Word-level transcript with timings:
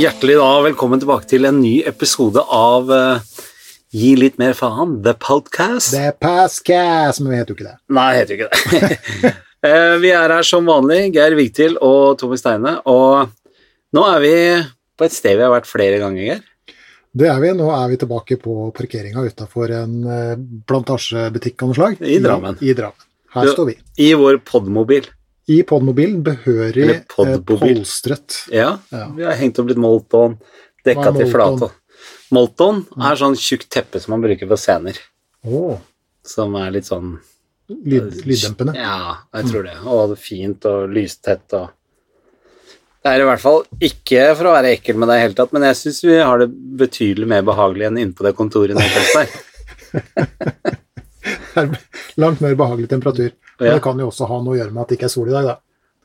Hjertelig 0.00 0.36
da, 0.38 0.48
velkommen 0.64 1.00
tilbake 1.02 1.26
til 1.28 1.44
en 1.48 1.58
ny 1.60 1.80
episode 1.88 2.40
av 2.54 2.88
uh, 2.88 3.40
Gi 3.92 4.12
litt 4.16 4.36
mer 4.40 4.54
faen, 4.56 4.94
The 5.04 5.12
Podcast. 5.18 5.90
The 5.92 6.12
Podcast, 6.22 7.20
men 7.20 7.32
vi 7.34 7.40
heter 7.40 7.52
jo 7.52 7.56
ikke 7.58 7.66
det. 7.66 7.74
Nei, 7.96 8.06
heter 8.16 8.36
jo 8.36 8.46
ikke 8.46 8.60
det. 8.70 9.32
uh, 9.66 9.96
vi 10.04 10.12
er 10.14 10.34
her 10.36 10.46
som 10.46 10.68
vanlig, 10.70 11.00
Geir 11.16 11.34
Vigtil 11.38 11.74
og 11.84 12.16
Tommy 12.22 12.38
Steine, 12.40 12.76
og 12.88 13.34
nå 13.96 14.06
er 14.12 14.22
vi 14.24 14.32
på 15.00 15.08
et 15.08 15.16
sted 15.16 15.36
vi 15.40 15.44
har 15.46 15.52
vært 15.56 15.68
flere 15.68 15.98
ganger, 16.02 16.22
Geir. 16.28 16.76
Det 17.10 17.26
er 17.26 17.40
vi. 17.42 17.52
Nå 17.58 17.66
er 17.74 17.88
vi 17.90 17.98
tilbake 17.98 18.36
på 18.38 18.56
parkeringa 18.76 19.24
utafor 19.26 19.72
en 19.74 19.94
eh, 20.06 20.36
plantasjebutikk 20.70 21.64
av 21.64 21.72
noe 21.72 21.78
slag. 21.80 21.96
I 22.06 22.20
Drammen. 22.22 22.60
I, 22.62 22.68
i 22.70 22.76
Drammen. 22.78 23.08
Her 23.34 23.48
Du- 23.48 23.56
står 23.56 23.66
vi. 23.72 23.74
I 24.06 24.12
vår 24.20 24.38
podmobil. 24.46 25.08
I 25.50 25.60
podmobilen 25.66 26.20
behørig 26.24 26.82
Eller 26.84 27.00
eh, 27.00 27.04
podmobil. 27.10 27.58
polstret. 27.80 28.36
Ja, 28.54 28.76
Ja. 28.92 29.08
vi 29.16 29.24
har 29.26 29.34
hengt 29.40 29.58
opp 29.58 29.68
litt 29.72 29.80
Molton, 29.82 30.36
dekka 30.86 31.10
til 31.16 31.26
Molton? 31.26 31.32
flate. 31.32 31.70
Molton 32.30 32.84
er 33.02 33.16
sånn 33.18 33.34
tjukt 33.36 33.68
teppe 33.72 34.00
som 34.00 34.12
man 34.14 34.22
bruker 34.22 34.46
på 34.48 34.56
scener, 34.60 34.96
Oh. 35.44 35.78
som 36.22 36.54
er 36.54 36.70
litt 36.70 36.84
sånn 36.86 37.18
lyd, 37.68 38.22
lyddempende. 38.26 38.74
Ja, 38.76 39.16
jeg 39.34 39.44
tror 39.50 39.62
det. 39.66 39.76
Og 39.86 40.08
det 40.10 40.18
er 40.18 40.22
fint 40.22 40.64
og 40.66 40.88
lystett 40.90 41.52
og 41.58 41.70
Det 43.02 43.08
er 43.14 43.20
i 43.22 43.24
hvert 43.24 43.40
fall 43.40 43.62
ikke 43.80 44.36
for 44.36 44.44
å 44.44 44.52
være 44.60 44.76
ekkel 44.76 44.94
med 45.00 45.08
deg 45.08 45.14
i 45.14 45.20
det 45.20 45.22
hele 45.24 45.34
tatt, 45.38 45.52
men 45.54 45.62
jeg 45.62 45.74
syns 45.80 46.02
vi 46.04 46.18
har 46.20 46.38
det 46.38 46.50
betydelig 46.52 47.26
mer 47.26 47.42
behagelig 47.42 47.86
enn 47.88 47.96
inne 47.98 48.12
på 48.12 48.22
det 48.26 48.34
kontoret 48.36 48.74
nede 48.76 48.92
hos 48.92 49.14
deg. 49.16 49.28
Det 51.24 51.39
er 51.56 51.74
langt 52.16 52.40
mer 52.40 52.54
behagelig 52.54 52.88
temperatur. 52.88 53.32
Men 53.58 53.68
Ja. 53.68 53.74
det 53.74 53.82
kan 53.82 53.98
jo 53.98 54.08
også 54.10 54.26
ha 54.28 54.38
noe 54.42 54.54
å 54.56 54.58
gjøre 54.60 54.72
med 54.72 54.82
at 54.82 54.88
det 54.88 54.98
ikke 54.98 55.04
er 55.10 55.14
sol 55.16 55.28
i 55.28 55.34
dag, 55.34 55.44
da. 55.44 55.56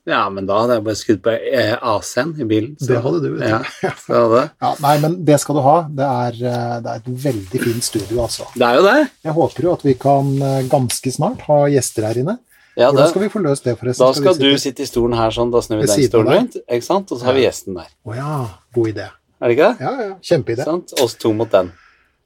Ja, 0.08 0.30
men 0.30 0.46
da 0.46 0.60
hadde 0.62 0.76
jeg 0.76 0.84
bare 0.86 0.96
skutt 1.00 1.22
på 1.26 1.32
eh, 1.34 1.72
AC-en 1.82 2.36
i 2.38 2.46
bilen. 2.46 2.76
Det 2.78 3.00
hadde 3.02 3.22
du, 3.24 3.30
vet 3.40 3.42
du. 3.42 3.48
Ja, 3.82 3.94
så. 4.06 4.42
Ja, 4.62 4.74
nei, 4.84 4.92
men 5.02 5.16
det 5.26 5.40
skal 5.42 5.56
du 5.58 5.62
ha. 5.66 5.78
Det 5.90 6.06
er, 6.06 6.36
eh, 6.46 6.76
det 6.86 6.92
er 6.92 7.00
et 7.02 7.08
veldig 7.24 7.62
fint 7.64 7.84
studio, 7.88 8.20
altså. 8.22 8.46
Det 8.54 8.62
er 8.68 8.76
jo 8.78 8.84
det. 8.86 9.10
Jeg 9.26 9.34
håper 9.34 9.64
jo 9.66 9.74
at 9.74 9.86
vi 9.88 9.96
kan 9.98 10.30
eh, 10.46 10.60
ganske 10.70 11.10
snart 11.16 11.42
ha 11.48 11.58
gjester 11.74 12.06
her 12.06 12.22
inne. 12.22 12.38
Ja, 12.78 12.92
Hvordan 12.92 13.08
skal 13.10 13.22
vi 13.24 13.30
få 13.32 13.40
løst 13.42 13.64
det, 13.66 13.78
forresten? 13.80 14.04
Da 14.06 14.14
skal 14.14 14.36
vi 14.36 14.52
du 14.52 14.58
sitte- 14.60 14.84
i 14.84 14.86
stolen 14.86 15.16
her 15.18 15.32
sånn, 15.32 15.50
da 15.50 15.62
snur 15.64 15.80
vi 15.82 15.88
den 15.88 16.10
stolen 16.10 16.34
rundt, 16.38 16.58
ikke 16.68 16.84
sant? 16.86 17.10
Og 17.16 17.18
så 17.22 17.26
har 17.30 17.34
vi 17.40 17.46
gjesten 17.48 17.74
der. 17.80 17.88
Å 18.06 18.16
ja, 18.18 18.34
god 18.76 18.88
idé. 18.94 19.06
Er 19.42 19.48
det 19.50 19.56
ikke 19.58 19.70
det? 19.72 19.88
Ja, 19.88 19.94
ja, 20.10 20.16
kjempeidé. 20.22 20.68
Oss 21.02 21.16
to 21.16 21.32
mot 21.34 21.50
den. 21.50 21.72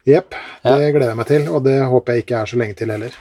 Jepp, 0.10 0.36
det 0.64 0.72
Ja. 0.72 0.92
gleder 0.92 1.12
jeg 1.14 1.18
meg 1.20 1.28
til, 1.28 1.48
og 1.50 1.64
det 1.64 1.78
håper 1.92 2.14
jeg 2.14 2.24
ikke 2.26 2.42
er 2.42 2.46
så 2.52 2.58
lenge 2.62 2.76
til 2.80 2.92
heller. 2.94 3.12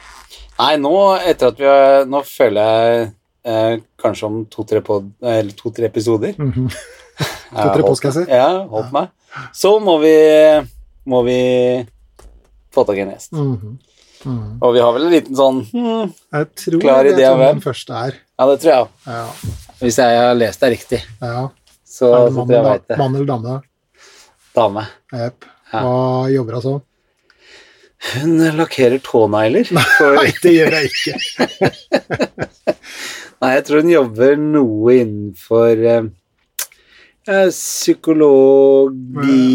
Nei, 0.58 0.76
nå 0.76 0.92
etter 1.22 1.52
at 1.52 1.58
vi 1.60 1.64
har 1.70 2.04
Nå 2.10 2.22
føler 2.26 2.70
jeg 2.72 3.12
eh, 3.44 3.76
kanskje 4.02 4.26
om 4.26 4.38
to-tre 4.50 4.80
pod- 4.82 5.12
to-tre 5.56 5.86
episoder 5.86 6.34
mm 6.38 6.52
-hmm. 6.52 6.70
To-tre 7.62 7.82
postkasser. 7.82 8.26
Ja, 8.28 8.66
holdt 8.66 8.92
meg. 8.92 9.08
Så 9.54 9.78
må 9.80 9.98
vi, 9.98 10.14
må 11.06 11.22
vi 11.22 11.86
få 12.74 12.84
tak 12.84 12.96
i 12.96 13.00
en 13.00 13.10
gjest. 13.10 13.32
Mhm. 13.32 13.78
Mhm. 14.24 14.58
Og 14.62 14.74
vi 14.74 14.80
har 14.80 14.92
vel 14.92 15.04
en 15.06 15.12
liten 15.12 15.36
sånn 15.36 15.60
hmm, 15.70 16.12
Jeg 16.32 16.46
tror 16.56 16.80
Klar 16.80 17.04
idé 17.04 17.22
av 17.24 17.36
hvem 17.38 17.44
hvem? 17.46 17.54
den 17.54 17.60
første 17.62 17.92
er. 17.94 18.14
Ja, 18.38 18.46
det 18.50 18.60
tror 18.60 18.72
jeg 18.72 18.80
òg. 18.82 18.88
Ja, 19.06 19.26
Hvis 19.80 19.96
jeg 19.98 20.18
har 20.18 20.34
lest 20.34 20.60
det 20.60 20.70
riktig, 20.70 21.02
ja. 21.22 21.48
så, 21.86 22.06
så 22.10 22.24
det 22.26 22.32
mann 22.34 22.48
tror 22.48 22.56
jeg 22.56 22.64
veit 22.64 22.88
det. 22.88 22.98
mann 22.98 23.14
eller 23.14 23.26
dame? 23.26 23.62
Dame. 24.56 24.86
Jepp. 25.12 25.44
Ja. 25.72 25.80
Hva 25.84 26.28
jobber 26.32 26.52
hun 26.58 26.62
som? 26.64 26.78
Hun 28.14 28.38
lakkerer 28.56 28.98
tånegler. 29.02 29.64
For, 29.98 30.14
Nei, 30.20 30.30
det 30.42 30.52
gjør 30.54 30.72
jeg 30.78 30.84
ikke. 30.92 31.14
nei, 33.42 33.50
jeg 33.56 33.64
tror 33.66 33.80
hun 33.82 33.90
jobber 33.92 34.36
noe 34.38 34.94
innenfor 35.00 35.72
eh, 35.94 36.06
eh, 37.26 37.50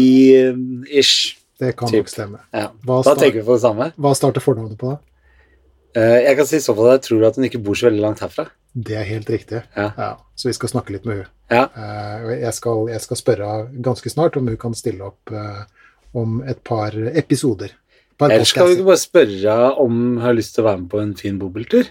psykologi-ish. 0.04 1.36
Det 1.60 1.72
kan 1.78 1.88
Typ. 1.88 1.98
nok 2.02 2.08
stemme. 2.10 2.38
Ja. 2.52 2.68
Da 2.84 3.14
tenker 3.14 3.38
vi 3.40 3.46
på 3.46 3.54
det 3.56 3.62
samme. 3.62 3.90
hva 3.96 4.14
starter 4.18 4.42
fornavnet 4.42 4.78
på 4.80 4.86
da? 4.92 4.96
Eh, 5.94 6.20
Jeg 6.26 6.36
kan 6.40 6.46
si 6.50 6.58
så 6.60 6.74
fall 6.74 6.88
at 6.90 6.96
jeg 6.98 7.04
tror 7.08 7.22
at 7.28 7.36
hun 7.38 7.44
ikke 7.46 7.62
bor 7.62 7.74
så 7.78 7.86
veldig 7.88 8.02
langt 8.02 8.20
herfra. 8.24 8.48
Det 8.74 8.96
er 8.98 9.04
helt 9.06 9.28
riktig. 9.30 9.60
Ja. 9.78 10.16
Så 10.34 10.48
vi 10.50 10.54
skal 10.56 10.68
snakke 10.72 10.90
litt 10.96 11.04
med 11.06 11.16
hun. 11.22 11.28
Ja. 11.54 11.64
Eh, 11.70 12.40
Jeg 12.42 12.52
jeg 12.90 13.00
skal 13.06 13.16
spørre 13.16 13.68
ganske 13.80 14.10
snart 14.10 14.36
om 14.36 14.46
hun 14.50 14.56
kan 14.58 14.74
stille 14.74 15.04
opp 15.06 15.30
eh, 15.30 15.62
om 16.14 16.40
et 16.48 16.60
par 16.64 16.94
episoder. 17.14 17.74
Par 18.18 18.30
Ellers 18.30 18.52
skal 18.54 18.68
vi 18.70 18.76
ikke 18.78 18.86
bare 18.92 19.02
spørre 19.02 19.58
om 19.82 19.92
hun 20.14 20.18
har 20.22 20.34
lyst 20.38 20.54
til 20.54 20.62
å 20.64 20.68
være 20.68 20.82
med 20.84 20.90
på 20.92 21.00
en 21.02 21.14
fin 21.18 21.38
bobiltur. 21.40 21.88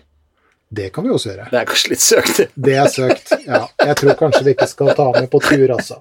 Det 0.74 0.88
kan 0.96 1.04
vi 1.06 1.12
også 1.14 1.30
gjøre. 1.34 1.50
Det 1.52 1.58
er 1.60 1.66
kanskje 1.70 1.90
litt 1.92 2.02
søkt. 2.02 2.40
Det 2.56 2.76
er 2.82 2.88
søkt. 2.90 3.34
Ja. 3.46 3.60
Jeg 3.84 3.98
tror 4.00 4.16
kanskje 4.18 4.44
vi 4.48 4.54
ikke 4.56 4.66
skal 4.72 4.94
ta 4.98 5.10
med 5.20 5.28
på 5.30 5.42
tur, 5.44 5.68
altså. 5.76 6.00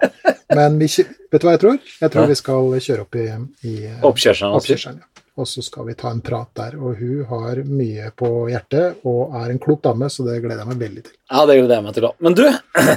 Men 0.54 0.78
vi, 0.80 0.86
vet 0.94 1.42
du 1.42 1.44
hva 1.48 1.56
jeg 1.56 1.60
tror? 1.64 1.76
Jeg 2.00 2.12
tror 2.14 2.22
Ja. 2.22 2.30
vi 2.30 2.36
skal 2.40 2.70
kjøre 2.86 3.04
opp 3.04 3.18
i, 3.20 3.26
i 3.68 3.74
eh, 3.90 3.98
Oppkjørselen. 4.08 4.54
altså. 4.54 4.62
oppkjørselen. 4.62 5.02
Ja. 5.02 5.08
Og 5.42 5.48
så 5.48 5.62
skal 5.64 5.86
vi 5.88 5.94
ta 5.96 6.10
en 6.12 6.22
prat 6.24 6.48
der. 6.56 6.78
Og 6.80 6.96
hun 7.02 7.26
har 7.28 7.60
mye 7.68 8.08
på 8.16 8.30
hjertet 8.52 9.04
og 9.08 9.36
er 9.42 9.50
en 9.52 9.60
klok 9.60 9.82
dame, 9.84 10.08
så 10.12 10.24
det 10.28 10.38
gleder 10.44 10.62
jeg 10.64 10.70
meg 10.72 10.80
veldig 10.86 11.04
til. 11.08 11.14
Ja, 11.32 11.44
det 11.48 11.58
gleder 11.58 11.76
jeg 11.78 11.86
meg 11.90 11.94
til 11.98 12.08
òg. 12.08 12.16
Men 12.24 12.38
du, 12.38 12.44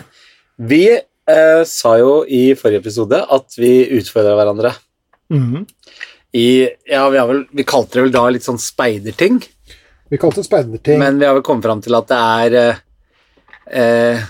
vi 0.72 0.82
eh, 0.96 1.62
sa 1.68 1.98
jo 2.00 2.22
i 2.28 2.44
forrige 2.60 2.84
episode 2.86 3.20
at 3.20 3.60
vi 3.60 3.74
utfordra 4.00 4.36
hverandre 4.40 4.72
i 6.36 6.70
Ja, 6.86 7.10
vi, 7.10 7.18
har 7.18 7.28
vel, 7.28 7.46
vi 7.52 7.64
kalte 7.64 7.98
det 8.00 8.04
vel 8.08 8.12
da 8.16 8.26
litt 8.30 8.44
sånn 8.46 8.60
speiderting, 8.62 9.42
Vi 10.10 10.18
kalte 10.22 10.42
det 10.44 10.48
speiderting. 10.50 11.00
men 11.00 11.20
vi 11.20 11.26
har 11.26 11.34
vel 11.38 11.44
kommet 11.44 11.66
fram 11.66 11.82
til 11.82 11.96
at 11.98 12.08
det 12.12 12.18
er 12.22 12.58
eh, 12.62 12.82
eh, 13.82 14.26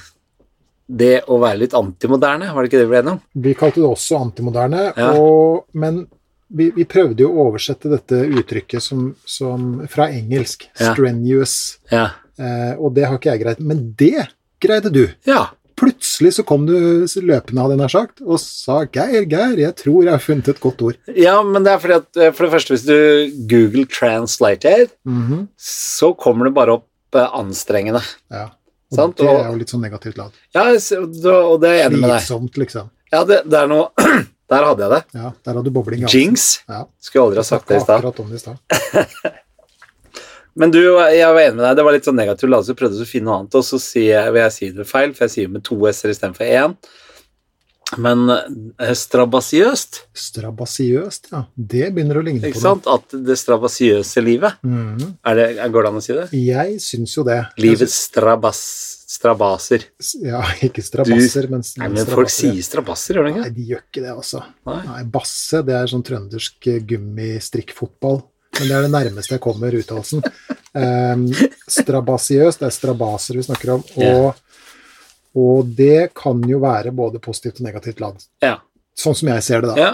det 0.87 1.23
å 1.27 1.39
være 1.41 1.57
litt 1.63 1.73
antimoderne, 1.73 2.51
var 2.53 2.61
det 2.61 2.69
ikke 2.69 2.77
det 2.83 2.85
vi 2.85 2.91
ble 2.93 2.99
enige 3.01 3.15
om? 3.17 3.21
Vi 3.47 3.53
kalte 3.57 3.81
det 3.81 3.89
også 3.89 4.19
antimoderne, 4.21 4.83
Ja. 4.95 5.11
og, 5.17 5.65
men 5.73 6.03
vi, 6.47 6.69
vi 6.75 6.85
prøvde 6.85 7.25
jo 7.25 7.31
å 7.33 7.47
oversette 7.49 7.89
dette 7.89 8.19
uttrykket 8.29 8.83
som, 8.85 9.07
som, 9.25 9.81
fra 9.89 10.05
engelsk. 10.13 10.67
Ja. 10.77 10.93
Strenuous. 10.93 11.55
Ja. 11.89 12.03
Eh, 12.37 12.75
og 12.77 12.93
det 12.93 13.07
har 13.09 13.17
ikke 13.17 13.31
jeg 13.33 13.41
greid. 13.41 13.59
Men 13.65 13.81
det 13.97 14.27
greide 14.61 14.91
du. 14.93 15.07
ja. 15.25 15.47
Plutselig 15.75 16.33
så 16.37 16.45
kom 16.47 16.65
du 16.69 16.73
løpende, 16.73 17.59
hadde 17.59 17.75
jeg 17.75 17.81
nær 17.81 17.91
sagt, 17.91 18.21
og 18.23 18.39
sa 18.39 18.85
'Geir, 18.85 19.25
Geir, 19.27 19.57
jeg 19.59 19.75
tror 19.75 20.05
jeg 20.05 20.13
har 20.13 20.23
funnet 20.23 20.47
et 20.53 20.61
godt 20.63 20.83
ord'. 20.87 20.99
Ja, 21.11 21.41
men 21.43 21.65
det 21.65 21.73
er 21.73 21.81
fordi 21.83 21.97
at 21.99 22.19
eh, 22.21 22.31
for 22.31 22.45
det 22.45 22.53
første, 22.53 22.75
hvis 22.75 22.85
du 22.87 22.97
Google 23.49 23.85
translater, 23.85 24.87
-hmm. 25.05 25.47
så 25.57 26.13
kommer 26.13 26.45
det 26.45 26.53
bare 26.53 26.79
opp 26.79 27.15
eh, 27.15 27.27
anstrengende. 27.39 28.01
Ja. 28.31 28.49
Og 28.91 28.95
Sant, 28.95 29.17
det 29.17 29.27
er 29.27 29.49
jo 29.49 29.57
litt 29.59 29.71
sånn 29.73 29.81
negativt 29.81 30.17
lad. 30.17 30.31
Ja, 30.53 30.69
og 30.69 31.61
det 31.61 31.69
er 31.69 31.75
jeg 31.75 31.85
enig 31.89 31.99
med 31.99 32.09
deg. 32.09 32.21
Slitsomt, 32.21 32.57
liksom. 32.57 32.89
Ja, 33.11 33.23
det, 33.23 33.41
det 33.49 33.59
er 33.59 33.67
noe 33.67 33.89
Der 34.45 34.61
hadde 34.61 34.83
jeg 34.85 34.91
det. 34.91 35.01
Ja, 35.17 35.31
der 35.41 35.57
hadde 35.57 35.63
du 35.65 35.73
bobling. 35.73 36.03
i. 36.03 36.05
Jinx. 36.05 36.61
Ja. 36.69 36.83
Skulle 37.01 37.23
aldri 37.23 37.41
ha 37.41 37.43
sagt 37.47 37.67
det 37.67 37.79
i 37.79 37.81
stad. 37.81 37.95
Akkurat 38.03 38.19
om 38.21 38.29
det 38.29 38.37
i 38.37 38.43
stad. 38.43 38.57
Men 40.55 40.71
du, 40.71 40.79
jeg 40.79 41.27
var 41.35 41.41
enig 41.41 41.57
med 41.57 41.65
deg. 41.67 41.75
Det 41.75 41.83
var 41.83 41.95
litt 41.97 42.05
sånn 42.07 42.15
negativt 42.15 42.49
la 42.49 42.61
oss 42.61 42.69
prøve 42.71 42.79
prøvde 42.85 43.03
å 43.03 43.09
finne 43.09 43.27
noe 43.27 43.39
annet, 43.41 43.55
og 43.59 43.65
så 43.67 43.79
sier 43.83 44.29
vil 44.31 44.45
jeg 44.45 44.53
si 44.55 44.69
det 44.77 44.85
feil, 44.87 45.11
for 45.17 45.25
jeg 45.27 45.33
sier 45.33 45.49
med 45.51 45.65
to 45.67 45.75
s-er 45.91 46.13
istedenfor 46.13 46.47
én. 46.47 46.77
Men 48.01 48.23
eh, 48.33 48.93
strabasiøst, 48.97 49.99
Strabasiøst, 50.17 51.27
ja. 51.31 51.43
Det 51.53 51.91
begynner 51.93 52.17
å 52.17 52.23
ligne 52.25 52.41
ikke 52.41 52.57
på 52.57 52.63
noe. 52.63 52.79
sant? 52.81 52.87
At 52.89 53.13
det 53.27 53.35
strabasiøse 53.37 54.23
livet 54.25 54.57
Mm. 54.65 55.17
er 55.23 55.35
det, 55.37 55.45
Går 55.71 55.83
det 55.85 55.91
an 55.91 55.99
å 55.99 56.03
si 56.03 56.13
det? 56.17 56.25
Jeg 56.33 56.79
syns 56.81 57.13
jo 57.15 57.23
det. 57.27 57.37
Livets 57.61 57.93
strabas, 58.07 58.59
strabaser. 59.11 59.85
Ja, 60.25 60.41
ikke 60.65 60.81
strabasser, 60.81 61.47
men 61.51 61.61
Nei, 61.77 61.89
men 61.93 62.05
folk 62.09 62.31
sier 62.33 62.57
strabasser, 62.65 63.19
gjør 63.19 63.29
de 63.29 63.35
Nei, 63.43 63.49
de 63.53 63.67
gjør 63.69 63.83
ikke 63.85 64.01
det, 64.07 64.15
altså. 64.15 64.41
Nei. 64.65 64.79
Nei, 64.87 65.03
Basse, 65.13 65.61
det 65.67 65.75
er 65.77 65.91
sånn 65.91 66.03
trøndersk 66.07 66.71
eh, 66.73 66.79
gummistrikkfotball. 66.89 68.23
Men 68.59 68.67
det 68.69 68.75
er 68.77 68.85
det 68.87 68.93
nærmeste 68.93 69.35
jeg 69.35 69.43
kommer 69.43 69.75
uttalelsen. 69.75 70.23
Um, 70.75 71.27
strabasiøst, 71.71 72.59
det 72.61 72.67
er 72.69 72.75
strabaser 72.75 73.37
vi 73.39 73.43
snakker 73.47 73.75
om. 73.77 73.83
Og, 74.05 74.33
og 75.35 75.69
det 75.77 76.09
kan 76.15 76.41
jo 76.49 76.59
være 76.63 76.91
både 76.95 77.19
positivt 77.23 77.61
og 77.61 77.67
negativt 77.67 78.01
ladd. 78.03 78.25
Ja. 78.43 78.57
Sånn 78.95 79.15
som 79.15 79.31
jeg 79.33 79.43
ser 79.43 79.63
det, 79.65 79.73
da. 79.73 79.77
ja. 79.79 79.93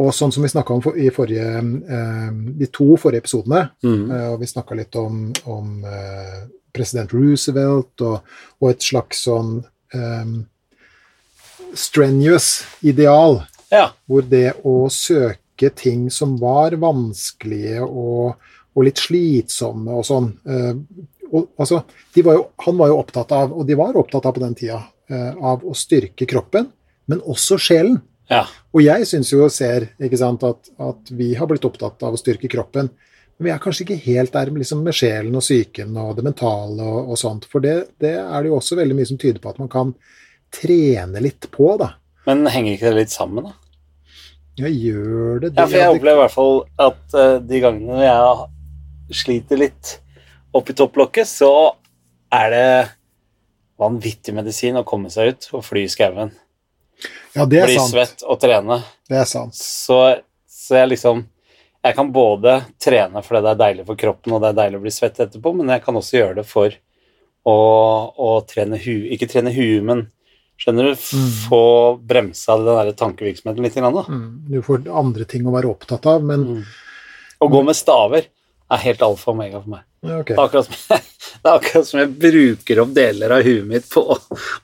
Og 0.00 0.08
sånn 0.16 0.30
som 0.32 0.40
vi 0.44 0.48
snakka 0.48 0.72
om 0.72 0.94
i 0.96 1.10
forrige, 1.12 1.60
um, 1.60 2.36
de 2.56 2.68
to 2.72 2.94
forrige 2.96 3.26
episodene, 3.26 3.66
Mm. 3.84 4.06
uh, 4.08 4.28
Og 4.32 4.40
vi 4.40 4.46
snakka 4.48 4.74
litt 4.78 4.96
om, 4.96 5.26
om 5.44 5.84
uh, 5.84 6.46
president 6.72 7.12
Roosevelt 7.12 8.00
og, 8.00 8.22
og 8.60 8.70
et 8.70 8.80
slags 8.86 9.20
sånn 9.26 9.58
um, 9.92 10.32
strenuous 11.74 12.64
ideal, 12.80 13.42
ja. 13.72 13.90
hvor 14.08 14.24
det 14.28 14.54
å 14.64 14.88
søke 14.92 15.38
ting 15.70 16.10
som 16.10 16.34
var 16.40 16.74
vanskelige 16.80 17.82
og, 17.86 18.34
og 18.74 18.86
litt 18.86 18.98
slitsomme 18.98 19.94
og 19.94 20.06
sånn 20.06 20.30
eh, 20.48 20.74
og, 21.32 21.48
altså, 21.56 21.82
de 22.14 22.24
var 22.26 22.36
jo, 22.36 22.42
Han 22.66 22.78
var 22.78 22.90
jo 22.90 22.98
opptatt 23.00 23.32
av, 23.32 23.52
og 23.56 23.66
de 23.68 23.76
var 23.78 23.96
opptatt 23.96 24.26
av 24.28 24.34
på 24.36 24.42
den 24.42 24.56
tida, 24.58 24.82
eh, 25.08 25.30
av 25.40 25.64
å 25.64 25.74
styrke 25.76 26.28
kroppen, 26.28 26.68
men 27.08 27.22
også 27.24 27.58
sjelen. 27.58 28.02
ja. 28.28 28.44
Og 28.72 28.84
jeg 28.84 29.06
syns 29.08 29.32
jo 29.32 29.42
og 29.44 29.52
ser 29.52 29.88
sant, 30.16 30.44
at, 30.44 30.70
at 30.78 31.10
vi 31.10 31.34
har 31.34 31.48
blitt 31.48 31.64
opptatt 31.64 32.02
av 32.02 32.14
å 32.14 32.20
styrke 32.20 32.48
kroppen. 32.48 32.90
Men 33.36 33.48
vi 33.48 33.50
er 33.52 33.60
kanskje 33.60 33.84
ikke 33.86 34.04
helt 34.04 34.32
der 34.32 34.52
liksom, 34.52 34.84
med 34.84 34.96
sjelen 34.96 35.34
og 35.36 35.44
psyken 35.44 35.96
og 35.96 36.16
det 36.16 36.24
mentale 36.24 36.84
og, 36.84 37.10
og 37.12 37.18
sånt. 37.20 37.48
For 37.50 37.64
det, 37.64 37.96
det 38.00 38.14
er 38.20 38.42
det 38.42 38.52
jo 38.52 38.58
også 38.60 38.78
veldig 38.78 38.96
mye 38.96 39.08
som 39.08 39.20
tyder 39.20 39.40
på 39.42 39.52
at 39.52 39.60
man 39.60 39.72
kan 39.72 39.92
trene 40.52 41.20
litt 41.24 41.48
på, 41.52 41.72
da. 41.80 41.94
Men 42.28 42.46
henger 42.52 42.76
ikke 42.76 42.92
det 42.92 43.02
litt 43.02 43.14
sammen, 43.14 43.48
da? 43.48 43.56
Ja, 44.60 44.68
gjør 44.68 45.40
det 45.40 45.52
det? 45.54 45.60
Ja, 45.60 45.66
for 45.66 45.78
jeg 45.78 45.94
opplever 45.94 46.18
i 46.18 46.22
hvert 46.26 46.34
fall 46.34 46.58
at 46.84 47.16
uh, 47.16 47.36
de 47.40 47.60
gangene 47.62 48.02
jeg 48.04 49.22
sliter 49.22 49.60
litt 49.60 49.92
oppi 50.52 50.74
topplokket, 50.76 51.28
så 51.28 51.52
er 52.32 52.52
det 52.52 52.66
vanvittig 53.80 54.34
medisin 54.36 54.78
å 54.78 54.84
komme 54.86 55.10
seg 55.12 55.32
ut 55.32 55.48
og 55.56 55.64
fly 55.66 55.86
i 55.86 55.92
skauen. 55.92 56.32
Ja, 57.32 57.46
det 57.48 57.62
er 57.62 57.70
Bli 57.70 57.78
sant. 57.80 57.94
svett 57.94 58.24
og 58.28 58.38
trene. 58.42 58.82
Det 59.08 59.18
er 59.22 59.28
sant. 59.28 59.56
Så, 59.56 59.98
så 60.46 60.82
jeg 60.82 60.92
liksom 60.94 61.24
Jeg 61.82 61.96
kan 61.96 62.12
både 62.14 62.60
trene 62.78 63.24
fordi 63.26 63.40
det 63.42 63.52
er 63.52 63.62
deilig 63.64 63.84
for 63.88 63.98
kroppen, 63.98 64.36
og 64.36 64.42
det 64.44 64.52
er 64.52 64.58
deilig 64.60 64.78
å 64.78 64.82
bli 64.84 64.92
svett 64.94 65.16
etterpå, 65.18 65.50
men 65.58 65.72
jeg 65.72 65.82
kan 65.82 65.96
også 65.98 66.14
gjøre 66.14 66.36
det 66.36 66.44
for 66.46 66.76
å, 67.42 67.54
å 68.14 68.28
trene 68.46 68.78
hu... 68.78 68.92
Ikke 69.10 69.26
trene 69.26 69.50
huet, 69.50 69.82
men 69.82 70.04
skjønner 70.60 70.90
du, 70.92 70.94
Mm. 71.16 71.30
få 71.48 71.62
bremsa 72.06 72.56
den 72.56 72.66
der 72.66 72.92
tankevirksomheten 72.92 73.62
litt. 73.62 73.74
Grann, 73.74 73.94
da. 73.94 74.04
Mm. 74.08 74.44
Du 74.50 74.60
får 74.62 74.84
andre 74.90 75.24
ting 75.24 75.44
å 75.46 75.52
være 75.54 75.70
opptatt 75.72 76.06
av, 76.06 76.22
men 76.22 76.44
Mm. 76.44 76.62
Å 77.42 77.48
gå 77.50 77.64
med 77.64 77.74
staver 77.74 78.26
er 78.70 78.78
helt 78.78 79.00
alfa 79.02 79.30
og 79.32 79.34
omega 79.36 79.58
for 79.60 79.68
meg. 79.68 79.80
Okay. 80.04 80.34
Det 80.34 80.38
er 80.38 80.46
akkurat 80.48 80.64
som 80.66 80.74
jeg, 80.96 81.02
akkurat 81.44 81.86
som 81.86 81.98
jeg 82.00 82.08
bruker 82.22 82.80
opp 82.82 82.92
deler 82.94 83.30
av 83.36 83.42
huet 83.42 83.66
mitt 83.66 83.88
på 83.90 84.00
å, 84.14 84.16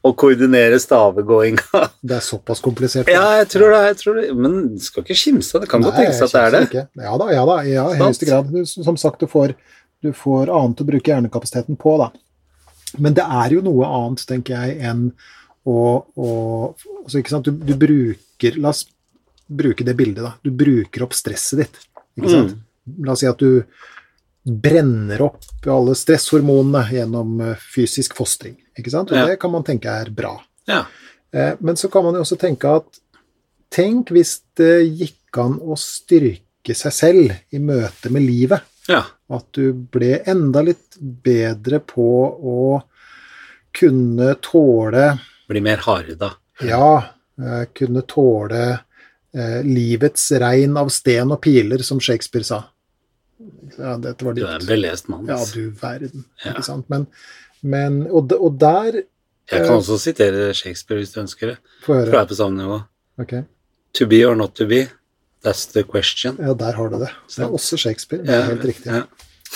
å 0.06 0.12
koordinere 0.14 0.78
stavegåinga. 0.78 1.82
Det 2.06 2.16
er 2.16 2.20
såpass 2.22 2.60
komplisert. 2.62 3.08
Ja, 3.10 3.36
jeg 3.38 3.48
tror 3.50 3.70
det. 3.74 3.82
jeg 3.88 3.96
tror 3.98 4.14
det. 4.20 4.28
Men 4.36 4.54
du 4.76 4.78
skal 4.82 5.02
ikke 5.02 5.14
kimse 5.18 5.54
av 5.56 5.62
det. 5.62 5.68
Kan 5.70 5.82
godt 5.82 5.94
Nei, 5.98 6.06
tenkes 6.06 6.22
at 6.22 6.32
det 6.32 6.42
er 6.44 6.50
det. 6.54 6.62
ikke. 6.68 6.84
Ja 7.02 7.16
da, 7.18 7.28
ja 7.34 7.44
da, 7.50 7.56
ja, 7.66 7.86
i 7.94 7.98
høyeste 7.98 8.26
grad. 8.30 8.50
Du, 8.54 8.64
som 8.66 8.96
sagt, 8.96 9.20
du 9.20 9.26
får, 9.26 9.54
du 10.02 10.12
får 10.12 10.48
annet 10.54 10.80
å 10.82 10.86
bruke 10.86 11.10
hjernekapasiteten 11.12 11.76
på, 11.78 11.98
da. 11.98 12.10
Men 12.98 13.14
det 13.18 13.26
er 13.26 13.50
jo 13.58 13.60
noe 13.66 13.84
annet, 13.86 14.22
tenker 14.26 14.54
jeg, 14.54 14.78
enn 14.80 15.12
å, 15.68 15.80
og 16.16 16.84
altså, 17.04 17.18
ikke 17.20 17.32
sant? 17.34 17.48
Du, 17.48 17.52
du 17.52 17.74
bruker 17.78 18.56
La 18.62 18.70
oss 18.72 18.84
bruke 19.48 19.84
det 19.86 19.94
bildet, 19.96 20.22
da. 20.24 20.32
Du 20.44 20.50
bruker 20.52 21.02
opp 21.06 21.14
stresset 21.16 21.62
ditt. 21.62 21.78
Ikke 22.18 22.32
sant? 22.32 22.56
La 23.04 23.14
oss 23.14 23.22
si 23.24 23.28
at 23.30 23.40
du 23.40 23.62
brenner 24.48 25.20
opp 25.26 25.44
alle 25.68 25.94
stresshormonene 25.98 26.82
gjennom 26.94 27.34
eh, 27.44 27.56
fysisk 27.74 28.14
fostring. 28.16 28.54
Ikke 28.78 28.92
sant? 28.94 29.10
Og 29.12 29.18
Ja. 29.18 29.26
det 29.28 29.38
kan 29.42 29.52
man 29.52 29.64
tenke 29.66 29.90
er 29.92 30.10
bra. 30.14 30.34
Ja. 30.68 30.84
Eh, 31.32 31.54
Men 31.60 31.76
så 31.76 31.90
kan 31.92 32.04
man 32.04 32.14
jo 32.16 32.24
også 32.24 32.38
tenke 32.40 32.76
at 32.80 33.00
Tenk 33.70 34.08
hvis 34.16 34.38
det 34.56 34.86
gikk 34.96 35.36
an 35.42 35.58
å 35.60 35.74
styrke 35.76 36.72
seg 36.76 36.92
selv 36.96 37.34
i 37.52 37.58
møte 37.60 38.08
med 38.10 38.22
livet. 38.24 38.62
ja. 38.88 39.02
At 39.28 39.44
du 39.52 39.74
ble 39.74 40.22
enda 40.24 40.62
litt 40.64 40.96
bedre 41.00 41.80
på 41.84 42.06
å 42.40 42.82
kunne 43.76 44.30
tåle 44.40 45.18
Bli 45.48 45.60
mer 45.64 45.80
hardhuda. 45.84 46.32
Ja, 46.66 46.88
eh, 47.40 47.64
kunne 47.74 48.02
tåle 48.02 48.62
eh, 49.34 49.60
livets 49.64 50.26
regn 50.42 50.76
av 50.80 50.88
sten 50.92 51.32
og 51.32 51.40
piler, 51.44 51.82
som 51.86 52.00
Shakespeare 52.00 52.44
sa. 52.44 52.62
Ja, 53.78 53.94
dette 54.02 54.24
var 54.26 54.34
Du 54.34 54.42
er 54.44 54.56
en 54.58 54.66
belest 54.66 55.08
mann. 55.08 55.26
Ja, 55.30 55.38
du 55.54 55.70
verden. 55.80 56.24
Ja. 56.44 56.52
Ikke 56.56 56.64
sant? 56.66 56.88
Men, 56.90 57.06
men 57.62 58.00
og, 58.10 58.32
og 58.34 58.56
der 58.60 59.02
Jeg 59.48 59.62
kan 59.64 59.78
også 59.78 59.96
sitere 60.02 60.50
Shakespeare 60.54 61.00
hvis 61.00 61.12
du 61.14 61.20
ønsker 61.22 61.54
det. 61.54 61.56
For 61.86 61.94
høre. 62.00 62.10
jeg 62.12 62.20
er 62.20 62.28
på 62.32 62.36
samme 62.36 62.58
nivå. 62.60 62.80
Okay. 63.22 63.44
To 63.96 64.06
be 64.10 64.18
or 64.28 64.34
not 64.36 64.52
to 64.58 64.66
be, 64.68 64.82
that's 65.46 65.64
the 65.72 65.82
question. 65.86 66.36
Ja, 66.42 66.52
der 66.54 66.72
har 66.76 66.90
du 66.92 66.98
det. 67.00 67.08
Det 67.32 67.44
er 67.46 67.54
også 67.56 67.78
Shakespeare. 67.80 68.22
Det 68.26 68.34
Ja, 68.34 68.42
er 68.42 68.50
helt 68.52 68.64
riktig. 68.68 68.92
ja. 68.92 69.06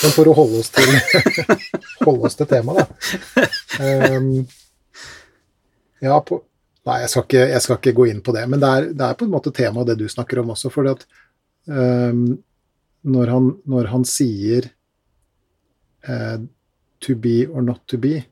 Men 0.03 0.11
for 0.15 0.25
å 0.31 0.33
holde 0.33 0.63
oss 0.63 0.71
til, 0.73 0.89
holde 2.07 2.25
oss 2.31 2.39
til 2.39 2.47
temaet, 2.49 2.89
da. 2.89 3.45
Ehm, 3.85 4.47
ja, 6.03 6.19
på 6.21 6.43
Nei, 6.83 6.97
jeg 7.05 7.11
skal, 7.13 7.23
ikke, 7.29 7.43
jeg 7.53 7.63
skal 7.63 7.77
ikke 7.79 7.93
gå 7.95 8.05
inn 8.11 8.21
på 8.27 8.33
det, 8.35 8.41
men 8.51 8.59
det 8.59 8.69
er, 8.69 8.87
det 8.99 9.05
er 9.07 9.15
på 9.15 9.23
en 9.29 9.31
måte 9.31 9.53
temaet 9.55 9.87
det 9.93 9.95
du 10.01 10.09
snakker 10.11 10.41
om 10.41 10.49
også. 10.51 10.67
fordi 10.75 10.91
at 10.97 11.05
ehm, 11.71 12.25
når, 13.07 13.31
han, 13.31 13.47
når 13.71 13.87
han 13.93 14.05
sier 14.05 14.67
uh, 16.09 16.41
'to 16.99 17.15
be 17.15 17.47
or 17.47 17.63
not 17.63 17.81
to 17.87 17.97
be' 18.03 18.25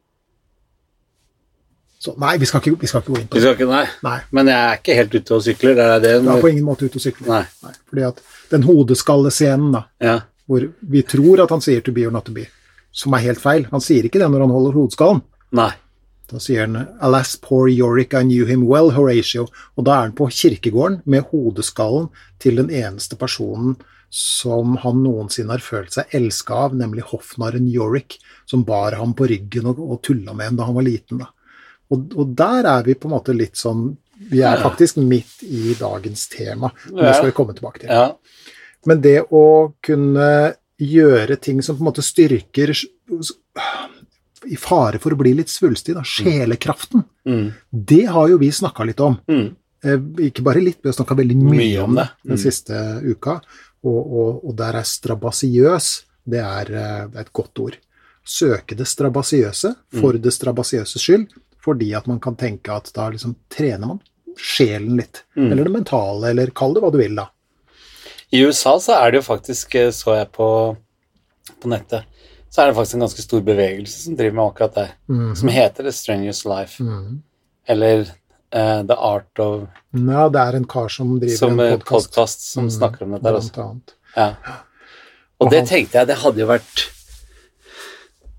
så 2.00 2.14
Nei, 2.18 2.38
vi 2.40 2.46
skal 2.48 2.62
ikke, 2.64 2.80
vi 2.80 2.88
skal 2.88 3.02
ikke 3.02 3.12
gå 3.12 3.18
inn 3.20 3.28
på 3.28 3.36
Vi 3.36 3.40
det. 3.40 3.44
skal 3.44 3.54
ikke, 3.58 3.68
nei. 3.70 3.84
Nei, 4.06 4.18
Men 4.32 4.48
jeg 4.48 4.58
er 4.66 4.78
ikke 4.80 4.94
helt 4.96 5.14
ute 5.14 5.34
og 5.36 5.42
sykler. 5.44 5.74
Det 5.76 5.84
er 5.84 5.98
det. 6.00 6.12
du 6.24 6.30
er 6.32 6.40
på 6.40 6.48
ingen 6.50 6.64
måte 6.64 6.86
ute 6.88 6.96
og 6.96 7.02
sykler. 7.04 7.28
Nei. 7.28 7.42
Nei, 7.66 7.72
fordi 7.90 8.06
at 8.08 8.22
den 8.50 8.62
hodeskallescenen, 8.64 9.72
da, 9.76 9.82
Ja. 10.00 10.14
hvor 10.48 10.64
vi 10.80 11.02
tror 11.02 11.42
at 11.44 11.50
han 11.50 11.60
sier 11.60 11.80
'to 11.84 11.92
be 11.92 12.06
or 12.06 12.10
not 12.10 12.24
to 12.24 12.32
be', 12.32 12.48
som 12.90 13.12
er 13.12 13.18
helt 13.18 13.38
feil. 13.40 13.66
Han 13.70 13.80
sier 13.80 14.02
ikke 14.02 14.18
det 14.18 14.30
når 14.30 14.40
han 14.40 14.50
holder 14.50 14.72
hodeskallen. 14.72 15.22
Nei. 15.52 15.70
Da 16.30 16.38
sier 16.38 16.66
han 16.66 16.76
'Alas, 17.00 17.36
poor 17.42 17.68
Yorick, 17.68 18.14
I 18.14 18.22
knew 18.22 18.46
him 18.46 18.66
well, 18.66 18.92
Horatio'. 18.94 19.48
Og 19.76 19.84
da 19.84 19.96
er 19.96 20.08
han 20.08 20.12
på 20.12 20.30
kirkegården 20.30 21.02
med 21.04 21.26
hodeskallen 21.32 22.08
til 22.38 22.56
den 22.56 22.70
eneste 22.70 23.16
personen 23.18 23.76
som 24.10 24.76
han 24.82 25.02
noensinne 25.04 25.54
har 25.54 25.62
følt 25.62 25.94
seg 25.94 26.14
elska 26.18 26.54
av, 26.66 26.74
nemlig 26.74 27.06
hoffnarren 27.12 27.68
Yorick, 27.70 28.18
som 28.46 28.64
bar 28.66 28.96
ham 28.98 29.14
på 29.14 29.28
ryggen 29.30 29.68
og, 29.70 29.78
og 29.78 30.00
tulla 30.02 30.34
med 30.34 30.50
ham 30.50 30.56
da 30.58 30.66
han 30.66 30.78
var 30.78 30.86
liten. 30.86 31.22
Og, 31.90 32.16
og 32.18 32.32
der 32.38 32.66
er 32.66 32.86
vi 32.86 32.98
på 32.98 33.08
en 33.08 33.16
måte 33.16 33.34
litt 33.34 33.58
sånn 33.58 33.92
Vi 34.30 34.42
er 34.44 34.60
faktisk 34.60 34.98
midt 35.00 35.40
i 35.48 35.72
dagens 35.78 36.26
tema, 36.28 36.68
men 36.90 37.06
det 37.06 37.14
skal 37.16 37.30
vi 37.30 37.36
komme 37.38 37.54
tilbake 37.56 37.80
til. 37.80 37.88
Ja. 37.88 38.10
Men 38.84 39.00
det 39.00 39.22
å 39.32 39.72
kunne 39.80 40.26
gjøre 40.76 41.38
ting 41.40 41.62
som 41.64 41.78
på 41.78 41.80
en 41.80 41.88
måte 41.88 42.04
styrker 42.04 42.74
I 44.48 44.56
fare 44.56 44.98
for 44.98 45.10
å 45.12 45.18
bli 45.20 45.34
litt 45.34 45.48
svulstig, 45.52 45.94
da, 45.94 46.02
sjelekraften, 46.06 47.04
Mm. 47.26 47.52
det 47.72 48.04
har 48.08 48.28
jo 48.28 48.38
vi 48.38 48.48
snakka 48.50 48.86
litt 48.86 49.00
om. 49.00 49.18
Mm. 49.28 49.56
Eh, 49.84 49.98
Ikke 50.28 50.42
bare 50.42 50.60
litt, 50.64 50.78
vi 50.82 50.88
har 50.88 50.94
snakka 50.96 51.14
veldig 51.16 51.36
mye, 51.36 51.58
Mye 51.58 51.82
om 51.82 51.94
det 51.94 52.08
den 52.24 52.36
Mm. 52.36 52.38
siste 52.38 53.02
uka. 53.04 53.40
Og, 53.84 54.12
og, 54.12 54.44
og 54.48 54.56
der 54.56 54.74
er 54.76 54.82
strabasiøs 54.84 56.02
det 56.28 56.38
er, 56.40 56.70
eh, 56.72 57.06
det 57.08 57.16
er 57.16 57.20
et 57.20 57.32
godt 57.32 57.58
ord. 57.58 57.76
Søke 58.24 58.76
det 58.76 58.86
strabasiøse 58.86 59.74
for 60.00 60.12
det 60.12 60.32
strabasiøses 60.32 61.00
skyld, 61.00 61.28
fordi 61.64 61.94
at 61.96 62.06
man 62.06 62.20
kan 62.20 62.36
tenke 62.36 62.68
at 62.74 62.90
da 62.94 63.08
liksom 63.10 63.34
trener 63.50 63.86
man 63.86 64.00
sjelen 64.36 64.96
litt. 64.96 65.22
Mm. 65.36 65.50
Eller 65.52 65.64
det 65.64 65.72
mentale, 65.72 66.30
eller 66.30 66.46
kall 66.50 66.74
det 66.74 66.82
hva 66.82 66.92
du 66.92 66.98
vil, 66.98 67.14
da. 67.16 67.28
I 68.32 68.44
USA 68.46 68.76
så 68.78 68.94
er 69.00 69.10
det 69.10 69.22
jo 69.22 69.26
faktisk, 69.34 69.74
eh, 69.74 69.90
så 69.90 70.14
jeg 70.20 70.30
på, 70.32 70.76
på 71.60 71.68
nettet, 71.68 72.04
så 72.50 72.62
er 72.62 72.66
det 72.70 72.76
faktisk 72.76 72.94
en 72.98 73.04
ganske 73.06 73.22
stor 73.22 73.40
bevegelse 73.46 74.02
som 74.04 74.16
driver 74.18 74.34
med 74.34 74.44
akkurat 74.50 74.74
det, 74.74 74.88
mm. 75.08 75.34
som 75.38 75.48
heter 75.54 75.82
The 75.86 75.92
Strenuous 75.92 76.44
Life, 76.44 76.82
Mm. 76.82 77.20
eller 77.68 78.00
uh, 78.52 78.82
The 78.82 78.96
Art 78.96 79.38
of 79.38 79.68
Ja, 79.94 80.28
det 80.28 80.40
er 80.40 80.56
en 80.56 80.64
kar 80.66 80.88
som 80.90 81.18
driver 81.20 81.36
Som 81.36 81.60
en 81.60 81.72
en 81.72 81.80
podkast. 81.80 82.40
som 82.52 82.64
Mm, 82.66 82.70
snakker 82.70 83.02
om 83.06 83.12
dette 83.12 83.24
her 83.30 83.38
også. 83.38 83.54
Annet. 83.70 83.94
Ja. 84.16 84.28
Og 85.40 85.46
Og 85.46 85.50
det 85.52 85.68
tenkte 85.68 85.98
jeg, 86.00 86.06
det 86.08 86.16
hadde 86.18 86.38
jo 86.42 86.46
vært 86.46 86.88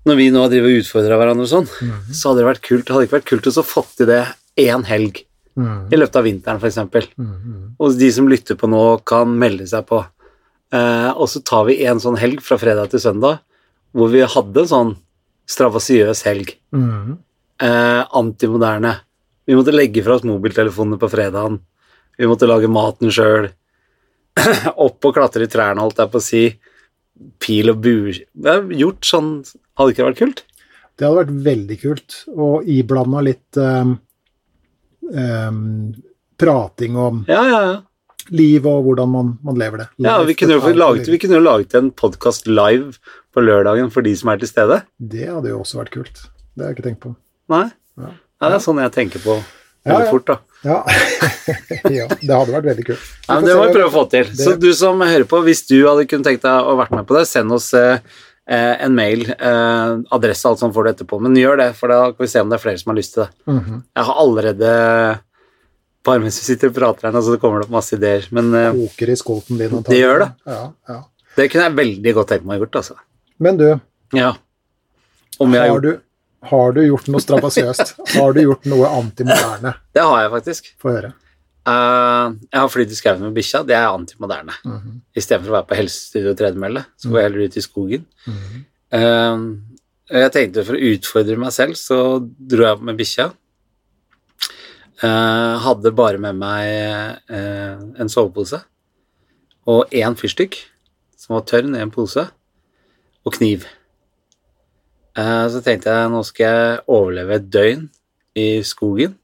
Når 0.04 0.16
vi 0.18 0.30
nå 0.34 0.42
driver 0.50 0.68
og 0.68 0.80
utfordrer 0.82 1.18
hverandre 1.20 1.44
og 1.46 1.50
sånn, 1.52 1.68
Mhm. 1.80 2.12
så 2.12 2.28
hadde 2.32 2.40
det 2.42 2.46
vært 2.50 2.62
kult. 2.66 2.84
Det 2.86 2.92
hadde 2.94 3.06
ikke 3.06 3.18
vært 3.20 3.30
kult 3.30 3.46
å 3.46 3.52
så 3.54 3.62
fått 3.64 3.96
til 3.96 4.06
det 4.06 4.26
én 4.58 4.84
helg 4.84 5.24
Mhm. 5.56 5.92
i 5.92 5.96
løpet 5.96 6.16
av 6.16 6.24
vinteren, 6.24 6.58
f.eks. 6.60 7.08
Mm. 7.18 7.74
Og 7.78 7.98
de 7.98 8.10
som 8.10 8.26
lytter 8.28 8.56
på 8.56 8.68
nå, 8.68 9.04
kan 9.04 9.28
melde 9.38 9.62
seg 9.68 9.86
på. 9.86 10.04
Eh, 10.72 11.10
og 11.12 11.28
så 11.28 11.44
tar 11.44 11.66
vi 11.66 11.84
en 11.84 11.98
sånn 12.00 12.16
helg 12.18 12.40
fra 12.40 12.56
fredag 12.58 12.90
til 12.90 12.98
søndag, 13.00 13.38
hvor 13.96 14.12
vi 14.12 14.22
hadde 14.24 14.64
en 14.64 14.70
sånn 14.70 14.92
stravasiøs 15.52 16.22
helg. 16.28 16.54
Mm. 16.74 17.16
Eh, 17.62 18.02
antimoderne. 18.18 18.96
Vi 19.46 19.56
måtte 19.58 19.74
legge 19.74 20.04
fra 20.04 20.16
oss 20.16 20.26
mobiltelefonene 20.26 20.98
på 21.00 21.10
fredagen. 21.12 21.60
Vi 22.18 22.28
måtte 22.30 22.48
lage 22.48 22.70
maten 22.70 23.12
sjøl. 23.12 23.50
Opp 24.86 25.08
og 25.08 25.16
klatre 25.16 25.46
i 25.46 25.50
trærne, 25.50 25.82
holdt 25.82 26.00
jeg 26.00 26.12
på 26.12 26.20
å 26.20 26.24
si. 26.24 26.44
Pil 27.42 27.70
og 27.70 27.84
har 28.46 28.64
Gjort 28.72 29.04
sånn 29.04 29.28
Hadde 29.76 29.92
ikke 29.92 30.00
det 30.00 30.06
vært 30.06 30.20
kult? 30.22 30.40
Det 30.96 31.04
hadde 31.06 31.18
vært 31.18 31.44
veldig 31.44 31.76
kult, 31.80 32.16
og 32.32 32.68
iblanda 32.68 33.20
litt 33.24 33.58
um, 33.60 33.94
um, 35.12 35.60
prating 36.40 36.98
om 37.00 37.22
Ja, 37.30 37.42
ja, 37.48 37.60
ja. 37.68 37.76
Liv 38.30 38.66
og 38.68 38.84
hvordan 38.86 39.10
man, 39.10 39.32
man 39.42 39.58
lever 39.58 39.82
det. 39.84 39.88
ja 40.04 40.18
vi, 40.22 40.34
kunne 40.38 40.58
jo 40.58 40.72
laget, 40.76 41.08
vi 41.10 41.18
kunne 41.18 41.40
laget 41.42 41.74
en 41.78 41.90
podkast 41.90 42.46
live 42.46 42.92
på 43.34 43.42
lørdagen 43.42 43.90
for 43.90 44.04
de 44.04 44.12
som 44.16 44.30
er 44.32 44.42
til 44.42 44.50
stede. 44.50 44.82
Det 44.98 45.26
hadde 45.30 45.50
jo 45.50 45.60
også 45.62 45.80
vært 45.80 45.92
kult. 45.94 46.22
Det 46.54 46.62
har 46.64 46.70
jeg 46.72 46.78
ikke 46.78 46.88
tenkt 46.90 47.02
på. 47.02 47.14
Nei? 47.52 47.66
Ja. 47.98 48.12
Nei, 48.12 48.48
det 48.50 48.56
er 48.58 48.64
sånn 48.64 48.80
jeg 48.82 48.92
tenker 48.94 49.22
på 49.24 49.38
Ja, 49.82 49.96
ja. 49.98 50.10
fort, 50.10 50.26
da. 50.28 50.36
Ja. 50.62 50.76
ja, 51.98 52.04
det 52.06 52.30
hadde 52.30 52.52
vært 52.54 52.68
veldig 52.70 52.84
kult. 52.92 53.06
Ja, 53.26 53.38
det 53.42 53.56
må 53.58 53.64
vi 53.66 53.72
prøve 53.74 53.88
å 53.88 53.94
få 53.96 54.04
til. 54.12 54.28
Så 54.38 54.54
du 54.60 54.68
som 54.78 55.00
hører 55.02 55.26
på, 55.30 55.40
hvis 55.46 55.64
du 55.66 55.80
hadde 55.88 56.04
kunnet 56.10 56.28
tenkt 56.28 56.44
deg 56.46 56.68
å 56.68 56.76
vært 56.78 56.94
med 56.94 57.08
på 57.08 57.16
det, 57.18 57.24
send 57.30 57.50
oss 57.56 57.72
eh, 57.78 57.98
eh, 58.46 58.76
en 58.84 58.94
mail, 58.94 59.24
eh, 59.32 59.96
adresse 60.14 60.46
og 60.46 60.52
alt 60.54 60.62
sånt 60.62 60.76
får 60.76 60.86
du 60.86 60.92
etterpå. 60.92 61.18
Men 61.24 61.34
gjør 61.40 61.58
det, 61.64 61.68
for 61.80 61.90
da 61.90 61.98
kan 62.12 62.22
vi 62.22 62.30
se 62.30 62.44
om 62.44 62.52
det 62.52 62.60
er 62.60 62.64
flere 62.68 62.82
som 62.82 62.92
har 62.92 63.00
lyst 63.00 63.16
til 63.16 63.24
det. 63.24 63.30
Mhm. 63.50 63.82
Jeg 63.96 64.08
har 64.10 64.22
allerede 64.26 64.72
Bare 66.06 66.22
mens 66.22 66.40
vi 66.40 66.46
sitter 66.48 66.72
og 66.72 66.76
prater 66.76 67.08
her 67.08 67.14
nå, 67.14 67.22
så 67.22 67.36
det 67.36 67.40
kommer 67.42 67.62
det 67.62 67.68
opp 67.68 67.74
masse 67.76 67.94
ideer. 67.94 68.26
Men 68.34 68.50
uh, 68.54 68.70
Koker 68.74 69.12
i 69.12 69.18
skolten 69.18 69.60
din. 69.60 69.74
Det 69.86 70.00
gjør 70.00 70.24
det. 70.24 70.30
Ja, 70.50 70.62
ja. 70.90 71.00
det 71.38 71.48
kunne 71.52 71.68
jeg 71.68 71.78
veldig 71.78 72.14
godt 72.18 72.32
tenkt 72.34 72.48
meg 72.48 72.58
å 72.58 72.64
gjort, 72.64 72.80
altså. 72.82 72.98
Men 73.42 73.60
du, 73.60 73.68
Ja. 74.18 74.32
Om 75.40 75.54
jeg 75.54 75.62
har 75.62 75.70
gjort 75.72 75.86
du, 75.86 75.92
Har 76.50 76.74
du 76.76 76.82
gjort 76.84 77.08
noe 77.10 77.22
strabasiøst? 77.22 77.94
Har 78.16 78.34
du 78.34 78.42
gjort 78.42 78.66
noe 78.70 78.90
antimoderne? 78.98 79.76
Det 79.94 80.02
har 80.02 80.24
jeg 80.24 80.32
faktisk. 80.36 80.72
Få 80.82 80.96
høre. 80.96 81.12
Uh, 81.62 82.34
jeg 82.50 82.58
har 82.58 82.70
flydd 82.74 82.90
i 82.90 82.98
skauen 82.98 83.22
med 83.22 83.36
bikkja. 83.36 83.62
Det 83.66 83.76
er 83.78 83.86
antimoderne. 83.86 84.54
Mm 84.64 84.78
-hmm. 84.78 84.96
Istedenfor 85.14 85.52
å 85.52 85.56
være 85.60 85.68
på 85.70 85.78
helsestudio 85.78 86.30
og 86.30 86.38
tredemølle, 86.38 86.84
så 86.98 87.08
går 87.08 87.18
jeg 87.18 87.30
heller 87.30 87.44
ut 87.44 87.56
i 87.56 87.60
skogen. 87.60 88.06
Mm 88.26 88.34
-hmm. 88.34 88.64
uh, 88.98 90.18
jeg 90.20 90.32
tenkte 90.32 90.64
for 90.64 90.74
å 90.74 90.84
utfordre 90.92 91.36
meg 91.36 91.52
selv, 91.52 91.74
så 91.74 91.96
dro 92.20 92.66
jeg 92.66 92.82
med 92.82 92.96
bikkja. 92.96 93.32
Uh, 95.02 95.58
hadde 95.64 95.90
bare 95.98 96.20
med 96.22 96.38
meg 96.38 97.32
en 97.34 98.10
sovepose 98.12 98.60
og 99.66 99.90
én 99.94 100.14
fyrstikk 100.18 100.60
som 101.18 101.36
var 101.36 101.46
tørr, 101.46 101.66
i 101.70 101.82
en 101.82 101.90
pose, 101.94 102.22
og 103.22 103.34
kniv. 103.36 103.66
så 105.14 105.60
tenkte 105.62 105.92
jeg 105.92 106.10
nå 106.10 106.22
skal 106.26 106.46
jeg 106.46 106.78
overleve 106.90 107.36
et 107.36 107.50
døgn 107.52 107.84
i 108.34 108.62
skogen, 108.66 109.14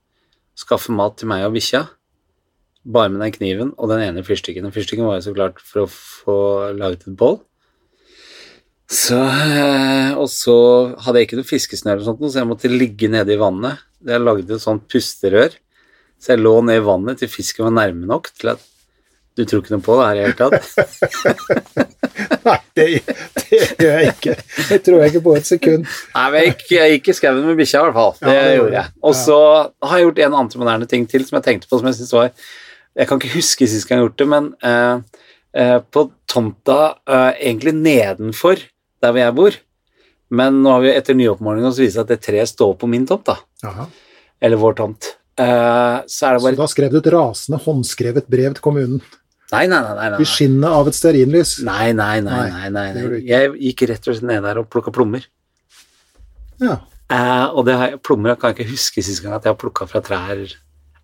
skaffe 0.54 0.94
mat 0.94 1.16
til 1.18 1.30
meg 1.30 1.46
og 1.46 1.56
bikkja 1.56 1.88
bare 2.88 3.12
med 3.12 3.20
den 3.24 3.34
kniven 3.34 3.74
og 3.76 3.90
den 3.92 4.02
ene 4.06 4.24
fyrstikken. 4.24 4.66
Og 4.68 4.74
fyrstikken 4.74 5.06
var 5.06 5.18
jo 5.18 5.28
så 5.28 5.34
klart 5.36 5.60
for 5.60 5.84
å 5.84 5.90
få 5.92 6.38
laget 6.78 7.06
et 7.06 7.16
bål. 7.18 7.40
Så, 8.88 9.18
og 10.16 10.28
så 10.32 10.58
hadde 11.04 11.20
jeg 11.20 11.28
ikke 11.28 11.40
noe 11.42 11.48
fiskesnøre, 11.48 11.98
eller 11.98 12.06
sånt, 12.08 12.22
så 12.32 12.40
jeg 12.40 12.48
måtte 12.48 12.70
ligge 12.72 13.10
nede 13.12 13.34
i 13.34 13.40
vannet. 13.40 13.82
Jeg 14.08 14.22
lagde 14.22 14.54
et 14.56 14.64
sånt 14.64 14.86
pusterør, 14.88 15.52
så 16.18 16.34
jeg 16.34 16.42
lå 16.42 16.54
ned 16.66 16.80
i 16.80 16.84
vannet 16.84 17.20
til 17.20 17.30
fisken 17.30 17.68
var 17.68 17.76
nærme 17.78 18.08
nok 18.10 18.32
til 18.34 18.54
at 18.56 18.66
Du 19.38 19.44
tror 19.46 19.60
ikke 19.62 19.76
noe 19.76 19.84
på 19.86 19.94
det 19.94 20.06
her 20.08 20.16
i 20.18 20.22
hele 20.24 20.34
tatt? 20.34 20.64
Nei, 22.48 22.56
det, 22.74 22.86
det, 23.38 23.58
gjør 23.78 23.92
jeg 24.00 24.14
ikke. 24.16 24.32
Det 24.66 24.78
tror 24.82 24.96
jeg 24.98 25.12
ikke 25.12 25.22
på 25.28 25.34
et 25.38 25.46
sekund. 25.46 25.84
Nei, 26.16 26.24
men 26.32 26.40
jeg 26.40 26.48
gikk, 26.48 26.64
jeg 26.74 26.96
gikk 26.96 27.10
i 27.12 27.14
skauen 27.14 27.46
med 27.46 27.60
bikkja, 27.60 27.84
i 27.84 27.86
hvert 27.86 27.98
fall. 28.00 28.16
Det, 28.18 28.34
ja, 28.34 28.48
det 28.48 28.56
gjorde 28.56 28.76
jeg. 28.80 28.92
Og 29.06 29.14
så 29.14 29.38
har 29.62 29.94
jeg 29.94 30.08
gjort 30.08 30.18
en 30.24 30.34
annen 30.40 30.64
moderne 30.64 30.88
ting 30.90 31.06
til 31.12 31.26
som 31.28 31.38
jeg 31.38 31.46
tenkte 31.46 31.70
på, 31.70 31.78
som 31.78 31.86
jeg 31.86 32.00
syns 32.00 32.16
var 32.16 32.32
jeg 32.98 33.06
kan 33.06 33.20
ikke 33.20 33.36
huske 33.36 33.68
sist 33.70 33.86
gang 33.86 34.00
jeg 34.00 34.02
har 34.02 34.08
gjort 34.08 34.18
det, 34.22 34.28
men 34.32 34.48
uh, 34.66 35.22
uh, 35.54 35.78
på 35.86 36.04
tomta 36.30 36.78
uh, 36.98 37.30
egentlig 37.36 37.76
nedenfor 37.76 38.64
der 39.02 39.12
hvor 39.12 39.22
jeg 39.22 39.36
bor. 39.38 39.58
Men 40.34 40.58
nå 40.64 40.74
har 40.74 40.82
vi 40.84 40.92
etter 40.92 41.16
nyoppmåling 41.16 41.68
så 41.70 41.84
viser 41.84 42.02
det 42.02 42.06
at 42.06 42.10
det 42.16 42.26
treet 42.26 42.50
står 42.50 42.74
på 42.80 42.90
min 42.90 43.06
tomt, 43.08 43.28
da. 43.30 43.38
Aha. 43.68 43.86
Eller 44.42 44.60
vår 44.60 44.76
tomt. 44.80 45.12
Så 45.38 46.28
er 46.28 46.36
det 46.36 46.42
bare 46.42 46.56
Så 46.56 46.60
da 46.60 46.68
skrev 46.72 46.92
du 46.92 46.98
et 47.00 47.10
rasende 47.14 47.62
håndskrevet 47.62 48.28
brev 48.30 48.56
til 48.56 48.64
kommunen? 48.64 49.00
Nei, 49.52 49.64
nei, 49.70 49.80
nei. 49.80 49.94
nei, 49.96 50.08
nei. 50.12 50.20
I 50.20 50.28
skinnet 50.28 50.68
av 50.68 50.90
et 50.90 50.98
stearinlys? 50.98 51.56
Nei, 51.64 51.92
nei, 51.96 52.18
nei. 52.24 52.44
nei, 52.52 52.70
nei, 52.74 52.86
nei. 52.96 53.20
Jeg 53.24 53.54
gikk 53.70 53.86
rett 53.88 54.08
og 54.10 54.18
slett 54.18 54.28
ned 54.28 54.44
der 54.44 54.60
og 54.60 54.68
plukka 54.72 54.92
plommer. 54.94 55.24
Ja. 56.60 56.80
og 57.54 57.62
det 57.64 57.76
har, 57.80 57.94
plommer 58.04 58.36
kan 58.36 58.52
jeg 58.52 58.58
ikke 58.58 58.72
huske 58.74 59.04
sist 59.06 59.22
gang 59.24 59.36
at 59.38 59.46
jeg 59.46 59.54
har 59.54 59.60
plukka 59.60 59.86
fra 59.88 60.02
trær 60.04 60.42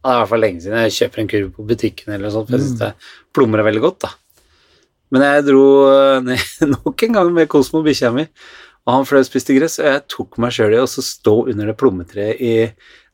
det 0.04 0.12
er 0.12 0.18
i 0.18 0.20
hvert 0.20 0.28
fall 0.34 0.42
lenge 0.44 0.60
siden 0.60 0.82
jeg 0.82 0.94
kjøper 0.98 1.20
en 1.22 1.28
kurv 1.30 1.46
på 1.54 1.64
butikken, 1.64 2.12
eller 2.12 2.28
noe 2.28 2.34
sånt, 2.34 2.50
for 2.50 2.58
jeg 2.58 2.66
syns 2.66 2.82
mm. 2.82 3.06
plommer 3.32 3.62
er 3.62 3.66
veldig 3.70 3.80
godt. 3.80 4.04
da. 4.04 4.10
Men 5.14 5.24
jeg 5.24 5.46
dro 5.46 5.62
eh, 5.88 6.18
ned 6.26 6.74
nok 6.74 7.04
en 7.06 7.16
gang 7.16 7.30
med 7.32 7.48
Kosmo, 7.48 7.80
bikkja 7.86 8.10
mi, 8.12 8.26
og 8.84 8.92
han 8.92 9.08
fløy 9.08 9.22
og 9.22 9.28
spiste 9.30 9.56
gress, 9.56 9.78
og 9.80 9.88
jeg 9.88 10.02
tok 10.12 10.36
meg 10.44 10.52
sjøl 10.52 10.76
i 10.76 10.82
å 10.82 10.90
stå 10.90 11.34
under 11.54 11.70
det 11.70 11.76
plommetreet 11.80 12.42
i 12.44 12.52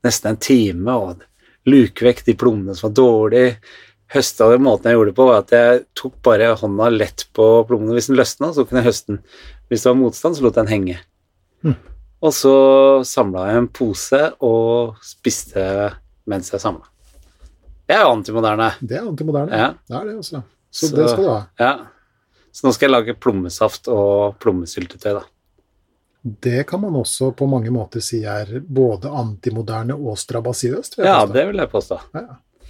nesten 0.06 0.32
en 0.32 0.40
time 0.40 0.96
og 0.96 1.24
luke 1.68 2.04
vekk 2.04 2.24
de 2.26 2.34
plommene 2.38 2.74
som 2.76 2.88
var 2.88 2.96
dårlige. 2.98 3.54
Høsta 4.10 4.48
det 4.50 4.58
måten 4.64 4.90
jeg 4.90 4.98
gjorde 4.98 5.12
det 5.12 5.18
på, 5.20 5.26
var 5.28 5.44
at 5.44 5.54
jeg 5.54 5.82
tok 5.98 6.16
bare 6.26 6.50
hånda 6.58 6.88
lett 6.90 7.26
på 7.36 7.46
plommene. 7.68 7.94
Hvis 7.94 8.10
den 8.10 8.18
løsna, 8.18 8.50
så 8.56 8.64
kunne 8.66 8.82
jeg 8.82 8.90
høste 8.90 9.12
den. 9.12 9.20
Hvis 9.70 9.84
det 9.84 9.92
var 9.92 10.00
motstand, 10.00 10.36
så 10.36 10.46
lot 10.46 10.56
jeg 10.58 10.66
den 10.66 10.72
henge. 10.72 10.96
Mm. 11.62 11.76
Og 12.20 12.34
så 12.36 12.54
samla 13.06 13.46
jeg 13.48 13.60
en 13.62 13.68
pose 13.80 14.22
og 14.44 14.98
spiste 15.04 15.62
mens 16.28 16.50
jeg 16.52 16.62
samla. 16.62 16.88
Det 17.86 17.96
er 17.96 18.04
jo 18.04 18.10
antimoderne. 18.16 18.72
Det 18.82 18.98
er 18.98 19.06
antimoderne. 19.06 19.56
Ja. 19.56 19.70
Det 19.88 19.96
er 19.98 20.10
det, 20.10 20.18
også. 20.20 20.42
Så, 20.70 20.88
så, 20.88 20.90
det 20.94 21.06
skal 21.10 21.24
du 21.24 21.30
ha. 21.30 21.40
Ja. 21.58 21.72
Så 22.54 22.66
nå 22.66 22.74
skal 22.74 22.88
jeg 22.88 22.94
lage 22.94 23.16
plommesaft 23.18 23.88
og 23.90 24.36
plommesyltetøy, 24.42 25.14
da. 25.16 25.24
Det 26.22 26.66
kan 26.68 26.82
man 26.82 26.98
også 27.00 27.30
på 27.36 27.48
mange 27.48 27.72
måter 27.72 28.02
si 28.04 28.20
er 28.28 28.58
både 28.60 29.08
antimoderne 29.08 29.96
og 29.96 30.18
strabasiøst. 30.20 30.98
Ja, 31.00 31.22
det 31.24 31.46
vil 31.48 31.62
jeg 31.62 31.72
påstå. 31.72 31.96
Ja, 32.16 32.24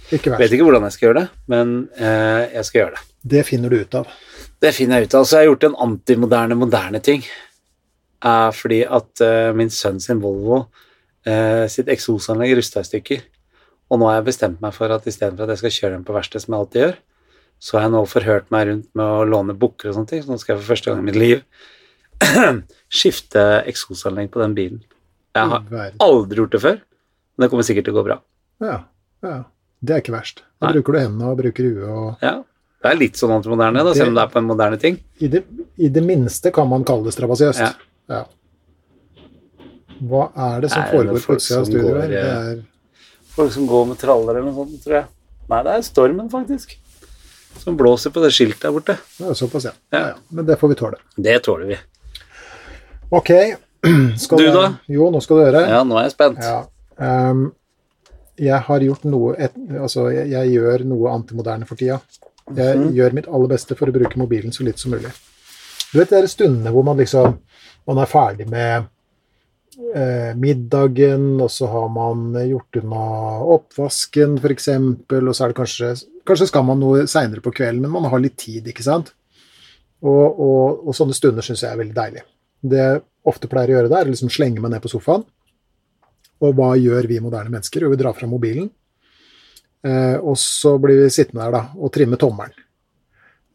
ikke. 0.07 0.37
Vet 0.39 0.55
ikke 0.55 0.67
hvordan 0.69 0.87
jeg 0.87 0.95
skal 0.95 1.07
gjøre 1.09 1.19
det, 1.19 1.27
men 1.51 1.73
eh, 1.99 2.45
jeg 2.55 2.67
skal 2.67 2.81
gjøre 2.81 2.95
det. 2.95 3.03
Det 3.35 3.43
finner 3.47 3.73
du 3.73 3.81
ut 3.81 3.97
av. 3.99 4.13
Det 4.61 4.71
finner 4.77 5.01
jeg 5.01 5.09
ut 5.09 5.17
av. 5.19 5.27
Så 5.27 5.35
jeg 5.35 5.43
har 5.43 5.51
gjort 5.51 5.67
en 5.67 5.79
antimoderne, 5.87 6.57
moderne 6.57 7.03
ting. 7.03 7.25
Eh, 8.23 8.49
fordi 8.55 8.81
at 8.87 9.25
eh, 9.25 9.51
min 9.57 9.73
sønn 9.73 9.99
sin 9.99 10.23
Volvo 10.23 10.63
eh, 11.27 11.67
sitt 11.71 11.91
eksosanlegg 11.91 12.55
rusta 12.59 12.85
i 12.85 12.87
stykker. 12.87 13.27
Og 13.91 13.99
nå 13.99 14.07
har 14.07 14.21
jeg 14.21 14.29
bestemt 14.29 14.63
meg 14.63 14.75
for 14.77 14.93
at 14.95 15.07
istedenfor 15.09 15.43
at 15.43 15.57
jeg 15.57 15.63
skal 15.65 15.77
kjøre 15.77 15.95
den 15.97 16.07
på 16.07 16.15
verksted, 16.15 16.45
som 16.45 16.55
jeg 16.55 16.63
alltid 16.63 16.85
gjør, 16.85 16.97
så 17.61 17.77
har 17.77 17.85
jeg 17.85 17.93
nå 17.97 18.01
forhørt 18.09 18.51
meg 18.53 18.67
rundt 18.69 18.89
med 18.97 19.05
å 19.19 19.25
låne 19.27 19.57
bukker 19.59 19.91
og 19.91 19.97
sånne 19.97 20.09
ting, 20.09 20.23
så 20.23 20.31
nå 20.31 20.39
skal 20.41 20.55
jeg 20.55 20.61
for 20.61 20.71
første 20.71 20.89
gang 20.89 21.01
i 21.03 21.07
mitt 21.09 21.19
liv 21.19 21.43
skifte 23.01 23.43
eksosanlegg 23.69 24.31
på 24.33 24.41
den 24.43 24.55
bilen. 24.57 24.83
Jeg 25.35 25.51
har 25.53 25.91
aldri 26.03 26.41
gjort 26.41 26.55
det 26.55 26.61
før, 26.61 26.79
men 27.35 27.45
det 27.45 27.51
kommer 27.53 27.67
sikkert 27.67 27.87
til 27.87 27.95
å 27.95 27.99
gå 28.01 28.05
bra. 28.09 28.17
Ja, 28.63 28.77
ja. 29.25 29.39
Det 29.81 29.95
er 29.95 30.03
ikke 30.03 30.13
verst. 30.13 30.43
Da 30.61 30.69
Nei. 30.69 30.75
bruker 30.77 30.93
du 30.93 30.99
hendene 31.01 31.29
og 31.31 31.39
bruker 31.39 31.67
huet 31.67 31.87
og 31.89 32.25
Ja. 32.25 32.41
Det 32.81 32.89
er 32.89 32.97
litt 32.97 33.17
sånn 33.19 33.29
antimoderne, 33.35 33.83
da, 33.85 33.93
selv 33.93 34.09
om 34.09 34.15
det 34.17 34.21
er 34.23 34.29
på 34.33 34.39
en 34.39 34.47
moderne 34.49 34.77
ting. 34.81 34.95
I 35.21 35.27
det, 35.29 35.43
I 35.77 35.89
det 35.93 36.01
minste 36.01 36.49
kan 36.53 36.65
man 36.69 36.85
kalle 36.85 37.05
det 37.05 37.13
strabasiøst. 37.13 37.61
Ja. 37.61 37.73
ja. 38.09 38.21
Hva 40.01 40.23
er 40.49 40.63
det 40.63 40.71
som 40.73 40.87
foregår 40.89 41.21
på 41.21 41.35
utsida 41.37 41.59
av 41.61 41.67
studioet? 41.69 42.09
Det 42.09 42.21
er 42.25 42.63
Folk 43.31 43.53
som 43.53 43.67
går 43.69 43.85
med 43.91 43.99
traller 44.01 44.33
eller 44.33 44.49
noe 44.49 44.57
sånt, 44.57 44.81
tror 44.83 44.97
jeg. 44.97 45.05
Nei, 45.51 45.59
det 45.67 45.75
er 45.77 45.85
stormen, 45.85 46.31
faktisk. 46.33 46.73
Som 47.61 47.77
blåser 47.79 48.11
på 48.11 48.23
det 48.23 48.31
skiltet 48.33 48.65
der 48.65 48.73
borte. 48.75 48.97
Ja, 49.21 49.35
såpass, 49.37 49.69
ja. 49.69 49.75
ja. 49.93 50.01
ja. 50.11 50.17
Men 50.33 50.49
det 50.49 50.57
får 50.59 50.73
vi 50.73 50.79
tåle. 50.81 50.99
Det 51.15 51.37
tåler 51.45 51.69
vi. 51.69 51.77
Ok. 53.11 53.31
Skal 54.17 54.37
du, 54.37 54.51
da? 54.55 54.67
Jo, 54.87 55.09
nå 55.11 55.19
skal 55.23 55.39
du 55.39 55.43
høre. 55.43 55.63
Ja, 55.67 55.81
nå 55.83 55.97
er 55.99 56.05
jeg 56.05 56.13
spent. 56.13 56.39
Ja. 56.45 56.61
Um, 57.01 57.49
jeg 58.39 58.59
har 58.67 58.85
gjort 58.85 59.03
noe 59.09 59.33
et, 59.41 59.55
Altså, 59.79 60.05
jeg, 60.13 60.29
jeg, 60.31 60.53
gjør 60.55 60.85
noe 60.87 61.11
antimoderne 61.11 61.67
for 61.67 61.79
tida. 61.79 61.99
Jeg 62.55 62.77
mm 62.77 62.83
-hmm. 62.83 62.93
gjør 62.95 63.17
mitt 63.17 63.27
aller 63.27 63.51
beste 63.51 63.75
for 63.75 63.89
å 63.89 63.95
bruke 63.95 64.19
mobilen 64.19 64.51
så 64.51 64.63
litt 64.63 64.79
som 64.79 64.91
mulig. 64.91 65.11
Du 65.91 65.99
vet 65.99 66.09
de 66.09 66.27
stundene 66.27 66.71
hvor 66.71 66.83
man 66.83 66.97
liksom 66.97 67.39
Man 67.87 67.97
er 67.97 68.05
ferdig 68.05 68.47
med 68.47 68.83
eh, 69.95 70.35
middagen, 70.35 71.41
og 71.41 71.51
så 71.51 71.65
har 71.67 71.89
man 71.89 72.33
gjort 72.49 72.77
unna 72.77 73.05
oppvasken 73.41 74.37
f.eks., 74.37 74.67
og 74.67 75.35
så 75.35 75.43
er 75.43 75.47
det 75.47 75.57
kanskje 75.57 75.95
Kanskje 76.25 76.47
skal 76.47 76.63
man 76.63 76.79
noe 76.79 77.07
seinere 77.07 77.41
på 77.41 77.51
kvelden, 77.51 77.81
men 77.81 77.91
man 77.91 78.11
har 78.11 78.19
litt 78.19 78.37
tid, 78.37 78.67
ikke 78.67 78.83
sant? 78.83 79.13
Og, 80.01 80.39
og, 80.39 80.87
og 80.87 80.95
sånne 80.95 81.13
stunder 81.13 81.41
syns 81.41 81.63
jeg 81.63 81.71
er 81.73 81.77
veldig 81.77 81.95
deilig. 81.95 82.21
Det 82.61 82.81
jeg 82.81 83.01
ofte 83.27 83.49
pleier 83.49 83.73
å 83.73 83.77
gjøre 83.79 83.91
da, 83.91 84.01
er 84.01 84.09
å 84.09 84.13
liksom 84.13 84.31
slenge 84.33 84.61
meg 84.61 84.73
ned 84.73 84.83
på 84.83 84.91
sofaen. 84.91 85.25
Og 86.41 86.57
hva 86.57 86.73
gjør 86.79 87.09
vi 87.09 87.21
moderne 87.21 87.53
mennesker? 87.53 87.85
Jo, 87.85 87.91
vi 87.93 87.99
drar 88.01 88.17
fra 88.17 88.29
mobilen. 88.29 88.71
Eh, 89.85 90.17
og 90.17 90.37
så 90.37 90.75
blir 90.81 91.03
vi 91.03 91.13
sittende 91.13 91.45
der 91.45 91.55
da, 91.57 91.63
og 91.77 91.93
trimme 91.93 92.17
tommelen. 92.21 92.57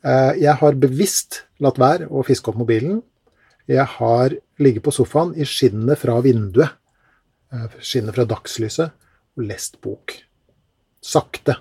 Eh, 0.06 0.42
jeg 0.44 0.54
har 0.60 0.78
bevisst 0.78 1.44
latt 1.62 1.78
være 1.82 2.06
å 2.10 2.22
fiske 2.26 2.50
opp 2.52 2.58
mobilen 2.60 3.00
jeg 3.66 3.86
har 3.98 4.34
ligget 4.62 4.84
på 4.86 4.94
sofaen 4.94 5.34
i 5.34 5.46
skinnet 5.46 5.98
fra 5.98 6.20
vinduet, 6.22 6.76
eh, 7.52 7.78
skinnet 7.82 8.14
fra 8.14 8.24
dagslyset, 8.24 8.92
og 9.36 9.42
lest 9.42 9.80
bok. 9.82 10.14
Sakte. 11.02 11.56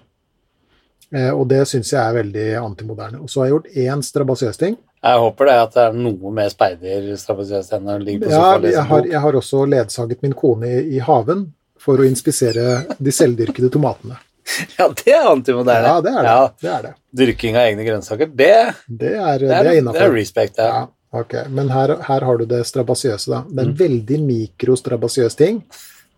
Eh, 1.11 1.31
og 1.31 1.47
det 1.49 1.67
syns 1.67 1.91
jeg 1.91 2.01
er 2.01 2.23
veldig 2.23 2.47
antimoderne. 2.61 3.21
Og 3.21 3.29
så 3.29 3.41
har 3.41 3.47
jeg 3.47 3.55
gjort 3.55 3.73
én 3.75 4.03
strabasiøs 4.03 4.57
ting. 4.57 4.77
Jeg 5.05 5.21
håper 5.21 5.49
det 5.49 5.55
at 5.61 5.75
det 5.75 5.83
er 5.83 5.97
noe 5.97 6.31
mer 6.33 6.49
speiderstrabasiøst 6.49 7.75
enn 7.77 7.91
å 7.93 7.97
ligge 8.01 8.25
på 8.25 8.31
sofaen 8.31 8.63
lese 8.63 8.79
jeg 8.79 8.89
har. 8.89 9.09
Jeg 9.11 9.21
har 9.25 9.37
også 9.41 9.65
ledsaget 9.69 10.23
min 10.25 10.33
kone 10.37 10.71
i, 10.71 10.79
i 10.97 11.01
haven 11.05 11.45
for 11.81 12.01
å 12.01 12.07
inspisere 12.07 12.79
de 12.97 13.13
selvdyrkede 13.13 13.71
tomatene. 13.73 14.21
Ja, 14.77 14.85
det 14.93 15.09
er 15.09 15.25
antimoderne. 15.25 15.89
Ja, 15.89 16.01
det 16.05 16.11
er 16.11 16.19
det. 16.21 16.29
Ja. 16.29 16.41
det, 16.61 16.69
er 16.69 16.83
det. 16.85 16.91
Dyrking 17.17 17.55
av 17.57 17.69
egne 17.71 17.85
grønnsaker, 17.87 18.29
det, 18.29 18.51
det 18.85 19.15
er, 19.17 19.41
det 19.41 19.55
er. 19.57 19.69
Det 19.89 20.03
er 20.05 20.13
respect, 20.13 20.61
ja. 20.61 20.67
ja. 20.69 20.83
Ok, 21.15 21.33
Men 21.49 21.71
her, 21.71 21.95
her, 22.03 22.25
har 22.27 22.37
du 22.37 22.45
det 22.49 22.59
strabasiøse, 22.67 23.31
da. 23.31 23.41
Det 23.47 23.61
er 23.61 23.69
en 23.69 23.73
mm. 23.73 23.79
veldig 23.79 24.19
mikrostrabasiøs 24.27 25.37
ting, 25.39 25.61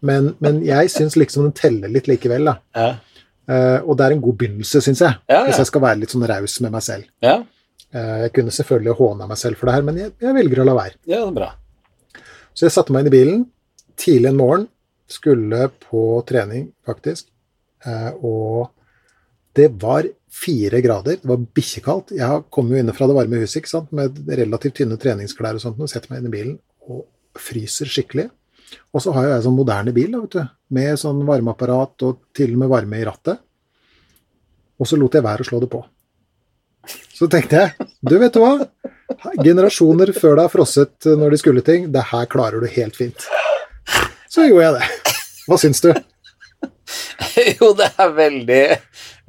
men, 0.06 0.32
men 0.44 0.60
jeg 0.65 0.91
syns 0.94 1.15
liksom 1.20 1.48
den 1.48 1.56
teller 1.58 1.94
litt 1.94 2.10
likevel, 2.10 2.50
da. 2.51 2.58
Ja. 2.75 2.89
Uh, 3.48 3.79
og 3.88 3.96
det 3.96 4.08
er 4.08 4.17
en 4.17 4.24
god 4.25 4.39
begynnelse, 4.41 4.82
syns 4.84 5.06
jeg, 5.06 5.20
ja, 5.29 5.38
ja. 5.38 5.44
hvis 5.48 5.62
jeg 5.62 5.70
skal 5.70 5.86
være 5.86 6.01
litt 6.01 6.12
sånn 6.12 6.25
raus 6.27 6.58
med 6.65 6.74
meg 6.74 6.84
selv. 6.84 7.08
Ja. 7.24 7.38
Uh, 7.96 8.25
jeg 8.25 8.34
kunne 8.36 8.53
selvfølgelig 8.53 8.98
håna 9.00 9.27
meg 9.29 9.39
selv 9.39 9.60
for 9.60 9.70
det 9.70 9.77
her, 9.77 9.86
men 9.88 10.00
jeg, 10.01 10.13
jeg, 10.24 10.36
velger 10.36 10.63
å 10.63 10.67
la 10.67 10.75
være. 10.77 10.98
Ja, 11.08 11.22
det 11.22 11.29
er 11.29 11.38
bra. 11.38 11.51
Så 12.58 12.67
jeg 12.67 12.75
satte 12.75 12.94
meg 12.94 13.06
inn 13.06 13.12
i 13.12 13.15
bilen 13.15 13.46
tidlig 13.98 14.32
en 14.32 14.39
morgen, 14.39 14.65
skulle 15.08 15.70
på 15.88 16.01
trening, 16.27 16.67
faktisk, 16.86 17.29
uh, 17.88 18.12
og 18.20 18.74
det 19.58 19.72
var 19.82 20.06
fire 20.38 20.82
grader. 20.84 21.17
Det 21.22 21.29
var 21.29 21.46
bikkjekaldt. 21.60 22.13
Jeg 22.17 22.44
kom 22.53 22.70
jo 22.70 22.77
inne 22.77 22.94
fra 22.94 23.08
det 23.10 23.15
varme 23.17 23.39
huset 23.41 23.62
ikke 23.62 23.72
sant? 23.72 23.94
med 23.96 24.20
relativt 24.29 24.77
tynne 24.82 25.00
treningsklær 25.01 25.58
og 25.58 25.63
sånt, 25.63 25.79
og 25.82 25.89
setter 25.89 26.13
meg 26.13 26.22
inn 26.22 26.29
i 26.29 26.36
bilen 26.36 26.58
og 26.91 27.08
fryser 27.41 27.89
skikkelig. 27.89 28.27
Og 28.94 29.03
så 29.03 29.13
har 29.15 29.29
jeg 29.29 29.46
sånn 29.46 29.58
moderne 29.58 29.94
bil 29.96 30.12
da, 30.13 30.22
vet 30.25 30.36
du, 30.36 30.56
med 30.77 31.00
sånn 31.00 31.24
varmeapparat 31.27 32.06
og 32.08 32.24
til 32.36 32.53
og 32.56 32.63
med 32.63 32.72
varme 32.72 33.00
i 33.00 33.06
rattet. 33.08 33.41
Og 34.77 34.89
så 34.89 35.00
lot 35.00 35.15
jeg 35.15 35.25
være 35.25 35.46
å 35.46 35.48
slå 35.48 35.62
det 35.63 35.72
på. 35.72 35.82
Så 37.17 37.27
tenkte 37.32 37.63
jeg, 37.63 37.88
du 38.06 38.17
vet 38.22 38.36
du 38.36 38.41
hva, 38.44 38.67
generasjoner 39.41 40.12
før 40.15 40.38
deg 40.38 40.46
har 40.46 40.53
frosset 40.53 41.08
når 41.17 41.34
de 41.34 41.39
skulle 41.41 41.63
ting, 41.65 41.89
det 41.94 42.03
her 42.12 42.27
klarer 42.29 42.63
du 42.63 42.70
helt 42.72 42.98
fint. 43.00 43.27
Så 44.29 44.46
gjorde 44.48 44.67
jeg 44.67 44.77
det. 44.77 45.13
Hva 45.48 45.60
syns 45.62 45.82
du? 45.84 45.91
jo, 47.58 47.72
det 47.77 47.89
er 47.96 48.13
veldig, 48.17 48.63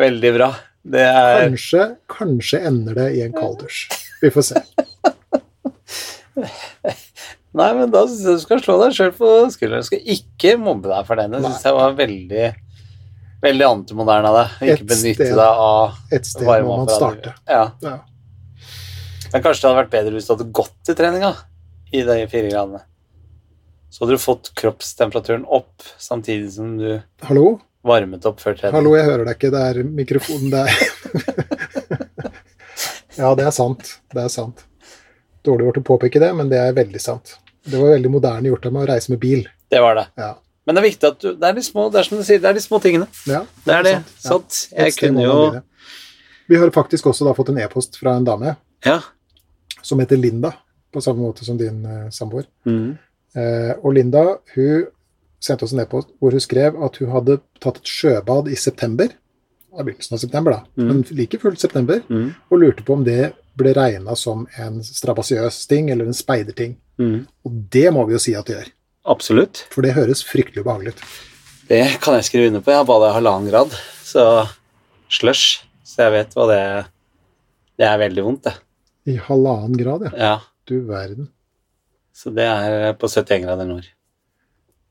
veldig 0.00 0.35
bra. 0.37 0.50
Det 0.88 1.05
er 1.05 1.43
Kanskje, 1.47 1.85
kanskje 2.11 2.62
ender 2.71 2.97
det 2.99 3.09
i 3.19 3.25
en 3.27 3.35
kalddusj. 3.37 3.87
Vi 4.23 4.31
får 4.35 4.47
se. 4.50 4.62
Nei, 7.59 7.69
men 7.75 7.91
da 7.91 8.05
syns 8.07 8.25
jeg 8.25 8.38
du 8.38 8.43
skal 8.45 8.62
slå 8.62 8.79
deg 8.83 8.97
sjøl 8.97 9.12
på 9.17 9.33
skulderen. 9.55 9.85
Du 9.85 9.88
skal 9.88 10.15
ikke 10.15 10.57
mobbe 10.61 10.91
deg 10.93 11.07
for 11.09 11.21
den. 11.21 11.35
Det 11.35 11.43
syns 11.45 11.67
jeg 11.67 11.79
var 11.79 11.97
veldig 11.99 12.47
veldig 13.45 13.66
antimoderne 13.68 14.28
av 14.30 14.37
deg. 14.38 14.49
Ikke 14.68 14.83
Et 14.83 14.87
benytte 14.92 15.26
sted- 15.26 15.37
deg 15.38 15.62
av 15.64 15.95
Et 16.12 16.26
sted 16.26 16.47
må 16.66 16.76
man 16.83 16.88
starte. 16.92 17.35
Ja. 17.49 17.64
Ja. 17.85 17.97
Men 19.33 19.42
kanskje 19.45 19.62
det 19.62 19.68
hadde 19.68 19.80
vært 19.83 19.92
bedre 19.92 20.12
hvis 20.16 20.26
du 20.28 20.33
hadde 20.35 20.49
gått 20.57 20.75
til 20.88 20.95
treninga 20.99 21.33
i 21.92 22.02
de 22.02 22.18
fire 22.33 22.49
gradene. 22.50 22.83
Så 23.90 24.04
hadde 24.04 24.16
du 24.18 24.23
fått 24.23 24.50
kroppstemperaturen 24.59 25.45
opp 25.49 25.83
samtidig 25.99 26.50
som 26.52 26.76
du 26.80 27.00
Hallo? 27.28 27.59
varmet 27.85 28.25
opp 28.28 28.40
før 28.40 28.57
trening. 28.59 28.75
Hallo, 28.76 28.95
jeg 28.97 29.04
hører 29.09 29.25
deg 29.28 29.37
ikke. 29.38 29.52
Det 29.54 29.62
er 29.71 29.85
mikrofonen 29.85 30.50
der. 30.52 30.68
ja, 33.18 33.35
det 33.35 33.47
er 33.49 33.54
sant. 33.54 33.95
Det 34.12 34.23
er 34.25 34.28
sant. 34.33 34.64
Dårlig 35.47 35.68
gjort 35.68 35.80
å 35.80 35.85
påpeke 35.95 36.21
det, 36.21 36.30
men 36.37 36.50
det 36.50 36.59
er 36.61 36.75
veldig 36.76 37.00
sant. 37.00 37.37
Det 37.68 37.78
var 37.80 37.95
veldig 37.95 38.11
moderne 38.12 38.50
gjort 38.50 38.66
av 38.68 38.75
meg 38.76 38.85
å 38.87 38.90
reise 38.92 39.12
med 39.12 39.21
bil. 39.23 39.47
Det 39.73 39.80
var 39.85 39.97
det. 39.99 40.07
Ja. 40.21 40.33
Men 40.69 40.77
det 40.77 40.83
er 40.83 40.87
viktig 40.91 41.09
at 41.09 41.23
du 41.25 41.29
Det 41.33 41.49
er 41.49 41.55
de 41.57 41.63
små, 41.65 41.87
det 41.93 42.01
er 42.03 42.07
som 42.11 42.19
du 42.21 42.25
sier, 42.29 42.41
det 42.45 42.49
er 42.51 42.57
de 42.59 42.61
små 42.61 42.79
tingene. 42.85 43.07
ja 43.27 43.41
Det 43.65 43.75
er 43.75 43.83
det. 43.87 43.95
sant. 44.21 44.59
Ja. 44.75 44.85
Jeg 44.85 44.97
kunne 45.01 45.25
jo. 45.25 45.63
Vi 46.49 46.57
har 46.61 46.71
faktisk 46.77 47.07
også 47.09 47.25
da 47.25 47.33
fått 47.37 47.49
en 47.53 47.59
e-post 47.65 47.97
fra 48.01 48.17
en 48.17 48.25
dame 48.29 48.55
Ja. 48.85 49.01
som 49.83 49.99
heter 50.01 50.17
Linda, 50.21 50.53
på 50.93 51.01
samme 51.05 51.21
måte 51.25 51.45
som 51.45 51.57
din 51.59 51.81
uh, 51.87 52.11
samboer. 52.11 52.45
Mm. 52.67 52.99
Uh, 53.37 53.73
og 53.83 53.95
Linda 53.95 54.23
hun 54.55 54.87
sendte 55.41 55.65
oss 55.65 55.73
en 55.73 55.81
e-post 55.81 56.09
hvor 56.21 56.31
hun 56.33 56.41
skrev 56.41 56.77
at 56.85 56.97
hun 57.01 57.11
hadde 57.13 57.41
tatt 57.61 57.77
et 57.81 57.85
sjøbad 57.89 58.49
i 58.53 58.55
september. 58.57 59.09
Det 59.79 59.85
begynnelsen 59.87 60.15
av 60.15 60.19
september, 60.19 60.53
da, 60.53 60.61
Mm. 60.77 60.87
men 60.89 61.05
like 61.11 61.39
fullt 61.39 61.61
september. 61.61 62.01
Mm. 62.09 62.35
Og 62.51 62.59
lurte 62.59 62.83
på 62.85 62.93
om 62.95 63.05
det 63.05 63.33
ble 63.57 63.73
regna 63.77 64.17
som 64.17 64.47
en 64.59 64.83
strabasiøs 64.83 65.67
ting 65.69 65.91
eller 65.91 66.07
en 66.07 66.15
speiderting. 66.15 66.77
Mm. 66.99 67.27
Og 67.45 67.53
det 67.71 67.93
må 67.93 68.05
vi 68.07 68.13
jo 68.15 68.19
si 68.19 68.35
at 68.35 68.47
det 68.47 68.57
gjør, 68.57 68.73
Absolutt. 69.09 69.65
for 69.73 69.83
det 69.87 69.95
høres 69.97 70.21
fryktelig 70.27 70.62
ubehagelig 70.65 70.93
ut. 70.95 71.03
Det 71.69 71.83
kan 72.05 72.15
jeg 72.19 72.25
skrive 72.29 72.49
under 72.50 72.62
på. 72.65 72.73
Jeg 72.73 72.81
har 72.83 72.88
bada 72.88 73.09
i 73.11 73.17
halvannen 73.17 73.49
grad, 73.50 73.75
så 74.05 74.25
slush. 75.12 75.65
Så 75.85 76.05
jeg 76.07 76.12
vet 76.15 76.35
hva 76.37 76.47
det 76.50 76.62
Det 77.79 77.87
er 77.88 77.99
veldig 78.00 78.25
vondt, 78.27 78.43
det. 78.49 78.55
I 79.09 79.17
halvannen 79.29 79.77
grad, 79.79 80.09
ja. 80.09 80.12
Ja. 80.19 80.33
Du 80.69 80.81
verden. 80.88 81.29
Så 82.12 82.33
det 82.35 82.45
er 82.45 82.93
på 82.99 83.09
71 83.09 83.45
grader 83.47 83.65
nord. 83.69 83.87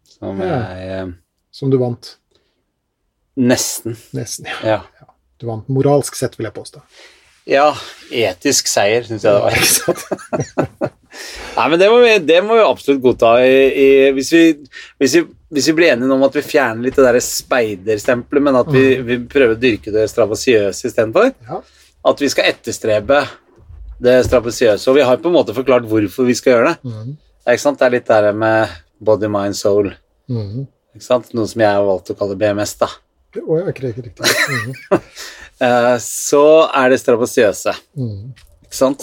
Som 0.07 0.39
Ja. 0.41 0.61
jeg 0.73 0.87
eh, 1.01 1.11
Som 1.51 1.69
du 1.69 1.77
vant. 1.77 2.15
Nesten. 3.37 3.97
Nesten. 4.17 4.47
Ja. 4.63 4.81
Ja. 5.01 5.05
Du 5.37 5.45
vant 5.49 5.67
moralsk 5.69 6.15
sett, 6.17 6.37
vil 6.39 6.47
jeg 6.47 6.53
påstå. 6.55 6.81
Ja, 7.47 7.75
etisk 8.11 8.67
seier, 8.67 9.03
syns 9.05 9.23
jeg 9.23 9.33
det 9.33 9.41
var. 9.43 9.51
Ikke 9.51 9.73
sant? 9.75 10.93
Nei, 11.57 11.65
men 11.71 11.79
det 11.81 11.87
må 11.91 11.97
vi, 12.03 12.11
det 12.27 12.37
må 12.45 12.57
vi 12.59 12.65
absolutt 12.65 13.01
godta. 13.03 13.31
I, 13.41 13.57
i, 13.71 13.87
hvis, 14.17 14.29
vi, 14.33 14.43
hvis, 15.01 15.15
vi, 15.17 15.23
hvis 15.55 15.69
vi 15.71 15.75
blir 15.79 15.93
enige 15.93 16.13
om 16.13 16.25
at 16.27 16.37
vi 16.37 16.43
fjerner 16.45 16.85
litt 16.85 16.97
det 16.99 17.05
der 17.07 17.19
speiderstempelet, 17.23 18.45
men 18.47 18.59
at 18.61 18.69
vi, 18.73 18.85
vi 19.07 19.19
prøver 19.29 19.55
å 19.55 19.61
dyrke 19.61 19.93
det 19.95 20.07
strabasiøse 20.11 20.91
istedenfor, 20.91 21.33
Ja. 21.49 21.61
at 22.11 22.21
vi 22.23 22.29
skal 22.33 22.51
etterstrebe 22.53 23.23
det 24.03 24.17
strabasiøse. 24.27 24.89
Og 24.91 24.99
vi 24.99 25.05
har 25.07 25.21
på 25.21 25.31
en 25.31 25.37
måte 25.39 25.55
forklart 25.57 25.87
hvorfor 25.89 26.27
vi 26.27 26.35
skal 26.37 26.55
gjøre 26.55 26.73
det. 26.75 26.91
Mm. 26.93 27.15
Det 27.47 27.57
er, 27.57 27.91
litt 27.93 28.07
det 28.07 28.21
der 28.27 28.37
med 28.37 28.77
body, 28.99 29.29
mind, 29.31 29.55
soul. 29.57 29.93
Mm. 30.29 30.65
Noe 30.97 31.47
som 31.47 31.61
jeg 31.61 31.69
har 31.69 31.85
valgt 31.85 32.11
å 32.11 32.17
kalle 32.17 32.37
BMS. 32.37 32.75
da. 32.81 32.89
Oh, 33.43 33.57
ja, 33.59 33.67
ikke 33.71 33.91
riktig. 33.91 34.13
Mhm. 34.49 35.01
Eh, 35.57 35.95
så 35.97 36.67
er 36.69 36.91
det 36.93 36.99
strabasiøse. 37.01 37.71
Mhm. 37.97 38.27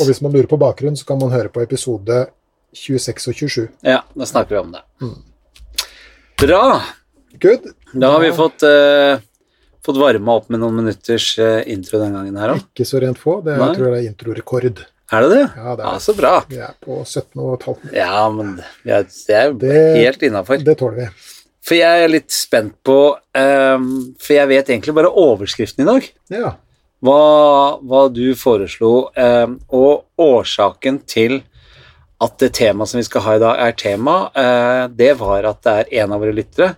Og 0.00 0.06
hvis 0.08 0.20
man 0.24 0.32
lurer 0.34 0.46
på 0.50 0.58
bakgrunn, 0.60 0.96
så 0.96 1.06
kan 1.08 1.18
man 1.18 1.30
høre 1.32 1.48
på 1.52 1.62
episode 1.64 2.26
26 2.74 3.28
og 3.30 3.34
27. 3.38 3.68
Ja, 3.86 4.00
da 4.14 4.26
snakker 4.28 4.56
vi 4.56 4.60
om 4.60 4.72
det. 4.74 4.82
Mm. 5.02 5.14
Bra! 6.40 6.82
Good. 7.40 7.70
Da 7.94 8.10
har 8.14 8.20
vi 8.20 8.32
fått, 8.34 8.62
uh, 8.66 9.18
fått 9.84 9.98
varma 10.00 10.36
opp 10.40 10.48
med 10.52 10.60
noen 10.62 10.76
minutters 10.82 11.32
uh, 11.38 11.62
intro 11.70 11.98
den 12.02 12.14
gangen 12.16 12.36
her 12.40 12.54
òg. 12.56 12.64
Ikke 12.74 12.86
så 12.88 13.00
rent 13.02 13.18
få. 13.20 13.38
Det 13.46 13.54
er, 13.54 13.62
jeg 13.62 13.76
tror 13.78 13.86
jeg 13.88 13.94
det 13.94 14.00
er 14.02 14.10
introrekord. 14.12 14.82
Er 15.14 15.24
det 15.26 15.30
det? 15.34 15.42
Ja, 15.56 15.74
det 15.78 15.84
Ja, 15.86 15.92
er 15.94 16.02
så 16.02 16.14
bra. 16.18 16.32
Vi 16.50 16.58
er 16.64 16.74
på 16.82 16.98
17,5. 17.06 17.88
Ja, 17.94 18.24
men 18.34 18.56
er, 18.84 19.06
det 19.06 19.38
er 19.38 19.52
Det- 19.52 19.96
helt 20.00 20.22
innafor. 20.26 20.62
Det 20.64 20.76
tåler 20.80 21.04
vi. 21.04 21.08
For 21.64 21.78
jeg 21.78 22.02
er 22.04 22.10
litt 22.12 22.28
spent 22.34 22.74
på 22.84 22.96
um, 23.16 23.86
For 24.20 24.34
jeg 24.36 24.48
vet 24.50 24.68
egentlig 24.68 24.92
bare 24.98 25.08
overskriften 25.08 25.80
i 25.80 25.86
dag. 25.88 26.08
Ja. 26.34 26.50
Hva, 27.04 27.80
hva 27.84 28.06
du 28.12 28.30
foreslo, 28.38 29.10
eh, 29.16 29.50
og 29.76 30.06
årsaken 30.20 31.02
til 31.10 31.42
at 32.24 32.38
det 32.40 32.54
temaet 32.56 32.88
som 32.88 33.00
vi 33.00 33.04
skal 33.04 33.24
ha 33.26 33.34
i 33.36 33.42
dag, 33.42 33.58
er 33.60 33.76
tema, 33.76 34.14
eh, 34.34 34.86
det 34.88 35.10
var 35.20 35.44
at 35.50 35.60
det 35.66 35.74
er 35.74 35.92
en 36.04 36.14
av 36.16 36.22
våre 36.24 36.32
lyttere 36.36 36.70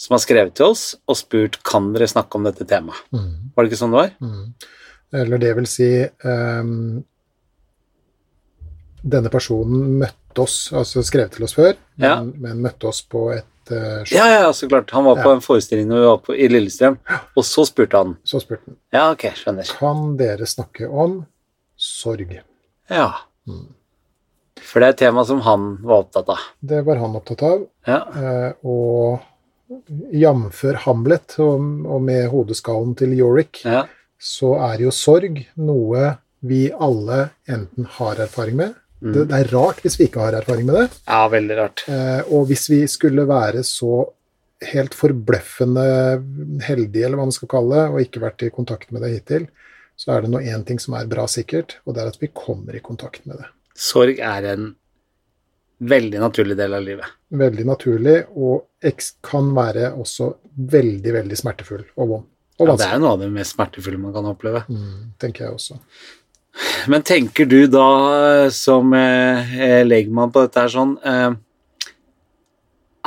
som 0.00 0.16
har 0.16 0.22
skrevet 0.24 0.56
til 0.56 0.72
oss 0.72 0.84
og 1.06 1.18
spurt 1.20 1.60
kan 1.66 1.92
dere 1.94 2.08
snakke 2.10 2.38
om 2.38 2.48
dette 2.48 2.64
temaet. 2.66 2.98
Mm. 3.12 3.52
Var 3.54 3.62
det 3.62 3.70
ikke 3.70 3.80
sånn 3.82 3.94
det 3.94 4.00
var? 4.00 4.12
Mm. 4.24 4.44
Eller 5.20 5.42
det 5.42 5.54
vil 5.58 5.66
si 5.66 5.88
um, 6.24 7.02
Denne 9.00 9.30
personen 9.32 9.96
møtte 10.00 10.42
oss, 10.44 10.56
altså 10.76 11.02
skrev 11.04 11.30
til 11.32 11.46
oss 11.46 11.54
før, 11.56 11.72
men, 11.96 12.04
Ja. 12.04 12.16
men 12.22 12.60
møtte 12.60 12.88
oss 12.90 13.00
på 13.02 13.30
et 13.32 13.46
uh, 13.72 14.04
Ja, 14.12 14.26
ja, 14.30 14.52
så 14.52 14.68
klart. 14.68 14.90
Han 14.90 15.04
var 15.04 15.22
på 15.22 15.32
en 15.34 15.42
forestilling 15.44 15.88
når 15.90 16.00
vi 16.02 16.06
var 16.08 16.22
på, 16.26 16.36
i 16.36 16.48
Lillestrøm, 16.50 16.98
og 17.36 17.46
så 17.46 17.64
spurte 17.68 18.00
han. 18.00 18.14
Så 18.24 18.42
spurte 18.42 18.66
han 18.66 18.78
Ja, 18.94 19.10
ok, 19.14 19.26
skjønner. 19.38 19.74
kan 19.78 20.16
dere 20.20 20.48
snakke 20.48 20.88
om 20.88 21.20
sorg. 21.80 22.36
Ja. 22.90 23.10
Mm. 23.48 23.68
For 24.60 24.82
det 24.82 24.90
er 24.90 24.94
et 24.94 25.02
tema 25.02 25.24
som 25.24 25.40
han 25.46 25.70
var 25.86 26.04
opptatt 26.04 26.28
av. 26.32 26.46
Det 26.60 26.82
var 26.86 27.00
han 27.00 27.16
opptatt 27.16 27.42
av. 27.46 27.66
Ja. 27.88 28.00
Uh, 28.14 28.50
og 28.66 29.26
jamfør 30.12 30.80
Hamlet 30.84 31.36
og, 31.42 31.62
og 31.86 32.02
med 32.02 32.26
hodeskallen 32.32 32.96
til 32.98 33.14
Yorick, 33.18 33.62
ja. 33.64 33.84
så 34.18 34.56
er 34.70 34.82
jo 34.84 34.92
sorg 34.94 35.44
noe 35.60 36.16
vi 36.40 36.70
alle 36.72 37.28
enten 37.50 37.86
har 37.98 38.20
erfaring 38.24 38.56
med. 38.60 38.76
Mm. 39.00 39.12
Det, 39.14 39.26
det 39.30 39.36
er 39.38 39.52
rart 39.54 39.78
hvis 39.84 39.96
vi 40.00 40.06
ikke 40.10 40.20
har 40.20 40.36
erfaring 40.36 40.66
med 40.68 40.76
det. 40.76 40.86
ja, 41.08 41.20
veldig 41.32 41.56
rart. 41.56 41.84
Eh, 41.88 42.20
og 42.28 42.48
hvis 42.50 42.66
vi 42.68 42.82
skulle 42.90 43.24
være 43.28 43.62
så 43.64 44.02
helt 44.70 44.92
forbløffende 44.92 45.84
heldige, 46.66 47.06
eller 47.06 47.16
hva 47.16 47.24
man 47.30 47.32
skal 47.32 47.48
kalle 47.48 47.78
det, 47.78 47.86
og 47.88 48.02
ikke 48.04 48.20
vært 48.26 48.44
i 48.44 48.50
kontakt 48.52 48.90
med 48.92 49.02
det 49.06 49.14
hittil, 49.14 49.46
så 50.00 50.12
er 50.14 50.24
det 50.24 50.32
nå 50.32 50.40
én 50.40 50.64
ting 50.68 50.80
som 50.80 50.94
er 50.96 51.08
bra 51.08 51.24
sikkert, 51.28 51.78
og 51.84 51.96
det 51.96 52.02
er 52.04 52.12
at 52.12 52.20
vi 52.20 52.28
kommer 52.32 52.76
i 52.76 52.82
kontakt 52.84 53.24
med 53.28 53.40
det. 53.40 53.48
Sorg 53.76 54.20
er 54.20 54.48
en 54.52 54.66
veldig 55.80 56.20
naturlig 56.20 56.56
del 56.60 56.76
av 56.76 56.84
livet. 56.84 57.16
Veldig 57.40 57.64
naturlig, 57.68 58.16
og 58.36 58.66
eks 58.84 59.14
kan 59.24 59.48
være 59.56 59.94
også 59.96 60.34
veldig, 60.74 61.12
veldig 61.22 61.40
smertefull 61.40 61.84
og 61.96 62.12
vond. 62.14 62.28
Og 62.60 62.68
Ja, 62.68 62.76
det 62.76 62.88
er 62.92 62.98
noe 63.00 63.14
av 63.14 63.22
det 63.22 63.30
mest 63.32 63.54
smertefulle 63.56 63.96
man 64.00 64.12
kan 64.12 64.26
oppleve. 64.28 64.64
mm, 64.68 65.14
tenker 65.18 65.46
jeg 65.46 65.54
også. 65.56 65.78
Men 66.90 67.04
tenker 67.06 67.48
du 67.48 67.66
da, 67.70 67.88
som 68.54 68.92
eh, 68.96 69.82
legmann 69.86 70.32
på 70.32 70.44
dette 70.44 70.64
her 70.64 70.72
sånn 70.72 70.96
eh, 71.06 71.30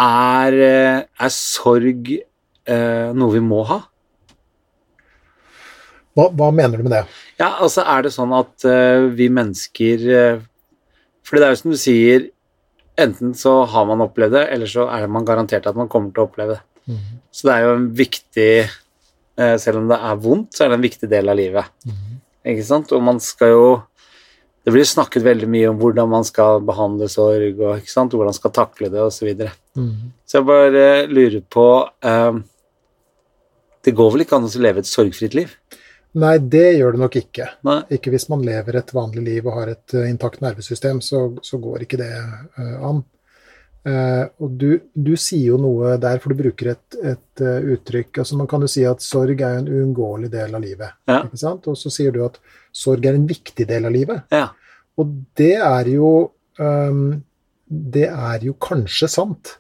er, 0.04 0.60
eh, 0.68 1.00
er 1.06 1.34
sorg 1.34 2.14
eh, 2.14 3.10
noe 3.14 3.34
vi 3.34 3.42
må 3.44 3.64
ha? 3.70 3.80
Hva, 6.14 6.28
hva 6.30 6.50
mener 6.54 6.78
du 6.78 6.86
med 6.86 6.94
det? 6.94 7.04
Ja, 7.42 7.56
altså 7.64 7.86
er 7.90 8.06
det 8.06 8.14
sånn 8.14 8.34
at 8.38 8.66
eh, 8.70 9.08
vi 9.18 9.30
mennesker 9.34 10.04
eh, 10.14 10.44
For 11.26 11.40
det 11.40 11.48
er 11.48 11.56
jo 11.56 11.62
som 11.64 11.74
du 11.74 11.80
sier, 11.82 12.28
enten 13.02 13.34
så 13.38 13.64
har 13.70 13.88
man 13.90 14.04
opplevd 14.06 14.38
det, 14.38 14.44
eller 14.54 14.70
så 14.70 14.86
er 14.94 15.10
man 15.10 15.26
garantert 15.26 15.66
at 15.70 15.78
man 15.80 15.90
kommer 15.90 16.14
til 16.14 16.26
å 16.26 16.28
oppleve 16.30 16.58
det. 16.58 16.64
Mhm. 16.94 17.20
Så 17.34 17.48
det 17.48 17.54
er 17.56 17.64
jo 17.64 17.76
en 17.78 17.86
viktig 17.98 18.50
eh, 18.62 19.56
Selv 19.58 19.80
om 19.80 19.88
det 19.90 19.98
er 19.98 20.20
vondt, 20.22 20.52
så 20.54 20.66
er 20.66 20.74
det 20.74 20.78
en 20.78 20.86
viktig 20.86 21.10
del 21.10 21.32
av 21.32 21.40
livet. 21.40 21.72
Mhm. 21.90 22.13
Ikke 22.44 22.66
sant? 22.68 22.92
Og 22.92 23.04
man 23.04 23.22
skal 23.24 23.54
jo 23.54 23.66
Det 24.64 24.72
blir 24.72 24.88
snakket 24.88 25.26
veldig 25.26 25.48
mye 25.52 25.70
om 25.74 25.80
hvordan 25.80 26.08
man 26.08 26.24
skal 26.24 26.62
behandle 26.64 27.10
sorg, 27.12 27.58
og 27.60 27.82
ikke 27.82 27.92
sant? 27.92 28.14
hvordan 28.14 28.32
man 28.32 28.38
skal 28.38 28.54
takle 28.56 28.88
det, 28.88 29.02
osv. 29.04 29.18
Så, 29.18 29.26
videre. 29.28 29.52
Mhm. 29.76 30.14
så 30.26 30.38
jeg 30.40 30.48
bare 30.48 31.08
lurer 31.12 31.42
på 31.42 31.66
eh, 32.04 32.38
Det 33.84 33.92
går 33.92 34.14
vel 34.14 34.24
ikke 34.24 34.38
an 34.40 34.48
å 34.48 34.62
leve 34.64 34.80
et 34.80 34.88
sorgfritt 34.88 35.36
liv? 35.36 35.52
Nei, 36.14 36.38
det 36.38 36.78
gjør 36.78 36.94
det 36.94 37.02
nok 37.02 37.16
ikke. 37.18 37.48
Nei. 37.66 37.80
Ikke 37.98 38.12
hvis 38.14 38.28
man 38.30 38.44
lever 38.46 38.78
et 38.78 38.92
vanlig 38.94 39.24
liv 39.26 39.48
og 39.50 39.58
har 39.58 39.72
et 39.74 39.96
eh, 39.98 40.10
intakt 40.12 40.44
nervesystem, 40.46 41.02
så, 41.02 41.26
så 41.42 41.58
går 41.58 41.84
ikke 41.88 42.00
det 42.00 42.12
uh, 42.14 42.78
an. 42.90 43.02
Uh, 43.84 44.30
og 44.40 44.54
du, 44.56 44.70
du, 44.96 45.12
sier 45.20 45.50
jo 45.50 45.58
noe 45.60 45.98
der, 46.00 46.22
for 46.24 46.32
du 46.32 46.40
bruker 46.40 46.70
et, 46.72 46.96
et 47.04 47.42
uh, 47.44 47.66
uttrykk 47.74 48.22
altså 48.22 48.38
Man 48.40 48.48
kan 48.48 48.64
jo 48.64 48.70
si 48.72 48.86
at 48.88 49.04
sorg 49.04 49.42
er 49.44 49.58
en 49.60 49.68
uunngåelig 49.68 50.30
del 50.32 50.56
av 50.56 50.64
livet. 50.64 50.96
Ja. 51.10 51.18
ikke 51.26 51.40
sant? 51.42 51.68
Og 51.68 51.76
så 51.76 51.92
sier 51.92 52.16
du 52.16 52.22
at 52.24 52.40
sorg 52.72 53.04
er 53.04 53.18
en 53.18 53.28
viktig 53.28 53.68
del 53.68 53.90
av 53.90 53.92
livet. 53.92 54.24
Ja. 54.32 54.46
Og 54.96 55.12
det 55.36 55.58
er 55.58 55.90
jo 55.92 56.14
um, 56.62 57.04
Det 57.68 58.06
er 58.08 58.46
jo 58.48 58.56
kanskje 58.62 59.10
sant. 59.12 59.58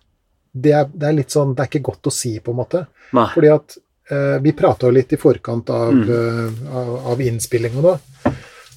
Det 0.54 0.72
er, 0.72 0.88
det 0.88 1.10
er, 1.10 1.18
litt 1.18 1.34
sånn 1.34 1.52
Det 1.52 1.66
er 1.66 1.72
ikke 1.74 1.88
godt 1.90 2.08
å 2.08 2.16
si, 2.16 2.38
på 2.40 2.54
en 2.54 2.62
måte. 2.62 2.86
Nei. 3.18 3.28
Fordi 3.36 3.52
at 3.52 3.78
uh, 4.14 4.38
Vi 4.46 4.56
prata 4.56 4.88
jo 4.88 4.96
litt 5.02 5.18
i 5.18 5.20
forkant 5.20 5.74
av, 5.74 5.92
mm. 5.92 6.64
av, 6.72 6.96
av 7.12 7.28
innspillinga 7.28 7.84
da. 7.90 7.98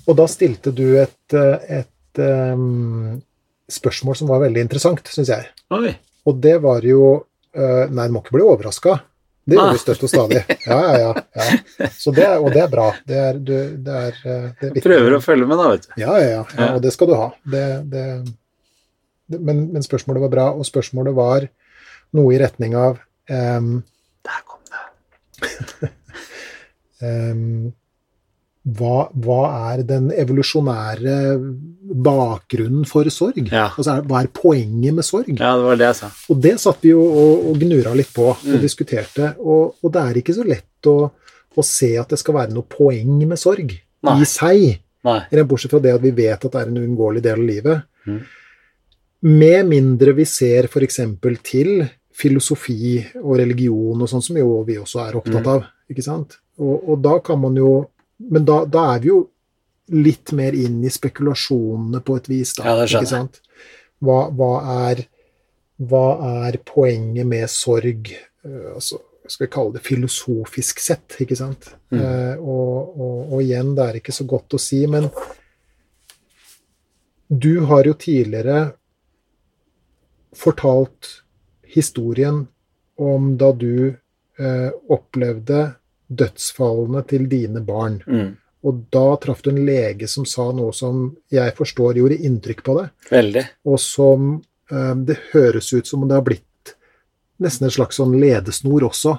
Og 0.07 0.19
da 0.19 0.27
stilte 0.31 0.75
du 0.75 0.89
et, 0.99 1.39
et 1.71 2.23
um, 2.23 3.23
spørsmål 3.73 4.19
som 4.19 4.31
var 4.31 4.45
veldig 4.45 4.67
interessant, 4.67 5.13
syns 5.13 5.33
jeg. 5.33 5.51
Oi. 5.75 5.95
Og 6.27 6.39
det 6.43 6.57
var 6.63 6.87
jo 6.87 7.03
uh, 7.19 7.85
Nei, 7.91 8.09
du 8.09 8.15
må 8.15 8.23
ikke 8.23 8.37
bli 8.39 8.47
overraska. 8.47 8.99
Det 9.47 9.55
gjør 9.55 9.77
vi 9.77 9.79
støtt 9.79 10.01
og 10.03 10.11
stadig. 10.11 10.41
Ja, 10.67 10.77
ja, 10.83 10.95
ja. 10.99 11.11
ja. 11.39 11.89
Det, 12.17 12.31
og 12.43 12.49
det 12.51 12.65
er 12.65 12.71
bra. 12.71 12.87
Det 13.07 13.19
er, 13.29 13.37
du, 13.39 13.53
det 13.87 13.99
er, 14.09 14.17
eh, 14.27 14.49
det 14.59 14.71
er 14.73 14.83
Prøver 14.83 15.15
å 15.15 15.21
følge 15.23 15.47
med, 15.47 15.61
da, 15.61 15.69
vet 15.71 15.87
du. 15.87 15.93
Ja, 16.03 16.17
ja, 16.19 16.41
ja. 16.43 16.67
Og 16.73 16.81
det 16.83 16.91
skal 16.97 17.13
du 17.13 17.15
ha. 17.15 17.29
Men, 17.47 18.27
men, 19.71 19.87
spørsmålet 19.87 20.27
var 20.27 20.35
bra, 20.35 20.49
og 20.51 20.67
spørsmålet 20.67 21.15
var 21.15 21.47
noe 22.19 22.35
i 22.35 22.43
retning 22.43 22.75
av 22.79 22.99
um, 23.31 23.87
Der 24.27 24.43
kom 24.51 24.63
det. 24.67 25.95
um, 27.07 27.71
hva, 28.67 29.07
hva, 29.23 29.43
er 29.71 29.83
den 29.87 30.09
evolusjonære 30.11 31.17
bakgrunnen 32.03 32.87
for 32.89 33.07
sorg? 33.15 33.45
Ja. 33.53 33.69
Altså, 33.71 34.01
hva 34.09 34.25
er 34.25 34.31
poenget 34.35 34.97
med 34.97 35.07
sorg? 35.07 35.31
Ja, 35.39 35.53
det 35.55 35.69
var 35.69 35.79
det 35.79 35.87
jeg 35.93 35.99
sa. 36.01 36.11
Og 36.33 36.41
det 36.43 36.57
satt 36.63 36.83
vi 36.83 36.91
jo 36.91 37.05
og, 37.07 37.45
og 37.53 37.61
gnura 37.63 37.95
litt 37.95 38.11
på 38.17 38.33
og 38.33 38.43
mm. 38.43 38.59
diskuterte. 38.65 39.31
Og, 39.39 39.79
og, 39.79 39.93
det 39.95 40.03
er 40.03 40.21
ikke 40.23 40.35
så 40.35 40.47
lett 40.49 40.91
å, 40.91 40.97
å, 41.07 41.67
se 41.67 41.93
at 42.01 42.11
det 42.11 42.19
skal 42.19 42.41
være 42.41 42.57
noe 42.57 42.67
poeng 42.67 43.23
med 43.23 43.39
sorg 43.39 43.71
Nei. 43.71 44.19
i 44.19 44.27
seg. 44.27 44.67
Nei. 45.07 45.21
Bortsett 45.47 45.77
fra 45.77 45.85
det 45.85 45.95
at 45.95 46.03
vi 46.03 46.17
vet 46.17 46.35
at 46.35 46.51
det 46.51 46.65
er 46.65 46.73
en 46.73 46.83
uunngåelig 46.83 47.23
del 47.23 47.39
av 47.39 47.49
livet. 47.55 47.89
Mm. 48.11 48.23
Med 49.31 49.71
mindre 49.71 50.19
vi 50.19 50.27
ser 50.27 50.67
f.eks. 50.67 51.05
til 51.47 51.77
filosofi 52.17 52.97
og 53.23 53.37
religion 53.39 54.03
og 54.03 54.11
sånn, 54.11 54.25
som 54.25 54.39
jo 54.41 54.65
vi 54.67 54.81
også 54.81 55.07
er 55.07 55.21
opptatt 55.21 55.45
mm. 55.45 55.53
av. 55.55 55.69
ikke 55.93 56.03
sant? 56.03 56.41
Og, 56.59 56.91
og 56.91 57.05
da 57.05 57.21
kan 57.23 57.39
man 57.39 57.55
jo 57.61 57.77
men 58.17 58.47
da, 58.49 58.63
da, 58.65 58.85
er 58.95 59.03
vi 59.03 59.11
jo 59.11 59.19
litt 59.97 60.33
mer 60.35 60.57
inn 60.57 60.81
i 60.85 60.91
spekulasjonene 60.91 62.01
på 62.03 62.17
et 62.19 62.31
vis, 62.31 62.55
da. 62.59 62.65
Ja, 62.71 62.79
det 62.81 62.89
skjønner 62.91 63.27
jeg. 63.27 63.43
Hva, 64.07 64.17
hva, 64.37 64.53
er, 64.91 65.05
hva 65.89 66.07
er 66.47 66.59
poenget 66.67 67.29
med 67.29 67.47
sorg? 67.53 68.11
Uh, 68.47 68.75
altså, 68.75 69.01
skal 69.29 69.47
vi 69.47 69.53
kalle 69.53 69.75
det 69.77 69.85
filosofisk 69.87 70.81
sett, 70.83 71.17
ikke 71.23 71.37
sant? 71.39 71.71
Mm. 71.91 71.99
Eh, 71.99 72.35
og, 72.39 72.95
og, 72.95 73.17
og, 73.33 73.41
igjen, 73.43 73.75
det 73.75 73.87
er 73.87 73.99
ikke 74.01 74.15
så 74.15 74.27
godt 74.29 74.55
å 74.57 74.61
si, 74.63 74.83
men 74.91 75.09
du 77.27 77.67
har 77.67 77.89
jo 77.89 77.97
tidligere 77.99 78.61
fortalt 80.37 81.11
historien 81.75 82.45
om 83.03 83.33
da 83.41 83.51
du 83.57 83.89
eh, 83.91 84.71
opplevde 84.93 85.63
dødsfallene 86.09 87.03
til 87.11 87.29
dine 87.31 87.63
barn. 87.67 88.01
Mm. 88.07 88.35
Og 88.67 88.83
da 88.95 89.07
traff 89.23 89.45
du 89.45 89.53
en 89.53 89.63
lege 89.67 90.09
som 90.11 90.27
sa 90.27 90.49
noe 90.55 90.75
som 90.75 91.11
jeg 91.33 91.55
forstår 91.59 92.01
gjorde 92.01 92.19
inntrykk 92.27 92.65
på 92.67 92.75
deg, 92.81 92.91
Veldig. 93.13 93.45
og 93.69 93.79
som 93.83 94.33
um, 94.41 95.05
det 95.07 95.21
høres 95.33 95.71
ut 95.75 95.87
som 95.87 96.03
om 96.03 96.11
det 96.11 96.19
har 96.19 96.27
blitt 96.27 96.75
nesten 97.43 97.69
en 97.69 97.75
slags 97.75 98.01
sånn 98.01 98.17
ledesnor 98.19 98.89
også. 98.89 99.19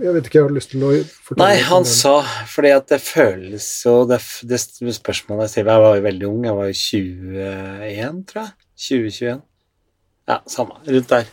Jeg 0.00 0.14
vet 0.14 0.26
ikke, 0.26 0.38
jeg 0.38 0.46
har 0.46 0.54
lyst 0.54 0.72
til 0.72 0.82
å 0.86 0.90
fortelle 1.26 1.46
Nei, 1.46 1.60
han 1.66 1.84
sa 1.86 2.14
fordi 2.50 2.72
at 2.74 2.88
det 2.90 2.98
føles 3.00 3.66
jo 3.84 3.92
Det, 4.10 4.18
det 4.50 4.58
spørsmålet 4.58 5.46
jeg 5.46 5.52
stiller 5.52 5.76
Jeg 5.76 5.84
var 5.84 5.94
jo 5.94 6.02
veldig 6.04 6.26
ung, 6.26 6.40
jeg 6.48 6.56
var 6.58 6.66
jo 6.70 6.78
21, 6.80 8.18
tror 8.30 8.42
jeg. 8.42 8.56
2021. 8.80 9.44
Ja, 10.30 10.40
samme. 10.50 10.80
Rundt 10.86 11.14
der. 11.14 11.30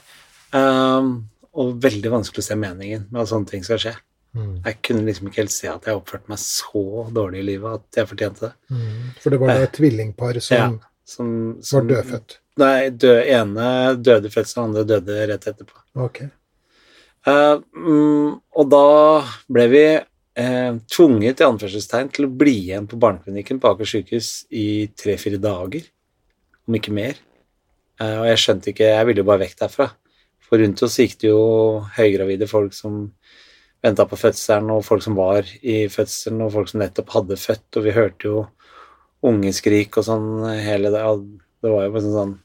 Um, 0.54 1.10
og 1.58 1.78
veldig 1.82 2.12
vanskelig 2.14 2.46
å 2.46 2.48
se 2.50 2.58
meningen 2.60 3.08
med 3.10 3.24
at 3.24 3.32
sånne 3.32 3.50
ting 3.50 3.66
skal 3.66 3.82
skje. 3.82 3.94
Mm. 4.38 4.58
Jeg 4.66 4.80
kunne 4.86 5.06
liksom 5.08 5.30
ikke 5.30 5.42
helt 5.42 5.54
se 5.56 5.70
at 5.72 5.88
jeg 5.90 5.98
oppførte 5.98 6.30
meg 6.32 6.42
så 6.42 7.06
dårlig 7.14 7.42
i 7.42 7.48
livet 7.52 7.80
at 7.80 8.02
jeg 8.02 8.10
fortjente 8.10 8.46
det. 8.46 8.54
Mm. 8.70 9.06
For 9.24 9.34
det 9.34 9.40
var 9.42 9.54
da 9.54 9.64
et 9.66 9.78
tvillingpar 9.78 10.42
som, 10.46 10.58
ja, 10.58 10.92
som, 11.08 11.32
som 11.66 11.82
var 11.82 11.90
dødfødt? 11.94 12.38
Nei, 12.58 12.90
dø, 12.90 13.14
ene 13.22 13.70
døde 14.02 14.32
fødselen, 14.34 14.70
andre 14.70 14.86
døde 14.90 15.18
rett 15.32 15.48
etterpå. 15.50 15.82
Ok. 16.08 16.24
Uh, 17.28 17.60
um, 17.76 18.38
og 18.56 18.70
da 18.72 18.86
ble 19.52 19.66
vi 19.74 19.84
uh, 19.98 20.74
tvunget 20.94 21.42
i 21.42 21.48
anførselstegn 21.48 22.12
til 22.16 22.28
å 22.28 22.34
bli 22.40 22.56
igjen 22.70 22.88
på 22.90 23.00
barneklinikken 23.02 23.60
på 23.62 23.74
Aker 23.74 23.90
sykehus 23.90 24.32
i 24.54 24.88
tre-fire 24.98 25.40
dager, 25.42 25.90
om 26.68 26.78
ikke 26.80 26.96
mer. 26.96 27.20
Uh, 28.00 28.22
og 28.22 28.28
jeg 28.30 28.44
skjønte 28.44 28.72
ikke 28.72 28.92
Jeg 28.94 29.10
ville 29.10 29.24
jo 29.24 29.28
bare 29.28 29.44
vekk 29.46 29.58
derfra. 29.66 29.90
For 30.48 30.62
rundt 30.64 30.82
oss 30.86 30.98
gikk 31.02 31.18
det 31.22 31.30
jo 31.30 31.42
høygravide 31.98 32.48
folk 32.50 32.76
som 32.78 33.10
venta 33.84 34.06
på 34.10 34.20
fødselen, 34.20 34.72
og 34.74 34.86
folk 34.86 35.04
som 35.06 35.18
var 35.18 35.48
i 35.62 35.86
fødselen, 35.92 36.42
og 36.46 36.54
folk 36.56 36.72
som 36.72 36.82
nettopp 36.82 37.14
hadde 37.14 37.40
født, 37.40 37.68
og 37.78 37.86
vi 37.86 37.96
hørte 37.96 38.30
jo 38.30 38.44
ungeskrik 39.28 39.98
og 39.98 40.06
sånn 40.06 40.28
hele 40.62 40.92
det 40.94 41.04
Det 41.58 41.72
var 41.74 41.88
jo 41.88 41.96
en 41.98 42.14
sånn 42.14 42.36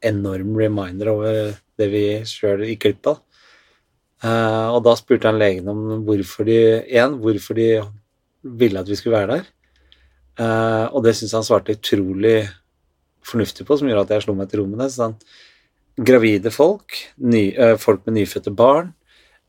enorm 0.00 0.54
reminder 0.56 1.10
over 1.12 1.38
det 1.78 1.88
vi 1.90 2.04
sjøl 2.28 2.62
gikk 2.68 2.84
glipp 2.86 3.10
av. 3.12 3.18
Uh, 4.20 4.76
og 4.76 4.82
da 4.84 4.94
spurte 4.98 5.30
han 5.30 5.40
legen 5.40 5.68
om 5.72 6.04
hvorfor 6.04 6.44
de 6.48 6.58
igjen, 6.84 7.16
hvorfor 7.22 7.56
de 7.56 7.68
ville 8.44 8.80
at 8.80 8.88
vi 8.88 8.98
skulle 8.98 9.16
være 9.16 9.38
der. 9.38 9.46
Uh, 10.40 10.86
og 10.94 11.04
det 11.04 11.14
syns 11.16 11.34
han 11.36 11.46
svarte 11.46 11.76
utrolig 11.76 12.44
fornuftig 13.26 13.66
på, 13.68 13.76
som 13.76 13.88
gjorde 13.88 14.06
at 14.06 14.14
jeg 14.14 14.26
slo 14.26 14.36
meg 14.36 14.52
til 14.52 14.64
han, 14.64 15.16
gravide 16.00 16.52
folk, 16.52 16.96
ny, 17.16 17.50
uh, 17.56 17.76
folk 17.80 18.04
med 18.06 18.20
nyfødte 18.20 18.52
barn, 18.56 18.94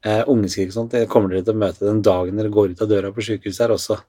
eh, 0.06 0.72
sånt, 0.74 0.92
det 0.92 1.10
kommer 1.10 1.30
dere 1.30 1.46
til 1.46 1.56
å 1.56 1.62
møte 1.62 1.86
den 1.86 2.02
dagen 2.06 2.38
dere 2.38 2.54
går 2.54 2.74
ut 2.74 2.82
av 2.82 2.90
døra 2.90 3.12
på 3.14 3.26
sykehuset 3.26 3.66
her 3.66 3.76
også. 3.76 4.00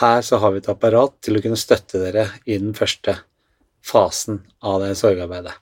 Her 0.00 0.22
så 0.22 0.38
har 0.38 0.52
vi 0.54 0.60
et 0.62 0.70
apparat 0.70 1.16
til 1.24 1.38
å 1.38 1.42
kunne 1.42 1.58
støtte 1.58 1.98
dere 1.98 2.28
i 2.46 2.58
den 2.58 2.74
første 2.78 3.16
fasen 3.82 4.42
av 4.62 4.82
det 4.84 4.92
sorgarbeidet. 5.00 5.56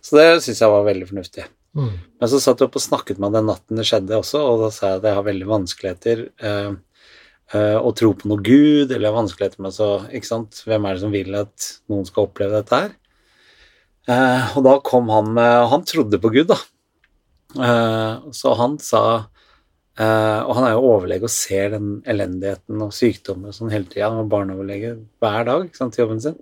Så 0.00 0.16
det 0.16 0.28
syns 0.44 0.60
jeg 0.62 0.72
var 0.72 0.86
veldig 0.86 1.08
fornuftig. 1.08 1.46
Mm. 1.76 1.90
Men 2.18 2.30
så 2.30 2.40
satt 2.42 2.60
jeg 2.60 2.70
opp 2.70 2.78
og 2.80 2.82
snakket 2.82 3.20
med 3.22 3.34
den 3.36 3.46
natten 3.46 3.78
det 3.78 3.86
skjedde 3.88 4.18
også, 4.18 4.42
og 4.42 4.64
da 4.64 4.70
sa 4.74 4.92
jeg 4.92 5.00
at 5.00 5.10
jeg 5.10 5.18
har 5.18 5.26
veldig 5.26 5.50
vanskeligheter 5.50 6.22
eh, 6.48 6.72
eh, 7.54 7.76
å 7.78 7.92
tro 7.96 8.10
på 8.18 8.30
noe 8.30 8.42
Gud, 8.46 8.90
eller 8.90 9.14
vanskeligheter 9.14 9.62
med 9.62 9.76
så 9.76 9.90
Ikke 10.10 10.30
sant, 10.30 10.62
hvem 10.66 10.86
er 10.86 10.96
det 10.96 11.04
som 11.04 11.14
vil 11.14 11.38
at 11.38 11.70
noen 11.92 12.08
skal 12.08 12.26
oppleve 12.26 12.58
dette 12.58 12.82
her? 12.84 12.96
Eh, 14.10 14.56
og 14.58 14.66
da 14.66 14.76
kom 14.82 15.10
han 15.12 15.30
med 15.36 15.68
Han 15.70 15.86
trodde 15.86 16.18
på 16.18 16.32
Gud, 16.34 16.48
da. 16.50 16.58
Eh, 17.58 18.30
så 18.32 18.54
han 18.54 18.76
sa 18.78 19.02
eh, 19.98 20.40
Og 20.46 20.52
han 20.54 20.66
er 20.68 20.74
jo 20.76 20.84
overlege 20.92 21.26
og 21.26 21.34
ser 21.34 21.72
den 21.74 21.88
elendigheten 22.08 22.84
og 22.84 22.94
sykdommer 22.94 23.50
og 23.50 23.56
sånn 23.56 23.72
hele 23.74 23.88
tida. 23.90 24.10
Han 24.10 24.22
var 24.22 24.32
barneoverlege 24.36 24.96
hver 25.22 25.48
dag 25.48 25.66
ikke 25.66 25.80
sant, 25.82 25.96
til 25.96 26.04
jobben 26.04 26.22
sin. 26.22 26.38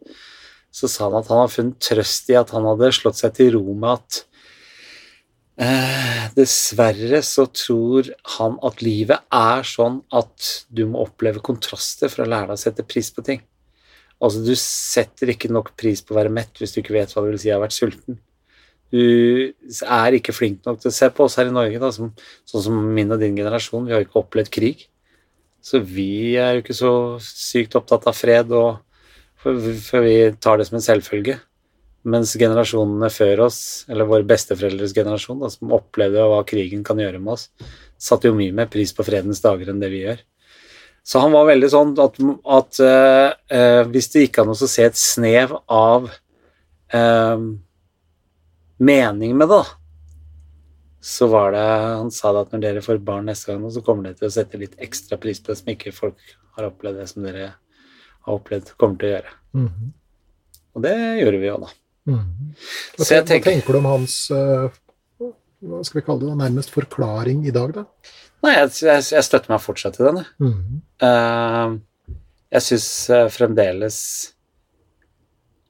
Så 0.75 0.91
sa 0.91 1.09
han 1.09 1.21
at 1.23 1.31
han 1.33 1.43
har 1.43 1.53
funnet 1.53 1.81
trøst 1.83 2.29
i 2.31 2.37
at 2.39 2.53
han 2.55 2.69
hadde 2.69 2.93
slått 2.95 3.21
seg 3.21 3.37
til 3.39 3.55
ro 3.57 3.65
med 3.73 3.89
at 3.95 4.21
eh, 5.65 6.27
dessverre 6.37 7.23
så 7.25 7.49
tror 7.49 8.13
han 8.37 8.61
at 8.69 8.85
livet 8.85 9.25
er 9.35 9.65
sånn 9.67 10.03
at 10.15 10.53
du 10.69 10.85
må 10.93 11.07
oppleve 11.09 11.43
kontraster 11.45 12.13
for 12.13 12.27
å 12.27 12.29
lære 12.29 12.53
deg 12.53 12.61
å 12.61 12.67
sette 12.67 12.87
pris 12.87 13.09
på 13.15 13.25
ting. 13.25 13.41
Altså, 14.19 14.43
du 14.45 14.53
setter 14.59 15.33
ikke 15.33 15.51
nok 15.55 15.73
pris 15.79 16.03
på 16.03 16.13
å 16.13 16.19
være 16.19 16.33
mett 16.35 16.59
hvis 16.61 16.75
du 16.75 16.83
ikke 16.83 16.97
vet 16.97 17.13
hva 17.15 17.23
det 17.25 17.33
vil 17.33 17.41
si 17.41 17.53
å 17.53 17.57
ha 17.57 17.65
vært 17.65 17.77
sulten 17.79 18.19
du 18.95 19.53
er 19.85 20.17
ikke 20.17 20.33
flink 20.33 20.63
nok 20.65 20.81
til 20.81 20.91
å 20.91 20.97
se 20.97 21.09
på 21.13 21.27
oss 21.27 21.37
her 21.41 21.51
i 21.51 21.55
Norge, 21.55 21.81
da, 21.83 21.91
som, 21.93 22.13
sånn 22.49 22.65
som 22.65 22.79
min 22.95 23.13
og 23.13 23.21
din 23.21 23.37
generasjon. 23.37 23.85
Vi 23.85 23.93
har 23.93 24.01
jo 24.01 24.09
ikke 24.09 24.23
opplevd 24.23 24.53
krig. 24.55 24.87
Så 25.65 25.83
vi 25.85 26.39
er 26.41 26.57
jo 26.57 26.63
ikke 26.63 26.77
så 26.77 26.93
sykt 27.25 27.77
opptatt 27.77 28.07
av 28.09 28.17
fred, 28.17 28.55
og, 28.57 28.79
for, 29.43 29.59
for, 29.85 30.07
vi 30.07 30.33
tar 30.41 30.61
det 30.61 30.69
som 30.71 30.79
en 30.79 30.87
selvfølge. 30.87 31.37
Mens 32.09 32.33
generasjonene 32.41 33.11
før 33.13 33.45
oss, 33.49 33.61
eller 33.91 34.09
våre 34.09 34.25
besteforeldres 34.29 34.95
generasjon, 34.97 35.43
da, 35.43 35.53
som 35.53 35.77
opplevde 35.77 36.25
hva 36.31 36.41
krigen 36.49 36.87
kan 36.87 37.01
gjøre 37.03 37.21
med 37.21 37.35
oss, 37.35 37.49
satte 38.01 38.31
jo 38.31 38.39
mye 38.39 38.55
mer 38.55 38.71
pris 38.73 38.95
på 38.95 39.05
fredens 39.05 39.43
dager 39.45 39.69
enn 39.69 39.83
det 39.83 39.93
vi 39.93 40.05
gjør. 40.07 40.25
Så 41.09 41.21
han 41.23 41.33
var 41.33 41.49
veldig 41.49 41.69
sånn 41.73 41.95
at, 42.05 42.19
at 42.57 42.81
uh, 42.85 43.29
uh, 43.53 43.83
hvis 43.93 44.11
det 44.13 44.27
gikk 44.27 44.43
an 44.43 44.53
å 44.53 44.57
se 44.59 44.85
et 44.85 44.99
snev 44.99 45.55
av 45.73 46.09
uh, 46.93 47.45
mening 48.79 49.37
med 49.37 49.49
det, 49.51 49.59
da, 49.59 49.65
så 51.01 51.29
var 51.31 51.53
det 51.55 51.63
Han 51.63 52.11
sa 52.11 52.33
det 52.35 52.41
at 52.47 52.53
når 52.53 52.63
dere 52.65 52.83
får 52.83 52.99
barn 53.07 53.29
neste 53.31 53.53
gang, 53.53 53.67
så 53.71 53.83
kommer 53.87 54.09
dere 54.09 54.19
til 54.19 54.29
å 54.29 54.35
sette 54.35 54.61
litt 54.61 54.79
ekstra 54.83 55.19
pris 55.21 55.41
på 55.41 55.53
det 55.53 55.61
som 55.61 55.73
ikke 55.73 55.95
folk 55.95 56.35
har 56.59 56.71
opplevd 56.71 56.99
det 57.03 57.07
som 57.11 57.27
dere 57.27 57.53
har 58.27 58.35
opplevd, 58.35 58.75
kommer 58.81 58.99
til 58.99 59.09
å 59.09 59.13
gjøre. 59.17 59.37
Mm 59.55 59.69
-hmm. 59.69 59.93
Og 60.75 60.83
det 60.83 60.97
gjorde 61.21 61.39
vi 61.39 61.47
jo, 61.47 61.57
da. 61.59 61.71
Mm. 62.09 62.19
Hva, 62.97 63.05
tenker, 63.05 63.27
tenker, 63.27 63.51
hva, 63.51 63.55
tenker, 63.55 63.73
du 63.73 63.79
om 63.79 63.85
hans 63.85 64.31
uh, 64.31 64.71
hva 65.67 65.83
skal 65.85 66.01
vi 66.01 66.07
kalle 66.07 66.27
det, 66.27 66.37
nærmest 66.39 66.71
forklaring 66.71 67.47
i 67.47 67.55
dag, 67.55 67.75
da? 67.75 67.85
Nei, 68.47 68.55
jeg, 68.55 68.71
jeg, 68.87 69.05
jeg 69.11 69.27
støtter 69.27 69.51
meg 69.51 69.63
fortsatt 69.63 69.99
til 69.99 70.07
den. 70.07 70.21
Mm. 70.39 70.83
Uh, 71.03 71.79
jeg 72.55 72.63
syns 72.63 73.11
uh, 73.11 73.27
fremdeles 73.29 73.99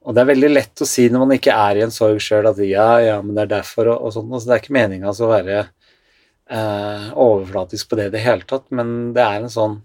Og 0.09 0.15
det 0.17 0.23
er 0.23 0.31
veldig 0.31 0.49
lett 0.49 0.81
å 0.81 0.89
si 0.89 1.05
når 1.13 1.21
man 1.21 1.35
ikke 1.37 1.53
er 1.53 1.79
i 1.79 1.85
en 1.85 1.93
sorg 1.93 2.23
sjøl, 2.25 2.49
at 2.49 2.61
ja, 2.65 2.89
ja, 3.05 3.19
men 3.21 3.37
det 3.37 3.45
er 3.45 3.51
derfor, 3.59 3.91
og, 3.93 4.07
og 4.09 4.15
sånn. 4.15 4.31
Altså, 4.33 4.49
det 4.49 4.55
er 4.57 4.63
ikke 4.63 4.77
meninga 4.79 5.13
å 5.13 5.29
være 5.29 5.59
eh, 5.61 7.09
overflatisk 7.13 7.91
på 7.91 7.99
det 7.99 8.09
i 8.09 8.15
det 8.17 8.25
hele 8.25 8.49
tatt, 8.49 8.65
men 8.73 9.13
det 9.17 9.25
er 9.25 9.43
en 9.43 9.53
sånn 9.53 9.79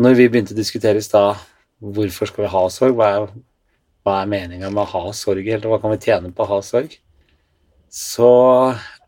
Når 0.00 0.16
vi 0.16 0.28
begynte 0.32 0.54
å 0.54 0.58
diskutere 0.58 1.02
i 1.02 1.04
stad 1.04 1.42
hvorfor 1.82 2.30
skal 2.30 2.46
vi 2.46 2.52
ha 2.54 2.62
sorg, 2.72 2.96
hva 2.96 3.10
er, 3.12 3.26
hva 4.06 4.16
er 4.22 4.30
meninga 4.32 4.70
med 4.72 4.86
å 4.86 4.90
ha 4.94 5.12
sorg, 5.16 5.44
eller 5.44 5.68
hva 5.68 5.80
kan 5.82 5.92
vi 5.92 6.00
tjene 6.06 6.32
på 6.32 6.46
å 6.46 6.52
ha 6.54 6.60
sorg, 6.64 6.94
så 7.92 8.32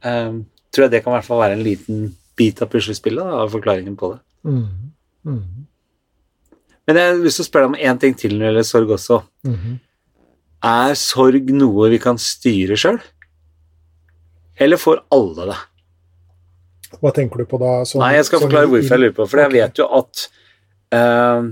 eh, 0.05 0.35
tror 0.75 0.85
jeg 0.85 0.93
det 0.93 1.01
kan 1.05 1.15
i 1.15 1.17
hvert 1.17 1.29
fall 1.31 1.41
være 1.41 1.57
en 1.57 1.65
liten 1.65 2.09
bit 2.37 2.61
av 2.61 2.69
puslespillet, 2.69 3.25
av 3.25 3.49
forklaringen 3.55 3.97
på 3.97 4.13
det. 4.13 4.21
Mm. 4.45 4.93
Mm. 5.25 5.64
Men 6.85 7.01
jeg 7.01 7.11
har 7.11 7.21
lyst 7.25 7.41
til 7.41 7.47
å 7.47 7.49
spørre 7.49 7.67
deg 7.67 7.75
om 7.75 7.91
én 7.91 8.01
ting 8.01 8.17
til 8.19 8.35
når 8.35 8.45
det 8.45 8.51
gjelder 8.51 8.67
sorg 8.69 8.95
også. 8.99 9.21
Mm. 9.49 9.77
Er 10.65 10.97
sorg 11.01 11.53
noe 11.53 11.91
vi 11.93 12.01
kan 12.01 12.21
styre 12.21 12.77
sjøl, 12.81 12.99
eller 14.61 14.81
får 14.81 15.03
alle 15.15 15.49
det? 15.51 15.61
Hva 17.01 17.11
tenker 17.15 17.43
du 17.43 17.49
på 17.51 17.59
da? 17.59 17.81
Sånn, 17.89 18.05
Nei, 18.05 18.15
jeg 18.19 18.29
skal 18.29 18.43
forklare 18.45 18.71
hvorfor 18.71 18.95
jeg 18.95 19.03
lurer 19.03 19.15
på 19.17 19.27
For 19.27 19.41
okay. 19.41 19.49
jeg 19.49 19.55
vet 19.57 19.81
jo 19.81 19.87
at 19.99 20.25
uh, 20.95 21.49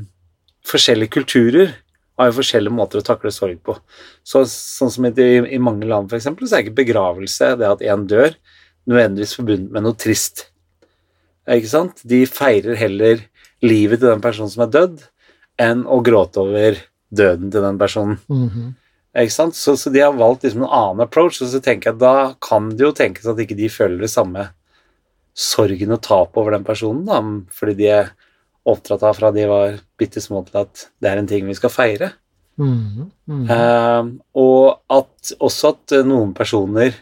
forskjellige 0.68 1.14
kulturer 1.16 1.72
har 2.20 2.28
jo 2.28 2.36
forskjellige 2.38 2.76
måter 2.76 3.00
å 3.00 3.06
takle 3.06 3.32
sorg 3.34 3.58
på. 3.66 3.74
Så, 4.22 4.44
sånn 4.46 4.92
som 4.92 5.08
i, 5.08 5.12
i 5.56 5.60
mange 5.62 5.88
land, 5.88 6.12
f.eks., 6.12 6.28
så 6.28 6.58
er 6.58 6.64
ikke 6.64 6.78
begravelse 6.82 7.54
det 7.58 7.68
at 7.68 7.84
en 7.88 8.06
dør, 8.06 8.36
nødvendigvis 8.86 9.34
forbundet 9.38 9.74
med 9.74 9.86
noe 9.86 9.98
trist. 9.98 10.46
Ikke 11.50 11.70
sant? 11.72 12.02
De 12.06 12.22
feirer 12.28 12.78
heller 12.78 13.24
livet 13.64 14.02
til 14.02 14.12
den 14.12 14.22
personen 14.22 14.52
som 14.52 14.64
er 14.66 14.72
dødd, 14.74 15.02
enn 15.62 15.84
å 15.86 16.00
gråte 16.04 16.42
over 16.42 16.80
døden 17.12 17.50
til 17.52 17.62
den 17.62 17.78
personen. 17.78 18.18
Mm 18.28 18.48
-hmm. 18.48 18.72
Ikke 19.22 19.34
sant? 19.34 19.56
Så, 19.56 19.76
så, 19.76 19.90
de 19.92 20.00
har 20.00 20.12
valgt 20.16 20.42
liksom 20.42 20.62
en 20.62 20.72
annen 20.72 21.04
approach, 21.04 21.42
og 21.42 21.48
så 21.52 21.60
tenker 21.60 21.90
jeg 21.90 21.94
at 21.94 22.00
da 22.00 22.34
kan 22.40 22.70
det 22.70 22.84
jo 22.84 22.92
tenkes 22.96 23.26
at 23.28 23.38
ikke 23.38 23.58
de 23.58 23.68
føler 23.68 24.00
det 24.00 24.10
samme 24.10 24.48
sorgen 25.36 25.92
og 25.92 26.02
tapet 26.04 26.40
over 26.40 26.50
den 26.56 26.64
personen, 26.64 27.04
da, 27.04 27.20
fordi 27.52 27.74
de 27.74 27.90
er 27.92 28.10
oppdratt 28.68 29.02
av 29.02 29.16
fra 29.18 29.30
de 29.34 29.46
var 29.50 29.78
bitte 29.98 30.20
små 30.22 30.44
til 30.46 30.62
at 30.62 30.88
det 31.02 31.10
er 31.10 31.20
en 31.20 31.28
ting 31.28 31.46
vi 31.46 31.56
skal 31.58 31.72
feire. 31.72 32.12
Mm, 32.60 33.08
mm. 33.26 33.46
Uh, 33.48 34.12
og 34.38 34.82
at 34.92 35.32
også 35.40 35.72
at 35.72 35.96
noen 36.06 36.34
personer 36.36 36.94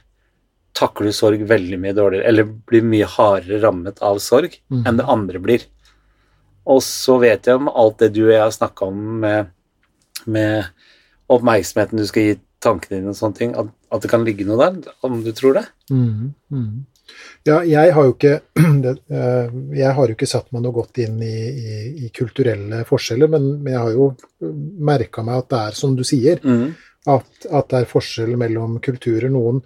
takler 0.77 1.13
sorg 1.15 1.43
veldig 1.47 1.79
mye 1.83 1.95
dårligere, 1.97 2.27
eller 2.31 2.49
blir 2.71 2.87
mye 2.87 3.09
hardere 3.17 3.61
rammet 3.63 4.01
av 4.07 4.21
sorg 4.23 4.55
mm. 4.71 4.85
enn 4.87 5.01
det 5.01 5.09
andre 5.11 5.43
blir. 5.43 5.67
Og 6.69 6.83
så 6.85 7.17
vet 7.23 7.49
jeg 7.49 7.61
om 7.61 7.71
alt 7.73 7.99
det 8.03 8.13
du 8.17 8.25
og 8.27 8.35
jeg 8.35 8.43
har 8.43 8.55
snakka 8.55 8.91
om 8.91 9.01
med, 9.25 9.51
med, 10.27 10.71
oppmerksomheten 11.31 12.01
du 12.01 12.07
skal 12.09 12.27
gi 12.27 12.39
tankene 12.61 12.99
dine 12.99 13.13
og 13.13 13.17
sånne 13.17 13.39
ting, 13.39 13.53
at, 13.57 13.71
at, 13.89 14.03
det 14.03 14.11
kan 14.13 14.25
ligge 14.27 14.45
noe 14.45 14.59
der, 14.61 14.95
om 15.07 15.21
du 15.25 15.31
tror 15.37 15.57
det? 15.57 15.67
Mm. 15.89 16.33
Mm. 16.53 16.73
Ja, 17.49 17.61
jeg 17.67 17.95
har 17.97 18.11
ikke 18.11 18.35
eh, 18.61 19.55
jeg 19.79 19.95
har 19.97 20.11
jo 20.11 20.17
ikke 20.17 20.29
satt 20.29 20.51
meg 20.53 20.65
noe 20.65 20.77
godt 20.77 21.01
inn 21.03 21.17
i, 21.25 21.37
i, 21.49 21.79
i 22.07 22.11
kulturelle 22.15 22.83
forskjeller, 22.89 23.31
men, 23.33 23.49
men, 23.63 23.73
jeg 23.73 23.85
har 23.87 23.97
jo 23.97 24.11
merka 24.91 25.25
meg 25.27 25.41
at 25.41 25.51
det 25.55 25.63
er 25.71 25.79
som 25.81 25.97
du 25.97 26.05
sier, 26.07 26.43
mm. 26.45 26.67
at, 27.15 27.31
at, 27.49 27.71
det 27.73 27.81
er 27.81 27.91
forskjell 27.91 28.37
mellom 28.41 28.77
kulturer. 28.85 29.31
Noen, 29.33 29.63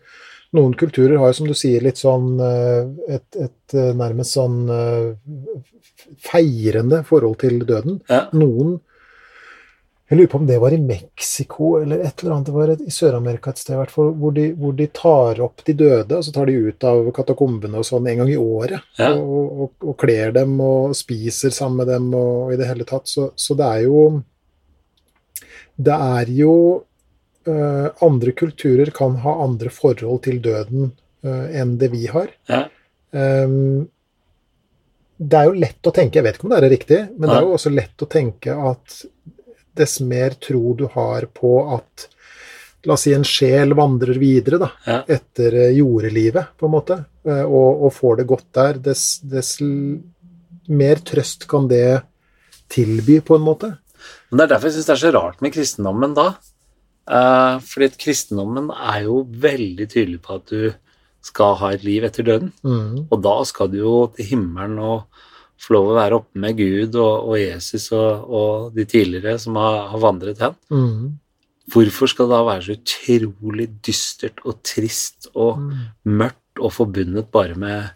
noen 0.54 0.76
kulturer 0.78 1.18
har 1.18 1.32
jo, 1.32 1.38
som 1.40 1.50
du 1.50 1.56
sier, 1.58 1.82
litt 1.84 2.00
sånn 2.00 2.38
eh, 2.44 3.16
et, 3.18 3.40
et 3.48 3.76
eh, 3.76 3.92
nærmest 3.98 4.38
sånn 4.38 4.60
eh, 4.70 5.10
feirende 6.20 7.02
forhold 7.06 7.38
til 7.42 7.62
døden. 7.66 8.00
Ja. 8.10 8.26
Noen 8.36 8.78
jeg 10.04 10.18
lurer 10.18 10.28
på 10.28 10.38
om 10.38 10.46
det 10.46 10.56
var 10.60 10.74
i 10.76 10.78
Mexico 10.78 11.68
eller 11.80 12.02
et 12.04 12.20
eller 12.20 12.34
annet, 12.34 12.46
det 12.46 12.52
var 12.54 12.72
i 12.76 12.92
Sør-Amerika 12.92 13.50
et 13.50 13.60
sted 13.62 13.72
i 13.72 13.78
hvert 13.80 13.92
fall, 13.94 14.10
hvor 14.20 14.34
de, 14.36 14.50
hvor 14.60 14.74
de, 14.76 14.86
tar 14.92 15.40
opp 15.42 15.64
de 15.64 15.74
døde, 15.80 16.18
og 16.18 16.26
så 16.26 16.34
tar 16.34 16.50
de 16.50 16.58
ut 16.68 16.84
av 16.86 17.08
katakombene 17.16 17.80
og 17.80 17.86
sånn 17.88 18.10
en 18.10 18.20
gang 18.20 18.32
i 18.34 18.36
året. 18.36 18.84
Ja. 19.00 19.14
Og, 19.16 19.62
og, 19.64 19.72
og, 19.80 19.94
kler 19.98 20.34
dem 20.36 20.58
og 20.60 20.92
spiser 20.98 21.54
sammen 21.56 21.80
med 21.80 21.90
dem 21.94 22.10
og, 22.12 22.52
i 22.52 22.58
det 22.60 22.68
hele 22.68 22.84
tatt. 22.88 23.08
Så, 23.08 23.30
så 23.34 23.56
det 23.56 23.70
er 23.70 23.86
jo 23.88 24.04
Det 25.74 25.96
er 25.96 26.28
jo 26.30 26.52
uh, 27.48 27.88
andre 28.04 28.36
kulturer 28.36 28.92
kan 28.94 29.16
ha 29.24 29.38
andre 29.42 29.72
forhold 29.72 30.20
til 30.28 30.38
døden 30.44 30.92
uh, 31.24 31.46
enn 31.48 31.78
det 31.80 31.90
vi 31.96 32.04
har. 32.12 32.28
Ja. 32.46 32.66
Um, 33.10 33.88
det 35.24 35.40
er 35.40 35.48
jo 35.48 35.60
lett 35.64 35.88
å 35.88 35.92
tenke, 35.94 36.18
jeg 36.18 36.26
vet 36.26 36.38
ikke 36.38 36.48
om 36.48 36.54
det 36.54 36.60
er 36.60 36.72
riktig, 36.72 37.00
men 37.16 37.30
det 37.30 37.36
er 37.36 37.46
jo 37.46 37.54
også 37.56 37.72
lett 37.72 38.04
å 38.04 38.10
tenke 38.10 38.56
at 38.72 38.96
dess 39.74 39.98
mer 40.04 40.36
tro 40.42 40.74
du 40.78 40.86
har 40.94 41.28
på 41.34 41.56
at 41.76 42.10
La 42.84 42.98
oss 42.98 43.06
si 43.06 43.14
en 43.16 43.22
sjel 43.24 43.72
vandrer 43.72 44.18
videre 44.20 44.58
da, 44.60 44.66
ja. 44.84 44.98
etter 45.08 45.54
jordelivet, 45.72 46.50
på 46.60 46.68
en 46.68 46.72
måte, 46.74 46.98
og, 47.24 47.86
og 47.86 47.94
får 47.96 48.18
det 48.18 48.26
godt 48.28 48.50
der, 48.58 48.80
dess, 48.90 49.04
dess, 49.24 49.54
mer 50.68 51.00
trøst 51.00 51.46
kan 51.48 51.64
det 51.70 52.02
tilby, 52.68 53.22
på 53.24 53.38
en 53.38 53.46
måte. 53.46 53.70
Men 54.28 54.36
Det 54.36 54.44
er 54.44 54.52
derfor 54.52 54.68
jeg 54.68 54.76
syns 54.76 54.90
det 54.90 54.94
er 54.98 55.00
så 55.00 55.14
rart 55.16 55.40
med 55.40 55.54
kristendommen 55.56 56.12
da. 56.18 56.26
Uh, 57.08 57.56
fordi 57.64 57.88
kristendommen 58.00 58.68
er 58.74 59.06
jo 59.06 59.22
veldig 59.28 59.88
tydelig 59.88 60.20
på 60.24 60.36
at 60.36 60.52
du 60.52 60.60
skal 61.24 61.56
ha 61.60 61.72
et 61.74 61.84
liv 61.86 62.04
etter 62.06 62.26
døden. 62.26 62.52
Mm. 62.66 63.06
Og 63.08 63.22
da 63.24 63.38
skal 63.48 63.70
du 63.72 63.78
jo 63.80 63.94
til 64.14 64.28
himmelen 64.34 64.78
og 64.82 65.06
få 65.64 65.76
lov 65.76 65.90
å 65.90 65.96
være 65.96 66.20
oppe 66.20 66.40
med 66.42 66.58
Gud 66.58 66.96
og, 67.00 67.28
og 67.30 67.36
Jesus 67.40 67.88
og, 67.94 68.24
og, 68.28 68.72
de 68.76 68.86
tidligere 68.90 69.38
som 69.40 69.56
har, 69.60 69.84
har 69.92 70.02
vandret 70.02 70.42
hen. 70.44 70.56
Mm. 70.74 71.12
Hvorfor 71.72 72.10
skal 72.10 72.28
det 72.28 72.36
da 72.36 72.44
være 72.44 72.64
så 72.66 72.76
utrolig 72.76 73.68
dystert 73.86 74.42
og 74.44 74.58
trist 74.66 75.30
og 75.32 75.62
mm. 75.62 75.76
mørkt 76.20 76.60
og 76.60 76.74
forbundet 76.74 77.30
bare 77.34 77.58
med 77.58 77.92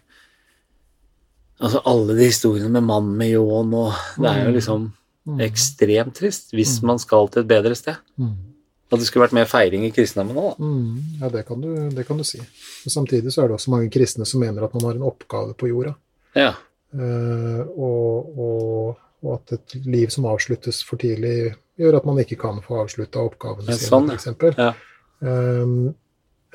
Altså 1.59 1.81
alle 1.91 2.13
de 2.15 2.23
historiene 2.29 2.69
med 2.71 2.85
mannen 2.87 3.17
med 3.19 3.33
ljåen 3.33 3.73
og 3.75 3.89
Det 4.15 4.29
er 4.29 4.37
jo 4.45 4.51
mm. 4.51 4.53
liksom 4.55 4.83
mm. 5.27 5.41
ekstremt 5.43 6.13
trist 6.15 6.53
hvis 6.55 6.77
mm. 6.79 6.85
man 6.87 7.01
skal 7.03 7.27
til 7.27 7.43
et 7.43 7.49
bedre 7.49 7.75
sted. 7.75 7.99
At 8.89 8.97
det 8.97 9.05
skulle 9.05 9.27
vært 9.27 9.35
mer 9.37 9.49
feiring 9.49 9.83
i 9.85 9.91
kristendommen 9.93 10.37
òg, 10.41 10.55
da. 10.57 10.65
Mm, 10.65 11.19
ja, 11.21 11.29
det 11.35 11.43
kan, 11.45 11.61
du, 11.61 11.69
det 11.93 12.05
kan, 12.07 12.17
du, 12.17 12.25
si. 12.25 12.39
Men 12.41 12.93
samtidig 12.95 13.33
så 13.35 13.43
er 13.43 13.51
det 13.51 13.59
også 13.59 13.73
mange 13.75 13.91
kristne 13.93 14.25
som 14.25 14.41
mener 14.41 14.65
at 14.65 14.73
man 14.73 14.87
har 14.87 14.97
en 14.97 15.05
oppgave 15.05 15.53
på 15.59 15.69
jorda. 15.69 15.93
Ja. 16.37 16.55
Uh, 16.89 17.61
og, 17.77 18.31
og, 18.33 18.95
og, 19.21 19.31
at 19.35 19.53
et 19.59 19.75
liv 19.85 20.09
som 20.09 20.25
avsluttes 20.31 20.81
for 20.87 21.01
tidlig, 21.01 21.53
gjør 21.77 21.99
at 21.99 22.07
man 22.09 22.17
ikke 22.23 22.39
kan 22.41 22.57
få 22.65 22.81
avslutta 22.81 23.21
oppgavene 23.21 23.77
sine, 23.77 23.91
sånn, 23.91 24.09
f.eks. 24.15 24.57
Ja. 24.57 24.71
Um, 25.21 25.91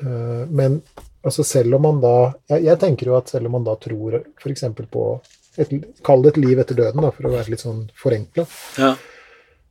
uh, 0.03 0.43
men 0.51 0.81
altså 1.25 1.45
selv 1.47 1.77
om 1.77 1.85
man 1.85 2.01
da 2.03 2.15
jeg, 2.51 2.65
jeg, 2.65 2.79
tenker 2.81 3.09
jo 3.09 3.15
at 3.17 3.31
selv 3.31 3.47
om 3.47 3.55
man 3.57 3.65
da 3.65 3.77
tror 3.79 4.19
f.eks. 4.41 4.65
på 4.91 5.05
et, 5.61 5.71
Kall 6.03 6.25
det 6.25 6.33
et 6.33 6.41
liv 6.43 6.59
etter 6.59 6.75
døden, 6.77 6.99
da, 6.99 7.13
for 7.15 7.29
å 7.29 7.33
være 7.37 7.53
litt 7.53 7.63
sånn 7.63 7.85
forenkla, 7.95 8.43
ja. 8.81 8.91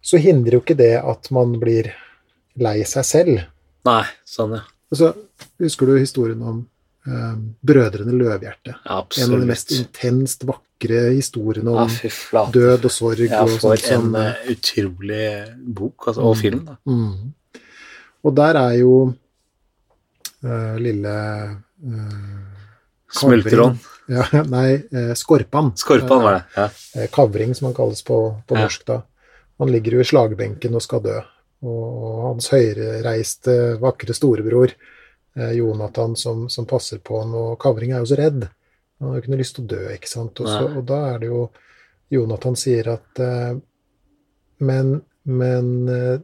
så 0.00 0.22
hindrer 0.22 0.57
jo 0.57 0.64
ikke 0.64 0.79
det 0.81 0.94
at 1.03 1.29
man 1.35 1.59
blir 1.61 1.92
lei 2.61 2.85
seg 2.88 3.07
selv. 3.07 3.43
Nei, 3.88 4.05
sånn, 4.29 4.57
ja. 4.59 4.64
Og 4.93 5.01
så 5.01 5.11
husker 5.62 5.90
du 5.90 5.97
historien 5.99 6.43
om 6.45 6.61
eh, 7.09 7.33
Brødrene 7.67 8.14
Løvhjerte? 8.14 8.77
Ja, 8.77 9.01
absolutt. 9.01 9.27
En 9.27 9.35
av 9.35 9.43
de 9.43 9.51
mest 9.51 9.75
intenst 9.75 10.47
vakre 10.49 11.01
historiene 11.17 11.75
om 11.75 11.90
ja, 11.90 12.45
død 12.55 12.87
og 12.88 12.95
sorg. 12.95 13.25
Ja, 13.27 13.43
for 13.43 13.57
og 13.57 13.64
sånt, 13.64 13.88
en 13.90 14.11
sånn. 14.12 14.55
utrolig 14.55 15.27
bok 15.81 16.11
altså, 16.12 16.29
og 16.29 16.37
mm, 16.37 16.43
film. 16.45 16.62
Da. 16.69 16.79
Mm. 16.87 17.62
Og 18.25 18.37
der 18.38 18.61
er 18.61 18.77
jo 18.81 18.95
uh, 20.45 20.77
lille 20.81 21.17
uh, 21.51 22.71
Smultron. 23.14 23.77
Ja, 24.14 24.25
nei, 24.55 24.69
Skorpan. 25.17 25.73
Skorpan 25.81 26.25
var 26.25 26.38
det, 26.38 26.47
ja. 26.59 27.09
Kavring, 27.12 27.55
som 27.57 27.71
han 27.71 27.77
kalles 27.77 28.05
på, 28.05 28.21
på 28.45 28.57
norsk 28.59 28.85
da. 28.90 29.01
Han 29.62 29.71
ligger 29.71 29.97
jo 29.97 30.03
i 30.03 30.09
slagbenken 30.09 30.75
og 30.77 30.83
skal 30.85 31.01
dø 31.05 31.21
og 31.64 32.24
hans 32.29 32.50
høyrereiste, 32.53 33.55
vakre 33.83 34.16
storebror 34.16 34.72
eh, 34.72 35.55
Jonathan 35.59 36.16
som, 36.16 36.48
som, 36.53 36.66
passer 36.68 37.00
på 37.05 37.20
han, 37.22 37.35
og 37.35 37.57
Kavring 37.62 37.94
er 37.94 38.03
jo 38.03 38.11
så 38.12 38.18
redd. 38.20 38.46
Han 38.98 39.11
har 39.11 39.16
jo 39.16 39.24
ikke 39.24 39.33
noe 39.35 39.40
lyst 39.40 39.57
til 39.59 39.66
å 39.66 39.72
dø, 39.74 39.83
ikke 39.94 40.11
sant. 40.11 40.44
Også, 40.44 40.68
og 40.70 40.85
da 40.88 41.00
er 41.12 41.22
det 41.22 41.31
jo 41.31 41.46
Jonathan 42.14 42.59
sier 42.59 42.92
at 42.92 43.22
eh, 43.22 43.55
Men, 44.64 45.00
men 45.24 45.70
eh, 45.90 46.18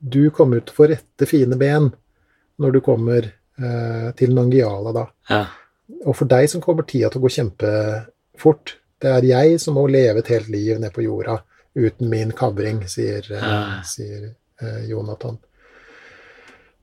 du 0.00 0.22
kommer 0.32 0.62
til 0.64 0.72
å 0.72 0.78
få 0.78 0.88
rette, 0.88 1.28
fine 1.28 1.58
ben 1.60 1.90
når 2.60 2.72
du 2.76 2.80
kommer 2.84 3.34
til 4.16 4.30
Nangiala 4.32 4.94
da. 4.96 5.02
Ja. 5.28 5.40
Og 6.08 6.14
for 6.16 6.28
deg 6.30 6.46
som 6.48 6.62
kommer 6.64 6.86
tida 6.88 7.10
til 7.12 7.20
å 7.20 7.26
gå 7.26 7.30
kjempefort. 7.34 8.72
Det 8.96 9.10
er 9.12 9.26
jeg 9.28 9.58
som 9.60 9.76
må 9.76 9.82
leve 9.92 10.22
et 10.22 10.30
helt 10.32 10.48
liv 10.48 10.78
nede 10.78 10.88
på 10.94 11.04
jorda 11.04 11.34
uten 11.80 12.10
min 12.12 12.34
kavring, 12.36 12.82
sier, 12.90 13.26
ja. 13.32 13.80
sier 13.86 14.28
eh, 14.28 14.84
Jonathan. 14.90 15.38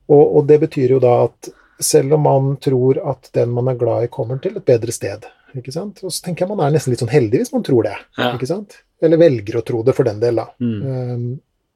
Og, 0.08 0.24
og, 0.24 0.44
det 0.48 0.60
betyr 0.64 0.96
jo 0.96 1.00
da 1.04 1.14
at 1.26 1.50
selv 1.84 2.16
om 2.18 2.24
man 2.26 2.54
tror 2.64 3.00
at 3.12 3.30
den 3.38 3.52
man 3.54 3.70
er 3.70 3.80
glad 3.80 4.08
i, 4.08 4.12
kommer 4.12 4.40
til 4.42 4.58
et 4.58 4.66
bedre 4.66 4.94
sted, 4.96 5.28
ikke 5.58 5.74
sant? 5.74 6.02
og 6.04 6.14
så 6.14 6.26
tenker 6.26 6.46
jeg 6.46 6.54
man 6.56 6.64
er 6.66 6.74
nesten 6.74 6.94
litt 6.94 7.04
sånn 7.04 7.12
heldig 7.12 7.44
hvis 7.44 7.54
man 7.54 7.66
tror 7.68 7.86
det, 7.90 7.98
ja. 8.18 8.32
ikke 8.34 8.50
sant? 8.50 8.80
eller 9.04 9.22
velger 9.22 9.60
å 9.60 9.66
tro 9.68 9.84
det 9.86 9.94
for 9.94 10.08
den 10.08 10.22
del, 10.24 10.40
da, 10.40 10.48
mm. 10.58 10.80
um, 10.88 11.28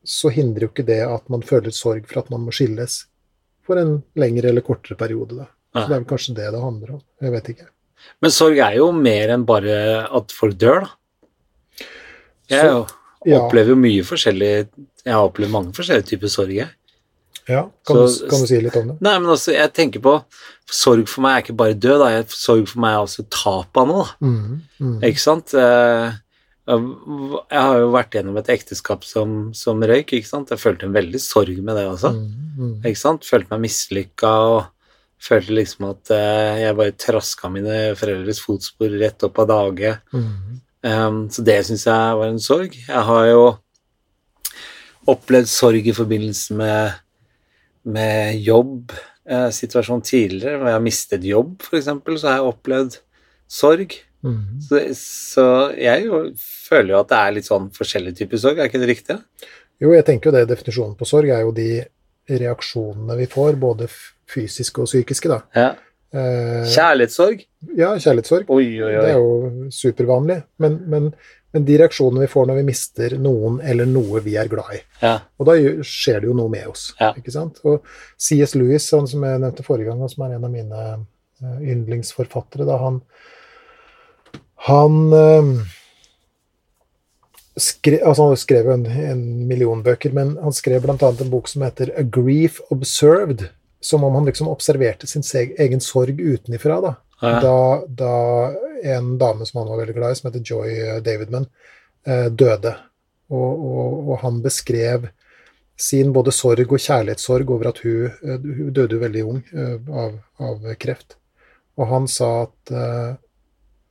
så 0.04 0.32
hindrer 0.34 0.66
jo 0.66 0.72
ikke 0.72 0.88
det 0.88 1.02
at 1.06 1.28
man 1.30 1.44
føler 1.46 1.76
sorg 1.76 2.08
for 2.10 2.24
at 2.24 2.32
man 2.34 2.48
må 2.48 2.56
skilles 2.56 3.04
for 3.68 3.78
en 3.78 4.00
lengre 4.18 4.50
eller 4.50 4.66
kortere 4.66 4.98
periode. 4.98 5.38
da. 5.38 5.46
Så 5.72 5.84
Det 5.86 5.86
er 5.86 6.00
vel 6.00 6.08
kanskje 6.10 6.34
det 6.40 6.48
det 6.56 6.62
handler 6.64 6.96
om. 6.96 7.04
Jeg 7.22 7.34
vet 7.36 7.52
ikke. 7.54 7.68
Men 8.26 8.34
sorg 8.34 8.58
er 8.58 8.80
jo 8.80 8.88
mer 8.96 9.36
enn 9.36 9.46
bare 9.46 9.76
at 10.10 10.34
folk 10.34 10.58
dør, 10.58 10.88
da. 10.88 11.86
Jeg 12.52 12.72
så, 13.22 13.38
opplever 13.38 13.76
jo 13.76 13.78
mye 13.78 14.06
forskjellig 14.06 14.52
Jeg 15.06 15.14
har 15.14 15.26
opplevd 15.28 15.54
mange 15.54 15.76
forskjellige 15.78 16.10
typer 16.14 16.32
sorg, 16.34 16.56
jeg. 16.56 16.72
Ja, 17.50 17.66
kan, 17.88 17.98
så, 18.08 18.26
du, 18.26 18.30
kan, 18.30 18.42
du, 18.44 18.50
si 18.50 18.60
litt 18.62 18.76
om 18.78 18.92
det? 18.92 18.98
Nei, 19.02 19.14
men 19.20 19.32
altså, 19.34 19.54
jeg 19.56 19.74
tenker 19.76 20.04
på 20.04 20.18
Sorg 20.72 21.08
for 21.10 21.26
meg 21.26 21.34
er 21.36 21.44
ikke 21.44 21.58
bare 21.60 21.76
død, 21.76 22.00
da. 22.00 22.10
Sorg 22.32 22.68
for 22.70 22.82
meg 22.84 22.96
er 22.96 23.06
også 23.06 23.26
tap 23.34 23.80
av 23.82 23.90
noe. 23.90 24.06
Mm, 24.24 24.62
mm. 24.80 24.94
Ikke 25.10 25.20
sant? 25.20 25.52
Eh, 25.58 26.14
jeg 26.72 27.64
har 27.66 27.80
jo 27.82 27.90
vært 27.92 28.16
gjennom 28.16 28.38
et 28.40 28.52
ekteskap 28.54 29.04
som, 29.04 29.50
som 29.58 29.82
røyk, 29.84 30.14
ikke 30.16 30.30
sant. 30.30 30.54
Jeg 30.54 30.62
følte 30.62 30.88
en 30.88 30.96
veldig 30.96 31.20
sorg 31.20 31.58
med 31.60 31.76
det 31.76 31.88
også. 31.90 32.14
Mm, 32.16 32.54
mm. 32.56 32.76
Ikke 32.86 33.02
sant? 33.02 33.28
Følte 33.28 33.52
meg 33.52 33.66
mislykka 33.66 34.32
og 34.54 34.62
følte 35.22 35.58
liksom 35.58 35.90
at 35.92 36.14
uh, 36.16 36.56
jeg 36.62 36.78
bare 36.80 36.98
traska 36.98 37.52
mine 37.54 37.82
foreldres 38.00 38.40
fotspor 38.42 38.96
rett 39.02 39.28
opp 39.28 39.44
av 39.44 39.52
dage. 39.52 39.96
Um, 40.82 41.28
så 41.30 41.44
det 41.46 41.60
syns 41.68 41.86
jeg 41.86 42.18
var 42.18 42.32
en 42.32 42.42
sorg. 42.42 42.76
Jeg 42.88 43.06
har 43.08 43.26
jo 43.30 43.46
opplevd 45.12 45.50
sorg 45.50 45.88
i 45.88 45.96
forbindelse 45.96 46.58
med, 46.58 47.00
med 47.84 48.42
jobb. 48.42 48.94
Uh, 49.32 49.50
tidligere, 50.02 50.58
når 50.58 50.68
jeg 50.68 50.78
har 50.78 50.86
mistet 50.86 51.24
jobb, 51.24 51.62
f.eks., 51.62 51.86
så 51.86 52.28
har 52.28 52.40
jeg 52.40 52.50
opplevd 52.50 52.98
sorg. 53.48 53.96
Mm. 54.22 54.62
Så, 54.62 54.82
så, 54.98 55.46
jeg 55.78 56.06
jo, 56.06 56.24
føler 56.68 56.96
jo 56.96 57.00
at 57.02 57.10
det 57.10 57.20
er 57.20 57.36
litt 57.38 57.50
sånn 57.50 57.70
forskjellig 57.74 58.16
type 58.18 58.38
sorg, 58.42 58.60
er 58.60 58.70
ikke 58.70 58.82
det 58.82 58.90
riktig? 58.92 59.18
Jo, 59.82 59.94
jeg 59.96 60.06
tenker 60.06 60.30
jo 60.30 60.36
det. 60.36 60.50
Definisjonen 60.50 60.98
på 60.98 61.08
sorg 61.10 61.32
er 61.34 61.46
jo 61.46 61.54
de 61.56 61.70
reaksjonene 62.30 63.18
vi 63.18 63.30
får, 63.30 63.58
både 63.62 63.88
fysiske 64.32 64.84
og 64.84 64.90
psykiske, 64.90 65.32
da. 65.32 65.42
Ja. 65.58 65.72
Eh, 66.12 66.64
kjærlighetssorg? 66.68 67.44
Ja, 67.78 67.94
kjærlighetssorg. 67.96 68.50
Oi, 68.52 68.66
oi, 68.82 68.90
oi. 68.90 69.04
Det 69.06 69.14
er 69.14 69.20
jo 69.20 69.70
supervanlig. 69.72 70.42
Men, 70.60 70.78
men, 70.92 71.10
men, 71.56 71.66
de 71.68 71.78
reaksjonene 71.80 72.26
vi 72.26 72.32
får 72.32 72.50
når 72.50 72.60
vi 72.60 72.66
mister 72.68 73.16
noen 73.22 73.60
eller 73.64 73.88
noe 73.88 74.24
vi 74.26 74.36
er 74.40 74.52
glad 74.52 74.76
i. 74.76 74.82
Ja. 75.04 75.18
Og 75.40 75.48
da 75.48 75.56
skjer 75.88 76.24
det 76.24 76.32
jo 76.32 76.38
noe 76.38 76.52
med 76.52 76.68
oss. 76.72 76.90
Ja. 77.00 77.14
ikke 77.18 77.34
sant? 77.34 77.62
Og 77.64 77.88
CS 78.20 78.58
Lewis, 78.60 78.90
han 78.96 79.08
som 79.10 79.24
jeg 79.28 79.44
nevnte 79.44 79.68
forrige 79.68 79.92
gang, 79.92 80.04
og 80.04 80.12
som 80.12 80.26
er 80.28 80.36
en 80.36 80.48
av 80.48 80.52
mine 80.54 80.88
uh, 80.98 81.62
yndlingsforfattere, 81.62 82.68
da, 82.68 82.80
han, 82.82 83.00
han 84.68 85.00
uh, 85.16 85.54
skrev, 87.56 88.04
altså 88.04 88.28
han 88.34 88.44
skrev 88.44 88.70
en, 88.76 88.86
en 89.08 89.24
million 89.48 89.84
bøker, 89.86 90.12
men 90.16 90.36
han 90.44 90.56
skrev 90.56 90.84
bl.a. 90.84 90.98
en 91.00 91.32
bok 91.32 91.48
som 91.52 91.64
heter 91.68 91.96
A 91.96 92.04
Grief 92.04 92.60
Observed 92.74 93.48
som 93.82 94.04
om 94.04 94.16
han 94.16 94.26
liksom 94.26 94.48
observerte 94.48 95.08
sin 95.08 95.24
egen 95.58 95.82
sorg 95.82 96.22
utenifra. 96.22 96.82
Da. 96.82 96.96
Ja. 97.22 97.40
da. 97.42 97.86
Da, 97.88 98.16
en 98.84 99.18
dame 99.18 99.46
som 99.46 99.60
han 99.62 99.70
var 99.70 99.78
veldig 99.78 99.96
glad 99.96 100.12
i, 100.12 100.16
som 100.16 100.30
heter 100.30 100.44
Joy 100.46 100.70
eh, 100.82 101.02
Davidman, 101.04 101.46
eh, 102.06 102.26
døde. 102.26 102.76
Og, 103.32 103.66
og, 103.66 103.98
og, 104.10 104.16
han 104.22 104.42
beskrev 104.44 105.08
sin 105.80 106.12
både 106.14 106.34
sorg 106.36 106.68
og 106.68 106.82
kjærlighetssorg 106.82 107.52
over 107.54 107.72
at 107.72 107.82
hun, 107.86 108.08
eh, 108.10 108.48
hun 108.60 108.72
døde 108.76 109.02
veldig 109.02 109.26
ung 109.26 109.42
av, 109.90 110.18
av, 110.42 110.72
kreft. 110.82 111.18
Og 111.80 111.88
han 111.88 112.08
sa 112.12 112.28
at 112.44 112.74
uh, 112.76 113.14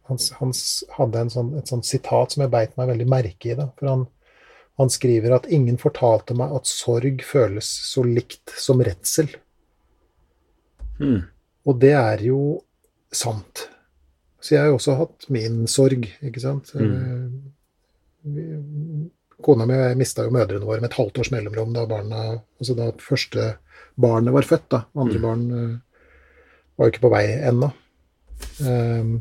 han, 0.06 0.18
han, 0.36 0.52
hadde 0.98 1.22
sånn, 1.32 1.54
et 1.58 1.70
sånt 1.72 1.88
sitat 1.88 2.34
som 2.34 2.44
jeg 2.44 2.52
beit 2.52 2.74
meg 2.78 2.90
veldig 2.92 3.06
merke 3.08 3.50
i. 3.50 3.56
Da, 3.58 3.70
for 3.80 3.88
han, 3.88 4.04
han 4.78 4.92
skriver 4.92 5.34
at 5.38 5.48
ingen 5.50 5.80
fortalte 5.80 6.36
meg 6.38 6.52
at 6.58 6.68
sorg 6.70 7.24
føles 7.26 7.70
så 7.88 8.04
likt 8.06 8.52
som 8.60 8.84
redsel. 8.84 9.32
Mm. 11.00 11.20
Og 11.68 11.78
det 11.80 11.92
er 11.96 12.24
jo 12.24 12.40
sant. 13.12 13.66
Så 14.40 14.54
jeg 14.54 14.62
har 14.62 14.70
jo 14.70 14.78
også 14.78 14.96
hatt 15.00 15.26
min 15.32 15.64
sorg, 15.68 16.06
ikke 16.24 16.42
sant. 16.42 16.72
Mm. 16.76 16.92
Eh, 18.24 19.08
kona 19.40 19.66
mi 19.68 19.76
og 19.76 19.86
jeg 19.88 19.98
mista 20.00 20.24
jo 20.26 20.34
mødrene 20.34 20.68
våre 20.68 20.82
med 20.82 20.90
et 20.90 20.98
halvt 21.00 21.22
års 21.22 21.30
mellomrom 21.32 21.72
da 21.72 21.86
barna 21.88 22.22
Altså 22.60 22.74
da 22.76 22.90
første 23.00 23.54
barnet 24.00 24.34
var 24.34 24.48
født, 24.48 24.68
da. 24.72 24.84
Andre 24.96 25.18
mm. 25.18 25.24
barn 25.24 25.44
uh, 25.52 25.78
var 26.76 26.88
jo 26.88 26.92
ikke 26.92 27.04
på 27.06 27.12
vei 27.12 27.24
ennå. 27.48 27.70
Um, 28.64 29.14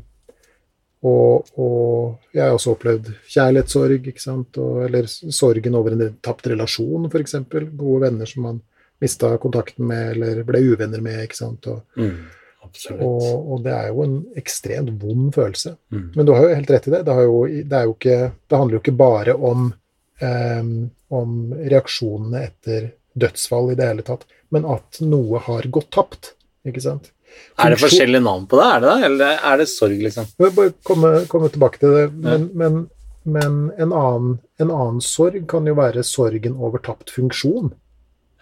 og, 1.07 1.47
og, 1.55 2.17
jeg 2.35 2.43
har 2.43 2.55
også 2.55 2.73
opplevd 2.75 3.13
kjærlighetssorg, 3.31 4.09
ikke 4.11 4.23
sant, 4.23 4.59
og, 4.59 4.81
eller 4.87 5.07
sorgen 5.07 5.77
over 5.79 5.95
en 5.95 6.17
tapt 6.23 6.49
relasjon, 6.51 7.07
f.eks. 7.07 7.37
Gode 7.47 8.01
venner 8.03 8.27
som 8.27 8.47
man 8.47 8.59
mista 8.99 9.31
kontakten 9.41 9.87
med 9.89 10.15
eller 10.15 10.43
ble 10.47 10.61
uvenner 10.71 11.01
med. 11.03 11.23
ikke 11.25 11.39
sant? 11.39 11.67
Og, 11.71 11.81
mm, 11.99 12.15
og, 12.99 13.23
og, 13.23 13.57
det 13.65 13.73
er 13.75 13.89
jo 13.91 14.05
en 14.05 14.17
ekstremt 14.39 14.91
vond 15.01 15.33
følelse. 15.35 15.75
Mm. 15.93 16.07
Men 16.15 16.27
du 16.27 16.33
har 16.35 16.45
jo 16.45 16.55
helt 16.55 16.73
rett 16.75 16.89
i 16.89 16.95
det. 16.95 17.03
Det, 17.07 17.19
jo, 17.25 17.43
det, 17.47 17.83
ikke, 17.95 18.17
det 18.49 18.61
handler 18.61 18.77
jo 18.77 18.83
ikke 18.83 18.97
bare 18.99 19.37
om, 19.51 19.69
um, 20.23 20.73
om 21.21 21.37
reaksjonene 21.59 22.43
etter 22.49 22.91
dødsfall 23.19 23.73
i 23.73 23.79
det 23.79 23.87
hele 23.89 24.05
tatt, 24.05 24.27
men 24.53 24.67
at 24.69 25.01
noe 25.03 25.41
har 25.47 25.67
gått 25.71 25.89
tapt. 25.95 26.33
ikke 26.67 26.83
sant? 26.83 27.11
Er 27.59 27.73
det 27.73 27.81
forskjellige 27.81 28.23
navn 28.23 28.45
på 28.49 28.57
det, 28.59 28.67
er 28.67 28.83
det 28.83 28.89
det, 28.89 29.09
eller 29.09 29.43
er 29.51 29.59
det 29.61 29.67
sorg, 29.69 29.99
liksom? 30.05 30.29
Bare 30.39 30.71
komme, 30.87 31.11
komme 31.31 31.49
tilbake 31.53 31.81
til 31.81 31.95
det. 31.95 32.05
Men, 32.13 32.47
ja. 32.47 32.61
men, 32.61 32.79
men 33.27 33.57
en, 33.75 33.91
annen, 33.91 34.37
en, 34.61 34.71
annen, 34.71 35.01
sorg 35.03 35.43
kan 35.51 35.67
jo 35.67 35.75
være 35.77 36.05
sorgen 36.07 36.57
over 36.57 36.81
tapt 36.83 37.13
funksjon. 37.13 37.73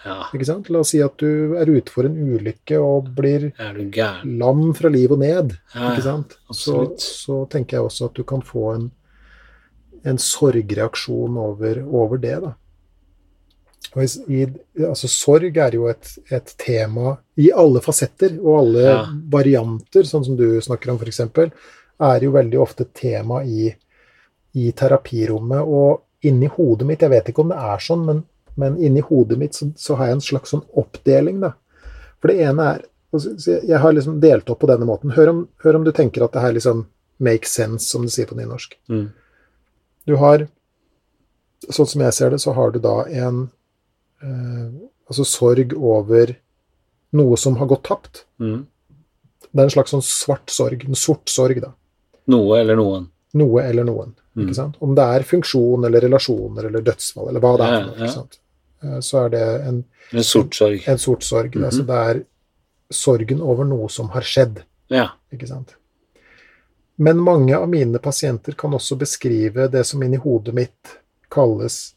Ja. 0.06 0.28
Ikke 0.36 0.46
sant? 0.46 0.70
La 0.70 0.82
oss 0.84 0.92
si 0.94 1.00
at 1.04 1.18
du 1.22 1.56
er 1.58 1.70
ute 1.70 1.92
for 1.94 2.08
en 2.08 2.18
ulykke 2.18 2.78
og 2.82 3.10
blir 3.18 3.50
lam 3.58 4.70
fra 4.78 4.92
liv 4.94 5.16
og 5.16 5.24
ned. 5.24 5.56
Ja, 5.74 5.92
ikke 5.92 6.06
sant? 6.06 6.38
Så, 6.54 6.84
så, 7.02 7.42
tenker 7.52 7.80
jeg 7.80 7.90
også 7.90 8.12
at 8.12 8.20
du 8.20 8.24
kan 8.28 8.46
få 8.46 8.70
en, 8.76 8.88
en 10.08 10.22
sorgreaksjon 10.22 11.40
over, 11.42 11.82
over, 11.88 12.22
det. 12.22 12.38
da. 12.46 12.54
I, 13.98 14.44
altså, 14.86 15.10
sorg 15.10 15.58
er 15.58 15.80
jo 15.80 15.88
et, 15.90 16.14
et, 16.30 16.54
tema 16.60 17.16
i 17.40 17.50
alle 17.56 17.82
fasetter 17.82 18.36
og 18.38 18.60
alle 18.60 18.86
ja. 18.86 19.02
varianter, 19.34 20.06
sånn 20.06 20.26
som 20.28 20.38
du 20.38 20.60
snakker 20.62 20.94
om 20.94 21.02
f.eks., 21.02 21.24
er 21.98 22.22
jo 22.22 22.34
veldig 22.36 22.60
ofte 22.62 22.86
tema 22.94 23.42
i, 23.42 23.72
i 24.62 24.72
terapirommet 24.78 25.66
og 25.66 26.28
inni 26.30 26.50
hodet 26.52 26.86
mitt. 26.86 27.02
Jeg 27.02 27.10
vet 27.16 27.32
ikke 27.32 27.42
om 27.42 27.50
det 27.50 27.58
er 27.58 27.82
sånn, 27.82 28.04
men 28.06 28.22
men 28.58 28.78
inni 28.82 29.04
hodet 29.06 29.38
mitt 29.40 29.56
så, 29.56 29.70
så, 29.78 29.96
har 30.00 30.10
jeg 30.10 30.18
en 30.18 30.28
slags 30.28 30.54
sånn 30.54 30.66
oppdeling, 30.80 31.40
da. 31.44 31.54
For 32.22 32.34
det 32.34 32.42
ene 32.50 32.70
er 32.74 32.86
Jeg 33.18 33.80
har 33.80 33.94
liksom 33.96 34.18
delt 34.20 34.50
opp 34.52 34.60
på 34.60 34.68
denne 34.68 34.86
måten. 34.86 35.14
Hør 35.16 35.30
om, 35.32 35.38
hør 35.64 35.78
om 35.80 35.86
du 35.86 35.94
tenker 35.96 36.26
at 36.26 36.34
det 36.34 36.42
her 36.44 36.56
liksom 36.58 36.84
makes 37.24 37.54
sense, 37.56 37.88
som 37.88 38.04
du 38.04 38.12
sier 38.12 38.28
på 38.28 38.36
nynorsk. 38.38 38.76
Mm. 38.92 39.08
Du 40.06 40.16
har 40.22 40.48
Sånn 41.74 41.88
som 41.90 42.02
jeg 42.04 42.14
ser 42.14 42.30
det, 42.30 42.38
så 42.38 42.52
har 42.54 42.70
du 42.70 42.78
da 42.78 43.00
en 43.10 43.40
eh, 44.22 44.68
altså 45.10 45.24
sorg 45.26 45.72
over 45.74 46.36
noe 47.18 47.40
som 47.42 47.58
har 47.58 47.70
gått 47.72 47.88
tapt. 47.88 48.26
Mm. 48.38 48.60
Det 49.50 49.64
er 49.64 49.66
en 49.66 49.74
slags 49.74 49.96
sånn 49.96 50.06
svart 50.06 50.54
sorg. 50.54 50.84
En 50.86 51.00
sort 51.00 51.26
sorg, 51.34 51.58
da. 51.64 51.72
Noe 52.30 52.60
eller 52.62 52.78
noen. 52.78 53.08
Noe 53.42 53.64
eller 53.66 53.88
noen. 53.88 54.14
Mm. 54.38 54.44
Ikke 54.44 54.58
sant? 54.60 54.78
Om 54.86 54.94
det 54.98 55.06
er 55.18 55.26
funksjon 55.28 55.88
eller 55.88 56.06
relasjoner 56.06 56.70
eller 56.70 56.86
dødsfall 56.86 57.32
eller 57.32 57.44
hva 57.44 57.56
det 57.58 57.70
er. 57.72 57.88
Ja, 57.98 58.12
ja. 58.12 58.26
Eh, 58.84 59.00
så 59.00 59.26
er 59.26 59.34
det 59.34 59.44
en, 59.68 59.84
en 60.12 60.24
sort 60.24 60.56
sorg. 60.56 60.84
En 60.88 61.00
sort 61.00 61.24
sorg. 61.24 61.56
Mm 61.56 61.62
-hmm. 61.62 61.66
altså 61.66 61.84
det 61.84 61.96
er 61.96 62.24
sorgen 62.90 63.42
over 63.42 63.66
noe 63.66 63.90
som 63.90 64.10
har 64.10 64.22
skjedd. 64.22 64.64
Ja. 64.88 65.10
Ikke 65.34 65.48
sant? 65.48 65.76
Men 66.96 67.18
mange 67.18 67.58
av 67.58 67.70
mine 67.70 68.00
pasienter 68.00 68.52
kan 68.58 68.74
også 68.74 68.96
beskrive 68.96 69.68
det 69.68 69.84
som 69.86 70.04
inni 70.04 70.18
hodet 70.18 70.54
mitt 70.54 70.98
kalles 71.30 71.96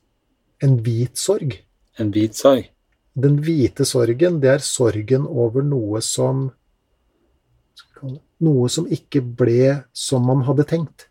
en 0.62 0.76
hvit 0.84 1.16
sorg. 1.18 1.56
En 1.98 2.10
hvit 2.10 2.36
sorg? 2.36 2.68
Den 3.14 3.40
hvite 3.42 3.84
sorgen, 3.84 4.40
det 4.40 4.50
er 4.50 4.58
sorgen 4.64 5.26
over 5.26 5.62
noe 5.62 6.00
som 6.04 6.50
Noe 8.40 8.68
som 8.72 8.86
ikke 8.88 9.20
ble 9.20 9.82
som 9.92 10.24
man 10.24 10.40
hadde 10.46 10.64
tenkt. 10.64 11.10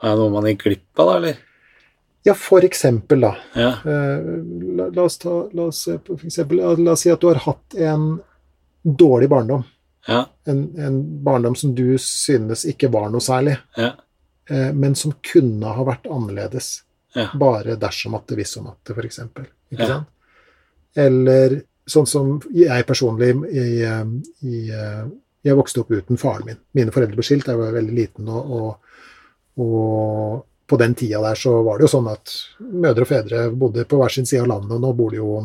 Er 0.00 0.14
det 0.14 0.22
noe 0.22 0.32
man 0.32 0.46
gikk 0.48 0.62
glipp 0.62 1.00
av, 1.02 1.10
da, 1.10 1.16
eller? 1.18 1.40
Ja, 2.26 2.34
for 2.34 2.64
eksempel, 2.64 3.20
da. 3.20 3.36
Ja. 3.54 3.68
Eh, 3.68 4.18
la, 4.76 4.88
la, 4.88 5.02
oss 5.02 5.18
ta, 5.18 5.48
la, 5.52 5.62
oss, 5.62 5.88
eksempel, 6.24 6.58
la 6.58 6.92
oss 6.96 7.04
si 7.04 7.10
at 7.12 7.20
du 7.22 7.28
har 7.30 7.38
hatt 7.44 7.76
en 7.78 8.16
dårlig 8.82 9.28
barndom. 9.30 9.62
Ja. 10.08 10.24
En, 10.44 10.64
en, 10.78 10.96
barndom 11.22 11.54
som 11.54 11.74
du 11.74 11.94
synes 12.02 12.64
ikke 12.66 12.90
var 12.90 13.12
noe 13.14 13.22
særlig, 13.22 13.54
ja. 13.78 13.92
Eh, 14.50 14.72
men 14.74 14.98
som 14.98 15.14
kunne 15.22 15.76
ha 15.76 15.86
vært 15.86 16.08
annerledes. 16.10 16.72
Ja. 17.14 17.28
Bare 17.38 17.78
dersom 17.78 18.18
at 18.18 18.26
det, 18.26 18.40
visste 18.42 18.58
om 18.64 18.72
at 18.72 18.82
det, 18.82 18.98
f.eks. 18.98 19.22
Ikke 19.76 19.88
sant? 19.92 20.10
Eller 20.98 21.56
sånn 21.86 22.10
som 22.10 22.34
jeg 22.50 22.88
personlig 22.90 23.30
i, 23.54 23.68
i, 23.86 24.58
Jeg 25.46 25.58
vokste 25.62 25.84
opp 25.84 25.94
uten 25.94 26.18
faren 26.18 26.50
min. 26.50 26.60
Mine 26.74 26.90
foreldre 26.90 27.22
ble 27.22 27.30
skilt 27.30 27.46
da 27.46 27.54
jeg 27.54 27.62
var 27.62 27.78
veldig 27.78 27.96
liten. 28.02 28.34
og, 28.34 28.50
og, 28.58 29.00
og 29.62 30.44
på 30.66 30.76
den 30.76 30.94
tida 30.98 31.20
der 31.22 31.38
så 31.38 31.62
var 31.62 31.78
det 31.78 31.86
jo 31.86 31.92
sånn 31.94 32.08
at 32.10 32.32
mødre 32.58 33.06
og 33.06 33.10
fedre 33.10 33.42
bodde 33.54 33.84
på 33.88 34.00
hver 34.00 34.12
sin 34.12 34.26
side 34.26 34.42
av 34.42 34.50
landet, 34.50 34.74
og 34.76 34.82
nå 34.82 34.92
bor 34.98 35.14
de 35.14 35.20
jo 35.20 35.42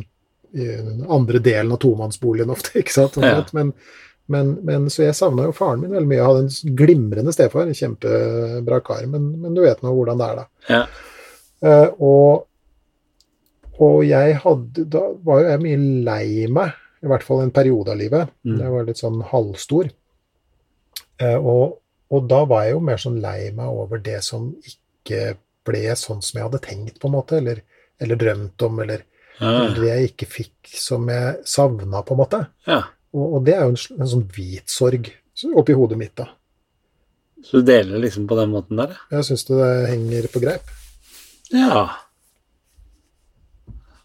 i 0.51 0.65
den 0.65 1.05
andre 1.09 1.39
delen 1.39 1.71
av 1.71 1.79
tomannsboligen 1.83 2.51
ofte, 2.51 2.73
ikke 2.81 2.95
sant. 2.95 3.19
Ja. 3.21 3.39
Men, 3.55 3.73
men, 4.31 4.53
men, 4.67 4.89
så 4.91 5.05
jeg 5.05 5.17
savna 5.17 5.47
jo 5.47 5.55
faren 5.55 5.83
min 5.83 5.95
veldig 5.95 6.09
mye. 6.09 6.19
Jeg 6.19 6.29
hadde 6.29 6.43
en 6.45 6.77
glimrende 6.81 7.35
stefar, 7.35 7.67
en 7.67 7.77
kjempebra 7.77 8.81
kar, 8.85 9.05
men, 9.11 9.31
men, 9.41 9.55
du 9.55 9.63
vet 9.65 9.83
nå 9.85 9.93
hvordan 9.95 10.21
det 10.21 10.29
er, 10.29 10.41
da. 10.41 10.75
Ja. 10.75 10.83
Uh, 11.61 11.89
og, 12.01 12.47
og 13.85 13.99
jeg 14.01 14.39
hadde 14.41 14.85
Da 14.89 15.01
var 15.21 15.43
jo 15.43 15.49
jeg 15.51 15.61
mye 15.61 15.81
lei 16.07 16.47
meg, 16.49 16.73
i 17.05 17.09
hvert 17.09 17.25
fall 17.25 17.43
en 17.43 17.53
periode 17.53 17.93
av 17.93 18.01
livet. 18.01 18.33
Mm. 18.45 18.57
Jeg 18.57 18.73
var 18.73 18.87
litt 18.87 19.01
sånn 19.01 19.21
halvstor. 19.29 19.93
Uh, 21.21 21.37
og, 21.37 21.77
og 22.11 22.27
da 22.29 22.43
var 22.49 22.65
jeg 22.65 22.75
jo 22.75 22.85
mer 22.89 23.01
sånn 23.01 23.21
lei 23.21 23.51
meg 23.55 23.69
over 23.69 24.01
det 24.01 24.19
som 24.25 24.49
ikke 24.57 24.80
ble 25.67 25.95
sånn 25.97 26.21
som 26.25 26.39
jeg 26.39 26.47
hadde 26.47 26.61
tenkt, 26.65 26.99
på 27.01 27.09
en 27.09 27.15
måte, 27.15 27.39
eller, 27.41 27.63
eller 28.01 28.19
drømt 28.19 28.65
om, 28.67 28.81
eller, 28.83 29.05
ja. 29.39 29.49
eller 29.49 29.77
det 29.77 29.89
jeg 29.89 30.11
ikke 30.11 30.29
fikk 30.29 30.75
som 30.77 31.09
jeg 31.11 31.39
savna, 31.47 32.03
på 32.05 32.15
en 32.15 32.21
måte. 32.21 32.43
Ja. 32.69 32.83
Og, 33.13 33.25
og, 33.25 33.39
det 33.47 33.55
er 33.57 33.65
jo 33.65 33.73
en, 33.73 33.81
en 33.97 34.11
sånn 34.13 34.27
hvit 34.35 34.71
sorg 34.71 35.11
oppi 35.57 35.75
hodet 35.75 35.99
mitt, 35.99 36.15
da. 36.19 36.29
Så 37.41 37.57
du 37.57 37.65
deler 37.65 37.97
liksom 38.03 38.27
på 38.29 38.37
den 38.37 38.51
måten 38.53 38.77
der? 38.77 38.93
Jeg 39.09 39.25
syns 39.25 39.47
det 39.47 39.69
henger 39.89 40.27
på 40.29 40.43
greip. 40.43 40.69
Ja. 41.49 41.87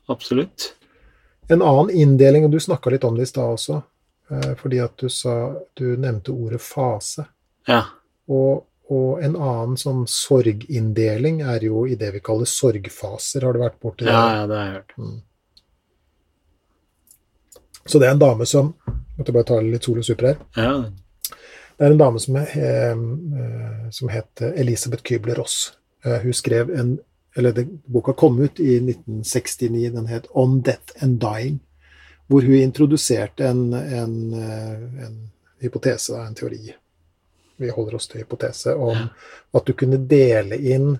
Absolutt. 0.09 0.72
En 1.49 1.62
annen 1.62 1.90
inndeling, 1.90 2.47
og 2.47 2.55
du 2.55 2.59
snakka 2.62 2.90
litt 2.90 3.05
om 3.05 3.18
det 3.18 3.26
i 3.26 3.30
stad 3.30 3.59
også, 3.59 3.82
eh, 4.30 4.55
fordi 4.59 4.80
at 4.82 4.97
du 4.99 5.09
sa 5.12 5.55
Du 5.76 5.97
nevnte 5.97 6.32
ordet 6.32 6.62
fase. 6.62 7.26
Ja. 7.68 7.82
Og, 8.28 8.66
og 8.93 9.22
en 9.24 9.34
annen 9.34 9.78
sånn 9.80 10.05
sorginndeling 10.11 11.41
er 11.43 11.64
jo 11.66 11.87
i 11.91 11.97
det 11.99 12.12
vi 12.14 12.20
kaller 12.24 12.47
sorgfaser. 12.47 13.43
Har 13.43 13.57
du 13.57 13.62
vært 13.64 13.80
borti 13.82 14.07
det? 14.07 14.12
Ja, 14.12 14.26
ja, 14.41 14.45
det 14.47 14.59
har 14.59 14.68
jeg 14.68 14.76
hørt. 14.76 14.93
Mm. 14.99 15.16
Så 17.87 17.99
det 18.03 18.07
er 18.09 18.14
en 18.16 18.22
dame 18.22 18.47
som 18.47 18.74
Måtte 19.16 19.32
bare 19.32 19.47
ta 19.49 19.57
litt 19.64 19.87
Sol 19.87 20.03
og 20.03 20.05
Super 20.05 20.26
her. 20.28 20.41
Ja. 20.61 20.72
Det 21.76 21.87
er 21.87 21.95
en 21.95 22.01
dame 22.03 22.20
som, 22.20 22.37
er, 22.37 22.51
eh, 22.53 23.87
som 23.97 24.11
het 24.12 24.43
Elisabeth 24.45 25.01
Kybler-Ross. 25.09 25.55
Eh, 26.05 26.18
hun 26.20 26.37
skrev 26.37 26.68
en 26.76 26.99
eller 27.37 27.53
det, 27.53 27.66
Boka 27.84 28.12
kom 28.12 28.39
ut 28.41 28.61
i 28.61 28.80
1969. 28.80 29.91
Den 29.93 30.07
het 30.07 30.26
'On 30.34 30.61
Death 30.61 31.05
and 31.05 31.20
Dying', 31.20 31.59
hvor 32.26 32.41
hun 32.41 32.55
introduserte 32.55 33.49
en, 33.49 33.72
en, 33.72 34.34
eh, 34.34 35.07
en 35.07 35.30
hypotese, 35.61 36.16
en 36.16 36.34
teori. 36.34 36.74
Vi 37.57 37.72
holder 37.72 37.98
oss 37.98 38.09
til 38.11 38.22
hypotese 38.22 38.74
om 38.76 39.09
at 39.57 39.66
du 39.66 39.72
kunne 39.78 39.98
dele 40.09 40.59
inn 40.59 40.94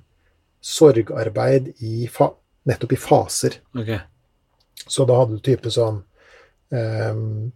sorgarbeid 0.61 1.75
i 1.85 2.09
fa, 2.11 2.31
nettopp 2.67 2.95
i 2.97 3.01
faser. 3.01 3.59
Okay. 3.77 4.01
Så 4.87 5.05
da 5.09 5.21
hadde 5.21 5.39
du 5.39 5.45
type 5.45 5.71
sånn 5.73 6.03
Ehm, 6.71 7.53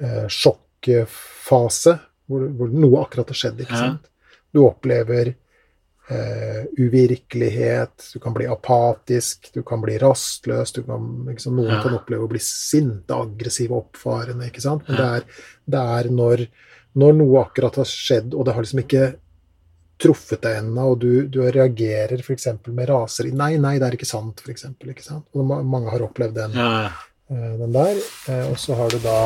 eh, 0.00 0.26
sjokkfase, 0.28 1.98
hvor, 2.26 2.46
hvor, 2.54 2.72
noe 2.72 3.02
akkurat 3.02 3.32
har 3.32 3.38
skjedd. 3.38 3.62
ikke 3.64 3.78
sant? 3.78 4.06
Du 4.54 4.62
opplever 4.62 5.32
eh, 6.10 6.62
uvirkelighet, 6.78 8.10
du 8.14 8.18
kan 8.22 8.34
bli 8.34 8.46
apatisk, 8.50 9.50
du 9.54 9.62
kan 9.66 9.82
bli 9.82 9.98
rastløs, 9.98 10.72
du 10.72 10.82
kan, 10.86 11.10
liksom, 11.28 11.58
noen 11.58 11.76
ja. 11.76 11.82
kan 11.82 11.98
oppleve 11.98 12.26
å 12.26 12.30
bli 12.30 12.42
sinte, 12.44 13.14
aggressive, 13.14 13.74
oppfarende. 13.74 14.50
ikke 14.50 14.64
sant? 14.64 14.86
Men 14.88 15.00
det 15.00 15.08
er, 15.18 15.46
det 15.74 15.84
er 15.98 16.10
når, 16.14 16.46
når, 16.98 17.18
noe 17.20 17.42
akkurat 17.44 17.76
har 17.80 17.88
skjedd, 17.88 18.34
og 18.34 18.46
det 18.46 18.54
har 18.56 18.66
liksom 18.66 18.82
ikke 18.82 19.04
truffet 20.00 20.40
deg 20.42 20.62
ennå, 20.62 20.86
og 20.94 21.00
du, 21.02 21.10
du 21.28 21.42
reagerer 21.44 22.22
f.eks. 22.24 22.48
med 22.72 22.88
raseri. 22.88 23.34
Nei, 23.36 23.52
nei, 23.60 23.76
det 23.78 23.88
er 23.88 23.98
ikke 23.98 24.08
sant, 24.08 24.40
f.eks. 24.40 24.70
Ikke 24.80 25.04
sant? 25.04 25.26
Og 25.36 25.44
mange 25.46 25.92
har 25.92 26.06
opplevd 26.06 26.38
den. 26.38 26.56
Ja. 26.56 26.88
Eh, 27.30 27.50
den 27.60 27.74
der. 27.76 28.00
Eh, 28.32 28.46
og 28.50 28.56
så 28.58 28.78
har 28.78 28.94
du 28.94 28.98
da 29.04 29.18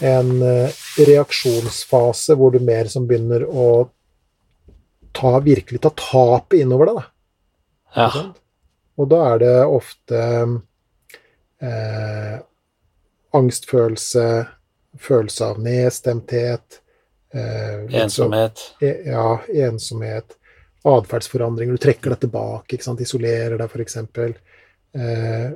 en 0.00 0.36
eh, 0.44 0.82
reaksjonsfase 1.08 2.36
hvor 2.38 2.52
du 2.54 2.60
mer 2.64 2.88
som 2.92 3.08
begynner 3.08 3.46
å 3.48 3.88
ta, 5.16 5.38
virkelig 5.44 5.82
ta 5.82 5.92
tapet 5.96 6.60
innover 6.60 6.90
deg. 6.90 7.00
Da. 7.00 7.08
Ja. 7.96 8.24
Og 9.00 9.08
da 9.10 9.20
er 9.32 9.42
det 9.42 9.56
ofte 9.66 10.20
eh, 11.64 12.36
angstfølelse, 13.36 14.26
følelse 14.98 15.52
av 15.52 15.62
nedstemthet 15.62 16.80
eh, 17.34 18.02
Ensomhet. 18.02 18.62
Så, 18.78 18.92
ja, 19.06 19.26
ensomhet. 19.68 20.36
Atferdsforandringer. 20.88 21.76
Du 21.76 21.82
trekker 21.82 22.14
deg 22.14 22.24
tilbake, 22.24 22.74
ikke 22.74 22.86
sant? 22.88 23.02
isolerer 23.04 23.60
deg, 23.60 23.70
f.eks. 23.70 23.98
Eh, 24.96 25.50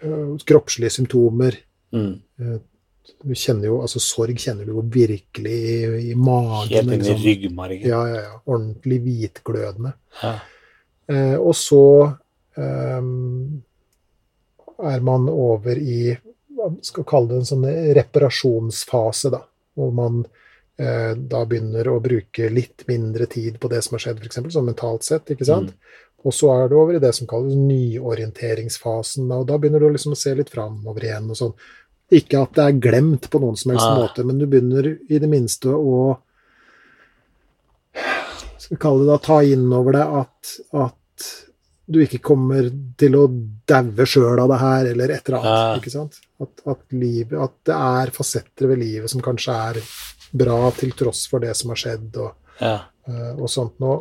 Eh, 0.00 0.36
kroppslige 0.44 0.90
symptomer. 0.90 1.58
Mm. 1.92 2.12
Eh, 2.40 2.60
du 3.24 3.34
kjenner 3.34 3.70
jo, 3.70 3.78
altså 3.82 4.00
Sorg 4.02 4.38
kjenner 4.38 4.68
du 4.68 4.74
jo 4.76 4.84
virkelig 4.92 5.56
i, 5.56 6.10
i 6.12 6.14
magen. 6.14 6.68
Helt 6.70 6.84
inn 6.84 6.92
i 6.92 6.98
liksom. 7.00 7.22
ryggmargen. 7.24 7.88
Ja, 7.88 8.02
ja, 8.08 8.20
ja. 8.26 8.36
Ordentlig 8.44 9.00
hvitglødende. 9.06 9.94
Ja. 10.22 10.34
Eh, 11.08 11.36
og 11.40 11.56
så 11.56 11.82
eh, 12.60 13.08
er 14.92 15.06
man 15.08 15.28
over 15.32 15.80
i 15.80 16.02
skal 16.82 17.06
kalle 17.08 17.32
det 17.32 17.40
en 17.42 17.48
sånn 17.52 17.66
reparasjonsfase, 17.98 19.32
da. 19.34 19.42
Hvor 19.78 19.94
man 19.94 20.20
eh, 20.78 21.14
da 21.14 21.44
begynner 21.46 21.88
å 21.90 22.00
bruke 22.02 22.50
litt 22.50 22.86
mindre 22.90 23.28
tid 23.30 23.58
på 23.62 23.70
det 23.72 23.82
som 23.86 23.96
har 23.96 24.06
skjedd, 24.06 24.22
f.eks. 24.22 24.40
sånn 24.54 24.70
mentalt 24.70 25.06
sett. 25.06 25.34
ikke 25.34 25.46
sant? 25.48 25.74
Mm. 25.74 26.04
Og 26.26 26.34
så 26.34 26.50
er 26.50 26.70
det 26.70 26.78
over 26.78 26.96
i 26.98 27.02
det 27.02 27.12
som 27.14 27.28
kalles 27.30 27.54
nyorienteringsfasen. 27.54 29.28
Og 29.34 29.44
da 29.48 29.58
begynner 29.58 29.82
du 29.82 29.92
liksom 29.94 30.16
å 30.16 30.18
se 30.18 30.34
litt 30.34 30.50
framover 30.50 31.06
igjen 31.06 31.30
og 31.30 31.38
sånn. 31.38 31.58
Ikke 32.18 32.42
at 32.42 32.56
det 32.56 32.64
er 32.64 32.80
glemt 32.88 33.28
på 33.30 33.40
noen 33.42 33.58
som 33.60 33.74
helst 33.74 33.86
ah. 33.86 33.98
måte, 34.00 34.24
men 34.26 34.40
du 34.40 34.46
begynner 34.48 34.94
i 34.96 35.20
det 35.20 35.28
minste 35.30 35.74
å 35.76 36.16
Skal 38.58 38.74
vi 38.74 38.80
kalle 38.80 39.04
det 39.04 39.12
da 39.12 39.18
ta 39.22 39.36
inn 39.44 39.66
over 39.72 39.94
det 39.96 40.06
at, 40.20 40.54
at 40.76 41.26
du 41.88 42.00
ikke 42.02 42.20
kommer 42.24 42.68
til 43.00 43.16
å 43.16 43.26
daue 43.68 44.06
sjøl 44.08 44.40
av 44.42 44.50
det 44.52 44.58
her, 44.60 44.88
eller 44.92 45.12
et 45.14 45.28
eller 45.28 45.38
annet. 45.38 45.52
Ah. 45.52 45.76
ikke 45.78 45.92
sant? 45.92 46.18
At, 46.38 46.62
at, 46.70 46.84
livet, 46.94 47.34
at 47.34 47.54
det 47.66 47.74
er 47.74 48.12
fasetter 48.14 48.70
ved 48.70 48.78
livet 48.78 49.10
som 49.10 49.22
kanskje 49.24 49.54
er 49.70 49.80
bra 50.38 50.58
til 50.76 50.92
tross 50.94 51.24
for 51.30 51.42
det 51.42 51.50
som 51.58 51.72
har 51.72 51.80
skjedd, 51.80 52.12
og, 52.22 52.52
ja. 52.60 52.76
uh, 53.08 53.32
og 53.34 53.50
sånt 53.50 53.80
Nå, 53.82 53.96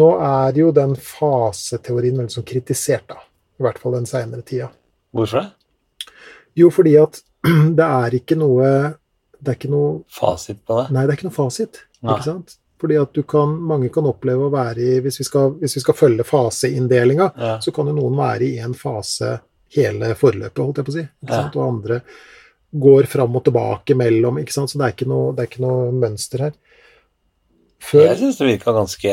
Nå 0.00 0.08
er 0.24 0.60
jo 0.60 0.70
den 0.76 0.94
faseteorien 1.00 2.16
veldig 2.16 2.38
sånn 2.38 2.48
kritisert, 2.48 3.04
da. 3.08 3.20
I 3.58 3.66
hvert 3.66 3.80
fall 3.82 3.98
den 3.98 4.08
seinere 4.08 4.44
tida. 4.46 4.70
Hvorfor 5.12 5.42
det? 5.42 6.12
Jo, 6.58 6.70
fordi 6.74 6.94
at 7.00 7.20
det 7.78 7.84
er 7.84 8.16
ikke 8.18 8.36
noe 8.38 8.70
Det 9.38 9.52
er 9.52 9.58
ikke 9.58 9.70
noe 9.70 10.00
Fasit 10.10 10.64
på 10.66 10.80
det? 10.80 10.88
Nei, 10.94 11.04
det 11.06 11.12
er 11.12 11.20
ikke 11.20 11.28
noe 11.28 11.36
fasit. 11.36 11.82
Nei. 12.00 12.16
Ikke 12.16 12.26
sant? 12.26 12.56
Fordi 12.78 12.98
at 12.98 13.14
du 13.14 13.24
kan, 13.26 13.52
mange 13.70 13.90
kan 13.94 14.06
oppleve 14.06 14.46
å 14.46 14.54
være 14.54 14.82
i 14.82 14.98
Hvis 15.02 15.20
vi 15.20 15.26
skal, 15.26 15.54
hvis 15.60 15.76
vi 15.78 15.82
skal 15.82 15.96
følge 15.98 16.26
faseinndelinga, 16.26 17.30
ja. 17.36 17.52
så 17.62 17.74
kan 17.74 17.90
jo 17.90 17.96
noen 17.96 18.18
være 18.18 18.46
i 18.46 18.58
en 18.62 18.76
fase 18.78 19.36
hele 19.76 20.12
forløpet, 20.18 20.62
holdt 20.62 20.80
jeg 20.80 20.88
på 20.88 20.94
å 20.94 20.98
si. 20.98 21.06
Ja. 21.28 21.42
Og 21.48 21.64
andre 21.64 22.00
går 22.68 23.08
fram 23.08 23.36
og 23.38 23.44
tilbake 23.46 23.96
mellom, 23.96 24.40
ikke 24.42 24.54
sant. 24.54 24.72
Så 24.72 24.80
det 24.80 24.88
er 24.88 24.96
ikke 24.96 25.10
noe, 25.10 25.34
det 25.36 25.44
er 25.44 25.50
ikke 25.50 25.64
noe 25.64 25.90
mønster 25.96 26.48
her. 26.48 26.56
Før, 27.78 28.08
jeg 28.10 28.20
syns 28.22 28.40
det 28.40 28.48
virka 28.48 28.74
ganske 28.74 29.12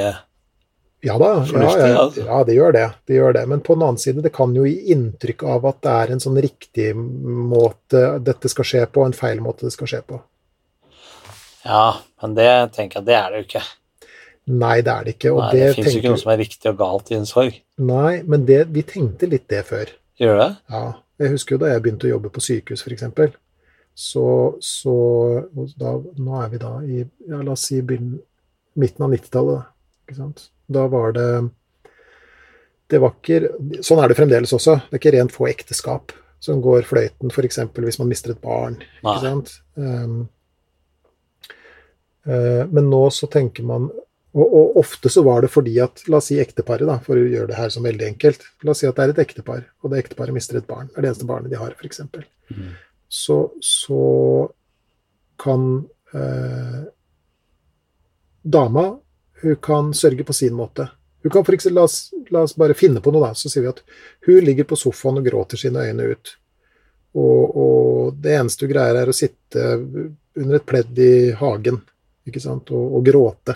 ja 1.06 1.20
da, 1.22 1.28
ja, 1.54 1.64
ja, 1.78 1.98
altså. 2.02 2.24
ja, 2.26 2.38
det 2.48 2.54
gjør 2.56 2.72
det. 2.74 2.86
det 3.06 3.18
gjør 3.20 3.36
det. 3.36 3.44
Men 3.52 3.60
på 3.62 3.76
den 3.76 3.84
annen 3.86 4.02
side, 4.02 4.24
det 4.26 4.32
kan 4.34 4.56
jo 4.58 4.64
gi 4.66 4.90
inntrykk 4.96 5.44
av 5.54 5.68
at 5.70 5.84
det 5.86 5.92
er 5.94 6.14
en 6.16 6.24
sånn 6.24 6.40
riktig 6.42 6.88
måte 6.98 8.02
dette 8.26 8.50
skal 8.50 8.66
skje 8.66 8.82
på, 8.90 9.04
og 9.04 9.12
en 9.12 9.18
feil 9.18 9.44
måte 9.44 9.68
det 9.68 9.76
skal 9.76 9.92
skje 9.92 10.00
på. 10.08 10.18
Ja, 11.66 12.00
men 12.24 12.34
det 12.38 12.50
tenker 12.74 13.04
jeg, 13.04 13.10
det 13.12 13.18
er 13.20 13.28
det 13.30 13.42
jo 13.44 13.48
ikke. 13.50 13.64
Nei, 14.56 14.80
det 14.86 14.94
er 14.96 15.06
det 15.06 15.14
ikke. 15.16 15.36
Nei, 15.36 15.52
det, 15.52 15.62
det 15.62 15.78
fins 15.78 15.92
jo 15.92 16.02
ikke 16.02 16.16
noe 16.16 16.24
som 16.24 16.34
er 16.34 16.42
riktig 16.42 16.72
og 16.72 16.82
galt 16.82 17.14
i 17.14 17.20
en 17.20 17.30
sorg. 17.30 17.62
Nei, 17.82 18.16
men 18.26 18.50
det, 18.50 18.60
vi 18.74 18.86
tenkte 18.86 19.30
litt 19.30 19.46
det 19.54 19.62
før. 19.70 19.94
Gjør 20.22 20.40
det? 20.40 20.52
Ja. 20.72 20.86
Jeg 21.22 21.32
husker 21.32 21.56
jo 21.56 21.64
da 21.64 21.72
jeg 21.72 21.84
begynte 21.84 22.08
å 22.10 22.16
jobbe 22.16 22.32
på 22.34 22.44
sykehus, 22.44 22.84
f.eks. 22.84 23.38
Så, 23.96 24.26
så 24.60 24.96
da, 25.80 25.94
Nå 26.20 26.40
er 26.42 26.50
vi 26.52 26.60
da 26.60 26.74
i 26.84 26.98
ja, 27.00 27.40
la 27.40 27.54
oss 27.54 27.70
si 27.70 27.80
midten 27.80 29.06
av 29.06 29.14
90-tallet. 29.14 29.72
Ikke 30.06 30.18
sant? 30.18 30.50
Da 30.68 30.86
var 30.92 31.16
det 31.16 31.30
det 32.92 33.00
var 33.02 33.16
ikke, 33.16 33.82
Sånn 33.86 34.02
er 34.04 34.12
det 34.12 34.18
fremdeles 34.20 34.54
også. 34.54 34.78
Det 34.86 34.98
er 34.98 35.02
ikke 35.02 35.16
rent 35.16 35.34
få 35.34 35.48
ekteskap 35.50 36.14
som 36.44 36.62
går 36.62 36.86
fløyten, 36.86 37.32
f.eks. 37.32 37.64
hvis 37.74 38.00
man 38.02 38.10
mister 38.12 38.36
et 38.36 38.42
barn. 38.44 38.78
Nei. 39.02 39.16
ikke 39.16 39.24
sant? 39.24 39.54
Um, 39.80 40.18
uh, 42.28 42.64
men 42.70 42.92
nå 42.92 43.02
så 43.16 43.30
tenker 43.32 43.66
man 43.66 43.90
Og, 44.36 44.44
og, 44.44 44.78
ofte 44.82 45.10
så 45.10 45.24
var 45.24 45.46
det 45.46 45.52
fordi 45.54 45.78
at 45.80 46.04
La 46.12 46.20
oss 46.20 46.28
si 46.32 46.40
ekteparet, 46.42 46.84
da, 46.88 46.98
for 47.04 47.16
å 47.16 47.24
gjøre 47.24 47.54
det 47.54 47.60
her 47.60 47.72
som 47.72 47.86
veldig 47.88 48.10
enkelt. 48.10 48.44
La 48.68 48.74
oss 48.74 48.84
si 48.84 48.90
at 48.90 48.98
det 48.98 49.06
er 49.06 49.14
et 49.14 49.24
ektepar, 49.24 49.64
og 49.82 49.94
det 49.94 50.02
ekteparet 50.04 50.36
mister 50.36 50.60
et 50.60 50.68
barn. 50.68 50.90
Det 50.90 51.00
er 51.00 51.06
det 51.06 51.12
eneste 51.14 51.30
barnet 51.30 51.54
de 51.54 51.62
har, 51.62 51.72
f.eks. 51.80 52.04
Mm. 52.52 52.74
Så, 53.08 53.40
så 53.64 54.02
kan 55.40 55.66
eh, 56.12 56.84
dama 58.44 58.86
hun 59.42 59.58
kan 59.64 59.94
sørge 59.96 60.28
på 60.28 60.36
sin 60.36 60.56
måte. 60.58 60.90
Hun 61.24 61.32
kan 61.32 61.46
for 61.48 61.56
eksempel, 61.56 61.80
la, 61.80 61.88
oss, 61.88 62.12
la 62.34 62.44
oss 62.44 62.56
bare 62.60 62.76
finne 62.76 63.00
på 63.04 63.14
noe, 63.16 63.30
da. 63.30 63.40
Så 63.40 63.52
sier 63.52 63.64
vi 63.64 63.72
at 63.72 63.84
hun 64.28 64.44
ligger 64.44 64.68
på 64.68 64.78
sofaen 64.80 65.22
og 65.22 65.28
gråter 65.28 65.60
sine 65.60 65.88
øyne 65.88 66.12
ut. 66.12 66.38
Og, 67.16 67.56
og 67.56 68.20
det 68.20 68.36
eneste 68.36 68.68
hun 68.68 68.76
greier, 68.76 69.00
er 69.00 69.12
å 69.12 69.16
sitte 69.16 69.70
under 70.36 70.58
et 70.60 70.68
pledd 70.68 71.00
i 71.00 71.14
hagen 71.40 71.80
ikke 72.28 72.42
sant? 72.44 72.74
Og, 72.76 72.98
og 72.98 73.06
gråte 73.08 73.56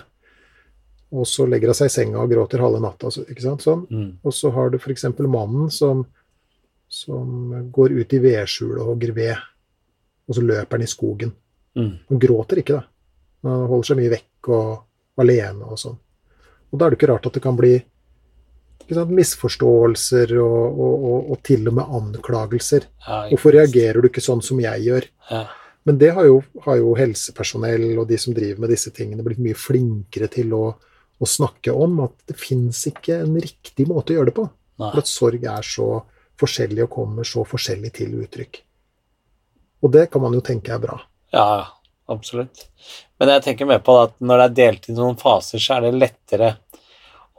og 1.10 1.26
så 1.26 1.46
legger 1.50 1.72
hun 1.72 1.78
seg 1.78 1.90
i 1.90 1.94
senga 1.94 2.22
og 2.22 2.30
gråter 2.30 2.62
halve 2.62 2.80
natta. 2.82 3.10
ikke 3.24 3.42
sant, 3.42 3.64
sånn. 3.66 3.84
Mm. 3.90 4.10
Og 4.22 4.34
så 4.34 4.52
har 4.54 4.70
du 4.70 4.78
f.eks. 4.78 5.08
mannen 5.18 5.70
som, 5.74 6.04
som, 6.86 7.54
går 7.74 7.96
ut 7.98 8.14
i 8.14 8.22
vedskjulet 8.22 8.82
og 8.82 8.92
hogger 8.92 9.14
ved, 9.16 9.46
og 10.28 10.38
så 10.38 10.44
løper 10.44 10.78
han 10.78 10.86
i 10.86 10.90
skogen. 10.90 11.34
Mm. 11.78 11.92
Han 12.12 12.22
gråter 12.22 12.62
ikke, 12.62 12.78
da. 12.78 12.86
Han 13.48 13.66
holder 13.72 13.88
seg 13.90 13.98
mye 13.98 14.12
vekk 14.12 14.50
og 14.54 15.22
alene 15.22 15.66
og 15.66 15.80
sånn. 15.80 15.96
Og 16.70 16.78
da 16.78 16.86
er 16.86 16.92
det 16.92 17.00
ikke 17.00 17.10
rart 17.10 17.26
at 17.26 17.38
det 17.38 17.42
kan 17.42 17.56
bli 17.58 17.72
sant, 18.90 19.14
misforståelser 19.14 20.34
og, 20.38 20.60
og, 20.68 21.06
og, 21.10 21.30
og, 21.32 21.40
til 21.46 21.66
og 21.70 21.76
med 21.78 21.96
anklagelser. 22.00 22.86
Ja, 23.06 23.24
Hvorfor 23.32 23.56
reagerer 23.56 23.98
du 23.98 24.10
ikke 24.10 24.22
sånn 24.22 24.42
som 24.44 24.60
jeg 24.62 24.86
gjør? 24.86 25.08
Ja. 25.30 25.42
Men 25.88 25.98
det 25.98 26.12
har 26.14 26.28
jo, 26.28 26.40
har 26.66 26.78
jo 26.78 26.92
helsepersonell 26.98 27.98
og 27.98 28.06
de 28.10 28.18
som 28.20 28.36
driver 28.36 28.62
med 28.62 28.70
disse 28.74 28.92
tingene, 28.94 29.24
blitt 29.26 29.40
mye 29.42 29.58
flinkere 29.58 30.28
til 30.30 30.52
å 30.54 30.64
å 31.20 31.28
snakke 31.28 31.72
om 31.76 32.00
at 32.06 32.14
det 32.30 32.38
fins 32.40 32.80
ikke 32.88 33.20
en 33.20 33.36
riktig 33.40 33.86
måte 33.88 34.14
å 34.14 34.20
gjøre 34.20 34.30
det 34.30 34.36
på. 34.38 34.46
Nei. 34.80 34.88
For 34.94 35.02
at 35.02 35.10
sorg 35.10 35.44
er 35.44 35.66
så 35.66 35.88
forskjellig 36.40 36.86
og 36.86 36.94
kommer 36.94 37.28
så 37.28 37.44
forskjellig 37.44 37.92
til 37.98 38.16
uttrykk. 38.22 38.62
Og 39.84 39.92
det 39.92 40.06
kan 40.12 40.24
man 40.24 40.36
jo 40.36 40.42
tenke 40.44 40.72
er 40.72 40.80
bra. 40.82 40.96
Ja, 41.34 41.76
absolutt. 42.10 42.66
Men 43.20 43.32
jeg 43.34 43.44
tenker 43.44 43.68
mer 43.68 43.82
på 43.84 43.96
at 44.00 44.16
når 44.24 44.40
det 44.40 44.46
er 44.46 44.56
delt 44.60 44.88
i 44.88 44.96
noen 44.96 45.18
faser, 45.20 45.60
så 45.62 45.76
er 45.76 45.88
det 45.88 46.00
lettere 46.00 46.54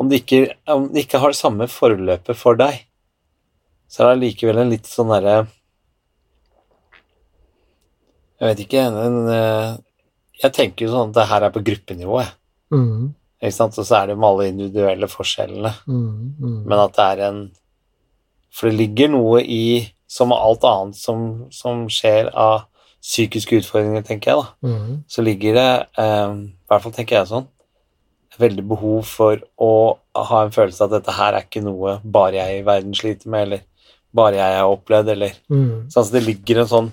Om 0.02 0.10
det 0.10 0.24
ikke, 0.24 0.56
om 0.74 0.88
det 0.94 1.04
ikke 1.04 1.20
har 1.22 1.34
det 1.34 1.38
samme 1.38 1.68
forløpet 1.70 2.38
for 2.38 2.58
deg, 2.58 2.80
så 3.92 4.06
er 4.06 4.16
det 4.16 4.24
likevel 4.24 4.62
en 4.64 4.72
litt 4.72 4.88
sånn 4.90 5.12
derre 5.12 5.36
Jeg 8.40 8.48
vet 8.50 8.64
ikke 8.64 8.86
en, 8.88 8.98
en, 8.98 9.82
Jeg 10.42 10.56
tenker 10.58 10.88
jo 10.88 10.94
sånn 10.94 11.12
at 11.12 11.20
det 11.20 11.28
her 11.30 11.46
er 11.46 11.54
på 11.54 11.66
gruppenivå, 11.66 12.22
jeg. 12.24 12.34
Mm. 12.74 13.12
Ikke 13.42 13.56
sant? 13.56 13.78
Og 13.82 13.88
så 13.88 13.98
er 13.98 14.12
det 14.12 14.18
med 14.20 14.28
alle 14.28 14.50
individuelle 14.52 15.10
forskjellene. 15.10 15.74
Mm, 15.90 16.12
mm. 16.38 16.60
Men 16.70 16.78
at 16.78 16.94
det 16.98 17.08
er 17.08 17.24
en 17.30 17.42
For 18.52 18.68
det 18.68 18.78
ligger 18.82 19.08
noe 19.08 19.40
i, 19.48 19.88
som 20.12 20.34
alt 20.36 20.66
annet 20.68 20.98
som, 21.00 21.48
som 21.56 21.86
skjer 21.88 22.28
av 22.36 22.66
psykiske 23.02 23.62
utfordringer, 23.62 24.04
tenker 24.04 24.34
jeg, 24.34 24.42
da, 24.44 24.68
mm. 24.68 24.98
så 25.08 25.24
ligger 25.24 25.56
det, 25.56 25.70
eh, 26.04 26.34
i 26.36 26.68
hvert 26.70 26.84
fall 26.84 26.94
tenker 26.94 27.16
jeg 27.16 27.30
sånn, 27.30 27.48
veldig 28.42 28.66
behov 28.68 29.08
for 29.08 29.40
å 29.56 29.72
ha 30.20 30.42
en 30.44 30.52
følelse 30.52 30.84
av 30.84 30.92
at 30.92 31.00
dette 31.00 31.16
her 31.16 31.38
er 31.38 31.48
ikke 31.48 31.64
noe 31.64 31.96
bare 32.04 32.42
jeg 32.42 32.60
i 32.60 32.66
verden 32.68 32.94
sliter 32.98 33.32
med, 33.32 33.48
eller 33.48 33.64
bare 34.12 34.38
jeg 34.38 34.60
har 34.60 34.76
opplevd, 34.76 35.14
eller 35.16 35.40
mm. 35.48 35.72
sånn 35.96 36.10
at 36.10 36.14
det 36.18 36.26
ligger 36.28 36.62
en 36.62 36.72
sånn 36.76 36.92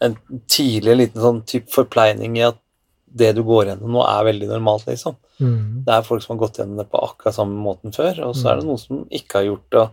en 0.00 0.16
tidlig 0.48 0.96
liten 0.96 1.20
sånn 1.20 1.42
type 1.44 1.68
forpleining 1.74 2.38
i 2.38 2.46
at 2.48 2.58
det 3.10 3.32
du 3.36 3.42
går 3.46 3.72
gjennom 3.72 3.92
nå, 3.96 4.02
er 4.06 4.26
veldig 4.28 4.48
normalt, 4.52 4.86
liksom. 4.88 5.16
Mm. 5.40 5.82
Det 5.86 5.94
er 5.94 6.06
folk 6.06 6.22
som 6.24 6.34
har 6.36 6.42
gått 6.44 6.60
gjennom 6.60 6.78
det 6.80 6.86
på 6.92 7.02
akkurat 7.02 7.36
samme 7.36 7.58
måten 7.58 7.94
før, 7.94 8.22
og 8.28 8.34
så 8.36 8.46
mm. 8.46 8.50
er 8.50 8.58
det 8.58 8.64
mm. 8.64 8.70
noen 8.70 8.82
som 8.82 9.02
ikke 9.20 9.40
har 9.40 9.46
gjort 9.48 9.76
det. 9.76 9.84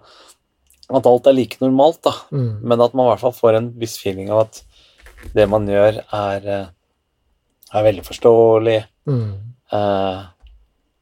At 0.97 1.09
alt 1.09 1.27
er 1.27 1.35
like 1.35 1.59
normalt, 1.63 1.99
da. 2.05 2.13
Mm. 2.31 2.51
Men 2.63 2.85
at 2.85 2.95
man 2.95 3.07
i 3.07 3.11
hvert 3.11 3.25
fall 3.25 3.35
får 3.35 3.59
en 3.59 3.71
viss 3.81 3.97
feeling 4.01 4.31
av 4.31 4.45
at 4.45 4.61
det 5.35 5.47
man 5.49 5.67
gjør, 5.67 5.99
er, 6.13 6.47
eh, 6.53 6.69
er 7.73 7.87
veldig 7.89 8.05
forståelig, 8.05 8.79
mm. 9.09 9.27
eh, 9.79 10.23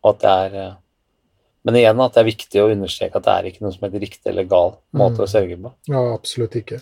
og 0.06 0.12
at 0.14 0.24
det 0.24 0.34
er 0.40 0.60
eh, 0.64 0.74
Men 1.66 1.80
igjen 1.80 2.02
at 2.04 2.14
det 2.14 2.20
er 2.22 2.28
viktig 2.28 2.60
å 2.62 2.68
understreke 2.70 3.18
at 3.18 3.26
det 3.26 3.32
er 3.34 3.46
ikke 3.50 3.64
noe 3.66 3.74
som 3.74 3.88
heter 3.88 4.04
riktig 4.04 4.30
eller 4.30 4.46
gal 4.46 4.76
måte 4.94 5.24
å 5.24 5.26
mm. 5.26 5.32
sørge 5.32 5.56
på. 5.58 5.72
Ja, 5.90 6.04
absolutt 6.14 6.58
ikke. 6.60 6.78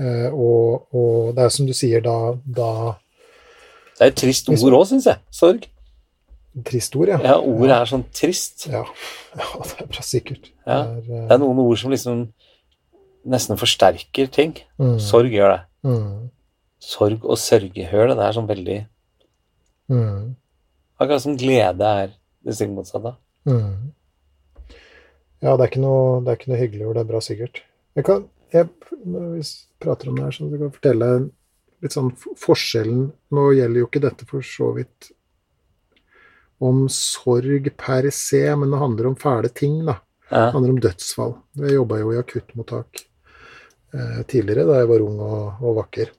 Eh, 0.00 0.28
og, 0.32 0.88
og, 0.90 1.34
det 1.36 1.44
er 1.44 1.52
som 1.54 1.68
du 1.68 1.74
sier, 1.76 2.02
da, 2.02 2.32
da 2.42 2.72
det 4.02 4.08
er 4.08 4.10
et 4.16 4.18
trist 4.18 4.48
ord 4.50 4.74
òg, 4.74 4.82
syns 4.90 5.04
jeg. 5.06 5.22
Sorg. 5.30 5.66
Trist 6.66 6.96
ord, 6.98 7.12
ja. 7.12 7.20
Ja, 7.22 7.36
Ordet 7.38 7.76
er 7.76 7.86
sånn 7.86 8.02
trist. 8.10 8.64
Ja. 8.66 8.80
ja, 9.38 9.46
det 9.62 9.76
er 9.84 9.90
bra 9.92 10.02
sikkert. 10.02 10.48
Ja. 10.66 10.80
Det, 10.88 10.96
er, 10.96 11.04
uh... 11.06 11.12
det, 11.12 11.28
er, 11.36 11.38
noen 11.44 11.60
ord 11.62 11.78
som 11.78 11.94
liksom 11.94 12.24
nesten 13.30 13.60
forsterker 13.60 14.26
ting. 14.34 14.56
Mm. 14.82 14.96
Sorg 15.06 15.30
gjør 15.30 15.54
det. 15.54 15.60
Mm. 15.86 16.16
Sorg 16.82 17.22
og 17.22 17.38
sørgehør, 17.38 18.10
det 18.10 18.26
er 18.26 18.34
sånn 18.34 18.48
veldig 18.48 18.76
mm. 19.86 20.22
Akkurat 20.98 21.22
som 21.22 21.36
glede 21.38 21.90
er 22.02 22.10
det 22.42 22.56
stikk 22.58 22.72
motsatte. 22.74 23.14
Mm. 23.46 23.92
Ja, 25.46 25.54
det 25.54 25.60
er, 25.60 25.68
ikke 25.68 25.84
noe, 25.84 26.18
det 26.26 26.32
er 26.32 26.40
ikke 26.40 26.50
noe 26.50 26.58
hyggelig 26.58 26.88
ord. 26.88 26.98
Det 26.98 27.04
er 27.04 27.12
bra 27.12 27.22
sikkert. 27.22 27.62
Jeg 27.98 28.08
kan, 28.10 28.26
jeg, 28.50 28.66
når 29.06 29.30
vi 29.36 29.46
prater 29.82 30.10
om 30.10 30.18
det 30.18 30.26
her, 30.26 30.34
så 30.34 30.50
jeg 30.50 30.64
kan 30.64 30.74
fortelle 30.74 31.12
litt 31.82 31.94
sånn 31.96 32.12
forskjellen 32.38 33.08
Nå 33.34 33.48
gjelder 33.56 33.82
jo 33.82 33.88
ikke 33.88 34.04
dette 34.04 34.28
for 34.28 34.46
så 34.46 34.70
vidt 34.76 35.10
om 36.62 36.84
sorg 36.94 37.66
per 37.74 38.06
se, 38.14 38.44
men 38.54 38.70
det 38.70 38.78
handler 38.78 39.08
om 39.08 39.16
fæle 39.18 39.48
ting, 39.50 39.80
da. 39.82 39.96
Ja. 40.28 40.44
Det 40.44 40.52
handler 40.54 40.74
om 40.76 40.80
dødsfall. 40.84 41.32
Jeg 41.58 41.74
jobba 41.74 41.98
jo 41.98 42.12
i 42.12 42.20
akuttmottak 42.20 43.02
eh, 43.96 44.20
tidligere, 44.30 44.68
da 44.68 44.78
jeg 44.78 44.90
var 44.92 45.02
ung 45.02 45.18
og, 45.26 45.58
og 45.58 45.80
vakker. 45.80 46.12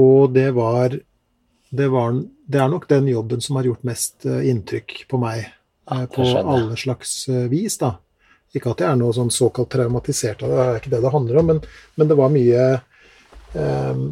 Og 0.00 0.32
det 0.32 0.48
var, 0.56 0.96
det 1.68 1.88
var 1.92 2.22
Det 2.50 2.58
er 2.58 2.68
nok 2.68 2.88
den 2.88 3.06
jobben 3.06 3.40
som 3.44 3.60
har 3.60 3.68
gjort 3.68 3.84
mest 3.86 4.24
eh, 4.26 4.48
inntrykk 4.50 5.04
på 5.10 5.20
meg. 5.20 5.50
Eh, 5.90 6.06
på 6.10 6.24
alle 6.40 6.76
slags 6.80 7.28
eh, 7.28 7.44
vis, 7.52 7.76
da. 7.78 7.98
Ikke 8.56 8.72
at 8.72 8.80
jeg 8.82 8.90
er 8.90 8.98
noe 8.98 9.14
sånn 9.14 9.30
såkalt 9.30 9.70
traumatisert 9.70 10.42
av 10.42 10.50
det, 10.50 10.56
det 10.56 10.64
er 10.64 10.80
ikke 10.80 10.94
det 10.96 11.04
det 11.04 11.12
handler 11.14 11.38
om, 11.38 11.52
men, 11.52 11.60
men 11.94 12.08
det 12.10 12.16
var 12.18 12.32
mye 12.34 12.64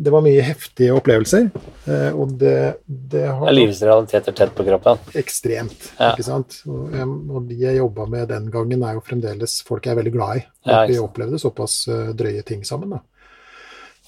det 0.03 0.11
var 0.11 0.23
mye 0.25 0.43
heftige 0.43 0.95
opplevelser. 0.99 1.51
Eh, 1.87 2.09
og 2.11 2.33
det, 2.41 2.81
det 2.87 3.27
har 3.29 3.53
Livets 3.55 3.83
realiteter 3.87 4.35
tett 4.35 4.55
på 4.57 4.67
kroppen? 4.67 4.99
Ekstremt. 5.19 5.93
Ja. 5.99 6.11
ikke 6.13 6.27
sant? 6.27 6.59
Og, 6.67 6.97
og 6.97 7.47
de 7.47 7.61
jeg 7.63 7.79
jobba 7.79 8.09
med 8.11 8.29
den 8.33 8.49
gangen, 8.55 8.83
er 8.83 8.99
jo 8.99 9.05
fremdeles 9.07 9.61
folk 9.69 9.87
jeg 9.87 9.95
er 9.95 10.01
veldig 10.01 10.15
glad 10.17 10.41
i. 10.41 10.43
Ja, 10.69 10.83
vi 10.91 10.99
opplevde 11.03 11.39
såpass 11.41 11.85
eh, 11.93 12.11
drøye 12.19 12.43
ting 12.47 12.67
sammen. 12.67 12.99
da. 12.99 13.05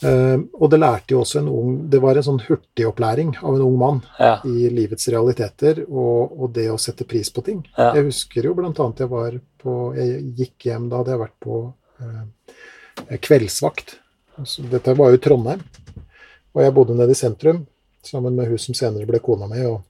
Uh, 0.01 0.47
og 0.57 0.71
det 0.73 0.79
lærte 0.81 1.13
jo 1.13 1.19
også 1.21 1.43
en 1.43 1.49
ung 1.53 1.73
Det 1.93 1.99
var 2.01 2.17
en 2.17 2.25
sånn 2.25 2.39
hurtigopplæring 2.41 3.35
av 3.37 3.59
en 3.59 3.65
ung 3.67 3.75
mann 3.77 3.99
ja. 4.17 4.39
i 4.49 4.71
livets 4.73 5.11
realiteter 5.13 5.83
og, 5.83 6.39
og, 6.39 6.47
det 6.57 6.71
å 6.73 6.79
sette 6.81 7.05
pris 7.05 7.29
på 7.29 7.45
ting. 7.45 7.59
Ja. 7.75 7.91
Jeg 7.99 8.07
husker 8.07 8.49
jo 8.49 8.55
blant 8.57 8.81
annet 8.81 9.05
jeg 9.05 9.13
var 9.13 9.37
på 9.61 9.75
Jeg 9.99 10.23
gikk 10.39 10.71
hjem, 10.71 10.89
da 10.89 11.03
hadde 11.03 11.13
jeg 11.13 11.21
vært 11.27 11.37
på 11.45 11.59
uh, 12.01 12.25
kveldsvakt 13.29 14.00
Altså, 14.41 14.65
dette 14.73 14.97
var 14.97 15.13
jo 15.13 15.21
Trondheim. 15.21 15.63
Og 16.55 16.65
jeg 16.65 16.75
bodde 16.75 16.97
nede 16.99 17.15
i 17.15 17.19
sentrum 17.19 17.65
sammen 18.03 18.35
med 18.35 18.49
hun 18.51 18.61
som 18.61 18.77
senere 18.77 19.09
ble 19.09 19.21
kona 19.23 19.47
mi. 19.51 19.61
Og, 19.69 19.83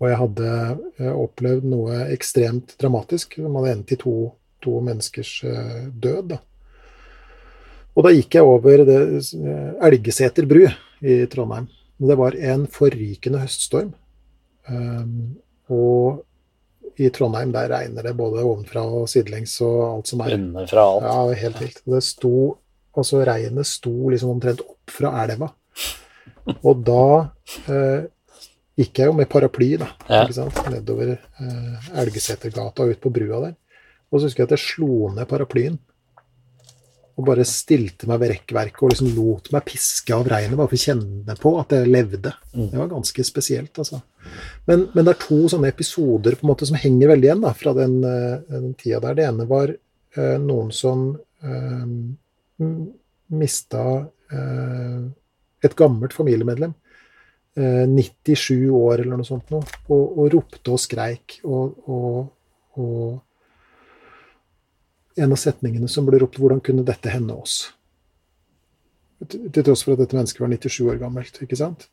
og 0.00 0.10
jeg 0.10 0.20
hadde 0.22 0.50
eh, 0.98 1.12
opplevd 1.12 1.68
noe 1.70 2.02
ekstremt 2.14 2.74
dramatisk 2.80 3.38
som 3.38 3.56
hadde 3.60 3.72
endt 3.76 3.94
i 3.94 4.00
to, 4.00 4.16
to 4.64 4.80
menneskers 4.84 5.32
uh, 5.46 5.86
død. 5.92 6.34
Da. 6.34 6.40
Og 7.96 8.04
da 8.04 8.12
gikk 8.12 8.36
jeg 8.36 8.50
over 8.50 8.84
det, 8.88 9.00
uh, 9.38 9.72
Elgeseter 9.88 10.48
bru 10.50 10.66
i 10.66 11.22
Trondheim. 11.32 11.70
Det 11.96 12.18
var 12.18 12.36
en 12.36 12.66
forrykende 12.68 13.40
høststorm. 13.40 13.94
Um, 14.66 15.38
og 15.72 16.24
i 17.00 17.08
Trondheim 17.14 17.52
der 17.54 17.70
regner 17.70 18.04
det 18.04 18.16
både 18.18 18.44
ovenfra 18.44 18.82
og 18.84 19.08
sidelengs 19.08 19.54
og 19.64 19.80
alt 19.86 20.12
som 20.12 20.22
er. 20.24 20.36
Underfra 20.36 20.84
alt. 20.90 21.08
Ja, 21.08 21.40
helt 21.46 21.62
vilt. 21.62 21.82
Det 21.86 22.02
sto 22.04 22.36
Altså 22.96 23.22
regnet 23.26 23.68
sto 23.68 23.94
liksom 24.12 24.34
omtrent 24.36 24.62
opp 24.64 24.92
fra 24.92 25.12
elva. 25.24 25.50
Og 26.62 26.84
da 26.86 27.06
eh, 27.68 28.06
gikk 28.78 29.02
jeg 29.02 29.10
jo 29.10 29.16
med 29.18 29.28
paraply 29.30 29.74
da, 29.80 29.90
ja. 30.08 30.22
ikke 30.22 30.36
sant? 30.36 30.60
nedover 30.72 31.14
eh, 31.16 31.90
Elgesetergata 32.02 32.86
ut 32.88 33.02
på 33.02 33.12
brua 33.12 33.42
der. 33.48 33.56
Og 34.10 34.20
så 34.20 34.28
husker 34.28 34.44
jeg 34.44 34.50
at 34.50 34.56
jeg 34.56 34.64
slo 34.64 35.10
ned 35.12 35.28
paraplyen 35.28 35.78
og 37.16 37.24
bare 37.24 37.46
stilte 37.48 38.08
meg 38.10 38.20
ved 38.20 38.32
rekkverket 38.34 38.82
og 38.84 38.92
liksom 38.92 39.14
lot 39.16 39.48
meg 39.54 39.64
piske 39.64 40.12
av 40.12 40.26
regnet 40.28 40.58
bare 40.58 40.68
for 40.68 40.76
å 40.76 40.82
kjenne 40.82 41.36
på 41.40 41.52
at 41.62 41.72
jeg 41.72 41.88
levde. 41.88 42.32
Mm. 42.52 42.66
Det 42.72 42.80
var 42.82 42.90
ganske 42.90 43.24
spesielt, 43.24 43.80
altså. 43.80 44.02
Men, 44.68 44.84
men, 44.92 45.06
det 45.06 45.14
er 45.14 45.22
to 45.22 45.38
sånne 45.48 45.70
episoder 45.72 46.36
på 46.36 46.44
en 46.44 46.50
måte 46.50 46.68
som 46.68 46.76
henger 46.76 47.14
veldig 47.14 47.30
igjen 47.30 47.46
da, 47.46 47.54
fra 47.56 47.72
den, 47.78 47.96
eh, 48.04 48.34
den 48.52 48.74
tida 48.76 49.00
der. 49.06 49.16
Det 49.16 49.26
ene 49.30 49.48
var 49.48 49.72
eh, 49.72 50.36
noen 50.42 50.68
som 50.76 51.08
eh, 51.40 51.86
mista 53.36 53.84
eh, 54.32 55.06
et 55.64 55.76
gammelt 55.78 56.14
familiemedlem 56.16 56.74
97 57.56 58.68
år 58.70 59.00
eller 59.00 59.16
noe 59.16 59.24
sånt 59.24 59.48
nå, 59.48 59.62
og, 59.88 60.02
og 60.20 60.26
ropte 60.34 60.74
og 60.74 60.80
skreik. 60.80 61.38
Og, 61.48 61.78
og, 61.88 62.18
og, 62.76 63.22
en 65.16 65.32
av 65.32 65.40
setningene 65.40 65.88
som 65.88 66.04
ble 66.04 66.20
ropt 66.20 66.36
'Hvordan 66.36 66.60
kunne 66.60 66.84
dette 66.84 67.08
hende 67.08 67.32
oss?' 67.32 67.72
Til 69.24 69.62
tross 69.64 69.80
for 69.82 69.96
at 69.96 70.02
dette 70.02 70.16
mennesket 70.16 70.42
var 70.42 70.50
97 70.52 70.90
år 70.92 70.98
gammelt. 71.00 71.40
ikke 71.40 71.56
sant? 71.56 71.88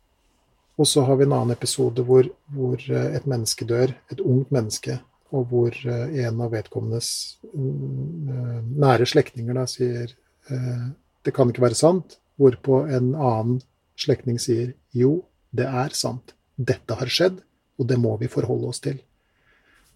Og 0.75 0.87
så 0.87 1.05
har 1.07 1.15
vi 1.15 1.23
en 1.23 1.31
annen 1.31 1.55
episode 1.55 2.03
hvor, 2.03 2.27
hvor 2.51 2.75
et 2.75 3.25
menneske 3.25 3.63
dør, 3.65 3.93
et 4.11 4.19
ungt 4.19 4.51
menneske, 4.51 4.99
og 5.31 5.45
hvor 5.47 5.71
en 5.87 6.41
av 6.41 6.51
vedkommendes 6.51 7.39
nære 7.53 9.07
slektninger 9.07 9.65
sier 9.71 10.11
det 10.47 11.31
kan 11.35 11.49
ikke 11.49 11.63
være 11.63 11.77
sant, 11.77 12.17
hvorpå 12.41 12.83
en 12.91 13.13
annen 13.13 13.61
slektning 13.99 14.39
sier 14.41 14.73
jo, 14.91 15.21
det 15.53 15.67
er 15.69 15.93
sant. 15.95 16.33
Dette 16.57 16.97
har 16.97 17.09
skjedd, 17.09 17.39
og 17.79 17.87
det 17.89 17.97
må 18.01 18.15
vi 18.19 18.29
forholde 18.31 18.69
oss 18.69 18.81
til. 18.83 18.97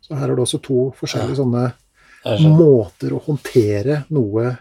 Så 0.01 0.15
her 0.15 0.29
er 0.29 0.37
det 0.37 0.45
også 0.45 0.61
to 0.63 0.87
forskjellige 0.97 1.41
sånne 1.41 1.65
måter 2.57 3.13
å 3.15 3.21
håndtere 3.23 4.03
noe 4.13 4.53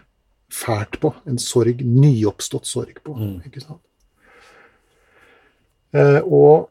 fælt 0.53 0.99
på. 1.01 1.13
En 1.27 1.39
sorg, 1.41 1.81
nyoppstått 1.83 2.67
sorg 2.67 3.01
på. 3.03 3.15
Mm. 3.17 3.37
ikke 3.47 3.63
sant? 3.63 3.83
Eh, 5.95 6.19
og 6.23 6.69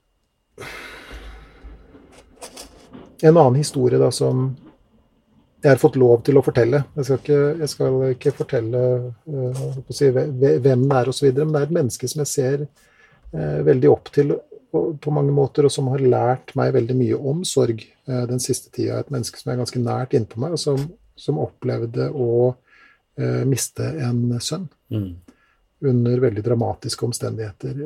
en 3.25 3.37
annen 3.37 3.59
historie 3.59 3.99
da 4.01 4.11
som 4.13 4.51
jeg 5.63 5.73
har 5.73 5.81
fått 5.81 5.97
lov 5.99 6.21
til 6.27 6.37
å 6.39 6.43
fortelle. 6.45 6.83
Jeg 6.99 7.09
skal 7.09 7.21
ikke, 7.23 7.39
jeg 7.63 7.73
skal 7.73 7.97
ikke 8.11 8.33
fortelle 8.37 8.83
uh, 9.27 9.63
si, 9.95 10.11
hvem 10.13 10.35
det 10.41 10.99
er 11.01 11.11
osv., 11.11 11.31
men 11.33 11.55
det 11.55 11.63
er 11.63 11.69
et 11.69 11.79
menneske 11.79 12.11
som 12.11 12.23
jeg 12.23 12.33
ser 12.33 12.67
uh, 12.67 13.63
veldig 13.67 13.91
opp 13.91 14.13
til 14.15 14.37
på, 14.77 15.13
mange 15.15 15.33
måter, 15.33 15.65
og 15.65 15.73
som 15.73 15.89
har 15.89 16.05
lært 16.05 16.53
meg 16.59 16.75
veldig 16.77 16.97
mye 16.99 17.21
om 17.33 17.41
sorg 17.49 17.81
uh, 18.11 18.27
den 18.29 18.43
siste 18.43 18.71
tida. 18.75 19.01
Et 19.01 19.13
menneske 19.15 19.41
som 19.41 19.53
er 19.53 19.61
ganske 19.63 19.83
nært 19.83 20.17
innpå 20.19 20.43
meg, 20.45 20.59
og 20.59 20.63
som, 20.63 20.85
som 21.17 21.43
opplevde 21.43 22.11
å 22.13 22.55
miste 23.49 23.81
en 24.05 24.35
sønn. 24.45 24.67
Mm. 24.93 25.15
Under 25.89 26.21
veldig 26.21 26.43
dramatiske 26.45 27.07
omstendigheter. 27.07 27.79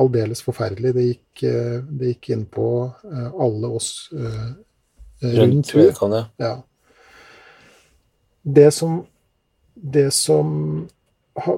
Aldeles 0.00 0.40
forferdelig. 0.40 0.94
Det 0.96 1.04
gikk, 1.04 1.42
det 1.84 2.14
gikk 2.14 2.30
inn 2.32 2.46
på 2.48 2.64
alle 3.12 3.68
oss 3.76 3.90
rundt 5.22 5.74
vedkommende. 5.74 6.26
Ja 6.42 6.56
det 8.42 8.70
som, 8.70 9.06
det 9.74 10.10
som 10.10 10.88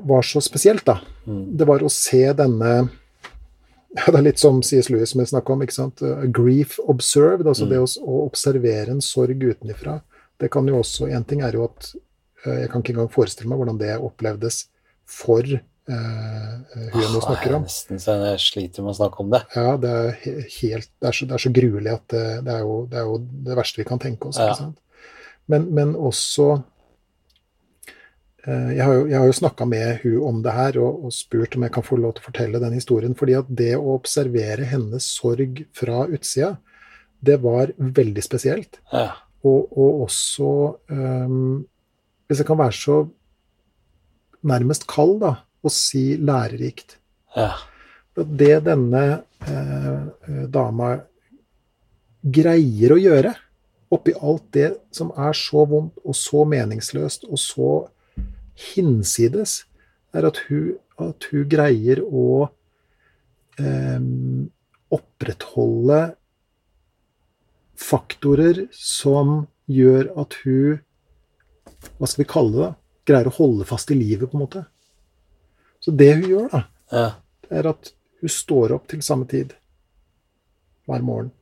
var 0.00 0.22
så 0.22 0.40
spesielt, 0.40 0.86
da, 0.86 1.00
mm. 1.26 1.56
det 1.56 1.64
var 1.64 1.82
å 1.82 1.88
se 1.88 2.26
denne 2.32 2.74
ja, 3.94 4.10
Det 4.10 4.18
er 4.18 4.24
litt 4.26 4.40
som 4.42 4.56
C.S. 4.66 4.88
Lewis 4.90 5.12
som 5.12 5.20
jeg 5.22 5.30
snakka 5.30 5.52
om. 5.54 5.60
ikke 5.62 5.76
sant? 5.76 6.00
A 6.02 6.26
grief 6.26 6.80
observed, 6.82 7.46
altså 7.46 7.68
mm. 7.68 7.70
det 7.70 7.78
å, 7.78 7.84
å, 8.02 8.22
observere 8.24 8.90
en 8.90 9.02
sorg 9.04 9.38
utenifra. 9.38 10.00
Det 10.42 10.48
kan 10.50 10.66
jo 10.66 10.80
også 10.80 11.06
En 11.14 11.22
ting 11.22 11.44
er 11.46 11.54
jo 11.54 11.68
at 11.68 11.92
eh, 11.94 12.64
Jeg 12.64 12.72
kan 12.72 12.82
ikke 12.82 12.96
engang 12.96 13.12
forestille 13.14 13.52
meg 13.52 13.60
hvordan 13.60 13.78
det 13.78 13.92
opplevdes 13.94 14.64
for 15.06 15.46
uh, 15.90 16.52
hun 16.92 17.02
jeg 17.02 17.12
nå 17.12 17.22
snakker 17.24 17.56
om. 17.58 17.66
Nesten 17.68 18.02
så 18.02 18.18
jeg 18.20 18.42
sliter 18.44 18.86
med 18.86 18.94
å 18.94 18.98
snakke 18.98 19.24
om 19.24 19.32
det. 19.34 19.42
Ja, 19.56 19.74
det 19.80 19.94
er 19.94 20.14
helt 20.60 20.90
Det 20.92 21.10
er 21.10 21.18
så, 21.18 21.28
det 21.30 21.38
er 21.38 21.44
så 21.46 21.54
gruelig 21.60 21.92
at 21.94 22.06
det, 22.14 22.26
det, 22.46 22.58
er 22.58 22.62
jo, 22.64 22.78
det, 22.90 23.00
er 23.00 23.10
jo, 23.10 23.18
det 23.48 23.58
verste 23.58 23.82
vi 23.82 23.88
kan 23.88 24.02
tenke 24.02 24.30
oss. 24.30 24.40
Ja. 24.40 24.70
Men, 25.52 25.68
men 25.76 25.92
også 25.98 26.54
Eh, 28.44 28.74
jeg 28.76 28.84
har 28.84 28.92
jo, 28.92 29.04
jeg 29.08 29.28
jo 29.30 29.36
snakka 29.40 29.66
med 29.68 30.02
hun 30.02 30.16
om 30.28 30.40
det 30.44 30.52
her 30.52 30.76
og, 30.82 31.06
og, 31.06 31.12
spurt 31.16 31.56
om 31.56 31.64
jeg 31.64 31.72
kan 31.74 31.86
få 31.86 31.96
lov 32.00 32.16
til 32.16 32.24
å 32.24 32.28
fortelle 32.28 32.60
den 32.60 32.76
historien. 32.76 33.16
fordi 33.16 33.38
at 33.38 33.48
det 33.48 33.72
å 33.78 33.96
observere 33.96 34.68
hennes 34.68 35.06
sorg 35.16 35.64
fra 35.76 36.04
utsida, 36.04 36.56
det 37.24 37.38
var 37.40 37.72
veldig 37.78 38.24
spesielt. 38.24 38.80
Ja. 38.92 39.14
Og, 39.44 39.72
og, 39.76 40.04
også 40.06 40.50
um, 40.88 41.64
Hvis 42.28 42.40
jeg 42.40 42.48
kan 42.48 42.56
være 42.56 42.72
så 42.72 42.94
nærmest 44.44 44.86
kald, 44.88 45.18
da, 45.20 45.34
og 45.64 45.72
si 45.72 46.14
lærerikt. 46.20 46.98
Ja. 47.36 47.54
Det 48.14 48.60
denne 48.66 49.04
eh, 49.48 50.44
dama 50.52 50.94
greier 52.24 52.94
å 52.94 53.00
gjøre, 53.00 53.34
oppi 53.94 54.14
alt 54.16 54.46
det 54.54 54.70
som 54.94 55.10
er 55.18 55.34
så 55.36 55.64
vondt 55.68 55.98
og 56.04 56.16
så 56.18 56.44
meningsløst 56.48 57.26
og 57.28 57.40
så 57.40 57.70
hinsides, 58.74 59.64
er 60.14 60.28
at 60.28 60.38
hun, 60.46 60.76
at 61.02 61.26
hun 61.30 61.48
greier 61.50 62.00
å 62.04 62.26
eh, 63.58 63.98
opprettholde 64.94 66.00
faktorer 67.74 68.66
som 68.70 69.40
gjør 69.66 70.12
at 70.20 70.36
hun 70.44 70.82
Hva 71.98 72.08
skal 72.08 72.22
vi 72.22 72.30
kalle 72.30 72.54
det? 72.56 72.70
Greier 73.10 73.28
å 73.28 73.34
holde 73.36 73.66
fast 73.68 73.90
i 73.92 73.96
livet, 73.98 74.30
på 74.30 74.38
en 74.38 74.44
måte. 74.46 74.62
Så 75.84 75.92
det 75.92 76.14
hun 76.16 76.26
gjør, 76.28 76.48
da, 76.52 76.62
ja. 76.94 77.06
er 77.52 77.68
at 77.74 77.92
hun 78.22 78.32
står 78.32 78.72
opp 78.78 78.86
til 78.88 79.02
samme 79.04 79.28
tid 79.28 79.52
hver 80.88 81.02
morgen. 81.04 81.32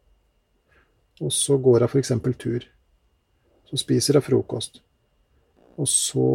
Og 1.22 1.30
så 1.34 1.58
går 1.62 1.84
hun 1.84 1.92
f.eks. 1.92 2.14
tur. 2.42 2.64
Så 3.70 3.78
spiser 3.78 4.18
hun 4.18 4.26
frokost. 4.26 4.80
Og 5.80 5.88
så 5.88 6.26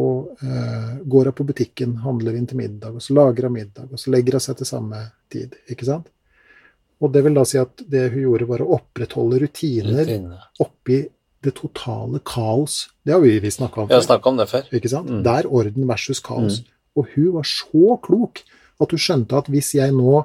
eh, 0.42 0.94
går 1.04 1.30
hun 1.30 1.36
på 1.36 1.46
butikken, 1.50 1.98
handler 2.02 2.38
inn 2.38 2.48
til 2.48 2.58
middag, 2.58 2.96
og 2.96 3.04
så 3.04 3.14
lager 3.14 3.46
hun 3.46 3.54
middag, 3.54 3.92
og 3.92 4.00
så 4.00 4.10
legger 4.14 4.38
hun 4.38 4.44
seg 4.48 4.56
til 4.58 4.70
samme 4.70 5.02
tid. 5.30 5.54
ikke 5.70 5.86
sant? 5.86 6.08
Og 6.98 7.12
det 7.14 7.22
vil 7.22 7.36
da 7.36 7.44
si 7.46 7.60
at 7.60 7.84
det 7.86 8.08
hun 8.14 8.24
gjorde, 8.24 8.48
var 8.48 8.64
å 8.64 8.72
opprettholde 8.80 9.38
rutiner 9.44 10.02
Rutine. 10.02 10.40
oppi 10.64 11.04
det 11.44 11.52
totale 11.54 12.18
kaos. 12.26 12.88
Det 13.06 13.14
har 13.14 13.22
vi, 13.22 13.36
vi 13.38 13.52
snakka 13.54 13.84
om 13.84 13.86
før. 13.86 13.94
Vi 13.94 14.00
har 14.00 14.06
om 14.32 14.40
det 14.40 14.48
før. 14.50 14.72
Ikke 14.74 14.90
sant? 14.90 15.12
Mm. 15.12 15.22
Der 15.28 15.46
orden 15.46 15.86
versus 15.86 16.24
kaos. 16.24 16.58
Mm. 16.64 16.74
Og 16.98 17.14
hun 17.14 17.32
var 17.38 17.46
så 17.48 17.96
klok 18.04 18.42
at 18.78 18.92
hun 18.94 19.02
skjønte 19.02 19.38
at 19.38 19.48
hvis 19.52 19.72
jeg 19.78 19.94
nå 19.94 20.20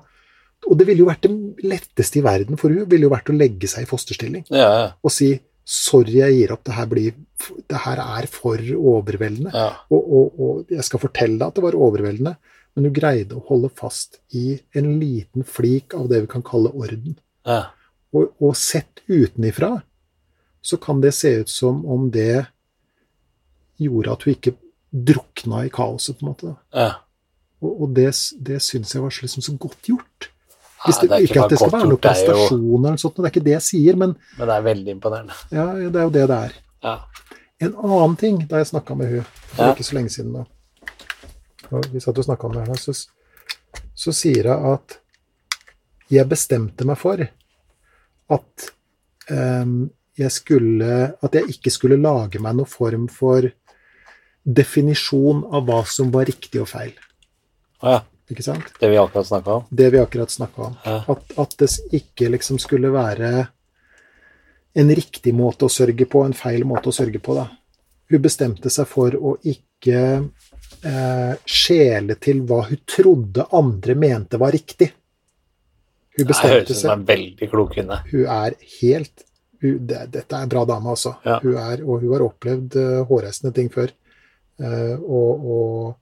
Og 0.63 0.77
det 0.79 0.85
ville 0.87 1.03
jo 1.03 1.09
vært 1.09 1.25
det 1.25 1.65
letteste 1.67 2.21
i 2.21 2.23
verden 2.23 2.59
for 2.59 2.71
hun, 2.71 2.85
ville 2.87 3.09
jo 3.09 3.11
vært 3.11 3.31
å 3.33 3.35
legge 3.35 3.67
seg 3.67 3.83
i 3.83 3.89
fosterstilling 3.89 4.45
ja, 4.47 4.69
ja. 4.69 4.85
og 5.03 5.11
si 5.13 5.33
Sorry, 5.63 6.17
jeg 6.17 6.35
gir 6.35 6.51
opp. 6.51 6.65
Det 6.67 6.73
her, 6.75 6.87
blir, 6.91 7.13
det 7.71 7.81
her 7.85 7.99
er 8.03 8.25
for 8.27 8.59
overveldende. 8.59 9.53
Ja. 9.55 9.69
Og, 9.95 10.01
og, 10.01 10.33
og, 10.35 10.57
jeg 10.67 10.83
skal 10.83 10.99
fortelle 10.99 11.37
deg 11.39 11.45
at 11.45 11.55
det 11.55 11.63
var 11.63 11.77
overveldende, 11.79 12.33
men 12.75 12.87
du 12.87 12.89
greide 12.91 13.37
å 13.37 13.45
holde 13.47 13.69
fast 13.71 14.19
i 14.35 14.57
en 14.75 14.89
liten 14.99 15.47
flik 15.47 15.95
av 15.95 16.09
det 16.11 16.19
vi 16.25 16.31
kan 16.33 16.43
kalle 16.43 16.73
orden. 16.75 17.15
Ja. 17.47 17.61
Og, 18.11 18.33
og, 18.43 18.57
sett 18.59 19.05
utenifra 19.07 19.77
så 20.63 20.79
kan 20.83 20.99
det 21.03 21.13
se 21.15 21.31
ut 21.43 21.51
som 21.51 21.81
om 21.89 22.09
det 22.11 22.45
gjorde 23.81 24.13
at 24.13 24.27
hun 24.27 24.35
ikke 24.35 24.55
drukna 24.93 25.65
i 25.65 25.71
kaoset, 25.73 26.19
på 26.19 26.25
en 26.25 26.31
måte. 26.31 26.53
Ja. 26.75 26.91
Og, 27.63 27.87
det, 27.95 28.11
det 28.45 28.59
syns 28.61 28.93
jeg 28.93 29.03
var 29.03 29.19
liksom 29.23 29.43
så 29.45 29.55
godt 29.57 29.89
gjort. 29.89 30.29
Hvis 30.83 30.99
det, 30.99 31.09
det 31.09 31.21
ikke, 31.23 31.31
ikke 31.31 31.43
at 31.45 31.53
det 31.53 31.59
skal 31.61 31.71
være 31.71 31.89
noe 31.89 32.01
prestasjon 32.03 32.73
eller 32.75 32.97
noe 32.97 33.01
sånt, 33.01 33.15
det 33.17 33.29
er 33.29 33.31
ikke 33.31 33.45
det 33.45 33.53
jeg 33.55 33.65
sier, 33.69 33.99
men 33.99 34.17
Men 34.35 34.49
det 34.49 34.55
er 34.57 34.65
veldig 34.65 34.95
imponerende. 34.97 35.37
Ja, 35.55 35.69
det 35.79 36.01
er 36.01 36.09
jo 36.09 36.11
det 36.13 36.25
det 36.27 36.39
er. 36.49 36.57
Ja. 36.83 36.97
En 37.63 37.77
annen 37.79 38.17
ting 38.19 38.41
da 38.51 38.59
jeg 38.59 38.67
snakka 38.73 38.97
med 38.99 39.13
hun 39.13 39.29
for 39.53 39.63
ja. 39.63 39.71
ikke 39.71 39.87
så 39.87 39.95
lenge 39.95 40.11
siden, 40.11 40.35
da 40.35 40.43
og 41.73 41.89
vi 41.93 42.01
satt 42.03 42.19
og 42.19 42.27
snakka 42.27 42.47
om 42.47 42.57
det 42.57 42.67
her, 42.67 42.79
så, 42.79 42.93
så 43.95 44.13
sier 44.15 44.49
hun 44.51 44.73
at 44.73 44.99
jeg 46.13 46.29
bestemte 46.29 46.85
meg 46.85 46.99
for 46.99 47.23
at 48.33 48.69
um, 49.31 49.77
jeg 50.13 50.29
skulle 50.29 50.87
At 51.25 51.33
jeg 51.33 51.55
ikke 51.55 51.71
skulle 51.73 51.97
lage 51.97 52.37
meg 52.37 52.53
noen 52.53 52.69
form 52.69 53.07
for 53.09 53.47
definisjon 54.43 55.43
av 55.49 55.67
hva 55.67 55.83
som 55.87 56.11
var 56.13 56.27
riktig 56.29 56.61
og 56.61 56.69
feil. 56.71 56.93
Ja. 57.83 58.01
Ikke 58.31 58.45
sant? 58.45 58.69
Det 58.79 58.87
vi 58.89 58.97
akkurat 58.97 59.27
snakka 59.27 59.57
om? 59.59 59.65
Det 59.69 59.89
vi 59.91 59.99
akkurat 59.99 60.31
snakka 60.31 60.61
om. 60.61 60.77
Ja. 60.85 60.99
At, 61.11 61.33
at, 61.37 61.57
det 61.59 61.67
ikke 61.91 62.29
liksom 62.31 62.59
skulle 62.61 62.89
være 62.93 63.31
en 64.73 64.95
riktig 64.95 65.33
måte 65.35 65.67
å 65.67 65.71
sørge 65.71 66.07
på, 66.09 66.23
en 66.23 66.33
feil 66.33 66.63
måte 66.65 66.89
å 66.89 66.95
sørge 66.95 67.19
på, 67.21 67.35
da. 67.37 67.49
Hun 68.09 68.23
bestemte 68.23 68.71
seg 68.73 68.87
for 68.89 69.15
å 69.15 69.35
ikke 69.43 69.99
eh, 70.23 71.33
skjele 71.45 72.17
til 72.21 72.41
hva 72.47 72.63
hun 72.69 72.81
trodde 72.89 73.45
andre 73.53 73.95
mente 73.99 74.39
var 74.41 74.55
riktig. 74.55 74.89
Hun 76.17 76.29
bestemte 76.29 76.47
seg. 76.47 76.63
Høres 76.63 76.71
ut 76.71 76.81
som 76.81 76.95
en 76.95 77.05
veldig 77.07 77.49
klok 77.51 77.75
kvinne. 77.75 77.99
Hun 78.09 78.25
er 78.29 78.57
helt 78.79 79.27
hun, 79.63 79.77
det, 79.87 80.05
Dette 80.13 80.37
er 80.37 80.45
en 80.45 80.51
bra 80.51 80.63
dame, 80.67 80.95
altså. 80.95 81.15
Ja. 81.27 81.39
Hun 81.43 81.59
er, 81.59 81.83
og 81.85 82.01
hun 82.03 82.15
har 82.15 82.25
opplevd 82.25 82.79
uh, 82.79 83.03
hårreisende 83.09 83.53
ting 83.55 83.69
før. 83.73 83.93
Uh, 84.61 84.95
og, 85.01 85.45
og, 85.53 85.93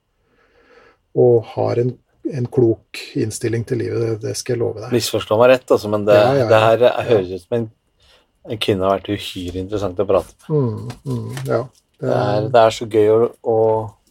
og, 1.16 1.36
har 1.54 1.80
en 1.80 1.94
en 2.30 2.46
klok 2.46 3.00
innstilling 3.18 3.64
til 3.66 3.80
livet, 3.82 4.20
det, 4.22 4.34
skal 4.38 4.54
jeg 4.54 4.60
love 4.60 4.78
deg. 4.78 4.92
Misforstå 4.94 5.38
meg 5.40 5.52
rett, 5.56 5.64
altså, 5.74 5.90
men 5.90 6.04
det, 6.06 6.14
ja, 6.14 6.28
ja, 6.28 6.44
ja. 6.44 6.48
det 6.52 6.60
her 6.62 7.08
høres 7.08 7.32
ut 7.32 7.42
som 7.42 7.56
en, 7.58 7.64
en 8.54 8.84
har 8.84 8.94
vært 8.94 9.10
uhyre 9.10 9.58
interessant 9.62 9.98
å 9.98 10.06
prate 10.06 10.36
med. 10.36 10.54
Mm, 10.54 10.92
mm, 11.02 11.32
det, 11.48 11.58
er, 11.58 12.46
det, 12.46 12.62
er, 12.62 12.76
så 12.76 12.86
gøy 12.86 13.10
å, 13.10 13.18
å, 13.42 13.58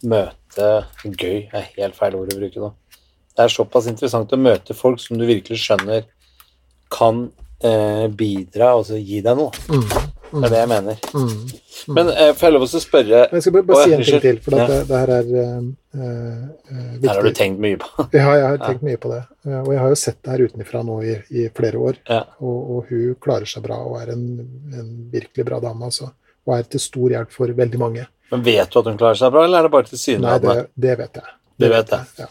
møte 0.02 0.70
Gøy 1.06 1.46
er 1.54 1.68
helt 1.78 1.96
feil 1.96 2.18
ord 2.18 2.34
å 2.34 2.40
bruke 2.42 2.60
nå. 2.60 2.72
Det 3.32 3.40
det 3.42 3.46
er 3.46 3.54
såpass 3.54 3.86
interessant 3.88 4.34
å 4.36 4.40
møte 4.40 4.76
folk 4.76 5.00
som 5.00 5.20
du 5.20 5.24
virkelig 5.26 5.62
skjønner 5.64 6.04
kan 6.92 7.24
eh, 7.64 8.08
bidra, 8.12 8.74
og 8.76 8.90
gi 8.98 9.22
deg 9.24 9.38
noe. 9.40 9.54
Mm. 9.72 10.11
Det 10.32 10.48
er 10.48 10.54
det 10.54 10.60
jeg 10.62 10.70
mener. 10.72 11.00
Mm. 11.14 11.28
Mm. 11.28 11.96
Men 11.98 12.10
eh, 12.14 12.32
får 12.38 12.48
jeg 12.48 12.56
lov 12.56 12.64
til 12.70 12.78
å 12.78 12.82
spørre 12.84 13.22
Jeg 13.26 13.44
skal 13.44 13.54
bare, 13.56 13.66
bare 13.72 13.84
si 13.84 13.96
en 13.96 14.04
ting 14.06 14.22
til, 14.24 14.40
for 14.46 14.56
ja. 14.56 14.68
det, 14.70 14.78
det, 14.88 15.00
her 15.02 15.12
er 15.16 15.30
uh, 15.34 15.66
uh, 15.98 16.46
viktig. 16.70 17.08
Her 17.08 17.20
har 17.20 17.28
du 17.28 17.38
tenkt 17.42 17.64
mye 17.66 17.80
på. 17.82 17.90
ja, 18.20 18.26
jeg 18.38 18.46
har 18.46 18.62
tenkt 18.62 18.86
mye 18.88 19.02
på 19.02 19.12
det. 19.12 19.22
Og 19.62 19.72
jeg 19.74 19.82
har 19.82 19.94
jo 19.94 20.00
sett 20.04 20.20
det 20.22 20.34
her 20.36 20.46
utenfra 20.48 20.84
nå 20.88 20.98
i, 21.04 21.16
i, 21.34 21.48
flere 21.58 21.84
år. 21.90 22.00
Ja. 22.08 22.22
Og, 22.40 22.60
og, 22.62 22.92
hun 22.92 23.18
klarer 23.24 23.50
seg 23.50 23.66
bra 23.66 23.80
og 23.84 23.98
er 24.02 24.14
en, 24.16 24.26
en 24.78 24.92
virkelig 25.12 25.48
bra 25.48 25.60
dame, 25.64 25.90
altså. 25.90 26.12
Og 26.48 26.56
er 26.58 26.70
til 26.70 26.84
stor 26.84 27.18
hjelp 27.18 27.34
for 27.34 27.52
veldig 27.58 27.82
mange. 27.82 28.06
Men 28.32 28.46
vet 28.46 28.72
du 28.72 28.80
at 28.80 28.88
hun 28.88 29.02
klarer 29.02 29.20
seg 29.20 29.34
bra, 29.34 29.44
eller 29.48 29.60
er 29.60 29.68
det 29.68 29.74
bare 29.74 29.90
tilsynelatende? 29.90 30.56
Nei, 30.56 30.70
det, 30.70 30.88
det 30.88 30.96
vet 31.04 31.20
jeg. 31.22 31.36
Det, 31.52 31.66
det 31.66 31.74
vet 31.76 31.98
jeg. 31.98 32.14
Ja. 32.22 32.30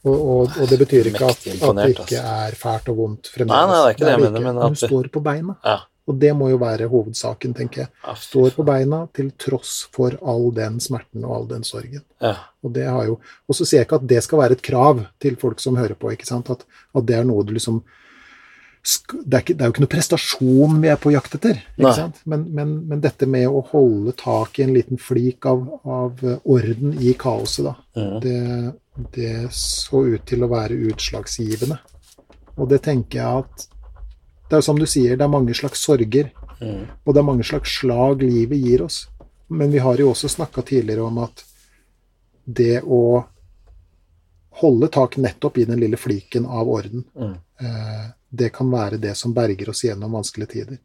Og, 0.00 0.16
og, 0.16 0.52
og, 0.56 0.68
det 0.70 0.78
betyr 0.80 1.10
ikke 1.10 1.26
at, 1.28 1.42
at, 1.44 1.64
det 1.76 1.88
ikke 1.92 2.04
altså. 2.06 2.20
er 2.46 2.54
fælt 2.56 2.86
og 2.88 3.00
vondt 3.02 3.28
fremdeles. 3.34 3.52
Nei, 3.52 3.64
nei, 3.68 3.80
det 3.80 3.88
er 3.88 3.96
ikke 3.96 4.06
det, 4.06 4.12
jeg 4.14 4.22
mener. 4.22 4.44
Men 4.46 4.60
at... 4.60 4.70
Hun 4.70 4.78
står 4.80 5.10
på 5.12 5.20
beina. 5.24 5.56
Ja. 5.66 5.74
Og 6.10 6.18
det 6.18 6.32
må 6.34 6.48
jo 6.50 6.58
være 6.58 6.88
hovedsaken, 6.90 7.54
tenker 7.54 7.84
jeg. 7.84 8.16
Står 8.18 8.56
på 8.56 8.66
beina 8.66 9.04
til 9.14 9.30
tross 9.38 9.84
for 9.94 10.16
all 10.26 10.48
den 10.56 10.80
smerten 10.82 11.22
og 11.26 11.36
all 11.36 11.48
den 11.52 11.66
sorgen. 11.66 12.02
Ja. 12.18 12.34
Og 12.66 12.74
det 12.74 12.88
har 12.88 13.06
jo, 13.06 13.20
og 13.46 13.56
så 13.56 13.66
sier 13.66 13.82
jeg 13.82 13.88
ikke 13.88 14.00
at 14.00 14.10
det 14.10 14.24
skal 14.26 14.42
være 14.42 14.58
et 14.58 14.66
krav 14.66 15.04
til 15.22 15.38
folk 15.40 15.62
som 15.62 15.78
hører 15.78 15.94
på, 15.98 16.10
ikke 16.16 16.28
sant? 16.28 16.50
At, 16.52 16.66
at 16.96 17.06
det 17.06 17.20
er 17.20 17.28
noe 17.28 17.46
du 17.46 17.54
liksom 17.56 17.82
det 18.80 19.36
er, 19.36 19.42
ikke, 19.42 19.54
det 19.54 19.60
er, 19.60 19.68
jo 19.68 19.74
ikke 19.74 19.82
noe 19.84 19.92
prestasjon 19.92 20.78
vi 20.80 20.88
er 20.88 21.00
på 21.00 21.10
jakt 21.12 21.34
etter. 21.36 21.58
Men, 22.24 22.46
men, 22.48 22.70
men, 22.88 23.02
dette 23.04 23.28
med 23.28 23.44
å 23.44 23.60
holde 23.74 24.14
tak 24.16 24.56
i 24.56 24.64
en 24.64 24.72
liten 24.72 25.00
flik 25.00 25.44
av, 25.48 25.66
av 25.84 26.22
orden 26.48 26.94
i 26.96 27.12
kaoset, 27.20 27.66
da, 27.68 27.74
mm. 28.00 28.14
det, 28.24 28.38
det, 29.18 29.34
så 29.52 30.06
ut 30.14 30.24
til 30.28 30.46
å 30.46 30.50
være 30.50 30.80
utslagsgivende. 30.88 31.76
Og 32.56 32.72
det 32.72 32.80
tenker 32.88 33.20
jeg 33.20 33.44
at 33.44 33.68
det 34.50 34.56
er 34.56 34.62
jo 34.64 34.66
som 34.66 34.78
du 34.80 34.86
sier, 34.90 35.14
det 35.14 35.22
er 35.22 35.30
mange 35.30 35.54
slags 35.54 35.84
sorger. 35.86 36.32
Mm. 36.58 36.88
Og 37.06 37.14
det 37.14 37.20
er 37.20 37.26
mange 37.28 37.46
slags 37.46 37.76
slag 37.78 38.24
livet 38.24 38.58
gir 38.58 38.82
oss. 38.82 39.04
Men 39.46 39.70
vi 39.70 39.78
har 39.78 40.00
jo 40.02 40.10
også 40.10 40.28
snakka 40.28 40.64
tidligere 40.66 41.06
om 41.06 41.20
at 41.22 41.44
det 42.44 42.80
å 42.82 43.22
holde 44.60 44.90
tak 44.90 45.16
nettopp 45.22 45.58
i 45.62 45.64
den 45.70 45.78
lille 45.80 45.96
fliken 45.96 46.46
av 46.46 46.68
orden, 46.68 47.04
mm. 47.14 47.34
eh, 47.62 48.04
det 48.28 48.50
kan 48.54 48.70
være 48.70 48.98
det 48.98 49.14
som 49.18 49.34
berger 49.34 49.70
oss 49.70 49.84
gjennom 49.86 50.18
vanskelige 50.18 50.52
tider. 50.56 50.80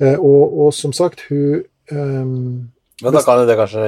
Eh, 0.00 0.16
og, 0.16 0.54
og, 0.54 0.70
som 0.74 0.94
sagt, 0.96 1.26
hun 1.28 1.64
eh, 1.90 2.24
Men 3.02 3.16
da 3.16 3.22
kan 3.26 3.42
jo 3.42 3.48
det 3.48 3.58
kanskje 3.58 3.84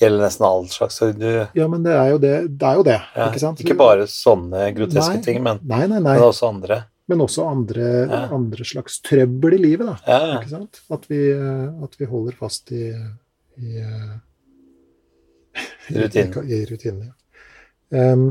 gjelde 0.00 0.22
nesten 0.24 0.46
all 0.46 0.68
slags 0.68 1.00
du... 1.16 1.28
Ja, 1.56 1.66
men 1.68 1.82
det 1.84 1.96
er 1.96 2.12
jo 2.12 2.20
det. 2.22 2.36
det, 2.48 2.66
er 2.66 2.78
jo 2.78 2.84
det 2.86 2.96
ja, 3.00 3.26
ikke 3.28 3.42
sant? 3.42 3.60
Ikke 3.64 3.76
bare 3.78 4.06
sånne 4.08 4.70
groteske 4.76 5.18
nei, 5.18 5.24
ting, 5.24 5.42
men, 5.44 5.60
nei, 5.64 5.84
nei, 5.90 6.00
men 6.04 6.24
også 6.24 6.48
andre 6.52 6.84
men 7.10 7.24
også 7.24 7.44
andre, 7.50 7.86
ja. 8.06 8.20
andre, 8.30 8.64
slags 8.64 9.00
trøbbel 9.02 9.56
i 9.56 9.62
livet. 9.64 9.88
Da, 9.88 9.96
ja. 10.06 10.36
ikke 10.38 10.52
sant? 10.52 10.82
At 10.94 11.08
vi, 11.10 11.24
eh, 11.34 11.82
at 11.82 11.96
vi 11.98 12.06
holder 12.06 12.36
fast 12.38 12.70
i, 12.70 12.84
i, 13.58 13.80
eh, 13.82 14.12
Rutinen. 15.90 16.46
i, 16.46 16.60
i 16.60 16.68
rutinene. 16.70 17.10
Um, 17.90 18.28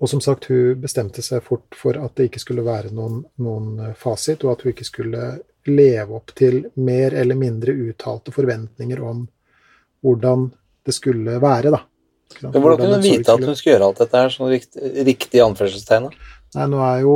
og 0.00 0.08
som 0.08 0.22
sagt, 0.24 0.48
hun 0.48 0.80
bestemte 0.80 1.22
seg 1.24 1.44
fort 1.44 1.76
for 1.76 2.00
at 2.00 2.16
det 2.16 2.30
ikke 2.30 2.40
skulle 2.42 2.64
være 2.64 2.94
noen, 2.96 3.20
noen, 3.44 3.74
eh, 3.84 3.96
fasit, 3.98 4.44
og 4.44 4.54
at 4.54 4.64
hun 4.64 4.72
ikke 4.72 4.88
skulle 4.88 5.28
leve 5.68 6.16
opp 6.16 6.32
til 6.36 6.62
mer 6.80 7.14
eller 7.20 7.38
mindre 7.40 7.76
uttalte 7.86 8.32
forventninger 8.32 9.00
om 9.04 9.26
hvordan 10.04 10.48
det 10.84 10.96
skulle 10.96 11.36
være. 11.40 11.76
da. 11.76 11.84
Men 12.40 12.56
Hvordan 12.56 12.80
kunne 12.80 12.98
hun 12.98 13.04
vite 13.04 13.32
at 13.32 13.44
hun 13.44 13.56
skulle 13.56 13.76
gjøre 13.76 13.88
alt 13.90 14.00
dette 14.02 14.20
her 14.24 14.32
sånn 14.32 14.50
riktig, 14.52 14.92
riktig 15.08 15.42
anførselstegn? 15.44 16.08
Nei, 16.54 16.66
nå 16.70 16.80
er 16.86 17.02
jo 17.04 17.14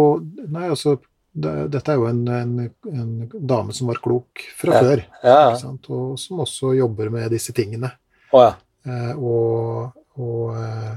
Nei, 0.48 0.66
altså 0.68 0.98
det, 1.38 1.52
Dette 1.74 1.94
er 1.94 2.00
jo 2.00 2.08
en, 2.10 2.22
en, 2.32 2.54
en, 2.90 3.10
dame 3.30 3.74
som 3.76 3.90
var 3.90 4.00
klok 4.02 4.42
fra 4.58 4.74
ja. 4.74 4.80
før, 4.82 5.02
ja, 5.22 5.36
ja. 5.52 5.74
og 5.94 6.16
som 6.18 6.40
også 6.42 6.72
jobber 6.78 7.12
med 7.14 7.30
disse 7.30 7.54
tingene. 7.54 7.92
Oh, 8.34 8.50
eh, 8.88 9.12
og, 9.14 9.92
og, 10.18 10.56
eh, 10.58 10.96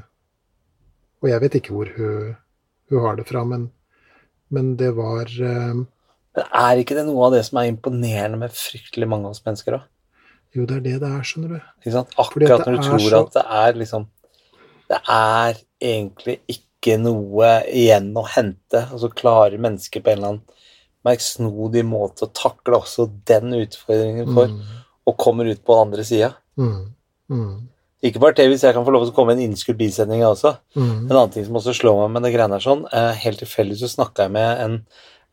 og, 1.21 1.27
jeg 1.29 1.43
vet 1.43 1.59
ikke 1.59 1.75
hvor 1.75 1.91
hun, 1.93 2.31
hun 2.89 3.05
har 3.05 3.19
det 3.19 3.27
fra, 3.29 3.43
men, 3.45 3.67
men 4.49 4.73
det 4.79 4.89
var 4.97 5.29
eh, 5.29 5.75
Men 5.75 6.49
Er 6.63 6.81
ikke 6.81 6.97
det 6.97 7.05
noe 7.11 7.27
av 7.27 7.35
det 7.35 7.43
som 7.45 7.61
er 7.61 7.69
imponerende 7.69 8.39
med 8.41 8.55
fryktelig 8.55 9.11
mange 9.11 9.29
av 9.29 9.35
oss 9.35 9.45
mennesker, 9.45 9.77
da? 9.77 9.85
Jo, 10.55 10.65
det 10.65 10.79
er 10.79 10.83
det 10.87 10.97
det 11.03 11.11
er, 11.11 11.21
skjønner 11.27 11.53
du. 11.53 12.01
Akkurat 12.19 12.65
når 12.65 12.79
du 12.79 12.83
tror 12.87 13.05
så... 13.05 13.21
at 13.21 13.37
det 13.37 13.45
er 13.61 13.77
liksom 13.79 14.09
Det 14.89 14.99
er 15.07 15.61
egentlig 15.91 16.41
ikke 16.49 16.70
ikke 16.81 16.97
noe 16.97 17.59
igjen 17.69 18.09
å 18.17 18.25
hente, 18.25 18.87
og 18.89 19.03
så 19.03 19.11
klarer 19.13 19.61
mennesker 19.61 20.01
på 20.01 20.11
en 20.11 20.17
eller 20.17 20.31
annen 20.31 20.61
merksnodig 21.05 21.83
måte 21.85 22.25
å 22.25 22.33
takle 22.33 22.79
også 22.81 23.07
den 23.29 23.53
utfordringen 23.57 24.33
for, 24.33 24.49
mm. 24.49 24.81
og 25.09 25.17
kommer 25.21 25.49
ut 25.49 25.61
på 25.65 25.75
den 25.77 25.87
andre 25.87 26.05
sida. 26.05 26.31
Mm. 26.57 26.91
Mm. 27.31 27.53
Ikke 28.05 28.21
bare 28.21 28.37
det, 28.37 28.47
hvis 28.49 28.65
jeg 28.65 28.73
kan 28.73 28.85
få 28.85 28.93
lov 28.93 29.05
til 29.05 29.13
å 29.13 29.17
komme 29.17 29.33
med 29.35 29.41
en 29.41 29.51
innskudd 29.51 29.77
bisending 29.77 30.23
også. 30.25 30.55
Mm. 30.73 30.93
En 31.05 31.15
annen 31.15 31.33
ting 31.33 31.45
som 31.45 31.57
også 31.57 31.75
slår 31.77 31.99
meg 32.03 32.15
med 32.15 32.25
det 32.25 32.33
greiene 32.35 32.57
her 32.57 32.65
sånn, 32.65 32.85
eh, 32.89 33.11
helt 33.23 33.41
tilfeldig 33.41 33.77
så 33.81 33.89
snakka 33.91 34.25
jeg 34.25 34.35
med 34.37 34.63
en, 34.65 34.77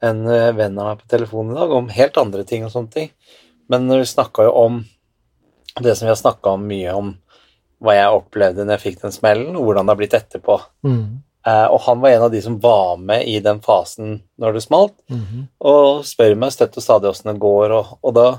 en, 0.04 0.26
eh, 0.32 0.50
venn 0.56 0.76
av 0.80 0.90
meg 0.90 1.00
på 1.00 1.12
telefonen 1.16 1.54
i 1.54 1.60
dag 1.60 1.72
om 1.78 1.88
helt 1.96 2.20
andre 2.20 2.44
ting 2.48 2.66
og 2.68 2.74
sånne 2.74 2.92
ting. 2.92 3.14
Men 3.72 3.88
vi 3.88 4.02
snakka 4.08 4.48
jo 4.48 4.52
om 4.56 4.82
det 5.80 5.96
som 5.96 6.06
vi 6.06 6.12
har 6.12 6.20
snakka 6.20 6.56
om 6.56 6.68
mye 6.68 6.92
om, 6.96 7.16
hva 7.84 7.94
jeg 7.94 8.20
opplevde 8.20 8.64
når 8.64 8.76
jeg 8.76 8.84
fikk 8.84 9.02
den 9.04 9.14
smellen, 9.14 9.56
og 9.56 9.68
hvordan 9.68 9.86
det 9.86 9.94
har 9.94 10.00
blitt 10.00 10.16
etterpå. 10.18 10.56
Mm. 10.86 11.20
Uh, 11.48 11.66
og 11.72 11.80
han 11.86 12.00
var 12.02 12.12
en 12.12 12.24
av 12.26 12.32
de 12.32 12.40
som 12.44 12.58
var 12.60 12.98
med 13.00 13.24
i 13.30 13.38
den 13.40 13.60
fasen 13.64 14.18
når 14.40 14.56
det 14.56 14.62
smalt, 14.66 14.96
mm 15.08 15.20
-hmm. 15.20 15.44
og 15.60 16.04
spør 16.04 16.34
meg 16.36 16.52
støtt 16.52 16.76
og 16.76 16.82
stadig 16.82 17.08
åssen 17.10 17.32
det 17.32 17.40
går, 17.40 17.70
og, 17.70 17.98
og, 18.02 18.14
da 18.14 18.38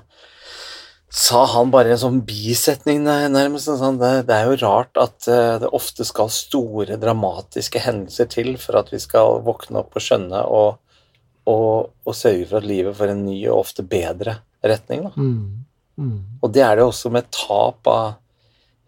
sa 1.10 1.46
han 1.46 1.72
bare 1.72 1.92
en 1.92 1.98
sånn 1.98 2.22
bisetning 2.22 3.04
nærmest 3.04 3.66
sånn 3.66 3.98
det, 3.98 4.28
det, 4.28 4.36
er 4.36 4.46
jo 4.46 4.68
rart 4.68 4.98
at 4.98 5.28
uh, 5.28 5.58
det 5.60 5.74
ofte 5.74 6.06
skal 6.06 6.30
store, 6.30 6.98
dramatiske 6.98 7.80
hendelser 7.80 8.26
til 8.26 8.58
for 8.58 8.78
at 8.78 8.94
vi 8.94 9.00
skal 9.00 9.42
våkne 9.42 9.80
opp 9.80 9.96
og 9.96 10.02
skjønne 10.02 10.44
og, 10.46 10.78
og, 11.46 11.90
og 12.06 12.16
sørge 12.16 12.46
for 12.46 12.58
at 12.58 12.68
livet 12.68 12.98
får 12.98 13.08
en 13.08 13.26
ny 13.26 13.48
og 13.48 13.60
ofte 13.60 13.82
bedre 13.82 14.38
retning. 14.62 15.04
Da. 15.04 15.12
Mm. 15.16 15.66
Mm. 15.98 16.20
Og 16.42 16.54
det 16.54 16.62
er 16.62 16.76
det 16.76 16.86
også 16.86 17.10
med 17.10 17.32
tap 17.32 17.88
av 17.88 18.14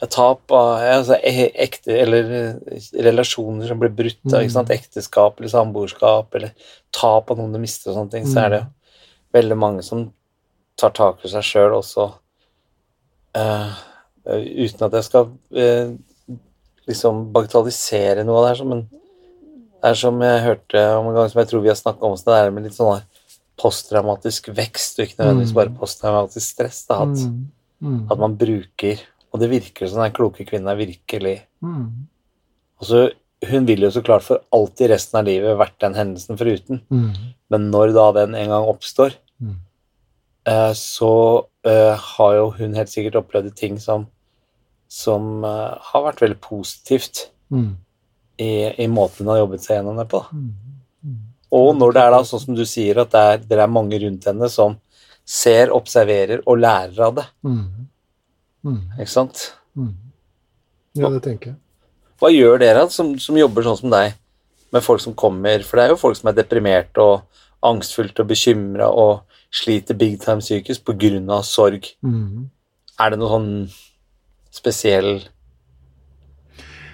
tap 0.10 0.52
av 0.52 0.82
altså, 0.82 1.18
e, 1.22 1.50
ekte, 1.62 1.94
eller 1.94 2.32
eh, 2.38 2.86
relasjoner 3.06 3.70
som 3.70 3.82
blir 3.82 3.94
brutt, 3.94 4.22
mm. 4.26 4.38
ikke 4.40 4.56
sant? 4.56 4.74
ekteskap 4.74 5.38
eller 5.38 5.52
samboerskap, 5.52 6.34
eller 6.40 6.56
tap 6.96 7.30
av 7.30 7.38
noen 7.38 7.54
du 7.54 7.60
mister 7.62 7.92
og 7.92 8.00
sånne 8.00 8.16
ting, 8.16 8.26
mm. 8.26 8.32
så 8.32 8.40
er 8.46 8.56
det 8.56 8.62
mm. 8.64 8.72
veldig 9.38 9.60
mange 9.62 9.86
som 9.86 10.08
tar 10.82 10.96
tak 10.98 11.22
i 11.26 11.30
seg 11.30 11.46
sjøl 11.46 11.78
også, 11.78 12.08
uh, 13.38 13.78
uten 14.26 14.88
at 14.88 14.98
jeg 14.98 15.08
skal 15.10 15.30
uh, 15.30 15.94
liksom 16.90 17.28
bagatellisere 17.36 18.26
noe 18.26 18.42
av 18.42 18.48
det 18.48 18.56
her, 18.56 18.72
men 18.72 18.84
det 18.90 19.92
er 19.92 20.02
som 20.02 20.18
jeg 20.26 20.44
hørte 20.46 20.84
om 20.98 21.10
en 21.10 21.18
gang 21.18 21.30
som 21.30 21.42
jeg 21.42 21.52
tror 21.52 21.64
vi 21.64 21.74
har 21.74 21.78
snakka 21.78 22.10
om, 22.10 22.18
så 22.18 22.32
det 22.32 22.40
er 22.40 22.54
med 22.54 22.66
litt 22.66 22.78
sånn 22.78 23.06
posttraumatisk 23.62 24.50
vekst, 24.58 24.98
og 24.98 25.06
ikke 25.06 25.22
nødvendigvis 25.22 25.54
mm. 25.54 25.58
bare 25.58 25.78
posttraumatisk 25.78 26.46
stress. 26.56 26.84
Da, 26.90 27.04
at, 27.06 27.22
mm. 27.22 27.42
mm. 27.86 28.04
at 28.14 28.22
man 28.22 28.38
bruker 28.42 29.02
og 29.32 29.40
det 29.40 29.52
virker 29.52 29.88
som 29.88 30.04
den 30.04 30.14
kloke 30.16 30.46
kvinnen 30.48 30.70
er 30.72 30.80
virkelig 30.80 31.38
mm. 31.64 31.84
Og 32.82 32.88
så, 32.88 33.02
Hun 33.48 33.68
vil 33.70 33.86
jo 33.86 33.92
så 33.94 34.04
klart 34.06 34.26
for 34.26 34.42
alltid 34.54 34.92
resten 34.92 35.20
av 35.22 35.28
livet 35.28 35.60
vært 35.60 35.78
den 35.82 35.98
hendelsen 35.98 36.38
foruten. 36.38 36.82
Mm. 36.94 37.12
Men 37.54 37.70
når 37.74 37.94
da 37.96 38.08
den 38.20 38.36
en 38.38 38.54
gang 38.54 38.70
oppstår, 38.70 39.16
mm. 39.42 39.56
eh, 40.50 40.74
så 40.78 41.14
eh, 41.66 41.94
har 41.98 42.36
jo 42.38 42.52
hun 42.58 42.78
helt 42.78 42.92
sikkert 42.92 43.18
opplevd 43.22 43.56
ting 43.58 43.80
som, 43.82 44.06
som 44.90 45.46
eh, 45.46 45.74
har 45.92 46.06
vært 46.06 46.22
veldig 46.22 46.38
positivt 46.42 47.28
mm. 47.54 47.72
i, 48.42 48.52
i, 48.82 48.88
måten 48.90 49.26
hun 49.26 49.34
har 49.34 49.44
jobbet 49.44 49.66
seg 49.66 49.80
gjennom 49.80 50.02
det 50.02 50.08
på. 50.14 50.22
Mm. 50.34 50.52
Mm. 51.02 51.20
Og 51.62 51.74
når 51.78 51.98
det 51.98 52.06
er 52.06 52.16
da 52.16 52.24
sånn 52.30 52.46
som 52.46 52.58
du 52.58 52.66
sier, 52.70 53.02
at 53.02 53.14
det 53.14 53.26
er, 53.32 53.46
det 53.46 53.62
er 53.62 53.78
mange 53.80 54.02
rundt 54.06 54.30
henne 54.30 54.50
som 54.54 54.78
ser, 55.26 55.74
observerer 55.74 56.46
og 56.46 56.62
lærer 56.62 57.02
av 57.10 57.18
det. 57.22 57.28
Mm. 58.68 58.82
Ikke 59.00 59.12
sant? 59.12 59.44
Mm. 59.78 59.94
Ja, 61.00 61.10
det 61.10 61.22
tenker 61.26 61.54
jeg. 61.54 61.60
Hva 62.22 62.30
gjør 62.30 62.60
dere 62.62 62.86
som, 62.94 63.16
som, 63.20 63.38
jobber 63.40 63.66
sånn 63.66 63.80
som 63.80 63.94
deg, 63.94 64.18
med 64.72 64.84
folk 64.86 65.02
som 65.04 65.16
kommer 65.18 65.66
For 65.68 65.76
det 65.76 65.84
er 65.84 65.92
jo 65.92 66.00
folk 66.00 66.16
som 66.16 66.30
er 66.32 66.36
deprimerte 66.38 67.04
og 67.04 67.26
angstfullt 67.68 68.22
og 68.24 68.30
bekymra 68.30 68.88
og 68.88 69.26
sliter 69.52 69.98
big 70.00 70.16
time 70.22 70.40
psykisk 70.40 70.86
pga. 70.88 71.42
sorg. 71.44 71.90
Mm. 72.02 72.50
Er 73.00 73.12
det 73.12 73.20
noe 73.20 73.30
sånn 73.30 73.52
spesiell 74.52 75.28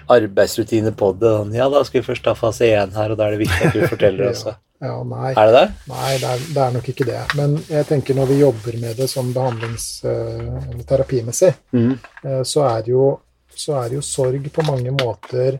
arbeidsrutine 0.08 0.92
på 0.96 1.12
det? 1.20 1.34
Ja, 1.54 1.68
da 1.68 1.84
skal 1.84 2.00
vi 2.00 2.08
først 2.08 2.24
ta 2.24 2.34
fase 2.34 2.66
én 2.66 2.96
her, 2.96 3.12
og 3.12 3.18
da 3.18 3.28
er 3.28 3.36
det 3.36 3.46
viktig 3.46 3.68
at 3.68 3.76
du 3.76 3.86
forteller 3.86 4.28
også. 4.32 4.56
Ja, 4.78 4.96
nei. 5.02 5.32
Er 5.32 5.48
det 5.48 5.54
det? 5.56 5.68
Nei, 5.90 6.10
det 6.22 6.28
er, 6.30 6.42
det 6.54 6.60
er, 6.62 6.74
nok 6.76 6.90
ikke 6.92 7.06
det. 7.08 7.22
Men 7.38 7.56
jeg 7.66 7.86
tenker 7.88 8.14
når 8.14 8.28
vi 8.30 8.36
jobber 8.38 8.76
med 8.78 9.00
det 9.00 9.08
som 9.10 9.32
behandlings- 9.34 10.04
eller 10.06 10.76
uh, 10.76 10.84
terapimessig, 10.86 11.50
mm. 11.74 11.94
uh, 12.24 12.42
så 12.46 12.62
er 12.68 12.92
jo 12.92 13.08
så 13.58 13.74
er 13.80 13.96
jo 13.96 14.04
sorg 14.04 14.44
på 14.54 14.64
mange 14.66 14.92
måter 14.94 15.58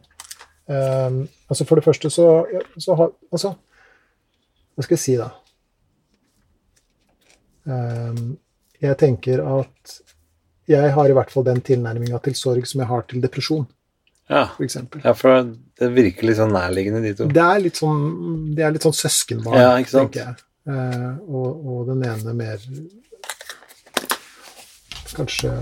um, 0.70 1.24
Altså 1.48 1.64
For 1.64 1.80
det 1.80 1.86
første 1.86 2.10
så, 2.12 2.26
så 2.78 2.94
har 2.94 3.10
Altså, 3.32 3.54
hva 4.76 4.84
skal 4.86 4.94
jeg 4.94 5.02
si, 5.02 5.16
da? 5.18 5.30
Um, 7.68 8.36
jeg 8.78 8.94
tenker 9.00 9.42
at 9.42 9.96
jeg 10.68 10.92
har 10.94 11.08
i 11.08 11.16
hvert 11.16 11.32
fall 11.32 11.46
den 11.48 11.60
tilnærminga 11.64 12.20
til 12.22 12.36
sorg 12.38 12.68
som 12.68 12.84
jeg 12.84 12.88
har 12.90 13.02
til 13.08 13.22
depresjon, 13.24 13.64
ja. 14.28 14.44
for 14.52 14.62
eksempel. 14.66 15.00
Ja, 15.02 15.14
for 15.16 15.48
det 15.78 15.88
virker 15.94 16.26
litt 16.26 16.38
sånn 16.40 16.54
nærliggende, 16.54 17.02
de 17.04 17.14
to. 17.14 17.26
Det 17.30 17.42
er 17.44 17.60
litt 17.62 17.78
sånn, 17.78 18.00
det 18.56 18.64
er 18.66 18.72
litt 18.74 18.86
sånn 18.86 18.96
søskenbarn, 18.98 19.58
ja, 19.60 19.74
tenker 19.86 20.24
jeg. 20.24 20.38
Uh, 20.68 21.12
og, 21.30 21.50
og, 21.64 21.76
den 21.88 22.02
ene 22.04 22.34
mer 22.36 22.64
kanskje 25.16 25.52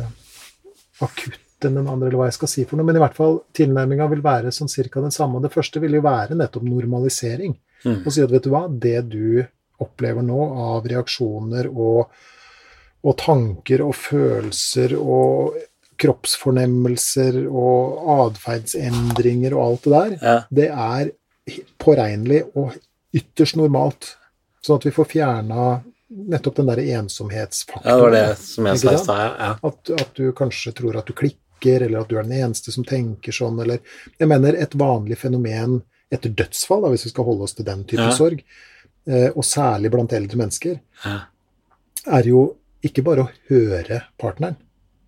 akutt 1.04 1.66
enn 1.66 1.76
den 1.78 1.86
andre, 1.86 2.08
eller 2.08 2.18
hva 2.18 2.30
jeg 2.30 2.38
skal 2.38 2.50
si 2.50 2.64
for 2.66 2.78
noe. 2.78 2.88
Men 2.88 2.98
i 2.98 3.02
hvert 3.04 3.16
fall 3.16 3.38
tilnærminga 3.56 4.08
vil 4.12 4.24
være 4.24 4.54
sånn 4.54 4.72
cirka 4.72 5.04
den 5.04 5.14
samme. 5.14 5.38
Og 5.38 5.46
det 5.46 5.52
første 5.54 5.80
vil 5.82 5.98
jo 5.98 6.02
være 6.04 6.38
nettopp 6.38 6.66
normalisering. 6.66 7.54
Mm. 7.84 8.00
Og 8.00 8.10
si 8.12 8.24
at 8.24 8.32
vet 8.32 8.48
du 8.48 8.50
hva, 8.52 8.64
det 8.68 8.98
du 9.12 9.44
opplever 9.84 10.24
nå 10.24 10.40
av 10.72 10.88
reaksjoner 10.88 11.68
og, 11.68 12.12
og 13.04 13.16
tanker 13.20 13.84
og 13.84 13.94
følelser 14.00 14.96
og 14.96 15.58
kroppsfornemmelser 16.01 17.42
og 17.47 18.11
atferdsendringer 18.20 19.57
og 19.57 19.64
alt 19.66 19.86
det 19.86 19.94
der, 19.94 20.16
ja. 20.20 20.36
det 20.51 20.68
er 20.70 21.12
påregnelig 21.82 22.42
og 22.59 22.74
ytterst 23.16 23.59
normalt. 23.59 24.16
Sånn 24.64 24.80
at 24.80 24.86
vi 24.88 24.94
får 24.94 25.11
fjerna 25.12 25.66
nettopp 26.09 26.61
den 26.61 26.70
der 26.70 26.82
ensomhetsfaktoren. 26.99 27.90
Ja, 27.90 27.97
det 27.97 28.03
var 28.03 28.14
det 28.14 28.38
som 28.42 28.68
jeg 28.68 28.82
sa 28.82 28.92
i 28.92 29.03
stad, 29.03 29.24
ja. 29.40 29.51
At, 29.68 29.92
at, 30.01 30.11
du 30.14 30.30
kanskje 30.36 30.72
tror 30.76 30.99
at 31.01 31.09
du 31.09 31.14
klikker, 31.16 31.86
eller 31.86 32.03
at 32.03 32.11
du 32.11 32.16
er 32.18 32.26
den 32.26 32.36
eneste 32.38 32.74
som 32.74 32.86
tenker 32.86 33.34
sånn, 33.34 33.59
eller 33.62 33.80
Jeg 34.18 34.28
mener 34.30 34.59
et 34.59 34.74
vanlig 34.78 35.18
fenomen 35.18 35.80
etter 36.12 36.30
dødsfall, 36.30 36.84
da, 36.84 36.92
hvis 36.94 37.09
vi 37.09 37.14
skal 37.14 37.26
holde 37.26 37.49
oss 37.49 37.57
til 37.59 37.66
den 37.66 37.82
type 37.84 38.05
Ja. 38.07 38.12
sorg, 38.14 38.44
eh, 39.09 39.30
og 39.34 39.44
særlig 39.44 39.90
blant 39.90 40.12
eldre 40.12 40.38
mennesker, 40.38 40.78
Ja. 41.05 41.18
er 42.07 42.22
jo 42.22 42.57
ikke 42.82 43.03
bare 43.03 43.24
å 43.24 43.30
høre 43.49 44.03
partneren 44.18 44.57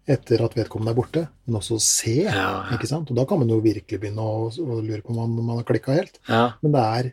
etter 0.08 0.42
at 0.44 0.56
vedkommende 0.56 0.94
er 0.94 0.98
borte, 0.98 1.22
men 1.46 1.58
også 1.60 1.78
se. 1.84 2.16
Ja, 2.24 2.32
ja. 2.34 2.76
ikke 2.76 2.88
sant? 2.90 3.10
Og 3.12 3.18
da 3.18 3.26
kan 3.28 3.40
man 3.42 3.50
jo 3.52 3.60
virkelig 3.64 4.00
begynne 4.00 4.24
å, 4.24 4.48
å 4.48 4.80
lure 4.80 5.02
på 5.04 5.12
om 5.12 5.20
man, 5.20 5.36
man 5.50 5.60
har 5.60 5.68
klikka 5.68 5.96
helt. 5.96 6.20
ja. 6.28 6.44
Men 6.64 6.74
det 6.74 6.84
er 6.84 7.10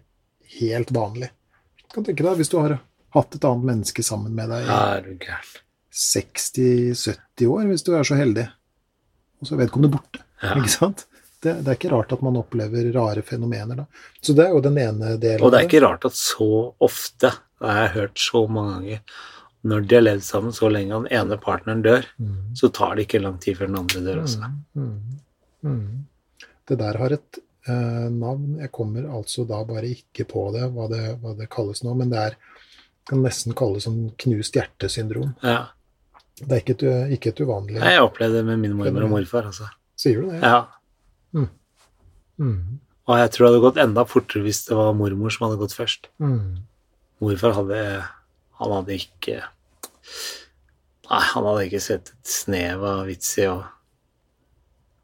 helt 0.59 0.93
vanlig. 0.95 1.31
Du 1.83 1.97
kan 1.97 2.07
tenke 2.07 2.25
deg 2.25 2.39
hvis 2.39 2.51
du 2.51 2.57
har 2.61 2.77
hatt 3.15 3.35
et 3.37 3.47
annet 3.47 3.69
menneske 3.71 4.03
sammen 4.05 4.35
med 4.35 4.51
deg 4.51 4.65
i 4.65 4.69
ja 4.69 4.79
er 4.95 5.05
du 5.05 5.13
gæren. 5.15 5.61
60-70 5.95 7.47
år, 7.47 7.67
hvis 7.71 7.85
du 7.87 7.93
er 7.95 8.07
så 8.07 8.17
heldig, 8.19 8.43
og 9.39 9.47
så 9.47 9.55
er 9.55 9.61
vedkommende 9.63 9.95
borte. 9.95 10.23
Ikke 10.43 10.73
sant? 10.73 11.05
Det, 11.39 11.53
det 11.63 11.71
er 11.71 11.77
ikke 11.77 11.91
rart 11.93 12.11
at 12.15 12.23
man 12.25 12.39
opplever 12.39 12.89
rare 12.95 13.23
fenomener 13.23 13.79
da. 13.79 13.85
Så 14.19 14.35
det 14.35 14.47
er 14.47 14.55
jo 14.55 14.63
den 14.65 14.79
ene 14.81 15.13
delen. 15.21 15.43
Og 15.45 15.53
det 15.53 15.61
er 15.61 15.69
ikke 15.69 15.83
rart 15.85 16.07
at 16.09 16.17
så 16.19 16.49
ofte, 16.83 17.31
har 17.63 17.81
jeg 17.85 17.93
hørt 17.95 18.19
så 18.19 18.43
mange 18.51 18.73
ganger, 18.73 19.15
når 19.65 19.87
de 19.89 19.95
har 19.97 20.03
levd 20.05 20.23
sammen 20.27 20.53
så 20.53 20.69
lenge 20.71 20.93
og 20.95 21.07
den 21.07 21.15
ene 21.19 21.37
partneren 21.41 21.81
dør, 21.85 22.05
Mm. 22.21 22.53
så 22.55 22.69
tar 22.71 22.95
det 22.95 23.07
ikke 23.07 23.21
lang 23.23 23.39
tid 23.41 23.57
før 23.57 23.67
den 23.71 23.79
andre 23.81 24.01
dør 24.05 24.21
også. 24.23 24.51
Mm, 24.75 24.91
mm, 25.63 25.71
mm. 25.71 26.05
Det 26.69 26.77
der 26.79 26.97
har 27.01 27.11
et 27.15 27.39
eh, 27.67 28.09
navn. 28.13 28.57
Jeg 28.61 28.71
kommer 28.71 29.07
altså 29.09 29.45
da 29.49 29.63
bare 29.65 29.89
ikke 29.89 30.25
på 30.29 30.51
det, 30.53 30.67
hva 30.73 30.87
det, 30.89 31.01
hva 31.21 31.33
det 31.37 31.49
kalles 31.49 31.81
nå, 31.83 31.95
men 31.97 32.09
det 32.13 32.19
er 32.27 32.35
kan 33.05 33.21
nesten 33.21 33.53
kalles 33.57 33.85
sånn 33.85 34.11
knust 34.17 34.53
hjertesyndrom. 34.57 35.35
Ja. 35.43 35.67
Det 36.39 36.51
er 36.51 36.61
ikke 36.63 36.73
et, 36.77 36.85
ikke 37.15 37.29
et 37.31 37.41
uvanlig 37.45 37.77
Jeg 37.79 38.01
opplevde 38.01 38.39
det 38.41 38.45
med 38.45 38.59
min 38.59 38.73
mormor 38.75 39.03
og 39.05 39.09
morfar, 39.13 39.45
altså. 39.51 39.69
Sier 39.95 40.21
du 40.21 40.29
det? 40.31 40.41
Ja. 40.41 40.65
Mm, 42.37 42.79
Og 43.07 43.17
jeg 43.21 43.29
tror 43.31 43.45
det 43.45 43.51
hadde 43.53 43.63
gått 43.63 43.77
enda 43.79 44.03
fortere 44.09 44.43
hvis 44.43 44.63
det 44.67 44.75
var 44.75 44.95
mormor 44.97 45.31
som 45.31 45.45
hadde 45.47 45.59
gått 45.61 45.75
først. 45.77 46.09
mm, 46.19 46.57
Morfar 47.21 47.53
hadde 47.55 47.79
Han 48.59 48.71
hadde 48.71 48.97
ikke 48.97 49.43
Nei, 51.05 51.21
han 51.21 51.45
hadde 51.45 51.65
ikke 51.67 51.83
sett 51.83 52.11
et 52.13 52.29
snev 52.29 52.83
av 52.85 53.05
vits 53.09 53.35
i, 53.37 53.47
å 53.51 53.61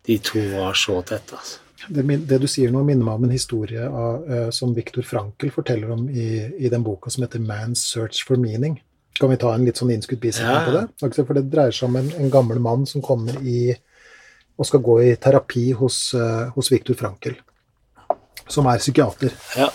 de 0.06 0.18
to 0.26 0.42
var 0.56 0.74
så 0.74 0.96
tette, 1.06 1.38
altså. 1.38 1.60
det, 1.94 2.04
det 2.30 2.40
du 2.42 2.48
sier 2.50 2.72
nå, 2.74 2.82
minner 2.86 3.06
meg 3.06 3.20
om 3.20 3.28
en 3.28 3.34
historie 3.36 3.84
av, 3.86 4.24
uh, 4.26 4.48
som 4.54 4.74
Viktor 4.74 5.06
Frankel 5.06 5.54
forteller 5.54 5.92
om 5.94 6.08
i, 6.10 6.30
i 6.58 6.72
den 6.74 6.82
boka 6.86 7.14
som 7.14 7.26
heter 7.26 7.40
'Man's 7.40 7.86
Search 7.86 8.24
for 8.26 8.42
Meaning'. 8.42 8.80
Kan 9.20 9.30
vi 9.30 9.38
ta 9.38 9.54
en 9.54 9.66
litt 9.68 9.78
sånn 9.78 9.92
innskutt 9.94 10.22
bisetning 10.24 10.56
Ja, 10.56 10.66
på 10.66 10.74
det? 10.74 10.84
Altså, 11.06 11.26
For 11.28 11.38
det 11.38 11.52
dreier 11.52 11.76
seg 11.76 11.90
om 11.90 12.00
en, 12.00 12.10
en 12.18 12.32
gammel 12.34 12.60
mann 12.60 12.88
som 12.90 13.04
kommer 13.06 13.38
i 13.46 13.76
og 14.58 14.66
skal 14.66 14.82
gå 14.86 14.96
i 15.04 15.16
terapi 15.22 15.72
hos, 15.78 16.14
uh, 16.14 16.50
hos 16.56 16.70
Viktor 16.72 16.98
Frankel, 16.98 17.38
som 18.48 18.68
er 18.70 18.82
psykiater. 18.82 19.34
Ja. 19.58 19.70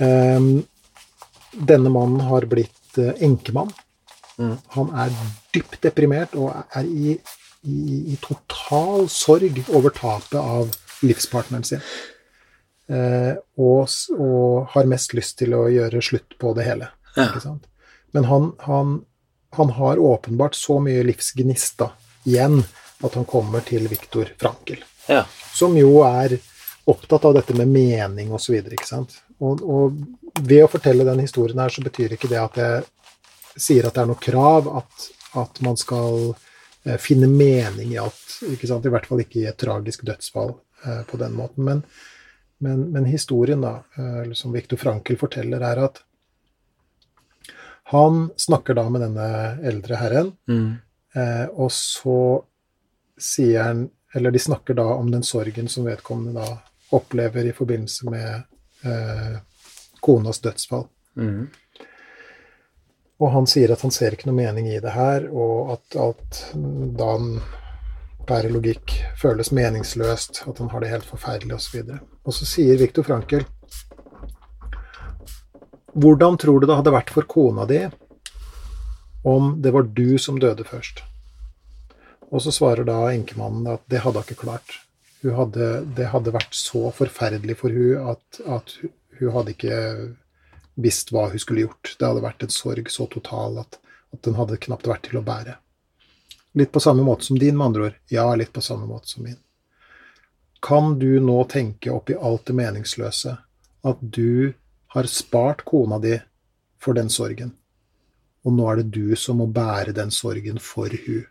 Um, 0.00 0.64
denne 1.52 1.92
mannen 1.92 2.20
har 2.28 2.44
blitt 2.48 2.98
uh, 2.98 3.12
enkemann. 3.20 3.72
Mm. 4.40 4.56
Han 4.76 4.94
er 5.04 5.12
dypt 5.54 5.80
deprimert 5.84 6.36
og 6.38 6.54
er 6.56 6.88
i, 6.88 7.16
i, 7.68 7.80
i 8.14 8.16
total 8.22 9.06
sorg 9.12 9.60
over 9.68 9.92
tapet 9.94 10.38
av 10.40 10.72
livspartneren 11.04 11.66
sin. 11.66 11.84
Eh, 12.90 13.34
og, 13.60 13.92
og 14.16 14.72
har 14.74 14.90
mest 14.90 15.14
lyst 15.14 15.38
til 15.42 15.54
å 15.54 15.66
gjøre 15.70 16.02
slutt 16.04 16.38
på 16.40 16.54
det 16.56 16.66
hele. 16.66 16.90
Ja. 17.16 17.30
Men 18.16 18.26
han, 18.26 18.52
han, 18.66 18.94
han 19.56 19.74
har 19.76 20.00
åpenbart 20.02 20.56
så 20.58 20.80
mye 20.82 21.04
livsgnist 21.06 21.78
da, 21.82 21.92
igjen 22.24 22.62
at 23.00 23.16
han 23.16 23.28
kommer 23.28 23.62
til 23.64 23.86
Viktor 23.88 24.32
Frankel 24.40 24.82
ja. 25.10 25.24
som 25.54 25.76
jo 25.78 26.00
er 26.06 26.36
opptatt 26.90 27.24
av 27.24 27.34
dette 27.36 27.54
med 27.56 27.70
mening 27.70 28.32
osv. 28.34 28.56
Og, 29.40 29.62
og 29.62 30.40
ved 30.40 30.64
å 30.64 30.70
fortelle 30.70 31.06
den 31.06 31.22
historien 31.24 31.60
her, 31.62 31.72
så 31.72 31.84
betyr 31.84 32.16
ikke 32.16 32.30
det 32.30 32.40
at 32.40 32.58
jeg 32.60 32.82
sier 33.60 33.86
at 33.86 33.96
det 33.96 34.04
er 34.04 34.10
noe 34.10 34.22
krav 34.22 34.68
at, 34.80 35.08
at 35.40 35.60
man 35.64 35.78
skal 35.80 36.32
eh, 36.84 36.98
finne 37.00 37.28
mening 37.30 37.94
i 37.94 38.00
alt. 38.02 38.40
I 38.46 38.56
hvert 38.56 39.08
fall 39.08 39.24
ikke 39.24 39.42
i 39.42 39.48
et 39.50 39.60
tragisk 39.60 40.04
dødsfall 40.08 40.54
eh, 40.84 41.02
på 41.08 41.20
den 41.20 41.36
måten. 41.36 41.66
Men, 41.68 41.82
men, 42.64 42.86
men 42.94 43.08
historien 43.10 43.64
da, 43.64 43.80
eh, 43.96 44.32
som 44.38 44.54
Viktor 44.56 44.80
Frankel 44.80 45.20
forteller, 45.20 45.64
er 45.64 45.84
at 45.88 46.02
han 47.90 48.28
snakker 48.38 48.76
da 48.78 48.84
med 48.88 49.02
denne 49.02 49.32
eldre 49.66 49.98
herren, 49.98 50.36
Mm. 50.48 50.78
Eh, 51.10 51.46
og 51.58 51.72
så 51.74 52.44
sier 53.18 53.64
han 53.64 53.88
Eller 54.14 54.30
de 54.30 54.38
snakker 54.38 54.74
da 54.78 54.84
om 54.94 55.08
den 55.10 55.22
sorgen 55.22 55.68
som 55.70 55.84
vedkommende 55.86 56.38
da 56.38 56.56
opplever 56.94 57.46
i 57.46 57.52
forbindelse 57.54 58.10
med 58.10 58.42
eh, 58.82 59.36
konas 60.02 60.40
dødsfall. 60.42 60.88
Mm. 61.14 61.44
Og 63.20 63.32
han 63.34 63.48
sier 63.50 63.72
at 63.72 63.82
han 63.84 63.92
ser 63.92 64.16
ikke 64.16 64.30
noe 64.30 64.38
mening 64.38 64.70
i 64.70 64.80
det 64.80 64.94
her, 64.94 65.26
og 65.28 65.74
at 65.76 65.96
alt 66.00 66.42
da 66.96 67.08
han 67.12 67.34
bærer 68.28 68.52
logikk, 68.52 68.94
føles 69.18 69.52
meningsløst, 69.56 70.44
at 70.48 70.60
han 70.62 70.70
har 70.72 70.82
det 70.82 70.92
helt 70.92 71.08
forferdelig 71.08 71.56
osv. 71.56 71.82
Og, 71.82 71.90
så 71.90 72.28
og 72.30 72.36
så 72.36 72.48
sier 72.48 72.80
Viktor 72.80 73.06
Frankel 73.06 73.46
Hvordan 75.90 76.36
tror 76.38 76.60
du 76.60 76.68
det 76.70 76.76
hadde 76.78 76.92
vært 76.94 77.10
for 77.10 77.26
kona 77.26 77.64
di 77.66 77.80
om 79.26 79.56
det 79.60 79.72
var 79.74 79.88
du 79.90 80.18
som 80.22 80.38
døde 80.40 80.64
først? 80.64 81.02
Og 82.30 82.44
så 82.44 82.52
svarer 82.54 82.86
da 82.86 83.10
enkemannen 83.10 83.66
at 83.72 83.82
det 83.90 84.04
hadde 84.04 84.22
hun 84.22 84.28
ikke 84.28 84.44
klart. 84.44 84.76
Hun 85.24 85.34
hadde, 85.34 85.70
det 85.96 86.06
hadde 86.12 86.32
vært 86.32 86.54
så 86.54 86.92
forferdelig 86.94 87.58
for 87.58 87.74
hun 87.74 88.12
at, 88.14 88.40
at 88.46 88.76
hun 89.18 89.34
hadde 89.34 89.56
ikke 89.56 89.80
visst 90.82 91.12
hva 91.12 91.28
hun 91.30 91.42
skulle 91.42 91.66
gjort. 91.66 91.96
Det 91.98 92.06
hadde 92.06 92.24
vært 92.24 92.46
en 92.46 92.54
sorg 92.54 92.90
så 92.90 93.06
total 93.10 93.60
at, 93.62 93.78
at 94.14 94.22
den 94.26 94.38
hadde 94.38 94.60
knapt 94.66 94.88
vært 94.90 95.08
til 95.08 95.20
å 95.20 95.26
bære. 95.26 95.56
Litt 96.58 96.72
på 96.74 96.82
samme 96.82 97.04
måte 97.06 97.28
som 97.28 97.38
din, 97.38 97.56
med 97.56 97.70
andre 97.70 97.86
ord. 97.90 98.00
Ja, 98.10 98.26
litt 98.34 98.52
på 98.52 98.62
samme 98.64 98.88
måte 98.90 99.12
som 99.12 99.24
min. 99.26 99.38
Kan 100.60 100.98
du 100.98 101.20
nå 101.20 101.44
tenke 101.48 101.92
oppi 101.94 102.16
alt 102.16 102.50
det 102.50 102.56
meningsløse 102.58 103.36
at 103.86 104.00
du 104.00 104.52
har 104.92 105.06
spart 105.08 105.64
kona 105.64 105.98
di 106.02 106.18
for 106.80 106.96
den 106.96 107.08
sorgen, 107.12 107.54
og 108.44 108.56
nå 108.56 108.66
er 108.68 108.80
det 108.80 108.90
du 108.96 109.16
som 109.16 109.38
må 109.40 109.46
bære 109.48 109.94
den 109.96 110.12
sorgen 110.12 110.60
for 110.60 110.92
hun? 111.06 111.24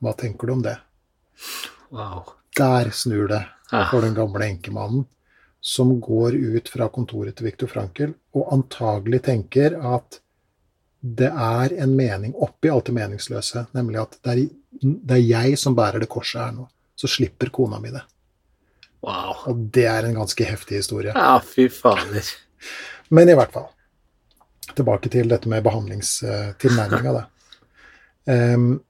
Hva 0.00 0.14
tenker 0.18 0.48
du 0.48 0.56
om 0.56 0.64
det? 0.64 0.78
Wow. 1.90 2.32
Der 2.56 2.90
snur 2.90 3.28
det 3.30 3.44
for 3.90 4.02
den 4.02 4.16
gamle 4.16 4.48
enkemannen, 4.48 5.04
som 5.60 5.92
går 6.00 6.34
ut 6.34 6.68
fra 6.72 6.88
kontoret 6.88 7.36
til 7.36 7.50
Viktor 7.50 7.68
Frankel 7.68 8.14
og 8.36 8.52
antagelig 8.54 9.22
tenker 9.28 9.76
at 9.76 10.20
det 11.00 11.30
er 11.32 11.72
en 11.80 11.92
mening 11.96 12.34
oppi 12.36 12.68
alt 12.68 12.88
det 12.90 12.94
meningsløse, 12.96 13.66
nemlig 13.76 14.00
at 14.02 14.16
det 14.24 14.32
er, 14.32 14.40
det 14.80 15.16
er 15.16 15.24
jeg 15.24 15.58
som 15.60 15.76
bærer 15.76 16.00
det 16.02 16.10
korset 16.12 16.40
her 16.42 16.52
nå. 16.56 16.66
Så 16.96 17.08
slipper 17.08 17.48
kona 17.48 17.78
mi 17.80 17.88
det. 17.94 18.02
wow. 19.00 19.36
Og 19.48 19.56
det 19.72 19.86
er 19.88 20.04
en 20.04 20.18
ganske 20.20 20.44
heftig 20.44 20.76
historie. 20.82 21.12
Ja, 21.16 21.38
fy 21.40 21.68
fader. 21.72 22.24
Men 23.16 23.28
i 23.28 23.34
hvert 23.34 23.52
fall. 23.52 23.70
Tilbake 24.76 25.08
til 25.08 25.28
dette 25.28 25.48
med 25.48 25.64
behandlingstilnærminga, 25.64 27.12
da. 27.20 27.26
Um, 28.30 28.82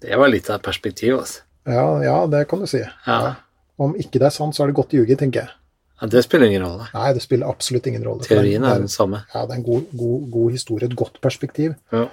Det 0.00 0.14
var 0.16 0.30
litt 0.30 0.46
av 0.48 0.60
et 0.60 0.64
perspektiv, 0.64 1.16
altså. 1.18 1.42
Ja, 1.66 2.04
ja, 2.04 2.14
det 2.30 2.44
kan 2.48 2.62
du 2.62 2.68
si. 2.70 2.78
Ja. 2.78 3.16
Ja. 3.26 3.32
Om 3.82 3.94
ikke 4.00 4.20
det 4.20 4.30
er 4.30 4.34
sant, 4.34 4.56
så 4.56 4.64
er 4.64 4.70
det 4.70 4.78
godt 4.78 4.96
ljuge, 4.96 5.18
tenker 5.20 5.44
jeg. 5.44 5.50
ja. 6.00 6.08
Det 6.12 6.22
spiller 6.24 6.50
ingen 6.50 6.64
rolle. 6.64 6.88
Nei, 6.92 7.10
det 7.16 7.22
spiller 7.24 7.48
absolutt 7.48 7.86
ingen 7.88 8.04
rolle. 8.04 8.24
Teorien 8.24 8.64
er, 8.64 8.76
er 8.76 8.84
den 8.84 8.92
samme. 8.92 9.22
Ja, 9.34 9.44
det 9.44 9.54
er 9.54 9.60
en 9.60 9.68
god, 9.68 9.92
god, 9.96 10.26
god 10.32 10.56
historie, 10.56 10.88
et 10.88 10.96
godt 10.96 11.20
perspektiv. 11.24 11.76
Ja. 11.92 12.06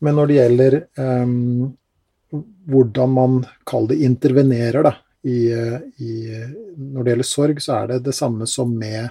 Men 0.00 0.16
når 0.18 0.30
det 0.30 0.38
gjelder 0.38 0.76
um, 0.98 1.76
hvordan 2.70 3.14
man, 3.14 3.38
kall 3.68 3.88
det, 3.90 4.00
intervenerer 4.06 4.86
da, 4.86 4.94
i, 5.26 5.52
eh, 5.52 5.78
i, 6.00 6.12
når 6.76 7.04
det 7.04 7.12
gjelder 7.12 7.28
sorg, 7.28 7.62
så 7.62 7.76
er 7.80 7.90
det 7.90 7.98
det 8.06 8.14
samme 8.16 8.46
som 8.48 8.70
med 8.72 9.10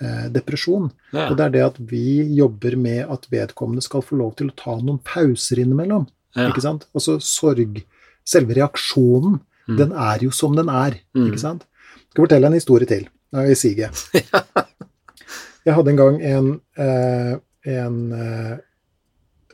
eh, 0.00 0.26
depresjon. 0.34 0.88
Ja. 1.12 1.28
Og 1.28 1.38
det 1.38 1.46
er 1.46 1.54
det 1.54 1.64
at 1.68 1.80
vi 1.92 2.06
jobber 2.34 2.76
med 2.80 3.04
at 3.12 3.28
vedkommende 3.32 3.84
skal 3.84 4.04
få 4.04 4.18
lov 4.20 4.34
til 4.40 4.50
å 4.50 4.56
ta 4.58 4.76
noen 4.80 5.00
pauser 5.04 5.62
innimellom. 5.62 6.08
Ja. 6.34 6.48
Ikke 6.50 6.64
sant? 6.64 6.88
Altså 6.94 7.20
sorg 7.22 7.84
Selve 8.24 8.54
reaksjonen, 8.56 9.34
Mm. 9.68 9.76
den 9.78 9.92
er 9.92 10.18
jo 10.22 10.30
som 10.30 10.56
den 10.56 10.68
er. 10.68 10.98
Mm. 11.16 11.26
Ikke 11.30 11.40
sant? 11.40 11.62
Skal 12.10 12.20
jeg 12.20 12.26
fortelle 12.28 12.46
en 12.50 12.52
historie 12.58 12.86
til. 12.86 13.08
I 13.34 13.54
siget. 13.58 13.90
Jeg 15.64 15.74
hadde 15.74 15.90
en 15.90 15.96
gang 15.96 16.18
en, 16.22 16.48
eh, 16.76 17.36
en 17.72 17.94
eh, 18.12 18.56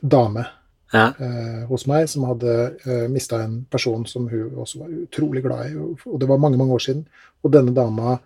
dame 0.03 0.43
Ja. 0.93 1.05
eh, 1.17 1.61
hos 1.69 1.85
meg 1.87 2.09
som 2.11 2.25
hadde 2.27 2.55
eh, 2.85 3.05
mista 3.07 3.39
en 3.45 3.61
person 3.71 4.03
som 4.05 4.25
hun 4.27 4.51
også 4.59 4.81
var 4.81 4.89
utrolig 5.05 5.41
glad 5.45 5.69
i, 5.71 5.75
og, 5.79 5.99
og 6.05 6.19
det 6.19 6.27
var 6.27 6.37
mange, 6.43 6.57
mange 6.59 6.73
år 6.75 6.83
siden. 6.83 7.05
Og 7.43 7.53
denne 7.55 7.71
dama 7.73 8.17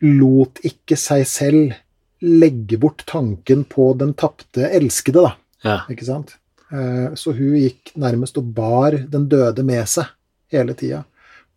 lot 0.00 0.60
ikke 0.66 0.96
seg 0.98 1.26
selv 1.28 1.74
legge 2.24 2.78
bort 2.80 3.04
tanken 3.06 3.64
på 3.68 3.92
den 4.00 4.14
tapte 4.18 4.70
elskede, 4.74 5.22
da. 5.28 5.34
Ja. 5.66 5.76
Ikke 5.92 6.06
sant? 6.08 6.36
Eh, 6.72 7.12
Så 7.14 7.32
hun 7.36 7.54
gikk 7.60 7.92
nærmest 7.96 8.38
og 8.40 8.48
bar 8.56 8.96
den 9.08 9.28
døde 9.30 9.62
med 9.66 9.84
seg 9.90 10.08
hele 10.52 10.74
tida. 10.78 11.04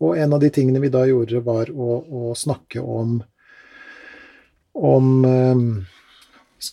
Og 0.01 0.17
en 0.17 0.33
av 0.33 0.41
de 0.41 0.49
tingene 0.49 0.81
vi 0.81 0.89
da 0.89 1.03
gjorde, 1.05 1.43
var 1.45 1.69
å, 1.69 1.99
å 2.01 2.35
snakke 2.37 2.81
om 2.81 3.19
om 4.73 5.25
eh, 5.25 5.61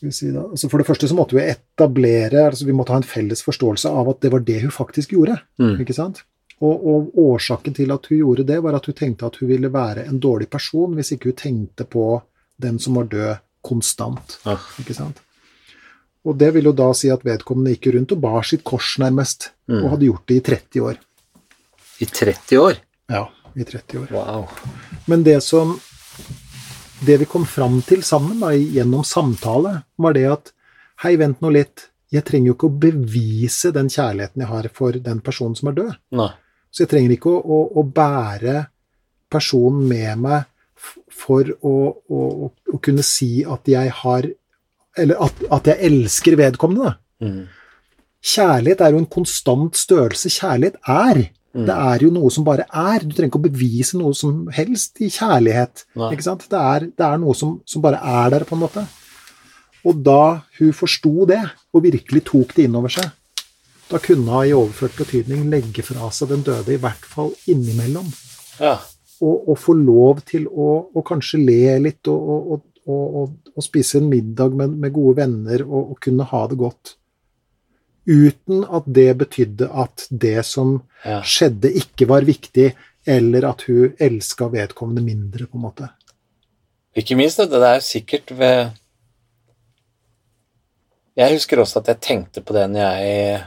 vi 0.01 0.13
si 0.13 0.29
da, 0.31 0.45
altså 0.47 0.69
For 0.71 0.79
det 0.79 0.87
første 0.87 1.09
så 1.11 1.17
måtte 1.19 1.35
vi 1.35 1.43
etablere 1.49 2.45
altså 2.47 2.69
Vi 2.69 2.75
måtte 2.77 2.93
ha 2.95 3.01
en 3.01 3.07
felles 3.09 3.43
forståelse 3.43 3.91
av 3.91 4.13
at 4.13 4.21
det 4.23 4.31
var 4.31 4.45
det 4.47 4.61
hun 4.63 4.71
faktisk 4.75 5.17
gjorde. 5.17 5.39
Mm. 5.59 5.81
ikke 5.83 5.97
sant? 5.97 6.23
Og, 6.59 6.87
og 6.91 7.19
årsaken 7.23 7.75
til 7.77 7.93
at 7.95 8.07
hun 8.11 8.19
gjorde 8.21 8.45
det, 8.49 8.59
var 8.63 8.75
at 8.79 8.87
hun 8.91 8.97
tenkte 8.99 9.29
at 9.29 9.39
hun 9.41 9.51
ville 9.51 9.71
være 9.73 10.07
en 10.11 10.19
dårlig 10.23 10.49
person 10.51 10.95
hvis 10.99 11.13
ikke 11.15 11.33
hun 11.33 11.39
tenkte 11.43 11.87
på 11.87 12.07
den 12.59 12.81
som 12.83 12.99
var 12.99 13.07
død, 13.11 13.43
konstant. 13.63 14.39
Ah. 14.49 14.63
ikke 14.81 14.97
sant? 14.97 15.21
Og 16.27 16.35
det 16.39 16.49
vil 16.57 16.67
jo 16.67 16.75
da 16.75 16.89
si 16.97 17.11
at 17.15 17.23
vedkommende 17.27 17.77
gikk 17.77 17.93
rundt 17.95 18.15
og 18.17 18.23
bar 18.23 18.47
sitt 18.47 18.65
kors, 18.67 18.97
nærmest, 19.03 19.53
Mm. 19.69 19.83
og 19.85 19.91
hadde 19.93 20.07
gjort 20.07 20.23
det 20.31 20.37
i 20.39 20.43
30 20.47 20.81
år. 20.81 21.01
I 21.99 22.07
30 22.07 22.59
år? 22.59 22.81
Ja, 23.09 23.25
i 23.55 23.65
30 23.65 23.99
år. 23.99 24.09
Wow. 24.13 24.49
Men 25.07 25.25
det 25.25 25.41
som 25.41 25.79
Det 27.01 27.17
vi 27.17 27.25
kom 27.31 27.45
fram 27.47 27.77
til 27.87 28.01
sammen 28.03 28.41
da, 28.43 28.49
gjennom 28.51 29.05
samtale, 29.07 29.83
var 29.97 30.17
det 30.17 30.25
at 30.27 30.51
Hei, 30.99 31.13
vent 31.15 31.39
nå 31.39 31.53
litt. 31.55 31.85
Jeg 32.11 32.25
trenger 32.27 32.51
jo 32.51 32.55
ikke 32.57 32.67
å 32.67 32.79
bevise 32.83 33.71
den 33.71 33.87
kjærligheten 33.87 34.43
jeg 34.43 34.51
har 34.51 34.67
for 34.75 34.97
den 34.99 35.21
personen 35.23 35.55
som 35.55 35.71
er 35.71 35.77
død. 35.77 35.93
Nei. 36.19 36.33
Så 36.75 36.83
jeg 36.83 36.91
trenger 36.91 37.15
ikke 37.15 37.31
å, 37.31 37.39
å, 37.39 37.59
å 37.79 37.85
bære 37.87 38.65
personen 39.31 39.85
med 39.87 40.25
meg 40.25 40.49
for 41.15 41.47
å, 41.63 41.75
å, 41.95 42.49
å, 42.49 42.81
kunne 42.83 43.05
si 43.07 43.45
at 43.47 43.69
jeg 43.69 43.95
har 44.03 44.29
Eller 44.99 45.23
at, 45.23 45.41
at 45.55 45.69
jeg 45.71 45.87
elsker 45.87 46.35
vedkommende. 46.39 46.97
Mm. 47.23 47.47
Kjærlighet 48.19 48.81
er 48.83 48.95
jo 48.95 48.99
en 49.05 49.13
konstant 49.13 49.79
størrelse. 49.79 50.33
Kjærlighet 50.35 50.81
er. 50.83 51.21
Mm. 51.57 51.65
Det 51.65 51.75
er 51.75 52.05
jo 52.05 52.11
noe 52.13 52.31
som 52.33 52.45
bare 52.47 52.67
er. 52.69 53.05
Du 53.05 53.15
trenger 53.15 53.33
ikke 53.33 53.41
å 53.41 53.47
bevise 53.49 53.99
noe 53.99 54.17
som 54.17 54.47
helst 54.55 55.01
i 55.05 55.09
kjærlighet. 55.13 55.87
Det 55.95 56.61
er, 56.61 56.89
det 56.93 57.07
er 57.07 57.21
noe 57.23 57.37
som, 57.37 57.59
som 57.69 57.85
bare 57.85 58.01
er 58.03 58.35
der, 58.37 58.47
på 58.49 58.57
en 58.57 58.65
måte. 58.67 58.85
Og 59.89 60.03
da 60.05 60.43
hun 60.59 60.75
forsto 60.77 61.25
det, 61.31 61.41
og 61.73 61.87
virkelig 61.87 62.25
tok 62.29 62.55
det 62.57 62.69
inn 62.69 62.77
over 62.79 62.93
seg, 62.93 63.09
da 63.89 64.01
kunne 64.05 64.29
hun 64.29 64.45
i 64.45 64.53
overført 64.57 64.99
betydning 65.01 65.47
legge 65.49 65.85
fra 65.87 66.11
seg 66.13 66.35
den 66.35 66.45
døde, 66.45 66.75
i 66.75 66.83
hvert 66.83 67.09
fall 67.09 67.33
innimellom. 67.49 68.09
Ja. 68.61 68.77
Og, 69.25 69.49
og 69.49 69.57
få 69.59 69.75
lov 69.79 70.21
til 70.29 70.45
å, 70.47 70.69
å 70.93 71.05
kanskje 71.07 71.41
le 71.41 71.79
litt 71.89 72.11
og, 72.13 72.53
og, 72.53 72.67
og, 72.89 73.63
spise 73.65 73.99
en 73.99 74.11
middag 74.11 74.55
med, 74.55 74.77
med 74.79 74.95
gode 74.95 75.17
venner 75.23 75.65
og, 75.67 75.95
og 75.95 76.03
kunne 76.05 76.27
ha 76.29 76.45
det 76.51 76.59
godt. 76.61 76.95
Uten 78.09 78.65
at 78.65 78.87
det 78.89 79.11
betydde 79.21 79.69
at 79.69 80.07
det 80.09 80.41
som 80.49 80.79
ja. 81.05 81.21
skjedde, 81.21 81.71
ikke 81.77 82.09
var 82.09 82.25
viktig, 82.25 82.71
eller 83.09 83.45
at 83.51 83.67
hun 83.69 83.95
elska 84.01 84.49
vedkommende 84.53 85.05
mindre, 85.05 85.47
på 85.47 85.59
en 85.59 85.65
måte. 85.67 85.89
Ikke 86.97 87.17
minst, 87.19 87.39
det 87.39 87.53
det 87.53 87.69
er 87.69 87.85
sikkert 87.85 88.33
ved 88.39 88.71
Jeg 91.19 91.35
husker 91.35 91.61
også 91.61 91.81
at 91.83 91.89
jeg 91.93 92.01
tenkte 92.01 92.41
på 92.43 92.55
det 92.55 92.65
når 92.71 92.99
jeg 93.03 93.45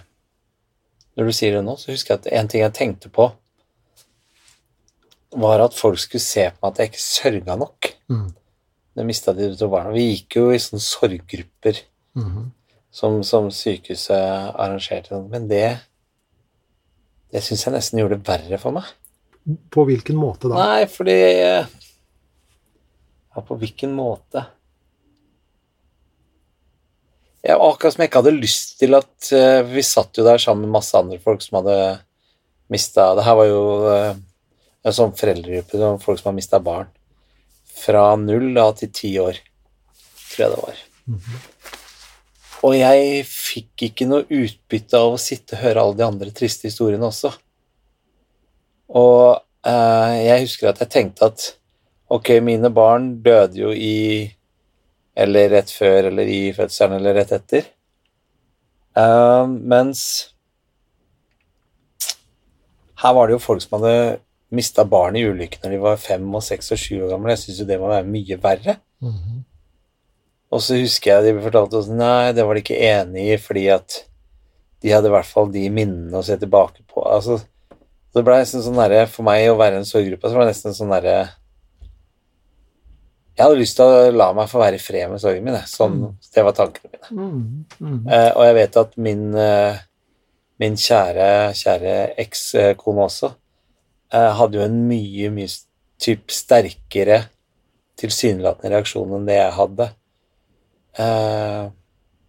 Når 1.17 1.27
du 1.27 1.31
sier 1.35 1.57
det 1.57 1.63
nå, 1.65 1.75
så 1.75 1.91
husker 1.91 2.13
jeg 2.13 2.21
at 2.21 2.39
en 2.39 2.47
ting 2.51 2.61
jeg 2.61 2.73
tenkte 2.73 3.09
på, 3.11 3.25
var 5.35 5.59
at 5.63 5.75
folk 5.75 5.99
skulle 5.99 6.23
se 6.23 6.45
på 6.51 6.61
meg 6.61 6.71
at 6.71 6.79
jeg 6.79 6.91
ikke 6.91 7.03
sørga 7.03 7.55
nok. 7.59 7.89
Mm. 8.11 8.29
Det 8.95 9.05
mista 9.07 9.33
de 9.35 9.49
to 9.55 9.67
barna. 9.71 9.91
Vi 9.95 10.05
gikk 10.07 10.37
jo 10.39 10.45
i 10.51 10.59
sånne 10.59 10.83
sorggrupper 10.83 11.83
Mhm. 12.15 12.51
Som, 12.91 13.21
som 13.23 13.47
sykehuset 13.53 14.55
arrangerte, 14.55 15.21
men 15.31 15.47
det 15.51 15.79
det 17.31 17.39
syns 17.45 17.63
jeg 17.63 17.73
nesten 17.75 18.01
gjorde 18.01 18.17
det 18.19 18.27
verre 18.27 18.57
for 18.59 18.75
meg. 18.75 18.87
På 19.71 19.85
hvilken 19.87 20.17
måte 20.19 20.51
da? 20.51 20.57
Nei, 20.59 20.87
fordi 20.91 21.15
Ja, 23.31 23.41
på 23.47 23.55
hvilken 23.57 23.93
måte? 23.95 24.43
Jeg, 27.41 27.55
akkurat 27.55 27.95
som 27.95 28.03
jeg 28.03 28.11
ikke 28.11 28.21
hadde 28.21 28.35
lyst 28.35 28.75
til 28.77 28.93
at 28.93 29.31
eh, 29.33 29.63
Vi 29.65 29.81
satt 29.81 30.19
jo 30.19 30.25
der 30.27 30.37
sammen 30.37 30.67
med 30.67 30.75
masse 30.75 30.93
andre 30.99 31.17
folk 31.23 31.41
som 31.41 31.57
hadde 31.57 31.77
mista 32.69 33.07
Det 33.17 33.25
her 33.25 33.39
var 33.39 33.47
jo 33.49 33.63
eh, 33.89 34.19
en 34.85 34.97
sånn 34.97 35.15
foreldregruppe 35.17 35.79
var 35.79 35.97
folk 36.01 36.19
som 36.19 36.31
har 36.31 36.37
mista 36.37 36.59
barn. 36.61 36.87
Fra 37.81 38.15
null 38.17 38.47
da 38.55 38.67
til 38.77 38.89
ti 38.93 39.11
år, 39.21 39.37
tror 40.31 40.41
jeg 40.41 40.53
det 40.55 40.61
var. 40.61 40.79
Og 42.61 42.75
jeg 42.77 43.23
fikk 43.25 43.87
ikke 43.87 44.07
noe 44.09 44.27
utbytte 44.29 44.99
av 44.99 45.15
å 45.15 45.21
sitte 45.21 45.57
og 45.57 45.63
høre 45.63 45.83
alle 45.83 45.97
de 45.97 46.05
andre 46.05 46.33
triste 46.35 46.69
historiene 46.69 47.07
også. 47.07 47.31
Og 49.01 49.39
eh, 49.65 50.17
jeg 50.27 50.45
husker 50.45 50.69
at 50.69 50.83
jeg 50.83 50.93
tenkte 50.93 51.31
at 51.31 51.47
ok, 52.11 52.35
mine 52.43 52.69
barn 52.73 53.15
døde 53.23 53.63
jo 53.63 53.73
i 53.73 54.29
Eller 55.11 55.49
rett 55.51 55.71
før, 55.75 56.05
eller 56.07 56.29
i 56.31 56.53
fødselen, 56.55 56.95
eller 57.01 57.17
rett 57.19 57.33
etter. 57.35 57.65
Eh, 58.95 59.47
mens 59.47 60.03
her 63.01 63.15
var 63.17 63.27
det 63.27 63.35
jo 63.35 63.43
folk 63.43 63.63
som 63.63 63.75
hadde 63.79 64.21
mista 64.55 64.85
barn 64.87 65.17
i 65.19 65.25
ulykker 65.27 65.63
når 65.63 65.73
de 65.73 65.79
var 65.83 65.99
fem 65.99 66.25
og 66.31 66.43
seks 66.45 66.71
og 66.71 66.79
sju 66.79 67.01
år 67.01 67.11
gamle. 67.11 67.33
Jeg 67.35 67.43
syns 67.43 67.61
jo 67.63 67.67
det 67.69 67.79
må 67.81 67.91
være 67.91 68.07
mye 68.07 68.37
verre. 68.41 68.77
Mhm. 69.03 69.43
Og 70.51 70.63
så 70.63 70.77
husker 70.81 71.13
jeg 71.13 71.27
de 71.29 71.43
fortalte 71.45 71.79
oss 71.79 71.89
nei, 71.91 72.33
det 72.35 72.43
var 72.43 72.57
de 72.57 72.63
ikke 72.63 72.79
enig 72.83 73.27
i, 73.33 73.37
fordi 73.39 73.67
at 73.71 74.01
de 74.81 74.91
hadde 74.91 75.07
i 75.07 75.13
hvert 75.13 75.29
fall 75.29 75.51
de 75.53 75.67
minnene 75.71 76.17
å 76.17 76.25
se 76.25 76.35
tilbake 76.41 76.83
på. 76.89 77.03
Altså, 77.05 77.37
det 78.11 78.23
ble 78.27 78.39
nesten 78.41 78.63
sånn 78.65 78.79
derre 78.79 79.05
For 79.07 79.23
meg 79.23 79.45
å 79.47 79.59
være 79.59 79.77
i 79.77 79.81
en 79.81 79.87
sorggruppe, 79.87 80.27
så 80.27 80.35
var 80.35 80.43
det 80.43 80.55
nesten 80.55 80.75
sånn 80.75 80.91
derre 80.91 81.13
Jeg 83.37 83.45
hadde 83.45 83.59
lyst 83.61 83.77
til 83.79 83.87
å 83.87 84.09
la 84.11 84.31
meg 84.35 84.49
få 84.51 84.59
være 84.59 84.75
i 84.75 84.83
fred 84.83 85.07
med 85.13 85.21
sorgen 85.23 85.45
min. 85.47 85.59
Sånn, 85.69 85.95
mm. 86.01 86.17
Det 86.35 86.43
var 86.43 86.57
tankene 86.57 86.91
mine. 86.91 87.11
Mm. 87.15 87.45
Mm. 87.79 88.01
Eh, 88.11 88.31
og 88.33 88.43
jeg 88.49 88.57
vet 88.57 88.81
at 88.81 88.97
min, 89.07 89.23
eh, 89.39 89.79
min 90.61 90.75
kjære, 90.77 91.29
kjære 91.61 91.95
ekskone 92.25 93.07
også 93.07 93.31
eh, 94.11 94.31
hadde 94.37 94.59
jo 94.59 94.65
en 94.65 94.77
mye, 94.89 95.31
mye 95.33 95.49
typ 96.01 96.33
sterkere 96.33 97.23
tilsynelatende 98.01 98.75
reaksjon 98.75 99.15
enn 99.17 99.27
det 99.29 99.37
jeg 99.37 99.57
hadde. 99.57 99.89
Eh, 100.99 101.69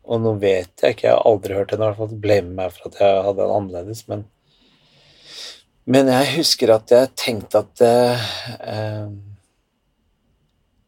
og 0.03 0.23
nå 0.23 0.35
vet 0.43 0.83
jeg 0.83 0.95
ikke, 0.95 1.09
jeg 1.09 1.17
har 1.17 1.27
aldri 1.27 1.57
hørt 1.57 1.73
henne 1.73 1.87
i 1.87 1.91
hvert 1.91 2.01
fall 2.01 2.23
blame 2.23 2.55
meg 2.59 2.75
for 2.75 2.91
at 2.91 3.01
jeg 3.01 3.27
hadde 3.27 3.45
en 3.47 3.57
annerledes, 3.59 4.07
men 4.09 4.29
Men 5.85 6.07
jeg 6.07 6.37
husker 6.37 6.71
at 6.71 6.91
jeg 6.95 7.11
tenkte 7.19 7.59
at 7.59 7.81
eh, 7.83 8.27
eh, 8.71 9.09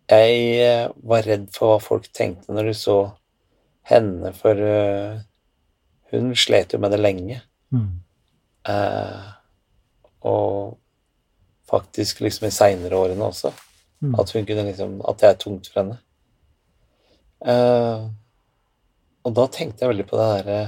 Jeg 0.07 0.37
eh, 0.63 0.89
var 1.03 1.27
redd 1.27 1.49
for 1.51 1.73
hva 1.73 1.81
folk 1.83 2.07
tenkte 2.15 2.55
når 2.55 2.71
de 2.71 2.75
så 2.79 2.99
henne, 3.85 4.33
for 4.33 4.57
uh, 4.57 5.21
hun 6.13 6.35
slet 6.37 6.73
jo 6.73 6.81
med 6.81 6.95
det 6.95 7.01
lenge. 7.01 7.41
Mm. 7.75 8.01
Eh, 8.69 9.27
og 10.25 10.79
faktisk 11.71 12.21
liksom 12.25 12.49
i 12.49 12.55
seinere 12.55 12.97
årene 12.97 13.29
også. 13.29 13.53
Mm. 14.01 14.15
At 14.21 14.33
kunne 14.33 14.67
liksom 14.69 15.01
At 15.09 15.21
det 15.21 15.29
er 15.29 15.39
tungt 15.41 15.69
for 15.69 15.83
henne. 15.83 15.99
Eh, 17.43 18.07
og 19.25 19.37
da 19.37 19.47
tenkte 19.53 19.85
jeg 19.85 19.93
veldig 19.95 20.07
på 20.09 20.21
det 20.21 20.31
derre 20.37 20.59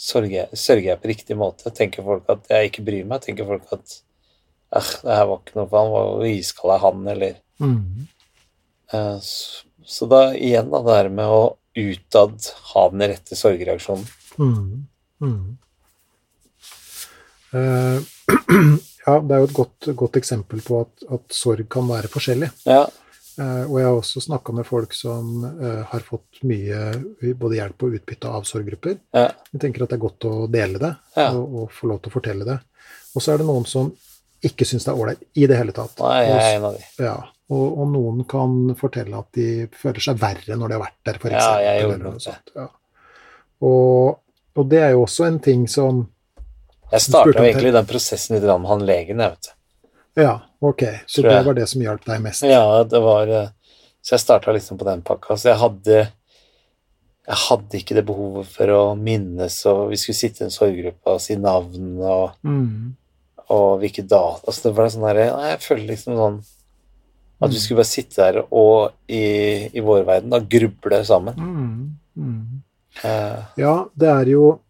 sørger, 0.00 0.52
sørger 0.56 0.88
jeg 0.92 1.00
på 1.00 1.10
riktig 1.12 1.36
måte? 1.38 1.72
Tenker 1.76 2.06
folk 2.06 2.28
at 2.32 2.48
jeg 2.50 2.70
ikke 2.70 2.84
bryr 2.86 3.08
meg? 3.08 3.22
Tenker 3.24 3.48
folk 3.48 3.68
at 3.76 3.96
eh, 4.76 4.92
det 5.04 5.18
her 5.18 5.28
var 5.30 5.42
ikke 5.42 5.58
noe 5.58 5.68
for 5.70 5.78
han, 5.80 5.92
hvor 5.94 6.26
iskald 6.30 6.76
er 6.76 6.84
han, 6.86 7.06
eller 7.14 7.38
Mm. 7.60 8.06
uh, 8.94 9.18
så, 9.20 9.66
så 9.84 10.06
da 10.08 10.20
igjen, 10.32 10.70
da, 10.72 10.78
det 10.86 10.94
her 10.96 11.10
med 11.12 11.28
å 11.28 11.40
utad 11.76 12.46
ha 12.70 12.84
den 12.88 13.02
rette 13.10 13.36
sorgreaksjonen. 13.36 14.06
Mm. 14.40 14.86
Mm. 15.20 15.58
Uh, 17.52 18.00
ja, 19.04 19.18
det 19.20 19.36
er 19.36 19.42
jo 19.42 19.50
et 19.50 19.56
godt, 19.58 19.90
godt 20.00 20.16
eksempel 20.22 20.64
på 20.64 20.80
at, 20.86 21.04
at 21.18 21.36
sorg 21.36 21.68
kan 21.68 21.84
være 21.90 22.08
forskjellig. 22.08 22.48
Ja. 22.64 22.86
Eh, 23.40 23.62
og 23.70 23.76
jeg 23.80 23.86
har 23.88 23.96
også 23.96 24.20
snakka 24.26 24.52
med 24.58 24.66
folk 24.68 24.92
som 24.96 25.44
eh, 25.48 25.82
har 25.88 26.02
fått 26.04 26.42
mye 26.48 26.80
både 27.40 27.56
hjelp 27.56 27.86
og 27.86 27.96
utbytte 28.00 28.28
av 28.36 28.44
sorggrupper. 28.48 28.98
Ja. 29.16 29.28
Jeg 29.54 29.62
tenker 29.64 29.84
at 29.86 29.92
det 29.94 29.96
er 30.00 30.04
godt 30.04 30.26
å 30.28 30.34
dele 30.52 30.80
det, 30.82 30.92
Ja. 31.16 31.30
og, 31.38 31.54
og 31.62 31.74
få 31.74 31.88
lov 31.92 32.02
til 32.04 32.12
å 32.12 32.16
fortelle 32.18 32.48
det. 32.48 32.58
Og 33.14 33.24
så 33.24 33.32
er 33.34 33.40
det 33.40 33.46
noen 33.48 33.64
som 33.68 33.90
ikke 34.44 34.64
syns 34.68 34.86
det 34.86 34.92
er 34.92 35.00
ålreit 35.00 35.22
i 35.36 35.46
det 35.50 35.56
hele 35.58 35.72
tatt. 35.76 35.98
Nei, 36.00 36.18
jeg 36.24 36.40
er 36.40 36.58
en 36.58 36.66
av 36.70 36.76
de. 36.76 36.84
Ja, 37.04 37.14
og, 37.50 37.64
og 37.82 37.88
noen 37.92 38.20
kan 38.30 38.58
fortelle 38.78 39.18
at 39.20 39.32
de 39.36 39.46
føler 39.76 40.04
seg 40.04 40.20
verre 40.20 40.56
når 40.56 40.70
de 40.70 40.76
har 40.78 40.84
vært 40.84 41.00
der, 41.08 41.18
f.eks. 41.20 41.34
Ja, 41.34 41.56
jeg 41.64 41.82
gjorde 41.84 42.02
noe 42.04 42.22
sånt. 42.24 42.52
Ja. 42.56 42.68
Og, 43.66 44.20
og 44.56 44.68
det 44.70 44.80
er 44.84 44.94
jo 44.94 45.02
også 45.04 45.26
en 45.28 45.40
ting 45.44 45.66
som 45.68 46.04
Jeg 46.90 47.04
starta 47.04 47.42
egentlig 47.44 47.72
den 47.76 47.88
prosessen 47.88 48.36
litt 48.36 48.46
med 48.48 48.70
han 48.70 48.86
legen, 48.86 49.20
jeg, 49.22 49.34
vet 49.36 49.50
du. 49.50 50.22
Ja, 50.24 50.32
ok. 50.60 50.82
Så 51.06 51.22
det 51.22 51.44
var 51.46 51.54
det 51.54 51.66
som 51.68 51.80
hjalp 51.82 52.04
deg 52.04 52.20
mest? 52.22 52.42
Ja, 52.42 52.82
det 52.84 53.00
var 53.02 53.28
eh, 53.28 53.48
Så 54.02 54.14
jeg 54.16 54.20
starta 54.20 54.52
liksom 54.52 54.78
på 54.80 54.84
den 54.88 55.02
pakka. 55.02 55.36
Så 55.36 55.48
jeg 55.50 55.58
hadde 55.60 55.98
Jeg 57.30 57.36
hadde 57.48 57.78
ikke 57.78 57.94
det 57.94 58.06
behovet 58.08 58.46
for 58.50 58.66
å 58.74 58.80
minnes, 58.98 59.58
og 59.70 59.90
vi 59.90 59.96
skulle 60.00 60.16
sitte 60.18 60.40
i 60.42 60.46
en 60.48 60.50
sorggruppe 60.54 61.12
og 61.12 61.20
si 61.20 61.36
navn 61.36 62.00
og, 62.02 62.32
Mm. 62.42 62.94
og 63.50 63.80
hvilke 63.82 64.02
data 64.08 64.40
Altså 64.48 64.62
det 64.68 64.72
var 64.76 64.88
sånn 64.88 65.04
derre 65.06 65.26
jeg 65.50 65.60
føler 65.60 65.86
liksom 65.92 66.16
sånn 66.16 66.38
at 67.42 67.50
vi 67.50 67.56
Mm. 67.56 67.60
skulle 67.60 67.76
bare 67.76 67.88
sitte 67.88 68.16
der 68.16 68.42
og 68.52 68.92
i, 69.08 69.70
i 69.72 69.80
vår 69.80 70.04
verden 70.04 70.32
og 70.34 70.48
gruble 70.48 71.04
sammen. 71.04 71.34
Mm. 71.36 71.96
Mm. 72.18 72.62
Eh, 73.04 73.38
Ja, 73.56 73.84
det 73.96 74.08
er 74.08 74.24
jo 74.32 74.60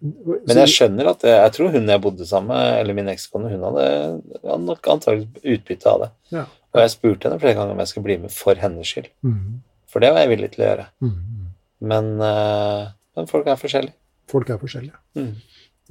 men 0.00 0.60
jeg 0.60 0.72
skjønner 0.74 1.08
at 1.14 1.24
jeg, 1.24 1.36
jeg 1.40 1.52
tror 1.56 1.72
hun 1.72 1.88
jeg 1.88 2.02
bodde 2.04 2.26
sammen 2.28 2.52
med, 2.52 2.80
eller 2.82 2.96
min 2.98 3.08
ekskone, 3.08 3.48
hun 3.54 3.64
hadde, 3.64 3.86
nok 4.66 4.90
antagelig 4.92 5.56
utbytte 5.56 5.92
av 5.92 6.02
det. 6.04 6.10
Ja. 6.36 6.44
Og 6.76 6.82
jeg 6.82 6.92
spurte 6.92 7.28
henne 7.28 7.40
flere 7.40 7.56
ganger 7.56 7.72
om 7.72 7.80
jeg 7.80 7.92
skulle 7.92 8.08
bli 8.10 8.18
med 8.26 8.34
for 8.34 8.60
hennes 8.60 8.90
skyld. 8.92 9.08
Mm. 9.24 9.62
For 9.88 10.04
det 10.04 10.12
var 10.12 10.24
jeg 10.24 10.34
villig 10.34 10.50
til 10.52 10.64
å 10.64 10.68
gjøre. 10.68 10.88
Mm. 11.00 11.46
Men, 11.92 12.10
eh, 12.26 12.82
men 13.16 13.30
folk 13.30 13.48
er 13.48 13.60
forskjellige. 13.60 13.96
Folk 14.28 14.50
er 14.52 14.60
forskjellige. 14.60 15.00
Mm. 15.16 15.30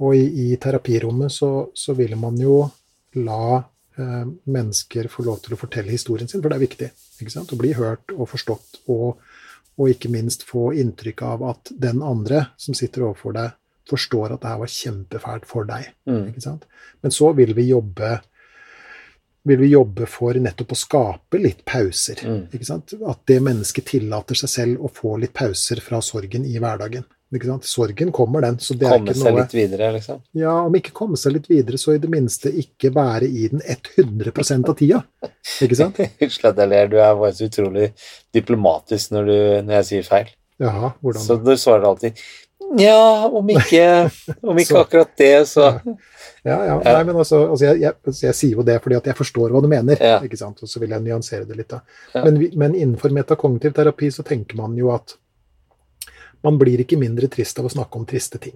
Og 0.06 0.14
i, 0.14 0.26
i 0.46 0.58
terapirommet 0.62 1.32
så, 1.32 1.50
så 1.74 1.96
vil 1.98 2.14
man 2.20 2.38
jo 2.38 2.60
la 3.18 3.56
eh, 3.58 4.24
mennesker 4.44 5.10
få 5.10 5.26
lov 5.26 5.40
til 5.42 5.56
å 5.56 5.60
fortelle 5.60 5.94
historien 5.94 6.30
sin, 6.30 6.44
for 6.44 6.52
det 6.52 6.60
er 6.60 6.66
viktig. 6.66 6.90
ikke 7.18 7.34
sant? 7.34 7.50
Å 7.50 7.58
bli 7.58 7.72
hørt 7.74 8.14
og 8.14 8.28
forstått, 8.30 8.84
og, 8.92 9.18
og 9.80 9.90
ikke 9.90 10.12
minst 10.12 10.46
få 10.46 10.68
inntrykk 10.78 11.26
av 11.26 11.46
at 11.50 11.74
den 11.74 12.04
andre 12.04 12.46
som 12.60 12.76
sitter 12.76 13.08
overfor 13.08 13.34
deg, 13.40 13.56
forstår 13.90 14.34
at 14.34 14.42
det 14.42 14.52
her 14.52 14.62
var 14.62 14.72
kjempefælt 14.72 15.46
for 15.48 15.68
deg. 15.68 15.92
Mm. 16.08 16.32
Men 17.04 17.14
så 17.14 17.32
vil 17.36 17.54
vi 17.56 17.70
jobbe 17.70 18.16
vil 19.46 19.60
vi 19.62 19.68
jobbe 19.70 20.08
for 20.10 20.34
nettopp 20.42 20.72
å 20.74 20.78
skape 20.78 21.38
litt 21.38 21.60
pauser. 21.68 22.18
Mm. 22.26 22.48
At 23.06 23.20
det 23.30 23.36
mennesket 23.46 23.86
tillater 23.92 24.38
seg 24.38 24.50
selv 24.50 24.86
å 24.86 24.90
få 24.90 25.16
litt 25.22 25.36
pauser 25.36 25.78
fra 25.84 26.00
sorgen 26.02 26.48
i 26.48 26.58
hverdagen. 26.58 27.06
Sorgen 27.66 28.12
kommer, 28.14 28.40
den. 28.40 28.58
så 28.62 28.74
det 28.78 28.86
er 28.86 28.92
Komme 28.96 29.10
ikke 29.10 29.18
seg 29.18 29.34
litt 29.36 29.54
videre, 29.56 29.90
liksom. 29.96 30.20
Ja, 30.38 30.52
om 30.62 30.74
ikke 30.78 30.92
komme 30.94 31.18
seg 31.18 31.34
litt 31.34 31.48
videre, 31.50 31.78
så 31.78 31.96
i 31.96 32.00
det 32.02 32.10
minste 32.10 32.52
ikke 32.54 32.92
være 32.94 33.26
i 33.26 33.48
den 33.50 33.62
100% 33.62 34.70
av 34.70 34.76
tida. 34.78 35.00
Ikke 35.62 35.78
sant? 35.78 35.98
Unnskyld 36.22 36.52
at 36.52 36.62
jeg 36.62 36.70
ler, 36.70 36.90
du 36.90 36.98
er 37.02 37.18
bare 37.18 37.34
så 37.34 37.50
utrolig 37.50 37.90
diplomatisk 38.34 39.14
når, 39.14 39.30
du, 39.30 39.38
når 39.66 39.78
jeg 39.80 39.88
sier 39.90 40.06
feil. 40.06 40.30
Jaha, 40.62 40.94
hvordan 41.04 41.26
Så 41.26 41.36
du 41.42 41.52
svarer 41.60 41.84
alltid 41.90 42.22
ja, 42.78 43.28
om 43.28 43.48
ikke, 43.48 44.10
om 44.42 44.58
ikke 44.58 44.72
Så- 44.74 44.80
akkurat 44.84 45.16
det, 45.16 45.48
så 45.48 45.66
Ja, 46.46 46.56
ja. 46.64 46.74
Nei, 46.78 47.02
men 47.04 47.16
altså, 47.16 47.40
altså 47.50 47.64
jeg, 47.66 47.80
jeg, 47.80 47.92
altså 48.06 48.26
jeg 48.28 48.34
sier 48.38 48.52
jo 48.56 48.62
det 48.62 48.76
fordi 48.82 48.96
at 48.96 49.04
jeg 49.10 49.16
forstår 49.18 49.50
hva 49.50 49.60
du 49.62 49.66
mener, 49.68 49.96
Ja. 50.00 50.20
ikke 50.22 50.38
sant? 50.38 50.60
og 50.62 50.68
så 50.70 50.78
vil 50.78 50.90
jeg 50.94 51.02
nyansere 51.02 51.44
det 51.48 51.56
litt. 51.56 51.68
da. 51.68 51.80
Ja. 52.14 52.22
Men, 52.24 52.38
men 52.54 52.74
innenfor 52.74 53.10
metakognitiv 53.10 53.74
terapi 53.74 54.10
så 54.14 54.22
tenker 54.22 54.54
man 54.56 54.76
jo 54.78 54.92
at 54.94 55.16
man 56.44 56.58
blir 56.60 56.78
ikke 56.84 56.98
mindre 57.00 57.26
trist 57.32 57.58
av 57.58 57.66
å 57.66 57.72
snakke 57.72 57.98
om 57.98 58.06
triste 58.06 58.38
ting. 58.38 58.54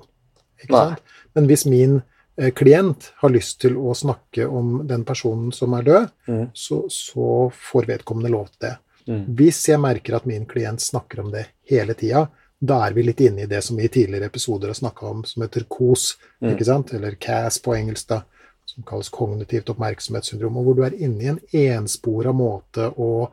Ikke 0.62 0.70
Nei. 0.76 0.84
sant? 0.92 1.00
Men 1.34 1.48
hvis 1.50 1.64
min 1.66 1.96
eh, 2.38 2.50
klient 2.54 3.10
har 3.22 3.30
lyst 3.34 3.58
til 3.64 3.74
å 3.80 3.94
snakke 3.96 4.46
om 4.46 4.84
den 4.86 5.02
personen 5.08 5.50
som 5.52 5.74
er 5.74 5.82
død, 5.82 6.10
Mm. 6.30 6.44
så, 6.54 6.84
så 6.88 7.50
får 7.50 7.86
vedkommende 7.90 8.30
lov 8.30 8.46
til 8.54 8.68
det. 8.68 8.76
mm. 9.08 9.24
Hvis 9.34 9.64
jeg 9.68 9.80
merker 9.82 10.14
at 10.20 10.26
min 10.30 10.46
klient 10.46 10.80
snakker 10.80 11.24
om 11.24 11.32
det 11.32 11.46
hele 11.68 11.94
tida, 11.98 12.28
da 12.60 12.82
er 12.86 12.92
vi 12.92 13.02
litt 13.06 13.20
inne 13.24 13.46
i 13.46 13.48
det 13.48 13.62
som 13.64 13.78
vi 13.80 13.86
i 13.88 13.92
tidligere 13.92 14.28
episoder 14.28 14.68
har 14.68 14.76
snakka 14.76 15.06
om, 15.08 15.22
som 15.24 15.42
heter 15.42 15.64
KOS, 15.68 16.16
Mm. 16.42 16.50
ikke 16.54 16.64
sant? 16.68 16.92
eller 16.94 17.14
CAS 17.20 17.58
på 17.58 17.74
engelsk, 17.76 18.08
da, 18.08 18.22
som 18.66 18.84
kalles 18.86 19.08
kognitivt 19.08 19.70
oppmerksomhetssyndrom, 19.72 20.56
og 20.56 20.64
hvor 20.64 20.76
du 20.76 20.82
er 20.84 20.94
inne 20.96 21.22
i 21.22 21.28
en 21.32 21.40
enspora 21.82 22.32
måte 22.36 22.90
å 22.96 23.30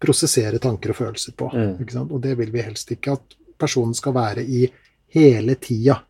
prosessere 0.00 0.58
tanker 0.58 0.90
og 0.90 0.96
følelser 0.96 1.32
på. 1.36 1.50
Mm. 1.52 1.74
Ikke 1.82 1.92
sant? 1.92 2.12
Og 2.12 2.20
det 2.24 2.36
vil 2.38 2.50
vi 2.50 2.62
helst 2.64 2.90
ikke 2.90 3.12
at 3.18 3.36
personen 3.60 3.94
skal 3.94 4.14
være 4.16 4.42
i 4.44 4.64
hele 5.14 5.54
tida. 5.60 6.00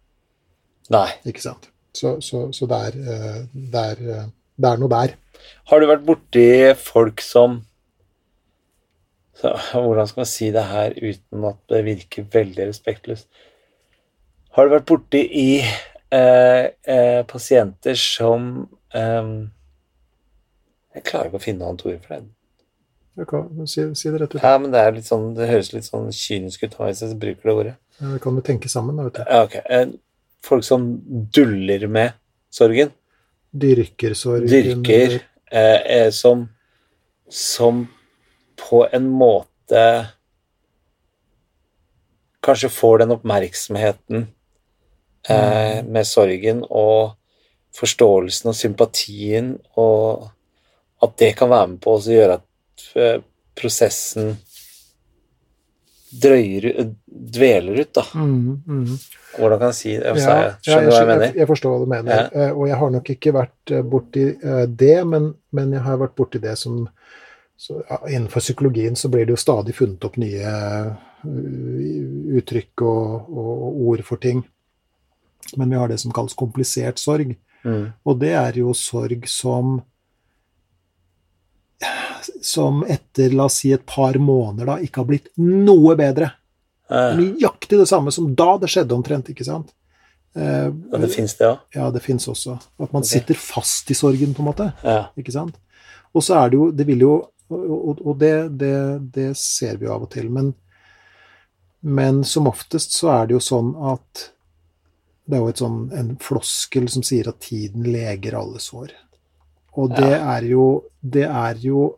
Nei. 0.90 1.08
Ikke 1.26 1.42
sant? 1.42 1.68
Så, 1.92 2.20
så, 2.22 2.52
så 2.54 2.66
det, 2.70 2.78
er, 2.90 2.98
eh, 3.14 3.40
det, 3.52 3.82
er, 3.94 4.04
eh, 4.14 4.28
det 4.56 4.70
er 4.70 4.78
noe 4.78 4.92
der. 4.92 5.16
Har 5.70 5.80
du 5.80 5.86
vært 5.90 6.06
borti 6.06 6.46
folk 6.78 7.20
som 7.24 7.60
så, 9.40 9.54
Hvordan 9.72 10.10
skal 10.10 10.20
man 10.22 10.28
si 10.28 10.50
det 10.54 10.66
her 10.70 10.96
uten 10.96 11.46
at 11.48 11.62
det 11.72 11.84
virker 11.86 12.26
veldig 12.32 12.68
respektløst? 12.70 13.28
Har 14.56 14.66
du 14.66 14.74
vært 14.74 14.88
borti 14.90 15.22
i 15.22 15.48
eh, 15.62 16.66
eh, 16.82 17.22
pasienter 17.30 17.94
som 17.94 18.50
eh, 18.94 19.32
Jeg 20.96 21.06
klarer 21.06 21.30
ikke 21.30 21.38
å 21.38 21.44
finne 21.44 21.68
annet 21.68 21.86
ord 21.86 22.04
for 22.04 22.16
det. 22.16 22.24
Ok, 23.20 23.34
si, 23.68 23.84
si 23.98 24.10
det 24.10 24.20
rett 24.22 24.34
ut. 24.34 24.42
Ja, 24.42 24.56
men 24.58 24.72
det, 24.72 24.80
er 24.80 25.00
sånn, 25.04 25.32
det 25.36 25.50
høres 25.50 25.72
litt 25.74 25.86
sånn 25.86 26.08
kynisk 26.14 26.64
ut 26.64 26.76
hvis 26.78 27.02
jeg 27.04 27.18
bruker 27.20 27.50
det 27.50 27.56
ordet. 27.56 27.74
Ja, 28.00 28.14
det 28.14 28.22
kan 28.24 28.38
vi 28.38 28.44
tenke 28.46 28.70
sammen, 28.72 28.96
da, 28.96 29.08
vet 29.08 29.18
du. 29.18 29.24
Ja, 29.26 29.42
ok. 29.46 29.58
Eh, 29.66 29.98
Folk 30.40 30.64
som 30.64 30.86
duller 31.36 31.82
med 31.92 32.14
sorgen. 32.48 32.94
Dyrker 33.52 34.14
sorgen. 34.16 34.48
dyrker 34.48 35.18
eh, 35.52 35.80
eh, 35.84 36.08
som 36.16 36.46
som 37.30 37.84
på 38.70 38.84
en 38.92 39.08
måte 39.10 39.84
kanskje 42.44 42.70
får 42.72 43.02
den 43.02 43.14
oppmerksomheten 43.16 44.26
eh, 45.28 45.80
med 45.84 46.06
sorgen 46.06 46.62
og 46.68 47.16
forståelsen 47.76 48.50
og 48.50 48.56
sympatien, 48.58 49.50
og 49.78 50.30
at 51.02 51.18
det 51.22 51.34
kan 51.38 51.50
være 51.50 51.72
med 51.74 51.82
på 51.84 51.96
å 51.96 52.00
gjøre 52.02 52.38
at 52.40 52.86
eh, 52.98 53.18
prosessen 53.58 54.32
drøyer 56.10 56.70
dveler 57.06 57.84
ut, 57.84 57.92
da. 57.94 58.02
Mm, 58.18 58.62
mm. 58.66 58.94
Hvordan 59.36 59.60
kan 59.60 59.70
jeg 59.70 59.78
si 59.78 59.92
det? 59.94 60.14
Ja, 60.18 60.38
ja, 60.42 60.48
Skjønner 60.64 60.88
du 60.88 60.90
hva 60.90 60.96
jeg 60.98 61.10
mener? 61.10 61.26
Jeg, 61.28 61.36
jeg 61.38 61.50
forstår 61.50 61.74
hva 61.74 61.82
du 61.84 61.92
mener. 61.92 62.24
Eh, 62.34 62.50
Og 62.50 62.64
jeg 62.66 62.78
har 62.80 62.94
nok 62.96 63.10
ikke 63.14 63.34
vært 63.36 63.74
eh, 63.74 63.84
borti 63.92 64.24
eh, 64.34 64.64
det, 64.66 64.96
men, 65.06 65.28
men 65.54 65.76
jeg 65.76 65.84
har 65.86 66.00
vært 66.02 66.16
borti 66.18 66.42
det 66.42 66.56
som 66.58 66.80
så, 67.60 67.82
ja, 67.88 67.98
Innenfor 68.08 68.40
psykologien 68.40 68.96
så 68.96 69.10
blir 69.12 69.26
det 69.26 69.34
jo 69.34 69.40
stadig 69.40 69.74
funnet 69.76 70.04
opp 70.08 70.16
nye 70.16 70.52
uh, 71.20 72.38
uttrykk 72.40 72.84
og, 72.88 73.28
og, 73.28 73.50
og 73.52 73.82
ord 73.92 74.02
for 74.06 74.22
ting. 74.22 74.40
Men 75.60 75.72
vi 75.72 75.76
har 75.76 75.90
det 75.90 75.98
som 76.00 76.14
kalles 76.14 76.36
komplisert 76.38 77.02
sorg. 77.02 77.34
Mm. 77.60 77.90
Og 78.08 78.20
det 78.22 78.32
er 78.38 78.56
jo 78.62 78.72
sorg 78.76 79.28
som 79.28 79.80
som 82.44 82.82
etter 82.88 83.32
la 83.36 83.46
oss 83.48 83.58
si 83.62 83.70
et 83.72 83.84
par 83.88 84.16
måneder 84.20 84.68
da 84.68 84.76
ikke 84.84 85.02
har 85.02 85.08
blitt 85.08 85.28
noe 85.40 85.94
bedre. 85.96 86.30
Eh, 86.90 87.16
Nøyaktig 87.16 87.78
det 87.80 87.88
samme 87.88 88.12
som 88.12 88.28
da 88.36 88.54
det 88.60 88.68
skjedde 88.72 88.96
omtrent, 88.96 89.30
ikke 89.32 89.46
sant? 89.46 89.72
Eh, 90.36 90.68
og 90.68 91.00
det 91.02 91.10
fins, 91.12 91.34
det 91.38 91.48
òg. 91.48 91.60
ja, 91.76 91.88
det 91.92 92.02
fins 92.04 92.28
også. 92.30 92.56
At 92.80 92.92
man 92.92 93.04
okay. 93.04 93.12
sitter 93.18 93.40
fast 93.40 93.90
i 93.90 93.96
sorgen, 93.98 94.34
på 94.36 94.44
en 94.44 94.50
måte. 94.50 94.70
Ja. 94.84 95.10
Ikke 95.20 95.34
sant? 95.34 95.56
Og 96.14 96.24
så 96.26 96.40
er 96.40 96.50
det 96.50 96.58
jo 96.58 96.70
Det 96.74 96.86
vil 96.88 97.04
jo 97.06 97.14
Og, 97.50 98.02
og 98.06 98.18
det, 98.20 98.34
det, 98.60 98.74
det 99.14 99.30
ser 99.38 99.80
vi 99.80 99.88
jo 99.88 99.94
av 99.94 100.06
og 100.06 100.12
til. 100.14 100.30
Men, 100.30 100.52
men 101.80 102.22
som 102.24 102.48
oftest 102.50 102.94
så 102.96 103.10
er 103.16 103.30
det 103.30 103.38
jo 103.38 103.44
sånn 103.44 103.72
at 103.94 104.28
Det 105.30 105.38
er 105.38 105.46
jo 105.46 105.54
sånn, 105.54 105.80
en 105.94 106.14
floskel 106.18 106.88
som 106.90 107.04
sier 107.06 107.28
at 107.30 107.40
tiden 107.44 107.86
leger 107.86 108.34
alle 108.38 108.58
sår. 108.62 108.94
Og 109.78 109.92
det 109.94 110.16
er 110.18 110.46
jo 110.50 110.66
Det 111.00 111.26
er 111.26 111.58
jo 111.62 111.96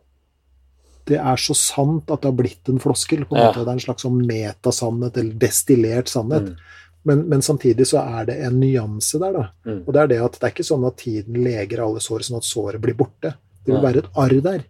det 1.03 1.17
er 1.19 1.39
så 1.41 1.51
sant 1.57 2.11
at 2.13 2.21
det 2.23 2.29
har 2.29 2.37
blitt 2.37 2.69
en 2.71 2.79
floskel. 2.79 3.25
på 3.25 3.35
en 3.35 3.41
Ja. 3.41 3.47
måte. 3.51 3.65
Det 3.65 3.67
er 3.67 3.73
en 3.73 3.79
slags 3.79 4.03
sånn 4.03 4.25
metasannhet, 4.25 5.17
eller 5.17 5.33
destillert 5.33 6.07
sannhet. 6.07 6.43
Mm. 6.43 6.55
Men, 7.03 7.27
men, 7.27 7.41
samtidig 7.41 7.87
så 7.87 7.99
er 7.99 8.25
det 8.25 8.37
en 8.39 8.59
nyanse 8.59 9.19
der, 9.19 9.33
da. 9.33 9.49
Mm. 9.65 9.81
Og 9.85 9.93
det 9.93 10.01
er 10.01 10.07
det 10.07 10.19
at 10.23 10.37
det 10.39 10.47
er 10.47 10.53
ikke 10.53 10.69
sånn 10.69 10.87
at 10.87 10.97
tiden 10.97 11.43
leger 11.43 11.83
alle 11.83 11.99
sår 11.99 12.23
sånn 12.23 12.37
at 12.39 12.47
såret 12.47 12.81
blir 12.81 12.95
borte. 12.95 13.33
Det 13.65 13.73
vil 13.73 13.81
ja. 13.81 13.83
være 13.83 14.03
et 14.03 14.09
arr 14.15 14.41
der. 14.45 14.63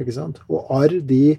Ikke 0.00 0.14
sant? 0.14 0.40
Og 0.48 0.70
arr, 0.74 0.98
de 1.06 1.38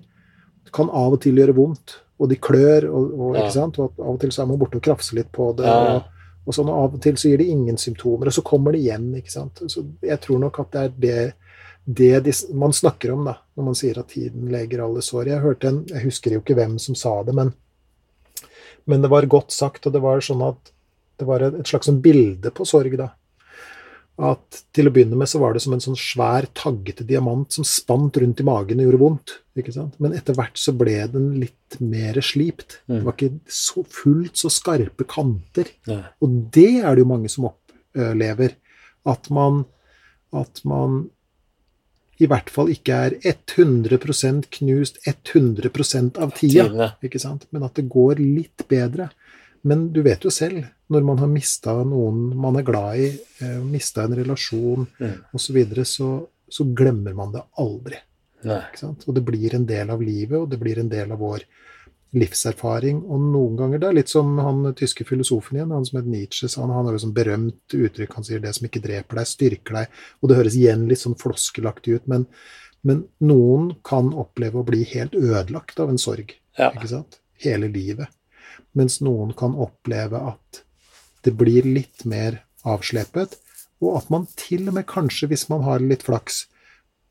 kan 0.75 0.89
av 0.89 1.15
og 1.15 1.21
til 1.23 1.39
gjøre 1.39 1.55
vondt. 1.57 1.99
Og 2.19 2.29
de 2.31 2.37
klør, 2.39 2.87
og, 2.87 3.15
og, 3.19 3.31
ikke 3.35 3.55
sant? 3.57 3.79
og 3.83 3.97
av 3.99 4.13
og 4.13 4.19
til 4.21 4.31
så 4.31 4.43
er 4.43 4.51
man 4.51 4.59
borte 4.61 4.79
og 4.79 4.85
krafser 4.85 5.19
litt 5.19 5.31
på 5.35 5.49
det. 5.57 5.67
Og, 5.67 6.11
og 6.45 6.55
sånn, 6.55 6.69
og 6.71 6.83
av 6.83 6.95
og 6.95 7.01
til 7.03 7.17
så 7.19 7.31
gir 7.31 7.41
de 7.43 7.49
ingen 7.51 7.79
symptomer, 7.81 8.31
og 8.31 8.37
så 8.37 8.43
kommer 8.45 8.75
det 8.75 8.85
igjen. 8.85 9.09
ikke 9.19 9.33
sant? 9.33 9.65
Så 9.71 9.83
jeg 10.05 10.21
tror 10.23 10.39
nok 10.45 10.61
at 10.63 10.71
det 10.71 10.85
er 10.85 10.95
det, 11.05 11.17
det 11.99 12.13
de, 12.29 12.33
man 12.55 12.73
snakker 12.73 13.11
om 13.13 13.27
da, 13.27 13.35
når 13.57 13.67
man 13.67 13.77
sier 13.77 13.99
at 13.99 14.13
tiden 14.13 14.47
leger 14.53 14.85
alle 14.85 15.03
sår. 15.03 15.33
Jeg 15.33 15.43
hørte 15.43 15.71
en, 15.73 15.83
jeg 15.91 16.07
husker 16.07 16.37
jo 16.37 16.43
ikke 16.43 16.57
hvem 16.57 16.79
som 16.81 16.97
sa 16.97 17.17
det, 17.27 17.35
men 17.35 17.51
men 18.85 19.01
det 19.01 19.09
var 19.09 19.25
godt 19.25 19.51
sagt, 19.51 19.87
og 19.87 19.93
det 19.93 20.01
var 20.03 20.21
sånn 20.21 20.43
at 20.45 20.71
det 21.19 21.25
var 21.25 21.41
et 21.47 21.67
slags 21.67 21.89
sånn 21.89 22.03
bilde 22.03 22.51
på 22.53 22.67
sorg, 22.69 22.93
da. 22.99 23.09
At 24.15 24.61
til 24.71 24.87
å 24.87 24.91
begynne 24.95 25.17
med 25.19 25.27
så 25.27 25.41
var 25.41 25.55
det 25.55 25.61
som 25.65 25.73
en 25.75 25.83
sånn 25.83 25.97
svær, 25.99 26.47
taggete 26.55 27.03
diamant 27.07 27.51
som 27.51 27.65
spant 27.67 28.15
rundt 28.21 28.39
i 28.39 28.45
magen 28.47 28.79
og 28.79 28.87
gjorde 28.87 29.01
vondt. 29.01 29.33
ikke 29.59 29.73
sant? 29.75 29.97
Men 29.99 30.15
etter 30.15 30.37
hvert 30.37 30.59
så 30.59 30.71
ble 30.75 30.95
den 31.11 31.33
litt 31.41 31.79
mer 31.83 32.21
slipt. 32.23 32.79
Mm. 32.87 32.93
Det 32.95 33.01
var 33.07 33.17
ikke 33.17 33.57
så 33.57 33.83
fullt 33.97 34.39
så 34.39 34.51
skarpe 34.53 35.07
kanter. 35.09 35.73
Ja. 35.89 35.99
Og 36.23 36.39
det 36.55 36.69
er 36.79 36.95
det 36.95 37.03
jo 37.03 37.11
mange 37.11 37.31
som 37.31 37.49
opplever. 37.51 38.55
At 39.05 39.27
man, 39.35 39.65
at 40.31 40.63
man 40.63 41.03
i 42.23 42.27
hvert 42.31 42.47
fall 42.53 42.71
ikke 42.71 42.95
er 43.09 43.17
100% 43.19 44.47
knust 44.55 45.01
100% 45.03 46.19
av 46.23 46.31
tida. 46.39 46.93
Ikke 47.03 47.19
sant? 47.19 47.43
Men 47.51 47.67
at 47.67 47.75
det 47.75 47.89
går 47.91 48.23
litt 48.23 48.63
bedre. 48.71 49.09
Men 49.65 49.87
du 49.93 50.03
vet 50.05 50.23
jo 50.23 50.29
selv, 50.33 50.63
når 50.93 51.05
man 51.07 51.17
har 51.17 51.29
mista 51.31 51.73
noen 51.87 52.27
man 52.37 52.59
er 52.59 52.65
glad 52.67 53.01
i, 53.01 53.09
eh, 53.41 53.59
mista 53.65 54.05
en 54.05 54.15
relasjon 54.17 54.85
mm. 54.99 55.15
osv., 55.33 55.45
så, 55.47 55.55
videre, 55.55 55.85
så 55.89 56.09
så 56.47 56.63
glemmer 56.63 57.13
man 57.13 57.31
det 57.33 57.43
aldri. 57.61 57.99
Og 59.07 59.15
det 59.15 59.23
blir 59.25 59.55
en 59.55 59.65
del 59.65 59.89
av 59.89 60.01
livet, 60.03 60.37
og 60.37 60.49
det 60.51 60.59
blir 60.61 60.79
en 60.79 60.89
del 60.91 61.11
av 61.11 61.21
vår 61.21 61.45
livserfaring. 62.15 63.01
Og 63.11 63.23
noen 63.33 63.57
ganger 63.59 63.81
det 63.81 63.89
er 63.89 63.97
litt 63.97 64.11
som 64.11 64.37
han 64.39 64.69
tyske 64.77 65.07
filosofen 65.07 65.57
igjen, 65.57 65.73
han 65.75 65.87
som 65.87 65.99
het 65.99 66.09
Nietzsche, 66.09 66.49
han, 66.61 66.71
han 66.71 66.87
har 66.87 66.95
jo 66.95 67.03
sånn 67.07 67.15
berømt 67.17 67.75
uttrykk, 67.75 68.13
han 68.19 68.27
sier 68.27 68.43
'det 68.43 68.53
som 68.55 68.69
ikke 68.69 68.83
dreper 68.85 69.19
deg, 69.19 69.31
styrker 69.31 69.79
deg'. 69.79 70.03
Og 70.21 70.29
det 70.29 70.39
høres 70.39 70.59
igjen 70.59 70.87
litt 70.91 71.01
sånn 71.01 71.17
floskelaktig 71.19 71.97
ut, 71.99 72.07
men, 72.11 72.27
men 72.83 73.03
noen 73.19 73.73
kan 73.83 74.13
oppleve 74.13 74.61
å 74.61 74.67
bli 74.67 74.83
helt 74.93 75.17
ødelagt 75.17 75.79
av 75.81 75.89
en 75.89 76.01
sorg. 76.01 76.37
Ja. 76.59 76.71
Hele 77.43 77.67
livet. 77.67 78.07
Mens 78.75 78.99
noen 79.05 79.33
kan 79.37 79.55
oppleve 79.55 80.19
at 80.33 80.61
det 81.25 81.33
blir 81.39 81.65
litt 81.65 82.05
mer 82.05 82.43
avslepet, 82.67 83.39
og 83.83 83.99
at 83.99 84.11
man 84.13 84.27
til 84.39 84.67
og 84.69 84.77
med 84.77 84.87
kanskje, 84.89 85.29
hvis 85.31 85.47
man 85.51 85.63
har 85.65 85.83
litt 85.83 86.05
flaks, 86.05 86.45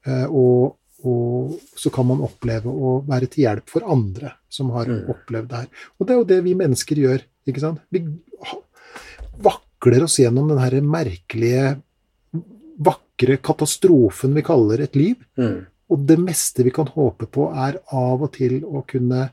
eh, 0.06 0.26
og 0.28 0.78
og 1.04 1.56
så 1.76 1.90
kan 1.92 2.06
man 2.08 2.22
oppleve 2.24 2.72
å 2.72 2.96
være 3.04 3.28
til 3.32 3.44
hjelp 3.44 3.68
for 3.68 3.84
andre 3.92 4.34
som 4.52 4.70
har 4.72 4.88
mm. 4.88 5.02
opplevd 5.12 5.50
det 5.50 5.58
her. 5.60 5.82
Og 5.98 6.06
det 6.06 6.14
er 6.14 6.20
jo 6.20 6.28
det 6.30 6.38
vi 6.46 6.54
mennesker 6.56 7.00
gjør. 7.02 7.24
ikke 7.44 7.60
sant? 7.60 7.82
Vi 7.92 8.00
vakler 9.44 10.06
oss 10.06 10.16
gjennom 10.20 10.48
den 10.48 10.62
her 10.62 10.78
merkelige, 10.80 11.74
vakre 12.84 13.36
katastrofen 13.44 14.32
vi 14.38 14.46
kaller 14.46 14.86
et 14.86 14.96
liv. 14.96 15.20
Mm. 15.36 15.66
Og 15.92 16.06
det 16.08 16.16
meste 16.22 16.64
vi 16.64 16.72
kan 16.74 16.88
håpe 16.88 17.28
på, 17.28 17.50
er 17.52 17.82
av 17.92 18.24
og 18.24 18.32
til 18.38 18.62
å 18.64 18.80
kunne 18.88 19.28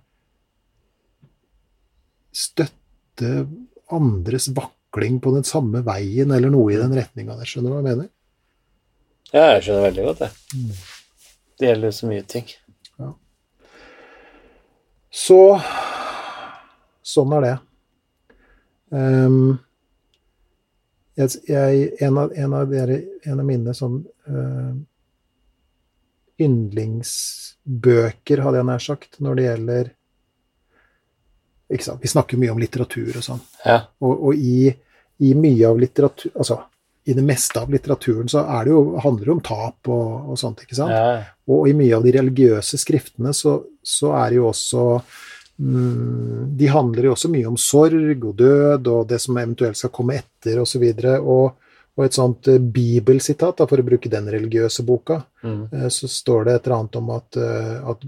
støtte 2.31 3.45
andres 3.91 4.49
vakling 4.55 5.19
på 5.23 5.35
den 5.35 5.45
samme 5.47 5.83
veien, 5.85 6.31
eller 6.31 6.53
noe 6.53 6.73
i 6.73 6.79
den 6.79 6.95
retninga 6.95 7.37
der. 7.39 7.49
Skjønner 7.49 7.71
du 7.71 7.75
hva 7.75 7.83
jeg 7.83 7.91
mener? 7.91 8.11
Ja, 9.31 9.45
jeg 9.55 9.67
skjønner 9.67 9.87
veldig 9.89 10.07
godt 10.09 10.25
det. 10.25 10.31
Mm. 10.55 10.71
Det 11.61 11.69
gjelder 11.69 11.95
så 11.95 12.09
mye 12.09 12.27
ting. 12.35 12.53
Ja. 12.99 13.13
Så 15.11 15.41
Sånn 17.11 17.33
er 17.35 17.43
det. 17.43 17.55
Um, 18.91 19.57
jeg, 21.17 21.31
jeg, 21.49 21.87
en, 22.05 22.19
av, 22.21 22.35
en, 22.37 22.53
av 22.55 22.69
dere, 22.69 22.99
en, 23.25 23.39
av, 23.39 23.45
mine 23.47 23.73
sånn 23.75 23.97
uh, 24.29 24.75
yndlingsbøker, 26.41 28.43
hadde 28.45 28.61
jeg 28.61 28.69
nær 28.69 28.85
sagt, 28.85 29.19
når 29.23 29.39
det 29.39 29.47
gjelder? 29.47 29.91
Vi 31.71 32.11
snakker 32.11 32.39
mye 32.41 32.51
om 32.53 32.59
litteratur 32.61 33.15
og 33.15 33.23
sånn. 33.25 33.41
Ja. 33.65 33.79
Og, 34.03 34.27
og 34.29 34.35
i, 34.35 34.71
i, 35.23 35.33
mye 35.37 35.69
av 35.69 35.79
litteratur 35.79 36.33
Altså, 36.35 36.59
i 37.03 37.13
det 37.13 37.23
meste 37.25 37.61
av 37.61 37.71
litteraturen 37.71 38.29
så 38.29 38.43
er 38.45 38.67
det 38.67 38.73
jo, 38.75 38.81
handler 39.01 39.25
det 39.25 39.33
om 39.33 39.43
tap 39.45 39.89
og, 39.89 40.31
og 40.31 40.37
sånt. 40.37 40.61
ikke 40.65 40.77
sant? 40.77 40.93
Ja. 40.93 41.23
Og 41.49 41.69
i 41.69 41.73
mye 41.77 41.97
av 41.97 42.05
de 42.05 42.13
religiøse 42.13 42.77
skriftene 42.77 43.33
så, 43.33 43.57
så 43.81 44.13
er 44.19 44.29
det 44.29 44.37
jo 44.37 44.45
også 44.51 44.83
mm, 45.57 46.51
De 46.59 46.69
handler 46.69 47.09
jo 47.09 47.15
også 47.15 47.31
mye 47.33 47.49
om 47.49 47.57
sorg 47.57 48.27
og 48.27 48.35
død 48.37 48.91
og 48.93 49.09
det 49.09 49.21
som 49.23 49.39
eventuelt 49.41 49.79
skal 49.79 49.93
komme 49.95 50.19
etter 50.21 50.61
osv. 50.61 50.85
Og, 51.01 51.33
og, 51.33 51.73
og 51.97 52.05
et 52.05 52.17
sånt 52.17 52.51
uh, 52.53 52.61
bibelsitat, 52.61 53.57
da, 53.57 53.67
for 53.67 53.81
å 53.81 53.87
bruke 53.87 54.11
den 54.11 54.29
religiøse 54.31 54.85
boka, 54.85 55.23
mm. 55.41 55.61
uh, 55.73 55.89
så 55.91 56.09
står 56.09 56.47
det 56.47 56.55
et 56.55 56.69
eller 56.69 56.77
annet 56.77 57.01
om 57.01 57.11
at, 57.17 57.41
uh, 57.41 57.91
at 57.95 58.05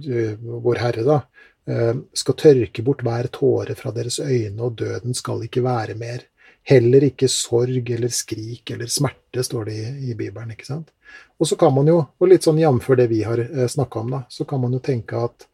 Vår 0.63 0.83
Herre 0.85 1.07
da, 1.07 1.17
skal 1.63 2.35
tørke 2.35 2.83
bort 2.83 3.05
hver 3.07 3.29
tåre 3.31 3.71
fra 3.79 3.93
deres 3.95 4.17
øyne, 4.19 4.59
og 4.59 4.73
døden 4.81 5.15
skal 5.15 5.45
ikke 5.45 5.61
være 5.63 5.93
mer. 5.95 6.25
Heller 6.67 7.05
ikke 7.07 7.29
sorg 7.31 7.87
eller 7.91 8.11
skrik 8.11 8.73
eller 8.75 8.91
smerte, 8.91 9.45
står 9.47 9.69
det 9.69 9.75
i, 9.77 10.11
i 10.11 10.17
Bibelen. 10.19 10.51
ikke 10.51 10.67
sant? 10.67 10.91
Og 11.39 11.47
så 11.47 11.55
kan 11.59 11.73
man 11.75 11.87
jo, 11.87 11.97
og 12.19 12.29
litt 12.29 12.43
sånn 12.43 12.59
jf. 12.59 12.89
det 12.99 13.07
vi 13.11 13.21
har 13.23 13.39
eh, 13.43 13.67
snakka 13.71 14.03
om, 14.03 14.11
da, 14.17 14.21
så 14.27 14.45
kan 14.49 14.61
man 14.63 14.75
jo 14.75 14.83
tenke 14.83 15.23
at 15.23 15.47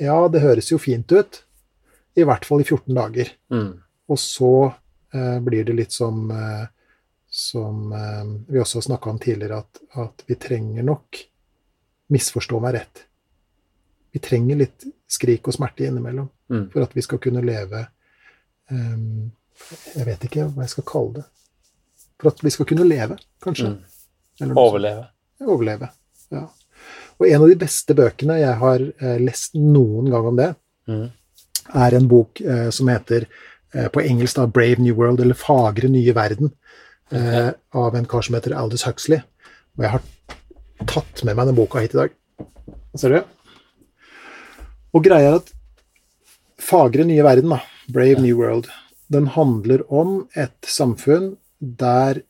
ja, 0.00 0.16
det 0.28 0.44
høres 0.44 0.70
jo 0.72 0.78
fint 0.80 1.12
ut. 1.12 1.42
I 2.16 2.24
hvert 2.24 2.44
fall 2.48 2.62
i 2.62 2.66
14 2.66 2.94
dager. 2.96 3.32
Mm. 3.52 3.70
Og 4.08 4.20
så 4.20 4.52
eh, 5.12 5.38
blir 5.44 5.66
det 5.68 5.76
litt 5.76 5.92
som, 5.92 6.30
eh, 6.30 6.64
som 7.28 7.92
eh, 7.92 8.24
vi 8.48 8.60
også 8.60 8.80
har 8.80 8.86
snakka 8.88 9.12
om 9.12 9.20
tidligere, 9.20 9.60
at, 9.64 9.82
at, 10.04 10.24
vi 10.28 10.38
trenger 10.40 10.86
nok 10.86 11.24
Misforstå 12.12 12.60
meg 12.62 12.76
rett. 12.76 13.00
Vi 14.16 14.22
trenger 14.24 14.62
litt 14.64 14.86
skrik 15.10 15.48
og 15.48 15.54
smerte 15.54 15.84
innimellom 15.86 16.28
mm. 16.50 16.68
for 16.72 16.86
at 16.86 16.94
vi 16.96 17.04
skal 17.04 17.20
kunne 17.22 17.44
leve 17.44 17.82
um, 18.72 19.28
jeg 19.96 20.06
vet 20.06 20.28
ikke 20.28 20.46
hva 20.52 20.64
jeg 20.66 20.74
skal 20.74 20.86
kalle 20.88 21.18
det. 21.18 21.26
For 22.20 22.32
at 22.32 22.42
vi 22.44 22.52
skal 22.52 22.68
kunne 22.68 22.86
leve, 22.88 23.18
kanskje. 23.44 23.72
Mm. 24.40 24.54
Overleve. 24.56 25.08
Overleve, 25.44 25.90
ja. 26.32 26.46
Og 27.16 27.28
en 27.28 27.42
av 27.44 27.50
de 27.50 27.58
beste 27.60 27.96
bøkene 27.96 28.38
jeg 28.42 28.56
har 28.60 28.82
eh, 28.84 29.18
lest 29.22 29.56
noen 29.56 30.10
gang 30.12 30.28
om 30.28 30.38
det, 30.38 30.50
mm. 30.88 31.06
er 31.84 31.96
en 31.96 32.08
bok 32.08 32.40
eh, 32.44 32.68
som 32.74 32.90
heter 32.92 33.24
eh, 33.24 33.88
på 33.92 34.04
engelsk 34.04 34.36
da, 34.36 34.46
'Brave 34.48 34.84
New 34.84 34.96
World', 34.96 35.22
eller 35.24 35.36
'Fagre 35.36 35.88
nye 35.92 36.16
verden', 36.16 36.52
okay. 37.06 37.54
av 37.72 37.96
en 37.96 38.08
kar 38.10 38.24
som 38.26 38.36
heter 38.36 38.56
Aldous 38.56 38.84
Huxley. 38.84 39.22
Og 39.76 39.84
jeg 39.84 39.94
har 39.94 40.04
tatt 40.84 41.24
med 41.24 41.36
meg 41.36 41.48
den 41.48 41.56
boka 41.56 41.80
hit 41.80 41.96
i 41.96 42.02
dag. 42.02 42.16
Ser 42.96 43.12
du? 43.12 43.35
Og 44.96 45.04
greia 45.04 45.34
er 45.34 45.42
at 45.42 45.50
'Fagre 46.56 47.04
nye 47.04 47.20
verden', 47.20 47.52
da, 47.52 47.60
'Brave 47.92 48.16
ja. 48.16 48.22
New 48.24 48.38
World', 48.40 48.70
den 49.12 49.26
handler 49.28 49.82
om 49.92 50.28
et 50.34 50.56
samfunn 50.64 51.36
der 51.60 52.22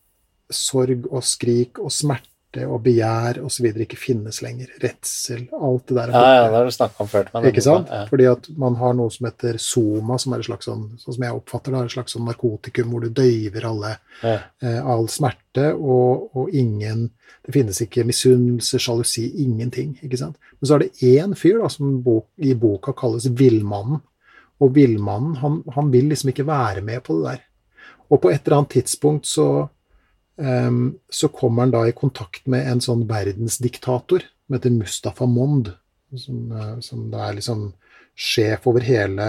sorg 0.51 1.07
og 1.07 1.23
skrik 1.23 1.79
og 1.79 1.93
smerte 1.95 2.27
og 2.65 2.81
begjær 2.85 3.43
osv. 3.45 3.67
ikke 3.85 3.99
finnes 4.01 4.41
lenger. 4.45 4.71
Redsel, 4.83 5.45
alt 5.53 5.85
det 5.91 5.99
der. 5.99 6.13
Ja, 6.15 6.33
ja, 6.37 6.47
det 6.49 6.57
har 6.57 6.71
du 6.71 6.75
snakka 6.75 7.05
om 7.05 7.11
før. 7.11 7.31
Ikke 7.51 7.65
sant? 7.65 7.93
Ja. 7.93 8.07
Fordi 8.09 8.29
at 8.31 8.49
man 8.57 8.79
har 8.81 8.97
noe 8.97 9.13
som 9.13 9.29
heter 9.29 9.61
soma, 9.63 10.17
som 10.23 10.33
er 10.33 10.43
et 10.43 10.49
slags 10.49 10.71
sånn, 10.71 10.89
sånn 11.03 11.19
som 11.19 11.27
jeg 11.27 11.37
oppfatter 11.37 11.75
det, 11.75 11.83
er 11.83 11.91
et 11.91 11.97
slags 11.97 12.17
sånn 12.17 12.27
narkotikum 12.31 12.95
hvor 12.95 13.05
du 13.05 13.11
døyver 13.21 13.69
alle, 13.69 13.93
ja. 14.23 14.39
eh, 14.63 14.81
all 14.81 15.09
smerte, 15.13 15.71
og, 15.77 16.31
og, 16.37 16.51
ingen 16.57 17.11
Det 17.47 17.53
finnes 17.55 17.79
ikke 17.83 18.03
misunnelse, 18.07 18.79
sjalusi, 18.83 19.29
ingenting. 19.45 19.93
ikke 20.03 20.19
sant? 20.19 20.35
Men 20.59 20.67
så 20.69 20.75
er 20.75 20.83
det 20.83 21.13
én 21.15 21.35
fyr 21.39 21.61
da, 21.63 21.69
som 21.71 22.01
bok, 22.03 22.27
i 22.43 22.57
boka 22.59 22.95
kalles 22.97 23.29
Villmannen. 23.39 24.01
Og 24.63 24.73
villmannen, 24.75 25.37
han, 25.43 25.61
han, 25.75 25.93
vil 25.93 26.09
liksom 26.11 26.33
ikke 26.33 26.47
være 26.49 26.83
med 26.83 27.05
på 27.05 27.19
det 27.19 27.29
der. 27.29 27.43
Og 28.11 28.23
på 28.23 28.31
et 28.33 28.47
eller 28.47 28.61
annet 28.61 28.77
tidspunkt 28.79 29.29
så, 29.29 29.69
så 30.37 31.29
kommer 31.33 31.65
han 31.65 31.71
da 31.73 31.81
i 31.89 31.95
kontakt 31.97 32.45
med 32.51 32.67
en 32.69 32.83
sånn 32.85 33.07
verdensdiktator 33.09 34.21
som 34.21 34.57
heter 34.57 34.75
Mustafa 34.75 35.27
Mond, 35.27 35.71
som, 36.13 36.53
uh, 36.53 36.75
som 36.85 37.07
da 37.11 37.25
er 37.27 37.39
liksom 37.39 37.71
sjef 38.17 38.67
over 38.69 38.85
hele 38.85 39.29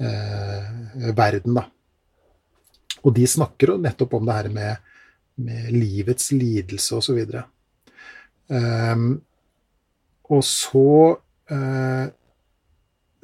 uh, 0.00 1.12
verden, 1.14 1.60
da. 1.60 1.64
Og 3.04 3.14
de 3.16 3.26
snakker 3.28 3.74
nettopp 3.80 4.16
om 4.18 4.26
det 4.26 4.36
her 4.38 4.50
med, 4.52 4.90
med 5.44 5.70
livets 5.74 6.32
lidelse 6.32 6.98
og 6.98 7.04
så. 7.04 7.44
Um, 8.48 9.22
og 10.32 10.44
så 10.44 10.88
uh, 11.52 12.06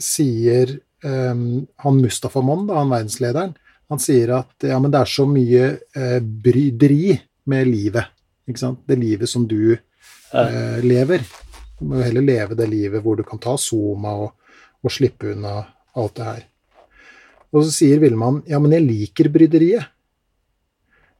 sier 0.01 0.79
um, 1.05 1.67
han 1.85 2.01
Mustafa 2.01 2.43
Mond, 2.45 2.73
han 2.73 2.93
verdenslederen, 2.93 3.57
Han 3.91 4.01
sier 4.03 4.37
at 4.39 4.67
ja, 4.71 4.79
men 4.79 4.93
det 4.93 5.01
er 5.03 5.11
så 5.11 5.27
mye 5.27 5.65
eh, 5.99 6.19
bryderi 6.21 7.15
med 7.51 7.69
livet. 7.69 8.13
Ikke 8.49 8.63
sant? 8.63 8.85
Det 8.87 8.99
livet 8.99 9.31
som 9.31 9.47
du 9.51 9.73
eh, 9.75 10.79
lever. 10.85 11.25
Du 11.79 11.89
må 11.89 11.99
jo 11.99 12.07
heller 12.07 12.27
leve 12.27 12.59
det 12.59 12.69
livet 12.71 13.03
hvor 13.03 13.19
du 13.19 13.25
kan 13.27 13.41
ta 13.43 13.57
soma 13.59 14.15
og, 14.27 14.53
og 14.85 14.95
slippe 14.95 15.33
unna 15.35 15.57
alt 15.99 16.15
det 16.19 16.29
her. 16.29 16.45
Og 17.51 17.67
så 17.67 17.75
sier 17.81 18.03
Villmann 18.03 18.45
ja, 18.47 18.61
men 18.63 18.77
jeg 18.77 18.87
liker 18.87 19.31
bryderiet. 19.35 19.91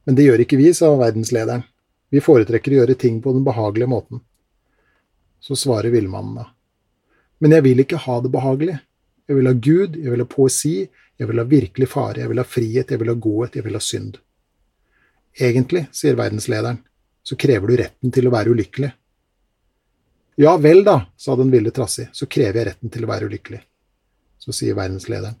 Men 0.07 0.17
det 0.17 0.25
gjør 0.25 0.43
ikke 0.45 0.59
vi, 0.59 0.71
sa 0.73 0.89
verdenslederen. 0.97 1.65
Vi 2.11 2.23
foretrekker 2.23 2.73
å 2.73 2.79
gjøre 2.81 2.97
ting 2.99 3.21
på 3.23 3.33
den 3.35 3.43
behagelige 3.45 3.89
måten. 3.91 4.23
Så 5.41 5.55
svarer 5.55 5.93
villmannen 5.93 6.41
da. 6.41 6.47
Men 7.41 7.55
jeg 7.55 7.65
vil 7.65 7.83
ikke 7.83 7.99
ha 8.03 8.17
det 8.21 8.31
behagelig. 8.33 8.77
Jeg 9.29 9.37
vil 9.37 9.47
ha 9.49 9.53
Gud, 9.55 9.95
jeg 9.95 10.11
vil 10.11 10.23
ha 10.23 10.27
poesi, 10.29 10.75
jeg 11.21 11.29
vil 11.29 11.37
ha 11.37 11.45
virkelig 11.45 11.87
fare, 11.89 12.23
jeg 12.23 12.31
vil 12.31 12.41
ha 12.41 12.47
frihet, 12.47 12.91
jeg 12.91 12.97
vil 12.97 13.11
ha 13.11 13.13
godhet, 13.21 13.59
jeg 13.59 13.65
vil 13.67 13.77
ha 13.77 13.81
synd. 13.85 14.15
Egentlig, 15.37 15.83
sier 15.93 16.15
verdenslederen, 16.17 16.79
så 17.21 17.37
krever 17.37 17.69
du 17.69 17.77
retten 17.77 18.13
til 18.15 18.25
å 18.25 18.31
være 18.33 18.55
ulykkelig. 18.55 18.89
Ja 20.41 20.55
vel, 20.57 20.81
da, 20.87 20.95
sa 21.21 21.35
den 21.37 21.51
ville 21.53 21.69
Trassi, 21.75 22.07
så 22.11 22.25
krever 22.25 22.57
jeg 22.57 22.69
retten 22.71 22.89
til 22.89 23.05
å 23.05 23.11
være 23.11 23.29
ulykkelig. 23.29 23.59
Så 24.41 24.55
sier 24.57 24.73
verdenslederen. 24.79 25.37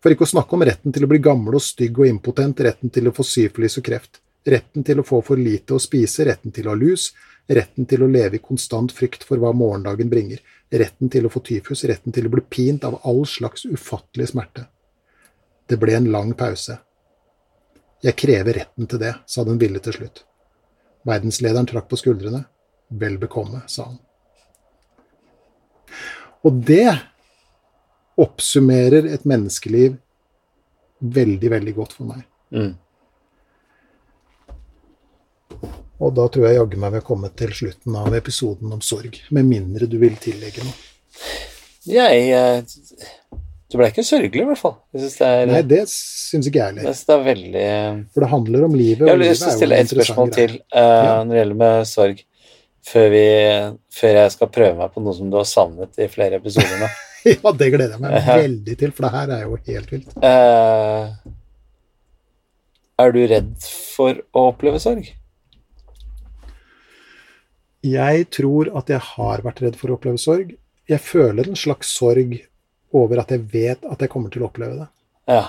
For 0.00 0.14
ikke 0.14 0.24
å 0.24 0.30
snakke 0.30 0.56
om 0.56 0.64
retten 0.64 0.94
til 0.96 1.04
å 1.04 1.10
bli 1.10 1.20
gammel 1.20 1.58
og 1.58 1.64
stygg 1.66 2.00
og 2.00 2.08
impotent, 2.08 2.64
retten 2.64 2.94
til 2.94 3.10
å 3.10 3.12
få 3.12 3.26
syfilis 3.26 3.76
og 3.76 3.84
kreft, 3.84 4.22
retten 4.48 4.86
til 4.86 5.02
å 5.02 5.06
få 5.10 5.20
for 5.26 5.36
lite 5.36 5.76
å 5.76 5.82
spise, 5.82 6.24
retten 6.24 6.54
til 6.56 6.70
å 6.70 6.72
ha 6.72 6.78
lus, 6.78 7.10
retten 7.52 7.84
til 7.90 8.06
å 8.06 8.08
leve 8.08 8.40
i 8.40 8.44
konstant 8.48 8.96
frykt 8.96 9.28
for 9.28 9.42
hva 9.42 9.52
morgendagen 9.52 10.08
bringer, 10.08 10.40
retten 10.72 11.12
til 11.12 11.28
å 11.28 11.34
få 11.36 11.44
tyfus, 11.44 11.84
retten 11.84 12.16
til 12.16 12.30
å 12.30 12.32
bli 12.32 12.46
pint 12.48 12.88
av 12.88 12.96
all 13.04 13.26
slags 13.28 13.68
ufattelig 13.68 14.32
smerte. 14.32 14.64
Det 15.68 15.76
ble 15.80 15.98
en 15.98 16.10
lang 16.12 16.32
pause. 16.38 16.78
Jeg 18.02 18.16
krever 18.16 18.60
retten 18.60 18.86
til 18.88 19.00
det, 19.02 19.14
sa 19.26 19.44
den 19.44 19.58
ville 19.60 19.80
til 19.82 19.96
slutt. 19.96 20.22
Verdenslederen 21.08 21.66
trakk 21.68 21.88
på 21.90 21.98
skuldrene. 21.98 22.44
Vel 22.88 23.18
bekomme, 23.20 23.62
sa 23.68 23.90
han. 23.90 23.98
Og 26.46 26.60
det 26.68 26.88
oppsummerer 28.18 29.08
et 29.12 29.24
menneskeliv 29.28 29.96
veldig, 30.98 31.50
veldig 31.50 31.74
godt 31.74 31.96
for 31.98 32.10
meg. 32.10 32.22
Mm. 32.54 32.74
Og 35.98 36.14
da 36.14 36.28
tror 36.30 36.46
jeg 36.46 36.58
jaggu 36.58 36.78
meg 36.78 36.94
vi 36.94 37.00
har 37.00 37.06
kommet 37.06 37.34
til 37.38 37.52
slutten 37.60 37.96
av 37.98 38.14
episoden 38.14 38.72
om 38.74 38.82
sorg. 38.84 39.18
Med 39.34 39.48
mindre 39.48 39.90
du 39.90 39.98
vil 40.00 40.16
tillegge 40.22 40.64
noe. 40.66 40.76
Jeg 41.88 42.28
eh, 42.36 42.78
Du 43.68 43.76
ble 43.76 43.90
ikke 43.90 44.04
sørgelig, 44.06 44.40
i 44.40 44.48
hvert 44.48 44.60
fall. 44.62 44.78
Er, 44.96 45.42
Nei, 45.50 45.60
det 45.68 45.82
syns 45.92 46.46
ikke 46.48 46.62
jeg 46.62 46.72
heller. 46.72 46.94
Det 46.96 47.12
er 47.12 47.24
veldig 47.26 47.66
For 48.14 48.24
det 48.24 48.30
handler 48.30 48.64
om 48.64 48.76
livet. 48.78 49.04
Jeg 49.04 49.12
har 49.12 49.20
lyst 49.20 49.44
til 49.44 49.50
å 49.50 49.56
stille 49.58 49.80
et 49.82 49.92
spørsmål 49.92 50.32
til 50.32 50.54
uh, 50.56 50.78
ja. 50.80 51.18
når 51.20 51.34
det 51.34 51.42
gjelder 51.42 51.58
med 51.60 51.90
sorg. 51.90 52.22
Før, 52.88 53.10
vi, 53.12 53.26
før, 53.92 54.14
jeg 54.22 54.32
skal 54.32 54.50
prøve 54.54 54.72
meg 54.78 54.94
på 54.94 55.04
noe 55.04 55.12
som 55.18 55.28
du 55.28 55.36
har 55.36 55.48
savnet 55.50 56.00
i 56.00 56.08
flere 56.08 56.40
episoder 56.40 56.80
nå. 56.80 56.88
ja, 57.34 57.52
det 57.60 57.70
gleder 57.74 57.98
jeg 57.98 58.04
meg 58.06 58.30
veldig 58.46 58.78
til, 58.80 58.94
for 58.96 59.04
det 59.04 59.12
her 59.18 59.34
er 59.36 59.44
jo 59.44 59.60
helt 59.68 59.92
vilt. 59.92 60.16
Uh, 60.24 61.12
er 63.04 63.12
du 63.14 63.22
redd 63.28 63.54
for 63.68 64.24
å 64.32 64.48
oppleve 64.54 64.80
sorg? 64.80 65.12
Jeg 67.84 68.28
tror 68.32 68.72
at 68.80 68.88
jeg 68.90 69.04
har 69.12 69.44
vært 69.44 69.60
redd 69.66 69.76
for 69.76 69.92
å 69.92 70.00
oppleve 70.00 70.18
sorg. 70.22 70.56
Jeg 70.88 71.04
føler 71.04 71.52
en 71.52 71.60
slags 71.60 71.92
sorg 71.92 72.38
over 72.96 73.22
at 73.22 73.32
jeg 73.34 73.44
vet 73.52 73.84
at 73.84 74.00
jeg 74.02 74.12
kommer 74.12 74.32
til 74.32 74.44
å 74.44 74.48
oppleve 74.48 74.78
det. 74.80 74.88
Ja. 75.28 75.44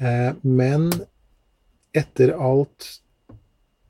Eh, 0.00 0.32
men 0.46 0.88
etter 1.96 2.32
alt 2.36 2.88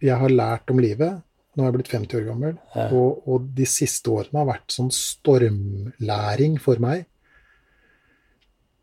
jeg 0.01 0.17
har 0.17 0.33
lært 0.33 0.73
om 0.73 0.81
livet, 0.81 1.21
nå 1.55 1.63
er 1.63 1.69
jeg 1.69 1.77
blitt 1.77 1.93
50 1.93 2.21
år 2.21 2.27
gammel, 2.31 2.53
ja. 2.75 2.87
og, 2.89 3.25
og, 3.29 3.49
de 3.57 3.67
siste 3.69 4.13
årene 4.13 4.41
har 4.41 4.49
vært 4.55 4.75
sånn 4.75 4.91
stormlæring 4.95 6.57
for 6.63 6.81
meg. 6.83 7.05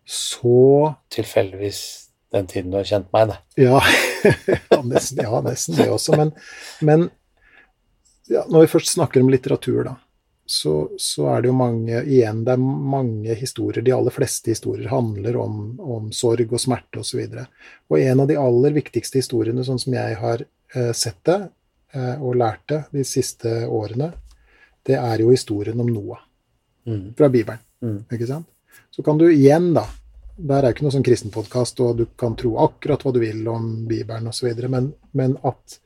Så 0.08 0.94
Tilfeldigvis 1.12 1.82
den 2.36 2.48
tiden 2.48 2.72
du 2.72 2.78
har 2.80 2.88
kjent 2.88 3.10
meg, 3.16 3.32
da. 3.32 3.38
Ja, 3.60 3.80
ja, 4.72 4.82
nesten, 4.84 5.24
ja, 5.24 5.40
nesten 5.44 5.80
det 5.80 5.88
også. 5.92 6.18
Men, 6.20 6.34
men 6.86 7.08
ja, 8.28 8.44
når 8.52 8.66
vi 8.66 8.74
først 8.76 8.94
snakker 8.94 9.24
om 9.24 9.32
litteratur, 9.32 9.80
da, 9.88 9.96
så, 10.48 10.74
så, 10.96 11.26
er 11.34 11.44
det 11.44 11.50
jo 11.50 11.58
mange 11.60 12.00
Igjen, 12.08 12.46
det 12.48 12.54
er 12.56 12.62
mange 12.96 13.36
historier. 13.36 13.84
De 13.84 13.92
aller 13.92 14.16
fleste 14.16 14.54
historier 14.54 14.88
handler 14.92 15.38
om, 15.42 15.58
om 15.84 16.08
sorg 16.16 16.54
og 16.54 16.62
smerte 16.64 17.04
osv. 17.04 17.20
Og, 17.28 17.36
så 17.36 17.92
og 17.92 18.00
en 18.00 18.24
av 18.24 18.32
de 18.32 18.40
aller 18.40 18.78
viktigste 18.80 19.20
historiene, 19.20 19.66
sånn 19.68 19.82
som 19.84 19.96
jeg 19.98 20.16
har 20.22 20.46
eh, 20.48 20.94
sett 20.96 21.20
det, 21.28 21.42
Eh, 21.92 22.24
og 22.24 22.36
det 22.68 22.84
de 22.92 23.04
siste 23.08 23.50
årene, 23.68 24.12
det 24.84 24.98
er 25.00 25.24
jo 25.24 25.32
historien 25.32 25.80
om 25.80 25.88
Noah 25.88 26.20
mm. 26.88 27.14
fra 27.18 27.30
Bibelen. 27.30 27.64
Mm. 27.82 28.04
Ikke 28.12 28.28
sant? 28.28 28.48
Så 28.92 29.04
kan 29.04 29.18
du 29.18 29.30
igjen, 29.30 29.74
da 29.74 29.86
Der 30.38 30.62
er 30.62 30.70
jo 30.70 30.76
ikke 30.76 30.84
noe 30.86 30.94
sånn 30.94 31.06
kristenpodkast, 31.06 31.80
og 31.82 31.96
du 31.98 32.04
kan 32.14 32.36
tro 32.38 32.52
akkurat 32.62 33.02
hva 33.02 33.10
du 33.10 33.18
vil 33.24 33.48
om 33.50 33.88
Bibelen 33.90 34.28
osv., 34.30 34.52
men, 34.70 34.92
men 35.18 35.32
at, 35.42 35.80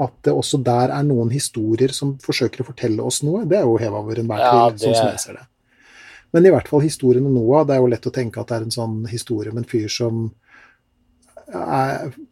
at 0.00 0.14
det 0.26 0.32
også 0.34 0.58
der 0.66 0.90
er 0.90 1.04
noen 1.06 1.30
historier 1.30 1.92
som 1.94 2.16
forsøker 2.22 2.64
å 2.64 2.68
fortelle 2.72 3.02
oss 3.02 3.22
noe, 3.22 3.44
det 3.46 3.60
er 3.60 3.66
jo 3.68 3.76
heva 3.78 4.00
over 4.02 4.18
enhver 4.18 4.40
tvil, 4.42 4.62
ja, 4.62 4.70
det... 4.72 4.82
sånn 4.82 4.96
som 4.98 5.10
jeg 5.12 5.22
ser 5.22 5.38
det. 5.38 5.44
Men 6.34 6.48
i 6.48 6.50
hvert 6.50 6.66
fall 6.66 6.82
historien 6.82 7.26
om 7.28 7.36
Noah, 7.36 7.62
det 7.66 7.76
er 7.76 7.84
jo 7.84 7.90
lett 7.92 8.08
å 8.10 8.14
tenke 8.14 8.42
at 8.42 8.50
det 8.50 8.56
er 8.56 8.64
en 8.66 8.74
sånn 8.74 8.96
historie 9.06 9.54
om 9.54 9.60
en 9.60 9.68
fyr 9.70 9.86
som 9.92 10.24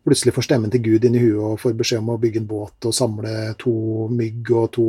plutselig 0.02 0.32
får 0.34 0.46
stemmen 0.46 0.72
til 0.72 0.82
Gud 0.82 1.04
inn 1.04 1.16
i 1.16 1.22
huet 1.22 1.44
og 1.44 1.60
får 1.60 1.76
beskjed 1.78 2.00
om 2.02 2.12
å 2.14 2.18
bygge 2.20 2.40
en 2.42 2.48
båt 2.48 2.88
og 2.88 2.96
samle 2.96 3.52
to 3.60 3.74
mygg 4.12 4.50
og 4.56 4.66
to 4.76 4.86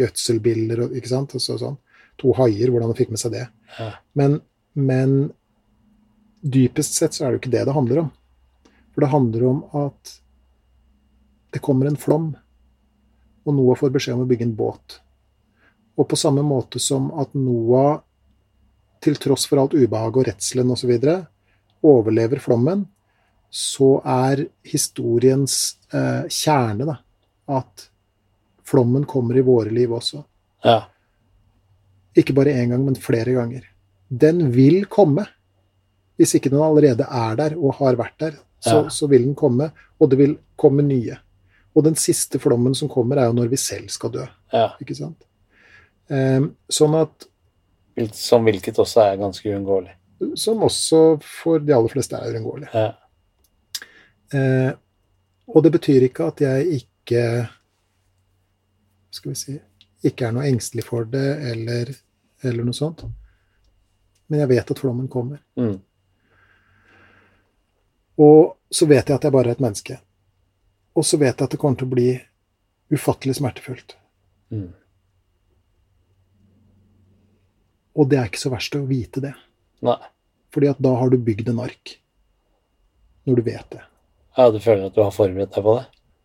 gjødselbiller 0.00 0.86
og 0.86 0.96
ikke 0.98 1.12
sant? 1.12 1.36
Og 1.36 1.44
så, 1.44 1.58
sånn. 1.60 1.76
To 2.22 2.34
haier, 2.38 2.70
hvordan 2.70 2.90
han 2.92 2.98
fikk 2.98 3.12
med 3.14 3.20
seg 3.20 3.34
det. 3.34 3.46
Ja. 3.78 3.90
Men, 4.18 4.38
men, 4.74 5.16
dypest 6.40 6.96
sett 6.98 7.16
så 7.16 7.24
er 7.24 7.32
det 7.32 7.38
jo 7.38 7.42
ikke 7.44 7.54
det 7.56 7.64
det 7.68 7.76
handler 7.76 8.04
om. 8.04 8.12
For 8.94 9.04
det 9.04 9.12
handler 9.12 9.46
om 9.50 9.62
at 9.84 10.14
det 11.54 11.62
kommer 11.62 11.86
en 11.86 11.98
flom, 12.00 12.32
og 13.44 13.54
Noah 13.54 13.78
får 13.78 13.92
beskjed 13.94 14.16
om 14.16 14.24
å 14.24 14.30
bygge 14.30 14.48
en 14.48 14.56
båt. 14.58 14.98
Og 15.94 16.08
på 16.10 16.18
samme 16.18 16.42
måte 16.42 16.80
som 16.82 17.12
at 17.22 17.36
Noah, 17.38 18.00
til 19.04 19.14
tross 19.22 19.44
for 19.46 19.62
alt 19.62 19.76
ubehaget 19.76 20.18
og 20.18 20.28
redselen 20.30 20.72
osv., 20.74 20.90
overlever 21.84 22.40
flommen, 22.42 22.86
så 23.54 24.00
er 24.02 24.48
historiens 24.66 25.54
eh, 25.94 26.24
kjerne 26.26 26.88
da, 26.88 26.96
at 27.54 27.84
flommen 28.66 29.04
kommer 29.06 29.38
i 29.38 29.44
våre 29.46 29.70
liv 29.70 29.92
også. 29.94 30.24
Ja. 30.64 30.80
Ikke 32.18 32.34
bare 32.34 32.56
én 32.56 32.72
gang, 32.72 32.82
men 32.82 32.98
flere 32.98 33.36
ganger. 33.36 33.68
Den 34.08 34.48
vil 34.54 34.88
komme. 34.90 35.28
Hvis 36.18 36.34
ikke 36.34 36.50
den 36.50 36.62
allerede 36.62 37.06
er 37.06 37.38
der 37.38 37.54
og 37.58 37.76
har 37.78 38.00
vært 38.00 38.18
der, 38.22 38.34
så, 38.58 38.80
ja. 38.80 38.90
så, 38.90 39.06
vil 39.12 39.26
den 39.28 39.38
komme, 39.38 39.70
og 40.00 40.10
det 40.10 40.18
vil 40.18 40.34
komme 40.58 40.82
nye. 40.86 41.20
Og 41.74 41.84
den 41.86 41.96
siste 41.98 42.38
flommen 42.38 42.74
som 42.78 42.90
kommer, 42.90 43.18
er 43.18 43.30
jo 43.30 43.36
når 43.38 43.50
vi 43.52 43.58
selv 43.60 43.90
skal 43.90 44.12
dø. 44.14 44.26
Ja. 44.54 44.68
Ikke 44.82 44.96
sant? 44.98 45.26
Um, 46.08 46.52
sånn 46.68 46.94
at 46.98 47.30
Som 48.12 48.44
hvilket 48.44 48.78
også 48.82 49.04
er 49.04 49.20
ganske 49.20 49.48
uunngåelig. 49.48 49.94
Som 50.38 50.62
også 50.66 51.20
for 51.22 51.62
de 51.62 51.74
aller 51.74 51.92
fleste 51.92 52.18
er 52.18 52.34
uunngåelig. 52.34 52.70
Ja. 52.74 52.88
Uh, 54.34 54.72
og 55.50 55.62
det 55.66 55.74
betyr 55.74 56.08
ikke 56.08 56.30
at 56.32 56.40
jeg 56.42 56.80
ikke 56.80 57.22
skal 59.14 59.30
vi 59.30 59.38
si 59.38 59.54
ikke 60.04 60.28
er 60.28 60.34
noe 60.36 60.48
engstelig 60.48 60.84
for 60.84 61.06
det, 61.08 61.28
eller, 61.52 61.90
eller 62.44 62.66
noe 62.66 62.76
sånt. 62.76 63.04
Men 64.28 64.42
jeg 64.42 64.50
vet 64.52 64.72
at 64.74 64.80
flommen 64.80 65.08
kommer. 65.08 65.40
Mm. 65.56 65.78
Og 68.24 68.54
så 68.68 68.88
vet 68.90 69.08
jeg 69.08 69.16
at 69.16 69.24
jeg 69.24 69.34
bare 69.34 69.52
er 69.52 69.56
et 69.56 69.64
menneske. 69.64 69.96
Og 70.94 71.06
så 71.06 71.18
vet 71.18 71.34
jeg 71.34 71.46
at 71.46 71.54
det 71.54 71.60
kommer 71.60 71.78
til 71.80 71.88
å 71.88 71.94
bli 71.94 72.08
ufattelig 72.94 73.38
smertefullt. 73.40 73.96
Mm. 74.54 74.70
Og 77.94 78.10
det 78.10 78.18
er 78.18 78.30
ikke 78.30 78.42
så 78.42 78.52
verst 78.52 78.76
å 78.78 78.84
vite 78.86 79.22
det. 79.22 79.32
Nei. 79.86 79.98
Fordi 80.54 80.70
at 80.70 80.80
da 80.82 80.94
har 80.98 81.10
du 81.10 81.18
bygd 81.18 81.50
en 81.50 81.62
ark. 81.64 81.96
Når 83.26 83.40
du 83.40 83.42
vet 83.46 83.68
det. 83.74 83.82
Ja, 84.36 84.50
Du 84.50 84.58
føler 84.60 84.88
at 84.88 84.94
du 84.94 85.02
har 85.02 85.14
forberedt 85.14 85.54
deg 85.54 85.64
på 85.64 85.76
det? 85.78 85.84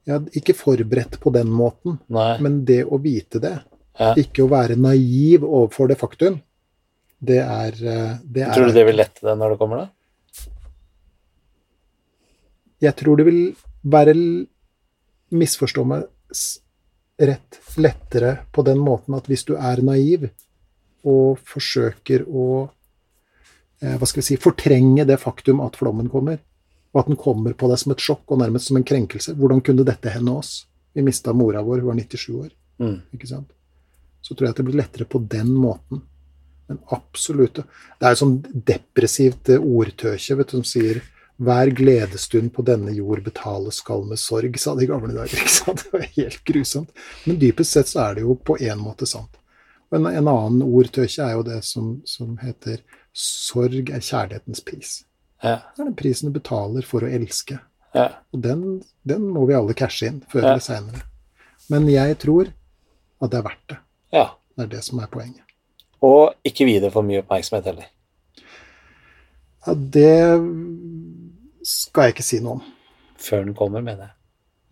Ja, 0.09 0.17
ikke 0.33 0.55
forberedt 0.57 1.19
på 1.21 1.29
den 1.33 1.51
måten, 1.53 1.99
Nei. 2.09 2.39
men 2.41 2.63
det 2.65 2.81
å 2.85 2.97
vite 3.01 3.41
det. 3.43 3.59
Ja. 3.99 4.13
Ikke 4.17 4.45
å 4.45 4.49
være 4.49 4.77
naiv 4.79 5.43
overfor 5.45 5.91
det 5.91 5.99
faktum. 5.99 6.39
Det 7.19 7.37
er, 7.43 7.75
eh, 7.75 8.17
det 8.23 8.45
er 8.45 8.53
Tror 8.55 8.71
du 8.71 8.73
det 8.73 8.85
vil 8.87 8.97
lette 8.97 9.21
deg 9.21 9.37
når 9.37 9.53
det 9.53 9.59
kommer, 9.59 9.83
da? 9.83 9.87
Jeg 12.79 12.95
tror 12.95 13.19
det 13.19 13.25
vil 13.27 13.41
være 13.83 14.15
Misforstå 15.35 15.85
meg 15.87 16.07
rett 17.19 17.59
lettere 17.75 18.37
på 18.51 18.63
den 18.63 18.79
måten 18.79 19.17
at 19.17 19.27
hvis 19.27 19.43
du 19.47 19.55
er 19.59 19.81
naiv 19.83 20.29
og 21.07 21.39
forsøker 21.47 22.25
å 22.27 22.47
eh, 23.81 23.95
hva 23.99 24.07
skal 24.07 24.21
vi 24.21 24.27
si, 24.31 24.39
fortrenge 24.39 25.05
det 25.07 25.19
faktum 25.19 25.61
at 25.63 25.77
flommen 25.79 26.09
kommer, 26.11 26.39
og 26.93 27.01
at 27.01 27.11
den 27.11 27.19
kommer 27.19 27.55
på 27.55 27.69
deg 27.69 27.81
som 27.81 27.93
et 27.93 28.03
sjokk 28.03 28.33
og 28.33 28.41
nærmest 28.41 28.69
som 28.69 28.79
en 28.79 28.87
krenkelse. 28.87 29.35
Hvordan 29.37 29.61
kunne 29.65 29.85
dette 29.87 30.11
hende 30.11 30.33
oss? 30.39 30.63
Vi 30.95 31.05
mista 31.05 31.35
mora 31.37 31.61
vår, 31.63 31.83
hun 31.83 31.91
var 31.91 31.99
97 31.99 32.29
år. 32.33 32.49
Mm. 32.79 33.01
ikke 33.13 33.27
sant? 33.29 33.51
Så 34.23 34.33
tror 34.33 34.47
jeg 34.47 34.55
at 34.55 34.61
det 34.61 34.67
blir 34.69 34.79
lettere 34.79 35.07
på 35.07 35.21
den 35.31 35.51
måten. 35.53 36.01
Men 36.69 36.79
absolutt 36.93 37.59
Det 37.59 38.05
er 38.05 38.13
jo 38.13 38.19
sånn 38.21 38.35
depressivt 38.45 39.49
ordtøkje 39.57 40.35
vet 40.37 40.51
du, 40.51 40.57
som 40.59 40.67
sier 40.67 41.01
hver 41.39 41.71
gledesstund 41.71 42.51
på 42.53 42.63
denne 42.67 42.91
jord 42.91 43.21
betales 43.23 43.79
skal 43.79 44.03
med 44.07 44.19
sorg, 44.19 44.57
sa 44.59 44.73
de 44.75 44.87
gamle 44.89 45.13
dager. 45.15 45.37
ikke 45.39 45.53
sant? 45.53 45.85
Det 45.85 45.93
var 45.93 46.07
helt 46.17 46.41
grusomt. 46.47 47.03
Men 47.25 47.39
dypest 47.39 47.77
sett 47.77 47.91
så 47.91 48.01
er 48.09 48.17
det 48.17 48.25
jo 48.25 48.35
på 48.35 48.57
en 48.59 48.81
måte 48.83 49.07
sant. 49.07 49.39
En, 49.95 50.05
en 50.05 50.27
annen 50.27 50.61
ordtøkje 50.65 51.25
er 51.25 51.37
jo 51.37 51.45
det 51.47 51.61
som, 51.65 51.93
som, 52.05 52.35
heter 52.43 52.83
sorg 53.15 53.89
er 53.89 54.03
kjærlighetens 54.03 54.61
pris. 54.67 54.91
Ja. 55.41 55.61
Det 55.73 55.81
er 55.81 55.87
den 55.87 55.97
prisen 55.97 56.29
du 56.29 56.35
betaler 56.35 56.85
for 56.85 57.05
å 57.05 57.09
elske. 57.09 57.57
Ja. 57.95 58.09
Og 58.35 58.43
den, 58.43 58.65
den, 59.07 59.29
må 59.33 59.47
vi 59.49 59.55
alle 59.57 59.73
cashe 59.77 60.11
inn 60.11 60.19
før 60.29 60.43
ja. 60.43 60.51
eller 60.51 60.65
seinere. 60.65 61.05
Men 61.71 61.87
jeg 61.89 62.19
tror 62.21 62.51
at 63.19 63.31
det 63.31 63.39
er 63.39 63.47
verdt 63.47 63.65
det. 63.71 63.79
Ja. 64.13 64.25
Det 64.59 64.67
er 64.67 64.73
det 64.75 64.83
som 64.85 64.99
er 64.99 65.09
poenget. 65.11 65.45
Og 66.05 66.35
ikke 66.47 66.67
vie 66.67 66.83
det 66.83 66.91
for 66.91 67.07
mye 67.07 67.23
oppmerksomhet 67.23 67.71
heller. 67.71 67.87
Ja, 69.65 69.73
det 69.75 70.13
skal 71.69 72.07
jeg 72.07 72.17
ikke 72.17 72.25
si 72.25 72.39
noe 72.43 72.57
om. 72.57 72.63
Før 73.19 73.45
den 73.45 73.55
kommer, 73.57 73.83
mener 73.85 74.07
jeg. 74.07 74.15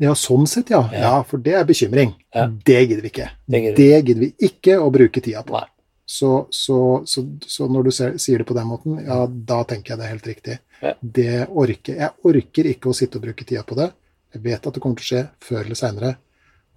Ja, 0.08 0.14
sånn 0.18 0.46
sett, 0.50 0.70
ja. 0.74 0.84
ja. 0.94 1.00
ja 1.02 1.16
for 1.26 1.42
det 1.42 1.56
er 1.58 1.66
bekymring. 1.68 2.14
Ja. 2.36 2.46
Det 2.48 2.78
gidder 2.84 3.02
vi 3.02 3.12
ikke. 3.12 3.32
Det 3.46 3.64
gidder, 3.64 3.78
det 3.80 4.02
gidder 4.04 4.22
vi 4.22 4.50
ikke 4.50 4.78
å 4.82 4.92
bruke 4.94 5.24
tida 5.24 5.42
på. 5.46 5.62
Så, 6.08 6.32
så, 6.56 6.78
så, 7.06 7.24
så, 7.44 7.66
når 7.68 7.88
du 7.88 7.92
ser, 7.92 8.14
sier 8.22 8.40
det 8.40 8.48
på 8.48 8.56
den 8.56 8.70
måten, 8.70 9.00
ja, 9.04 9.26
da 9.28 9.58
tenker 9.68 9.94
jeg 9.94 10.00
det 10.00 10.06
er 10.06 10.14
helt 10.14 10.30
riktig. 10.30 10.58
Det 11.02 11.32
orker 11.50 11.98
Jeg 11.98 12.30
orker 12.30 12.70
ikke 12.70 12.92
å 12.92 12.96
sitte 12.96 13.18
og 13.20 13.26
bruke 13.26 13.48
tida 13.48 13.66
på 13.68 13.76
det. 13.80 13.90
Jeg 14.36 14.44
vet 14.46 14.70
at 14.70 14.78
det 14.78 14.84
kommer 14.84 15.02
til 15.02 15.08
å 15.08 15.10
skje 15.10 15.24
før 15.44 15.64
eller 15.64 15.80
seinere. 15.80 16.14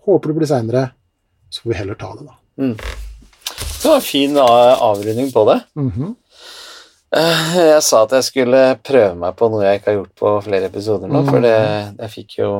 Håper 0.08 0.32
det 0.32 0.38
blir 0.40 0.50
seinere. 0.50 0.84
Så 1.52 1.62
får 1.62 1.72
vi 1.74 1.78
heller 1.78 2.00
ta 2.00 2.10
det, 2.16 2.26
da. 2.26 2.36
Mm. 2.62 2.74
Det 2.80 3.88
var 3.88 4.00
en 4.00 4.08
fin 4.08 4.36
avrunding 4.40 5.30
på 5.32 5.44
det. 5.52 5.60
Mm 5.76 5.90
-hmm. 5.90 6.14
Eh, 7.10 7.54
jeg 7.58 7.82
sa 7.82 8.04
at 8.04 8.12
jeg 8.14 8.26
skulle 8.28 8.58
prøve 8.86 9.14
meg 9.18 9.34
på 9.38 9.48
noe 9.50 9.64
jeg 9.64 9.80
ikke 9.80 9.90
har 9.90 9.96
gjort 9.96 10.20
på 10.22 10.34
flere 10.44 10.68
episoder 10.70 11.10
nå, 11.10 11.24
for 11.26 11.42
det, 11.42 11.56
jeg 11.98 12.12
fikk 12.12 12.36
jo 12.38 12.50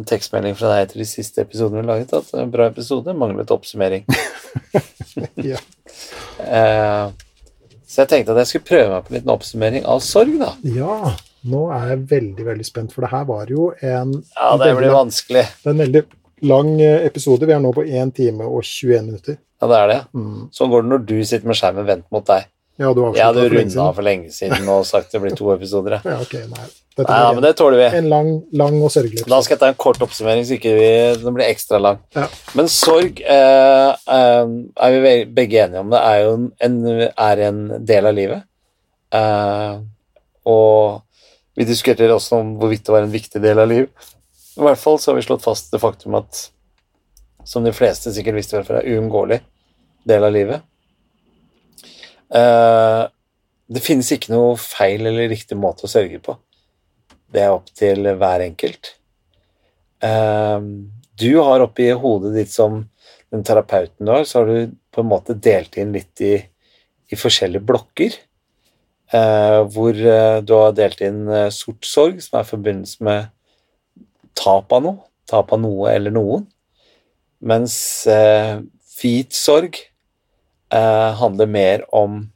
en 0.00 0.08
tekstmelding 0.08 0.56
fra 0.58 0.72
deg 0.72 0.88
til 0.90 1.02
de 1.04 1.06
siste 1.06 1.44
episodene 1.44 1.82
vi 1.82 1.90
laget, 1.90 2.14
at 2.16 2.32
en 2.40 2.50
bra 2.50 2.66
episode 2.72 3.14
manglet 3.14 3.52
oppsummering. 3.54 4.06
ja. 5.52 5.60
uh, 6.42 7.12
så 7.86 8.02
jeg 8.02 8.10
tenkte 8.10 8.34
at 8.34 8.40
jeg 8.42 8.50
skulle 8.50 8.70
prøve 8.70 8.88
meg 8.88 9.04
på 9.04 9.12
en 9.12 9.18
liten 9.18 9.34
oppsummering 9.34 9.86
av 9.94 10.00
sorg, 10.02 10.32
da. 10.40 10.54
Ja, 10.64 10.96
nå 11.52 11.62
er 11.76 11.92
jeg 11.92 12.06
veldig, 12.16 12.46
veldig 12.48 12.66
spent, 12.66 12.94
for 12.94 13.04
det 13.04 13.12
her 13.12 13.28
var 13.28 13.52
jo 13.52 13.68
en 13.78 14.16
Ja, 14.16 14.50
det 14.58 14.72
blir 14.78 14.94
vanskelig. 14.96 15.44
Det 15.60 15.68
er 15.68 15.76
en 15.76 15.84
veldig 15.84 16.02
lang 16.48 16.72
eh, 16.80 17.04
episode. 17.06 17.46
Vi 17.46 17.54
er 17.54 17.62
nå 17.62 17.70
på 17.76 17.84
1 17.84 18.14
time 18.16 18.48
og 18.48 18.64
21 18.64 19.06
minutter. 19.10 19.38
Ja, 19.62 19.68
det 19.70 19.78
er 19.78 19.92
det. 19.92 20.00
Mm. 20.16 20.48
Sånn 20.56 20.72
går 20.72 20.82
det 20.82 20.92
når 20.94 21.04
du 21.12 21.14
sitter 21.20 21.52
med 21.52 21.60
skjermen 21.60 21.86
vendt 21.86 22.08
mot 22.14 22.26
deg. 22.26 22.48
Ja, 22.80 22.92
du 22.96 23.02
jeg 23.12 23.20
hadde 23.20 23.48
runda 23.52 23.88
for 23.92 24.06
lenge 24.06 24.30
siden 24.32 24.68
og 24.72 24.86
sagt 24.88 25.12
det 25.12 25.20
blir 25.20 25.34
to 25.36 25.50
episoder. 25.52 25.98
ja, 26.00 26.16
okay, 26.22 26.46
nei. 26.48 26.68
Nei, 26.92 27.04
ja, 27.08 27.28
men 27.32 27.40
det 27.44 27.54
tåler 27.56 27.78
vi. 27.80 27.84
En 27.96 28.08
lang, 28.12 28.30
lang 28.52 28.74
og 28.84 28.90
sørgelig 28.92 29.22
Da 29.24 29.38
skal 29.40 29.54
jeg 29.54 29.60
ta 29.62 29.68
en 29.72 29.78
kort 29.80 30.02
oppsummering, 30.04 30.44
så 30.44 30.58
ikke 30.58 30.74
vi, 30.76 30.88
den 31.22 31.36
blir 31.36 31.48
ekstra 31.48 31.80
lang. 31.80 32.02
Ja. 32.12 32.26
Men 32.58 32.68
sorg 32.68 33.22
eh, 33.24 33.92
eh, 34.16 34.50
er 34.86 34.96
vi 35.06 35.12
begge 35.38 35.62
enige 35.62 35.80
om 35.80 35.92
det 35.92 36.02
er 36.04 36.18
jo 36.26 36.34
en, 36.66 36.76
er 37.08 37.44
en 37.48 37.62
del 37.88 38.10
av 38.10 38.16
livet. 38.18 38.44
Eh, 39.16 39.78
og 40.52 41.00
vi 41.56 41.68
diskuterer 41.68 42.12
også 42.12 42.42
om 42.42 42.56
hvorvidt 42.60 42.84
det 42.88 42.96
var 42.96 43.06
en 43.06 43.14
viktig 43.14 43.40
del 43.40 43.62
av 43.62 43.72
livet. 43.72 44.12
I 44.60 44.66
hvert 44.66 44.80
fall 44.80 45.00
så 45.00 45.12
har 45.12 45.20
vi 45.20 45.24
slått 45.24 45.44
fast 45.46 45.72
det 45.72 45.80
faktum 45.80 46.18
at, 46.20 46.44
som 47.48 47.64
de 47.64 47.72
fleste 47.72 48.12
sikkert 48.12 48.36
visste 48.36 48.60
før, 48.60 48.82
er 48.82 48.92
uunngåelig 48.92 49.40
del 50.08 50.28
av 50.28 50.36
livet. 50.36 50.68
Uh, 52.32 53.08
det 53.72 53.82
finnes 53.84 54.08
ikke 54.14 54.32
noe 54.32 54.56
feil 54.60 55.04
eller 55.04 55.30
riktig 55.32 55.58
måte 55.60 55.86
å 55.86 55.92
sørge 55.92 56.20
på. 56.24 56.36
Det 57.32 57.44
er 57.44 57.52
opp 57.52 57.68
til 57.76 58.08
hver 58.08 58.44
enkelt. 58.44 58.94
Uh, 60.02 60.88
du 61.20 61.30
har 61.38 61.64
oppi 61.64 61.90
hodet 61.92 62.34
ditt 62.38 62.52
som 62.52 62.82
den 63.32 63.44
terapeuten 63.46 64.08
du 64.08 64.12
har, 64.12 64.26
så 64.28 64.42
har 64.42 64.50
du 64.50 64.74
på 64.92 65.04
en 65.04 65.08
måte 65.12 65.36
delt 65.36 65.76
inn 65.80 65.94
litt 65.94 66.20
i, 66.24 66.34
i 67.12 67.18
forskjellige 67.18 67.64
blokker. 67.68 68.16
Uh, 69.12 69.68
hvor 69.68 69.92
du 69.92 70.52
har 70.56 70.76
delt 70.76 71.02
inn 71.04 71.26
sort 71.52 71.84
sorg, 71.84 72.20
som 72.24 72.40
er 72.40 72.48
forbundet 72.48 72.96
med 73.04 73.28
tap 74.36 74.72
av 74.72 74.84
noe. 74.88 75.00
Tap 75.28 75.52
av 75.52 75.60
noe 75.60 75.92
eller 75.92 76.12
noen. 76.12 76.48
Mens 77.44 77.74
hvit 78.06 79.34
sorg 79.36 79.78
eh, 80.72 81.10
handler 81.18 81.46
mer 81.46 81.84
om 81.94 82.32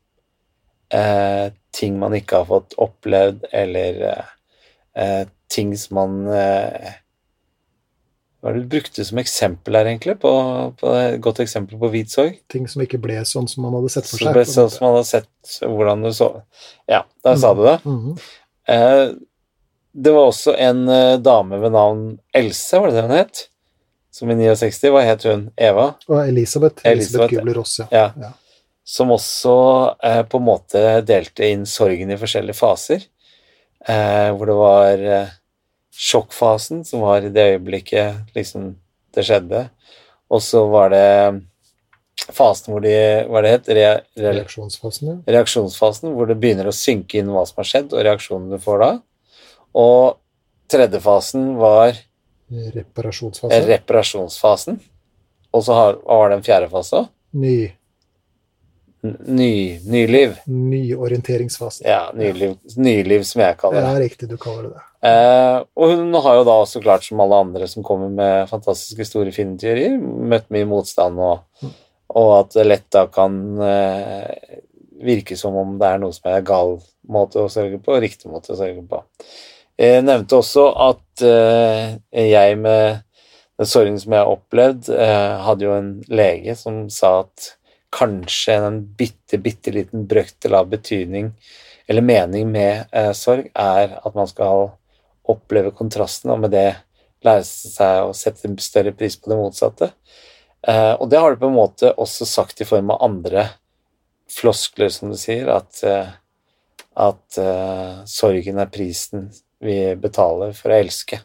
eh, 0.93 1.53
ting 1.77 1.99
man 1.99 2.15
ikke 2.17 2.43
har 2.43 2.49
fått 2.49 2.77
opplevd, 2.81 3.49
eller 3.53 4.01
eh, 4.97 5.27
ting 5.53 5.75
som 5.79 5.99
man 6.01 6.17
eh, 6.33 6.95
Hva 8.41 8.51
er 8.51 8.59
det 8.59 8.67
du 8.67 8.73
brukte 8.77 9.05
som 9.07 9.19
eksempel 9.19 9.79
her, 9.79 9.89
egentlig? 9.91 10.19
På, 10.23 10.33
på 10.79 10.93
et 10.95 11.21
godt 11.25 11.41
eksempel 11.43 11.81
på 11.81 11.91
hvit 11.91 12.13
sorg? 12.13 12.37
Ting 12.53 12.69
som 12.71 12.85
ikke 12.85 13.01
ble 13.03 13.19
sånn 13.27 13.49
som 13.51 13.65
man 13.67 13.75
hadde 13.79 13.91
sett 13.97 14.11
for 14.11 14.23
seg. 14.23 14.43
Sånn 14.53 14.71
som 14.71 14.87
man 14.87 14.99
hadde 14.99 15.09
sett 15.09 15.57
hvordan 15.65 16.05
du 16.07 16.13
så 16.15 16.29
Ja, 16.85 17.03
der 17.27 17.39
mm. 17.39 17.41
sa 17.43 17.55
du 17.55 17.65
det. 17.65 17.79
Mm 17.85 17.99
-hmm. 18.05 19.17
det 19.93 20.13
var 20.13 20.27
også 20.27 20.55
en 20.55 20.89
eh, 20.89 21.19
dame 21.19 21.59
ved 21.59 21.73
navn 21.73 22.19
Else, 22.33 22.79
var 22.79 22.89
det 22.89 22.97
det 22.97 23.03
hun 23.03 23.19
het? 23.19 23.49
Som 24.17 24.31
i 24.33 24.37
69. 24.39 24.89
Hva 24.95 25.05
het 25.05 25.27
hun? 25.29 25.49
Eva? 25.61 25.91
Og 26.09 26.21
Elisabeth. 26.23 26.85
Elisabeth, 26.89 27.35
Gubler-Ross, 27.35 27.81
ja. 27.83 27.89
ja. 27.93 28.07
ja. 28.17 28.33
Som 28.87 29.13
også 29.13 29.57
eh, 30.01 30.23
på 30.31 30.41
en 30.41 30.47
måte 30.47 30.85
delte 31.05 31.51
inn 31.51 31.67
sorgen 31.69 32.15
i 32.15 32.19
forskjellige 32.21 32.57
faser. 32.57 33.05
Eh, 33.87 34.31
hvor 34.33 34.49
det 34.49 34.57
var 34.57 35.05
eh, 35.19 35.35
sjokkfasen, 35.93 36.85
som 36.87 37.05
var 37.05 37.27
i 37.27 37.33
det 37.35 37.45
øyeblikket 37.57 38.33
liksom 38.37 38.73
det 39.17 39.27
skjedde. 39.27 39.67
Og 40.33 40.43
så 40.43 40.65
var 40.71 40.91
det 40.95 41.07
fasen 42.33 42.73
hvor 42.73 42.83
de 42.83 42.97
Hva 43.29 43.43
det 43.45 43.53
het? 43.53 43.69
Re, 43.69 43.87
re, 44.17 44.33
reaksjonsfasen, 44.41 45.13
ja. 45.13 45.19
Reaksjonsfasen, 45.37 46.15
hvor 46.17 46.31
det 46.31 46.39
begynner 46.41 46.71
å 46.71 46.75
synke 46.75 47.21
inn 47.21 47.31
hva 47.35 47.45
som 47.47 47.61
har 47.61 47.69
skjedd, 47.69 47.93
og 47.93 48.07
reaksjonen 48.09 48.55
du 48.55 48.59
får 48.63 48.83
da. 48.83 48.91
Og 49.77 50.17
tredje 50.73 51.05
fasen 51.05 51.53
var 51.61 51.99
Reparasjonsfasen. 52.49 53.67
Reparasjonsfasen. 53.71 54.79
Og 55.57 55.65
så 55.65 55.75
har, 55.75 55.99
var 56.05 56.31
det 56.31 56.39
en 56.41 56.47
fjerde 56.47 56.71
fase 56.71 57.03
òg? 57.03 57.11
Ny. 57.37 57.59
Ny, 59.07 59.79
nyliv. 59.87 60.37
Nyorienteringsfasen. 60.47 61.87
Ja, 61.89 62.11
nyliv, 62.17 62.57
nyliv, 62.77 63.25
som 63.29 63.43
jeg 63.45 63.59
kaller 63.61 63.83
det. 63.83 63.89
Ja, 63.89 64.03
riktig, 64.03 64.29
du 64.31 64.37
kaller 64.41 64.69
det 64.69 64.75
det. 64.75 64.85
Eh, 65.07 65.59
og 65.77 65.93
hun 65.93 66.15
har 66.25 66.39
jo 66.39 66.47
da 66.49 66.57
også 66.63 66.83
klart, 66.83 67.05
som 67.07 67.21
alle 67.23 67.41
andre 67.45 67.69
som 67.71 67.85
kommer 67.87 68.11
med 68.13 68.51
fantastiske 68.51 69.07
store 69.07 69.35
finneteorier, 69.35 69.99
møtt 70.01 70.49
mye 70.55 70.67
motstand, 70.69 71.21
og, 71.23 71.45
mm. 71.63 71.75
og, 72.15 72.31
at 72.41 72.57
det 72.57 72.67
lett 72.67 72.89
da 72.95 73.05
kan 73.13 73.37
eh, 73.63 74.57
virke 75.07 75.39
som 75.39 75.59
om 75.61 75.77
det 75.81 75.93
er 75.93 76.03
noe 76.03 76.17
som 76.17 76.33
er 76.33 76.47
gal 76.47 76.79
måte 77.07 77.45
å 77.45 77.53
sørge 77.53 77.79
på, 77.83 77.95
og 77.95 78.03
riktig 78.03 78.33
måte 78.33 78.55
å 78.55 78.59
sørge 78.59 78.83
på. 78.89 79.03
Jeg 79.77 80.07
nevnte 80.07 80.39
også 80.39 80.71
at 80.73 81.23
uh, 81.27 81.97
jeg 82.17 82.57
med 82.63 83.03
den 83.61 83.69
sorgen 83.69 83.99
som 84.01 84.15
jeg 84.15 84.25
har 84.25 84.33
opplevd, 84.33 84.89
uh, 84.89 85.37
hadde 85.45 85.67
jo 85.67 85.75
en 85.77 85.91
lege 86.09 86.55
som 86.57 86.87
sa 86.93 87.19
at 87.27 87.51
kanskje 87.93 88.57
en 88.57 88.81
bitte, 88.97 89.37
bitte 89.41 89.75
liten 89.77 90.07
brøkdel 90.09 90.57
av 90.57 90.71
betydning 90.73 91.31
eller 91.87 92.05
mening 92.05 92.49
med 92.55 92.89
uh, 92.97 93.13
sorg 93.17 93.51
er 93.53 93.99
at 94.01 94.17
man 94.17 94.33
skal 94.33 94.71
oppleve 95.29 95.75
kontrasten, 95.77 96.33
og 96.33 96.41
med 96.47 96.55
det 96.57 96.71
lære 97.27 97.45
seg 97.45 98.09
å 98.09 98.17
sette 98.17 98.49
en 98.49 98.57
større 98.63 98.95
pris 98.97 99.19
på 99.19 99.29
det 99.29 99.37
motsatte. 99.41 99.89
og 100.67 101.09
det 101.11 101.19
har 101.19 101.35
du 101.35 101.41
på 101.41 101.49
en 101.51 101.57
måte 101.57 101.91
også 101.99 102.27
sagt 102.27 102.61
i 102.63 102.67
form 102.67 102.93
av 102.95 103.03
andre 103.03 103.49
floskler, 104.31 104.89
som 104.95 105.11
du 105.11 105.17
sier, 105.19 105.51
at, 105.51 105.81
at 106.95 107.41
sorgen 108.07 108.63
er 108.63 108.71
prisen 108.71 109.27
vi 109.63 109.79
betaler 110.01 110.53
for 110.57 110.73
å 110.73 110.81
elske. 110.81 111.21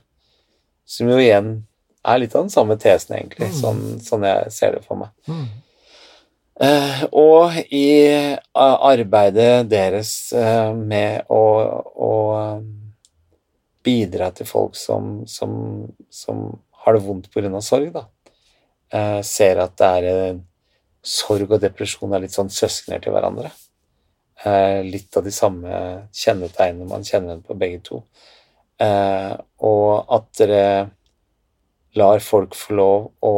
Som 0.88 1.12
jo 1.12 1.20
igjen 1.22 1.53
er 2.02 2.22
litt 2.22 2.36
av 2.36 2.45
den 2.45 2.53
samme 2.53 2.78
tesen, 2.82 3.16
egentlig, 3.18 3.52
mm. 3.52 3.58
sånn, 3.60 3.84
sånn, 4.03 4.26
jeg 4.28 4.53
ser 4.56 4.78
det 4.78 4.86
for 4.86 5.02
meg. 5.02 5.12
Mm. 5.30 5.45
Uh, 6.62 7.03
og 7.18 7.56
i 7.74 7.88
uh, 8.06 8.76
arbeidet 8.86 9.66
deres 9.72 10.12
uh, 10.36 10.76
med 10.78 11.26
å, 11.32 11.41
å 11.95 12.12
bidra 13.82 14.30
til 14.36 14.45
folk 14.49 14.78
som, 14.78 15.24
som, 15.30 15.56
som 16.14 16.44
har 16.84 16.98
det 16.98 17.06
vondt 17.06 17.32
pga. 17.34 17.49
sorg, 17.66 17.90
da, 17.95 18.06
ser 19.26 19.62
at 19.64 19.74
det 19.80 19.88
er 19.88 20.40
sorg 21.02 21.49
og 21.49 21.62
depresjon 21.64 22.14
er 22.14 22.26
litt 22.26 22.36
sånn 22.36 22.52
søskner 22.52 23.02
til 23.02 23.16
hverandre. 23.16 23.49
Litt 24.88 25.18
av 25.18 25.26
de 25.27 25.31
samme 25.34 25.81
kjennetegnene 26.15 26.89
man 26.89 27.03
kjenner 27.05 27.41
på 27.45 27.57
begge 27.59 27.81
to. 27.85 28.01
Eh, 28.81 29.34
og 29.61 30.13
at 30.15 30.27
dere 30.39 30.65
lar 31.99 32.23
folk 32.23 32.55
få 32.57 32.77
lov 32.80 33.07
å 33.22 33.35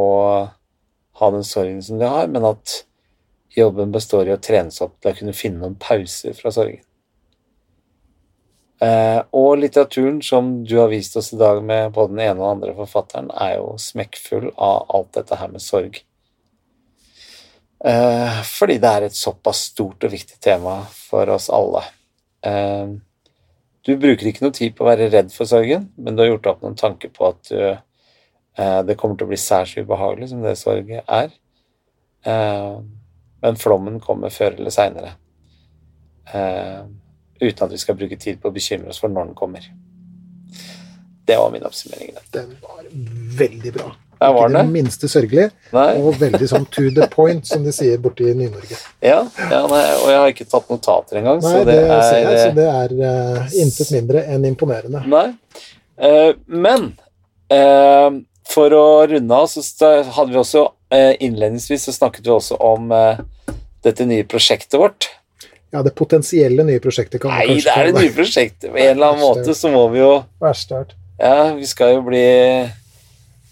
ha 1.20 1.30
den 1.34 1.44
sorgen 1.44 1.82
som 1.82 2.00
de 2.00 2.08
har, 2.08 2.30
men 2.30 2.46
at 2.48 2.84
jobben 3.54 3.92
består 3.94 4.28
i 4.28 4.34
å 4.34 4.40
trenes 4.40 4.80
opp 4.82 4.96
til 5.00 5.12
å 5.12 5.18
kunne 5.18 5.36
finne 5.36 5.62
noen 5.62 5.78
pauser 5.78 6.34
fra 6.38 6.52
sorgen. 6.54 6.82
Eh, 8.82 9.20
og 9.32 9.60
litteraturen 9.60 10.18
som 10.24 10.56
du 10.66 10.74
har 10.80 10.90
vist 10.90 11.16
oss 11.16 11.32
i 11.32 11.38
dag 11.40 11.62
med 11.64 11.92
både 11.94 12.14
den 12.14 12.24
ene 12.24 12.40
og 12.40 12.42
den 12.42 12.56
andre 12.56 12.74
forfatteren, 12.80 13.30
er 13.30 13.58
jo 13.58 13.76
smekkfull 13.80 14.50
av 14.54 14.90
alt 14.96 15.12
dette 15.18 15.38
her 15.40 15.52
med 15.52 15.62
sorg. 15.62 16.00
Eh, 17.84 18.42
fordi 18.48 18.78
det 18.80 18.90
er 18.90 19.04
et 19.04 19.16
såpass 19.16 19.66
stort 19.68 20.04
og 20.06 20.12
viktig 20.14 20.38
tema 20.42 20.78
for 20.88 21.28
oss 21.34 21.50
alle. 21.52 21.82
Eh, 22.46 22.94
du 23.84 23.96
bruker 24.00 24.30
ikke 24.30 24.46
noe 24.46 24.56
tid 24.56 24.72
på 24.76 24.86
å 24.86 24.88
være 24.88 25.10
redd 25.12 25.32
for 25.34 25.48
sorgen, 25.48 25.90
men 26.00 26.16
du 26.16 26.22
har 26.22 26.30
gjort 26.30 26.48
opp 26.54 26.62
noen 26.64 26.78
tanker 26.80 27.12
på 27.12 27.28
at 27.28 27.50
du, 27.50 27.58
eh, 28.56 28.80
det 28.88 28.96
kommer 28.96 29.18
til 29.20 29.28
å 29.28 29.32
bli 29.34 29.40
særs 29.40 29.76
ubehagelig, 29.76 30.30
som 30.32 30.40
det 30.42 30.56
sorget 30.56 31.04
er. 31.04 31.34
Men 32.24 33.58
flommen 33.60 33.98
kommer 34.00 34.32
før 34.32 34.54
eller 34.56 34.72
seinere. 34.72 35.10
Uten 37.36 37.66
at 37.66 37.72
vi 37.74 37.80
skal 37.82 37.98
bruke 38.00 38.16
tid 38.16 38.40
på 38.40 38.48
å 38.48 38.54
bekymre 38.54 38.88
oss 38.88 39.02
for 39.02 39.12
når 39.12 39.28
den 39.28 39.36
kommer. 39.36 39.66
Det 41.28 41.36
var 41.36 41.52
min 41.52 41.66
oppsummering. 41.68 42.16
Den 42.32 42.56
var 42.62 42.88
veldig 43.36 43.74
bra. 43.76 43.90
Ja, 44.20 44.30
var 44.32 44.50
Ikke 44.50 44.60
det 44.62 44.74
minste 44.74 45.10
sørgelig, 45.10 45.46
Nei. 45.74 45.86
og 46.00 46.18
veldig 46.20 46.48
sånn 46.50 46.66
to 46.74 46.88
the 46.94 47.08
point, 47.12 47.46
som 47.48 47.64
de 47.66 47.72
sier 47.74 48.02
borti 48.02 48.30
Ny-Norge. 48.30 48.78
Ja, 49.04 49.22
ja 49.50 49.62
nei, 49.70 49.82
og 50.00 50.10
jeg 50.12 50.20
har 50.20 50.34
ikke 50.34 50.48
tatt 50.48 50.70
notater 50.72 51.20
engang, 51.20 51.40
Nei, 51.44 51.54
så 51.54 51.64
det, 51.64 51.78
det 51.80 51.96
er 51.96 52.20
jeg, 52.20 52.42
så 52.42 52.52
det 52.58 52.68
er 52.74 52.94
uh, 53.00 53.58
intet 53.64 53.96
mindre 53.96 54.26
enn 54.34 54.46
imponerende. 54.50 55.02
Nei. 55.10 55.26
Uh, 55.94 56.32
men 56.50 56.92
uh, 57.52 58.22
for 58.48 58.74
å 58.76 58.86
runde 59.08 59.34
av, 59.34 59.48
så 59.50 59.92
hadde 60.14 60.32
vi 60.32 60.40
også 60.40 60.64
eh, 60.94 61.12
innledningsvis 61.24 61.88
så 61.88 61.94
snakket 61.96 62.26
vi 62.26 62.32
også 62.34 62.58
om 62.62 62.92
eh, 62.94 63.22
dette 63.84 64.06
nye 64.08 64.26
prosjektet 64.28 64.76
vårt. 64.80 65.08
Ja, 65.74 65.82
det 65.82 65.94
potensielle 65.98 66.62
nye 66.66 66.82
prosjektet 66.82 67.22
kan 67.22 67.32
Nei, 67.34 67.58
det 67.58 67.72
er 67.72 67.90
det 67.90 68.04
nye 68.04 68.14
prosjektet. 68.14 68.68
På 68.70 68.78
en 68.78 68.92
eller 68.92 69.14
annen 69.14 69.24
måte 69.24 69.56
så 69.58 69.72
må 69.72 69.88
vi 69.90 70.04
jo 70.04 70.12
Verste 70.42 70.84
art. 70.84 70.94
Ja, 71.18 71.50
vi 71.56 71.66
skal 71.66 71.96
jo 71.96 72.04
bli 72.06 72.26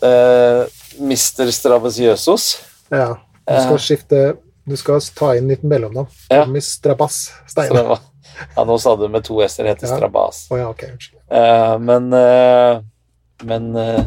eh, 0.02 0.64
Mister 1.00 1.46
Strabasiøsos. 1.52 2.46
Ja. 2.92 3.14
Du 3.48 3.54
skal 3.58 3.78
skifte 3.82 4.22
Du 4.68 4.76
skal 4.78 5.00
ta 5.18 5.32
inn 5.34 5.48
litt 5.50 5.64
mellomnavn. 5.66 6.06
Ja. 6.30 6.44
Tommy 6.44 6.60
Strabas 6.62 7.16
Så 7.46 7.50
Steine. 7.56 7.74
det 7.74 7.86
var- 7.88 8.00
Ja, 8.56 8.62
nå 8.64 8.76
sa 8.80 8.94
du 8.96 9.08
med 9.08 9.24
to 9.24 9.40
s-er, 9.42 9.66
heter 9.66 9.88
Ja. 9.88 9.96
Strabas. 9.96 10.46
Oh, 10.50 10.56
ja, 10.58 10.68
ok, 10.70 10.84
unnskyld. 10.92 11.18
Eh, 11.30 11.78
men 11.78 12.12
uh, 12.14 12.80
men 13.44 13.74
eh, 13.76 14.04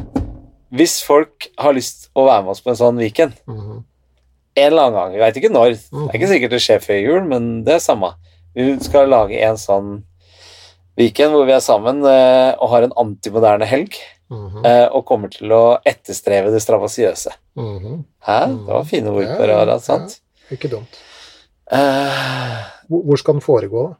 hvis 0.71 1.03
folk 1.03 1.49
har 1.59 1.73
lyst 1.73 2.07
å 2.15 2.23
være 2.25 2.43
med 2.43 2.51
oss 2.51 2.61
på 2.61 2.69
en 2.71 2.75
sånn 2.79 2.97
weekend 2.97 3.33
Mhm. 3.47 3.83
en 4.57 4.71
eller 4.71 4.81
annen 4.87 4.93
gang, 4.95 5.11
vi 5.13 5.19
veit 5.19 5.35
ikke 5.35 5.51
når, 5.51 5.69
det 5.75 6.15
er 6.15 6.19
ikke 6.19 6.31
sikkert 6.31 6.49
det 6.55 6.61
skjer 6.63 6.79
før 6.79 7.01
jul, 7.03 7.23
men 7.27 7.63
det 7.65 7.73
er 7.75 7.79
samme. 7.83 8.13
Vi 8.55 8.79
skal 8.79 9.09
lage 9.09 9.35
en 9.43 9.57
sånn 9.57 10.03
weekend 10.97 11.33
hvor 11.35 11.45
vi 11.45 11.51
er 11.51 11.59
sammen 11.59 11.99
eh, 12.07 12.55
og 12.61 12.69
har 12.69 12.83
en 12.87 12.93
antimoderne 12.95 13.65
helg, 13.67 13.93
Mhm. 14.31 14.65
eh, 14.65 14.87
og 14.89 15.05
kommer 15.05 15.29
til 15.29 15.51
å 15.53 15.77
etterstrebe 15.85 16.49
det 16.51 16.61
strabasiøse. 16.63 17.33
Mhm. 17.55 17.99
Hæ? 18.25 18.39
Det 18.65 18.73
var 18.73 18.83
fine 18.89 19.11
ord 19.13 19.23
Ja, 19.27 19.35
på 19.37 19.47
ja, 19.47 19.57
Harald, 19.59 19.81
sant? 19.85 20.19
Ikke 20.51 20.69
dumt. 20.69 20.97
Uh, 21.71 22.61
Hvor, 22.89 23.17
skal 23.17 23.33
den 23.37 23.41
foregå, 23.45 23.83
da? 23.89 23.95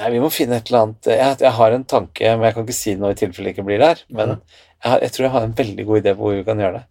Nei, 0.00 0.10
vi 0.14 0.20
må 0.22 0.30
finne 0.32 0.56
et 0.60 0.68
eller 0.70 0.84
annet 0.86 1.08
Jeg, 1.10 1.38
jeg 1.42 1.50
har 1.52 1.72
en 1.74 1.84
tanke, 1.84 2.22
men 2.36 2.46
jeg 2.46 2.54
kan 2.54 2.64
ikke 2.64 2.76
si 2.78 2.94
noe 2.94 3.10
i 3.10 3.18
tilfelle 3.18 3.50
det 3.50 3.56
ikke 3.56 3.66
blir 3.66 3.78
der. 3.82 3.98
Men 4.08 4.28
Ja. 4.28 4.36
jeg, 4.84 5.02
jeg 5.02 5.12
tror 5.12 5.24
jeg 5.26 5.32
har 5.34 5.42
en 5.48 5.52
veldig 5.58 5.86
god 5.86 6.00
idé 6.02 6.14
på 6.14 6.22
hvor 6.24 6.36
vi 6.38 6.44
kan 6.46 6.58
gjøre 6.62 6.72
det. 6.78 6.84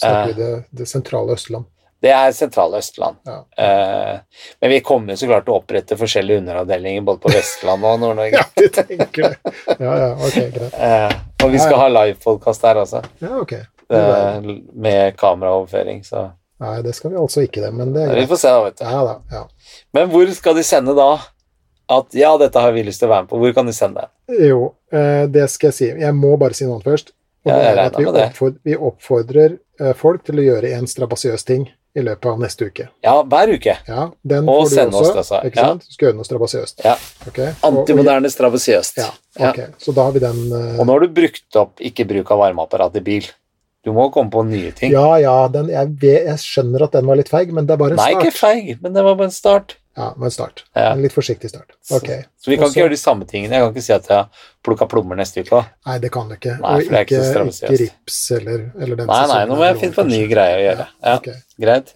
Snakker 0.00 0.20
Eh. 0.20 0.26
vi 0.28 0.32
det, 0.42 0.64
det 0.72 0.86
sentrale 0.88 1.34
Østland? 1.34 1.64
Det 2.00 2.12
er 2.16 2.32
sentrale 2.32 2.78
Østland. 2.80 3.16
Ja. 3.28 3.40
Uh, 3.60 4.44
men 4.60 4.70
vi 4.70 4.80
kommer 4.80 5.16
så 5.20 5.28
klart 5.28 5.44
til 5.44 5.52
å 5.52 5.58
opprette 5.60 5.98
forskjellige 6.00 6.40
underavdelinger 6.40 7.04
både 7.04 7.20
på 7.26 7.32
Vestland 7.34 7.84
og 7.84 8.00
Nord-Norge. 8.00 8.40
Ja, 8.40 8.46
du 8.56 8.68
tenker 8.72 9.26
det. 9.26 9.52
Ja, 9.76 9.92
ja, 9.98 10.10
ok, 10.16 10.36
greit. 10.54 10.76
Eh, 10.80 11.14
og 11.44 11.52
vi 11.52 11.58
skal 11.60 11.74
ja. 11.74 11.80
ha 11.82 11.88
livepodkast 11.98 12.64
der 12.64 12.80
også, 12.84 13.02
Ja, 13.20 13.32
ok. 13.42 13.54
Bra. 13.90 14.40
med 14.78 15.16
kameraoverføring. 15.18 16.04
Så 16.06 16.28
Nei, 16.62 16.76
det 16.84 16.92
skal 16.94 17.10
vi 17.10 17.18
altså 17.18 17.42
ikke 17.42 17.64
det, 17.64 17.72
men 17.74 17.90
det 17.94 18.04
er 18.04 18.20
vi 18.20 18.28
får 18.30 18.38
se, 18.38 18.52
da, 18.52 18.62
vet 18.68 18.78
du. 18.78 18.84
Ja 18.86 19.00
da, 19.04 19.14
ja. 19.32 19.42
Men 19.96 20.12
hvor 20.12 20.30
skal 20.36 20.56
de 20.56 20.64
sende 20.64 20.94
da? 20.96 21.08
At 21.90 22.14
ja, 22.14 22.30
dette 22.38 22.62
har 22.62 22.72
vi 22.76 22.84
lyst 22.86 23.02
til 23.02 23.08
å 23.08 23.14
være 23.14 23.26
med 23.26 23.32
på. 23.32 23.40
Hvor 23.42 23.56
kan 23.56 23.66
de 23.66 23.74
sende 23.74 24.04
det? 24.04 24.38
Jo, 24.46 24.70
eh, 24.94 25.24
det 25.32 25.48
skal 25.50 25.72
jeg 25.72 25.78
si. 25.80 25.90
Jeg 26.04 26.16
må 26.16 26.36
bare 26.40 26.54
si 26.56 26.68
noe 26.68 26.78
annet 26.78 26.88
først. 26.92 27.12
Og 27.44 27.50
Ja, 27.50 27.56
det 27.56 27.66
jeg 27.66 27.74
er 27.74 27.82
at 27.82 27.98
vi, 27.98 28.06
oppfordrer, 28.06 28.60
vi 28.68 28.78
oppfordrer 28.90 29.58
folk 29.96 30.24
til 30.28 30.42
å 30.42 30.44
gjøre 30.44 30.74
en 30.76 30.88
strabasiøs 30.88 31.46
ting 31.48 31.64
i 31.96 32.02
løpet 32.06 32.26
av 32.30 32.38
neste 32.38 32.68
uke. 32.70 32.84
Ja, 33.02 33.16
hver 33.26 33.50
uke. 33.50 33.74
Ja, 33.88 34.04
den 34.22 34.48
Og 34.48 34.60
får 34.64 34.68
du 34.70 34.74
sende 34.76 34.96
også. 35.00 35.10
oss 35.10 35.16
altså. 35.24 35.40
Ikke 35.48 35.56
Ja. 35.58 35.66
sant? 35.72 35.86
Du 35.88 35.92
skal 35.96 36.06
gjøre 36.08 36.16
noe 36.20 36.28
strabasiøst. 36.28 36.84
Ja. 36.84 36.94
Okay. 37.26 37.52
Antimoderne 37.66 38.30
strabasiøst. 38.30 38.96
Ja, 39.02 39.10
ok. 39.50 39.58
Så 39.82 39.94
da 39.96 40.04
har 40.06 40.12
vi 40.14 40.22
den 40.22 40.38
uh... 40.52 40.78
Og 40.78 40.86
nå 40.86 40.92
har 40.94 41.00
du 41.00 41.08
brukt 41.08 41.56
opp 41.58 41.80
ikke 41.80 42.06
bruk 42.06 42.30
av 42.30 42.38
varmeapparat 42.44 42.96
i 42.96 43.00
bil. 43.00 43.26
Du 43.82 43.92
må 43.96 44.10
komme 44.12 44.30
på 44.30 44.42
nye 44.46 44.70
ting. 44.76 44.92
Ja, 44.92 45.16
ja, 45.18 45.34
den, 45.48 45.70
jeg, 45.72 45.96
jeg 46.04 46.38
skjønner 46.38 46.82
at 46.84 46.92
den 46.92 47.06
var 47.08 47.16
litt 47.16 47.30
feig, 47.32 47.50
men 47.56 47.66
det 47.66 47.74
er 47.74 47.80
bare 47.80 47.96
en 47.96 48.02
Nei, 48.02 48.10
start. 48.12 48.26
ikke 48.28 48.36
feig, 48.38 48.74
men 48.82 48.92
det 48.92 49.02
var 49.06 49.14
bare 49.16 49.30
en 49.30 49.34
start. 49.34 49.76
Ja, 49.98 50.12
men 50.16 50.28
en 50.28 50.30
start. 50.30 50.64
Ja. 50.72 50.92
En 50.92 51.02
litt 51.02 51.12
forsiktig 51.12 51.50
start. 51.50 51.72
Okay. 51.90 52.22
Så 52.38 52.50
vi 52.50 52.56
kan 52.56 52.68
Også, 52.68 52.72
ikke 52.72 52.84
gjøre 52.84 52.94
de 52.94 53.00
samme 53.00 53.26
tingene. 53.28 53.56
Jeg 53.56 53.64
kan 53.64 53.72
ikke 53.74 53.84
si 53.84 53.94
at 53.94 54.10
jeg 54.10 54.44
plukka 54.66 54.86
plommer 54.90 55.18
neste 55.18 55.42
uke 55.42 55.58
òg. 55.58 55.72
Nei, 55.88 55.96
det 56.04 56.12
kan 56.14 56.30
du 56.30 56.36
ikke. 56.36 56.54
Nei, 56.60 56.74
og 56.76 56.84
ikke 56.84 57.00
ikke, 57.06 57.22
så 57.26 57.46
ikke 57.50 57.80
rips 57.82 58.20
eller, 58.38 58.62
eller 58.78 59.00
den 59.00 59.10
Nei, 59.10 59.24
nei, 59.32 59.40
nå 59.50 59.58
må 59.58 59.66
jeg 59.66 59.80
finne 59.82 59.98
på 59.98 60.04
en 60.06 60.12
ny 60.14 60.20
greie 60.30 60.60
å 60.60 60.62
gjøre. 60.62 60.86
Ja, 61.02 61.16
ok. 61.18 61.28
Greit. 61.66 61.92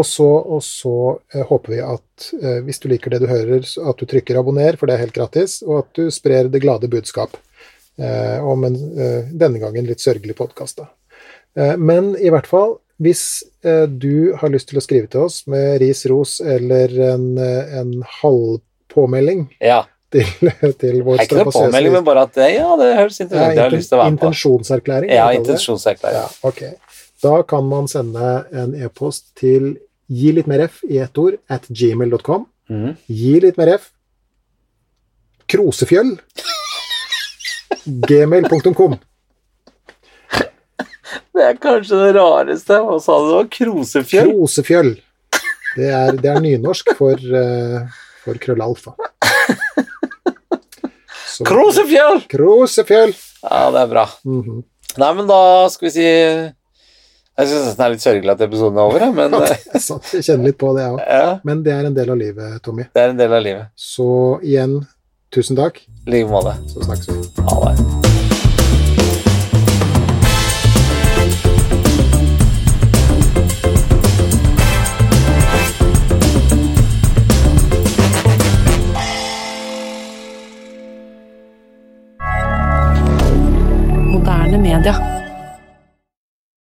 Og 0.00 0.06
så, 0.06 0.26
og 0.56 0.62
så 0.64 0.96
eh, 1.34 1.44
håper 1.46 1.74
vi 1.74 1.80
at 1.84 2.30
eh, 2.40 2.58
hvis 2.64 2.80
du 2.80 2.88
liker 2.92 3.12
det 3.12 3.20
du 3.24 3.28
hører, 3.28 3.66
så 3.68 3.90
at 3.90 4.00
du 4.00 4.08
trykker 4.08 4.38
abonner, 4.40 4.78
for 4.80 4.88
det 4.88 4.96
er 4.96 5.04
helt 5.04 5.16
gratis, 5.16 5.60
og 5.66 5.82
at 5.82 5.90
du 5.98 6.12
sprer 6.14 6.48
det 6.48 6.62
glade 6.62 6.88
budskap 6.90 7.36
eh, 7.98 8.38
om 8.40 8.64
en 8.64 8.78
eh, 8.78 9.32
denne 9.34 9.60
gangen 9.62 9.88
litt 9.90 10.02
sørgelig 10.02 10.38
podkast. 10.38 10.80
Eh, 11.58 11.74
men 11.76 12.14
i 12.16 12.30
hvert 12.32 12.48
fall, 12.48 12.78
hvis 13.00 13.22
eh, 13.64 13.86
du 13.88 14.34
har 14.36 14.52
lyst 14.52 14.68
til 14.70 14.80
å 14.80 14.84
skrive 14.84 15.08
til 15.10 15.24
oss 15.24 15.42
med 15.50 15.78
ris, 15.80 16.02
ros 16.10 16.36
eller 16.44 16.92
en, 17.14 17.24
eh, 17.40 17.78
en 17.80 17.94
halvpåmelding 18.20 19.46
Ja. 19.64 19.82
til, 20.12 20.26
til 20.82 21.00
vår 21.06 21.24
ikke 21.24 21.40
noe 21.40 21.54
påmelding, 21.54 21.94
men 21.96 22.06
bare 22.06 22.26
at 22.28 22.36
det, 22.36 22.50
ja, 22.58 22.68
det 22.76 22.90
høres 22.98 23.20
interessant 23.22 23.56
ut. 23.56 23.56
Jeg 23.56 23.60
være 23.64 24.10
med 24.10 24.20
på. 24.20 24.30
Intensjonserklæring. 24.30 25.14
Ja, 25.16 25.30
intensjonserklæring. 25.38 26.20
Ja, 26.20 26.28
ok. 26.44 26.62
Da 27.24 27.34
kan 27.48 27.68
man 27.68 27.88
sende 27.88 28.34
en 28.56 28.74
e-post 28.76 29.30
til 29.40 29.74
gi 30.10 30.32
litt 30.36 30.48
mer 30.50 30.66
f 30.66 30.80
i 30.88 30.98
ett 31.00 31.16
ord 31.20 31.38
at 31.48 31.68
gmail.com. 31.68 32.46
Mm. 32.70 32.94
Gi 33.08 33.34
litt 33.44 33.60
mer 33.60 33.76
f. 33.78 33.90
Krosefjøll. 35.50 36.16
Gmail.com. 38.10 38.98
Det 41.34 41.44
er 41.46 41.58
kanskje 41.62 41.98
det 42.04 42.14
rareste. 42.16 42.80
Hva 42.82 42.96
sa 43.02 43.18
du? 43.22 43.28
det 43.30 43.36
var 43.38 43.48
Krosefjøll? 43.54 44.30
Krosefjøll. 44.34 44.92
Det 45.76 45.86
er, 45.94 46.16
det 46.18 46.30
er 46.32 46.40
nynorsk 46.42 46.90
for, 46.98 47.14
uh, 47.14 47.84
for 48.24 48.34
krøllalfa. 48.42 48.96
Så- 51.30 51.44
Krosefjøll! 51.46 52.24
Krosefjøll. 52.28 53.14
Ja, 53.46 53.70
det 53.70 53.80
er 53.84 53.86
bra. 53.92 54.06
Mhm. 54.26 54.64
Nei, 54.98 55.12
men 55.14 55.26
da 55.30 55.68
skal 55.70 55.86
vi 55.86 55.92
si 55.94 56.02
Jeg 56.02 57.46
syns 57.46 57.62
nesten 57.62 57.76
det 57.78 57.84
er 57.86 57.92
litt 57.94 58.02
sørgelig 58.04 58.32
at 58.34 58.40
episoden 58.44 58.76
er 58.76 58.88
over, 58.90 59.04
men 59.14 59.30
Ja, 59.38 59.54
er 59.78 59.78
sant. 59.80 60.10
Jeg 60.12 60.26
kjenner 60.26 60.50
litt 60.50 60.58
på 60.60 60.74
det, 60.76 60.82
jeg 60.82 60.96
òg. 60.98 61.00
ja, 61.06 61.38
Men 61.46 61.62
det 61.62 61.72
er 61.72 61.86
en 61.88 61.94
del 61.96 62.10
av 62.10 62.18
livet, 62.20 62.58
Tommy. 62.66 62.88
det 62.92 63.00
er 63.06 63.14
en 63.14 63.22
del 63.22 63.32
av 63.38 63.42
livet. 63.46 63.70
Så 63.78 64.10
igjen, 64.42 64.80
tusen 65.32 65.56
takk. 65.56 65.80
I 66.06 66.10
like 66.18 66.28
måte. 66.28 66.58
Så 66.74 66.82
snakkes 66.84 67.08
vi. 67.14 67.46
Ha 67.46 67.70
det. 67.70 68.19
Moderne 84.80 84.98
media. 85.00 85.09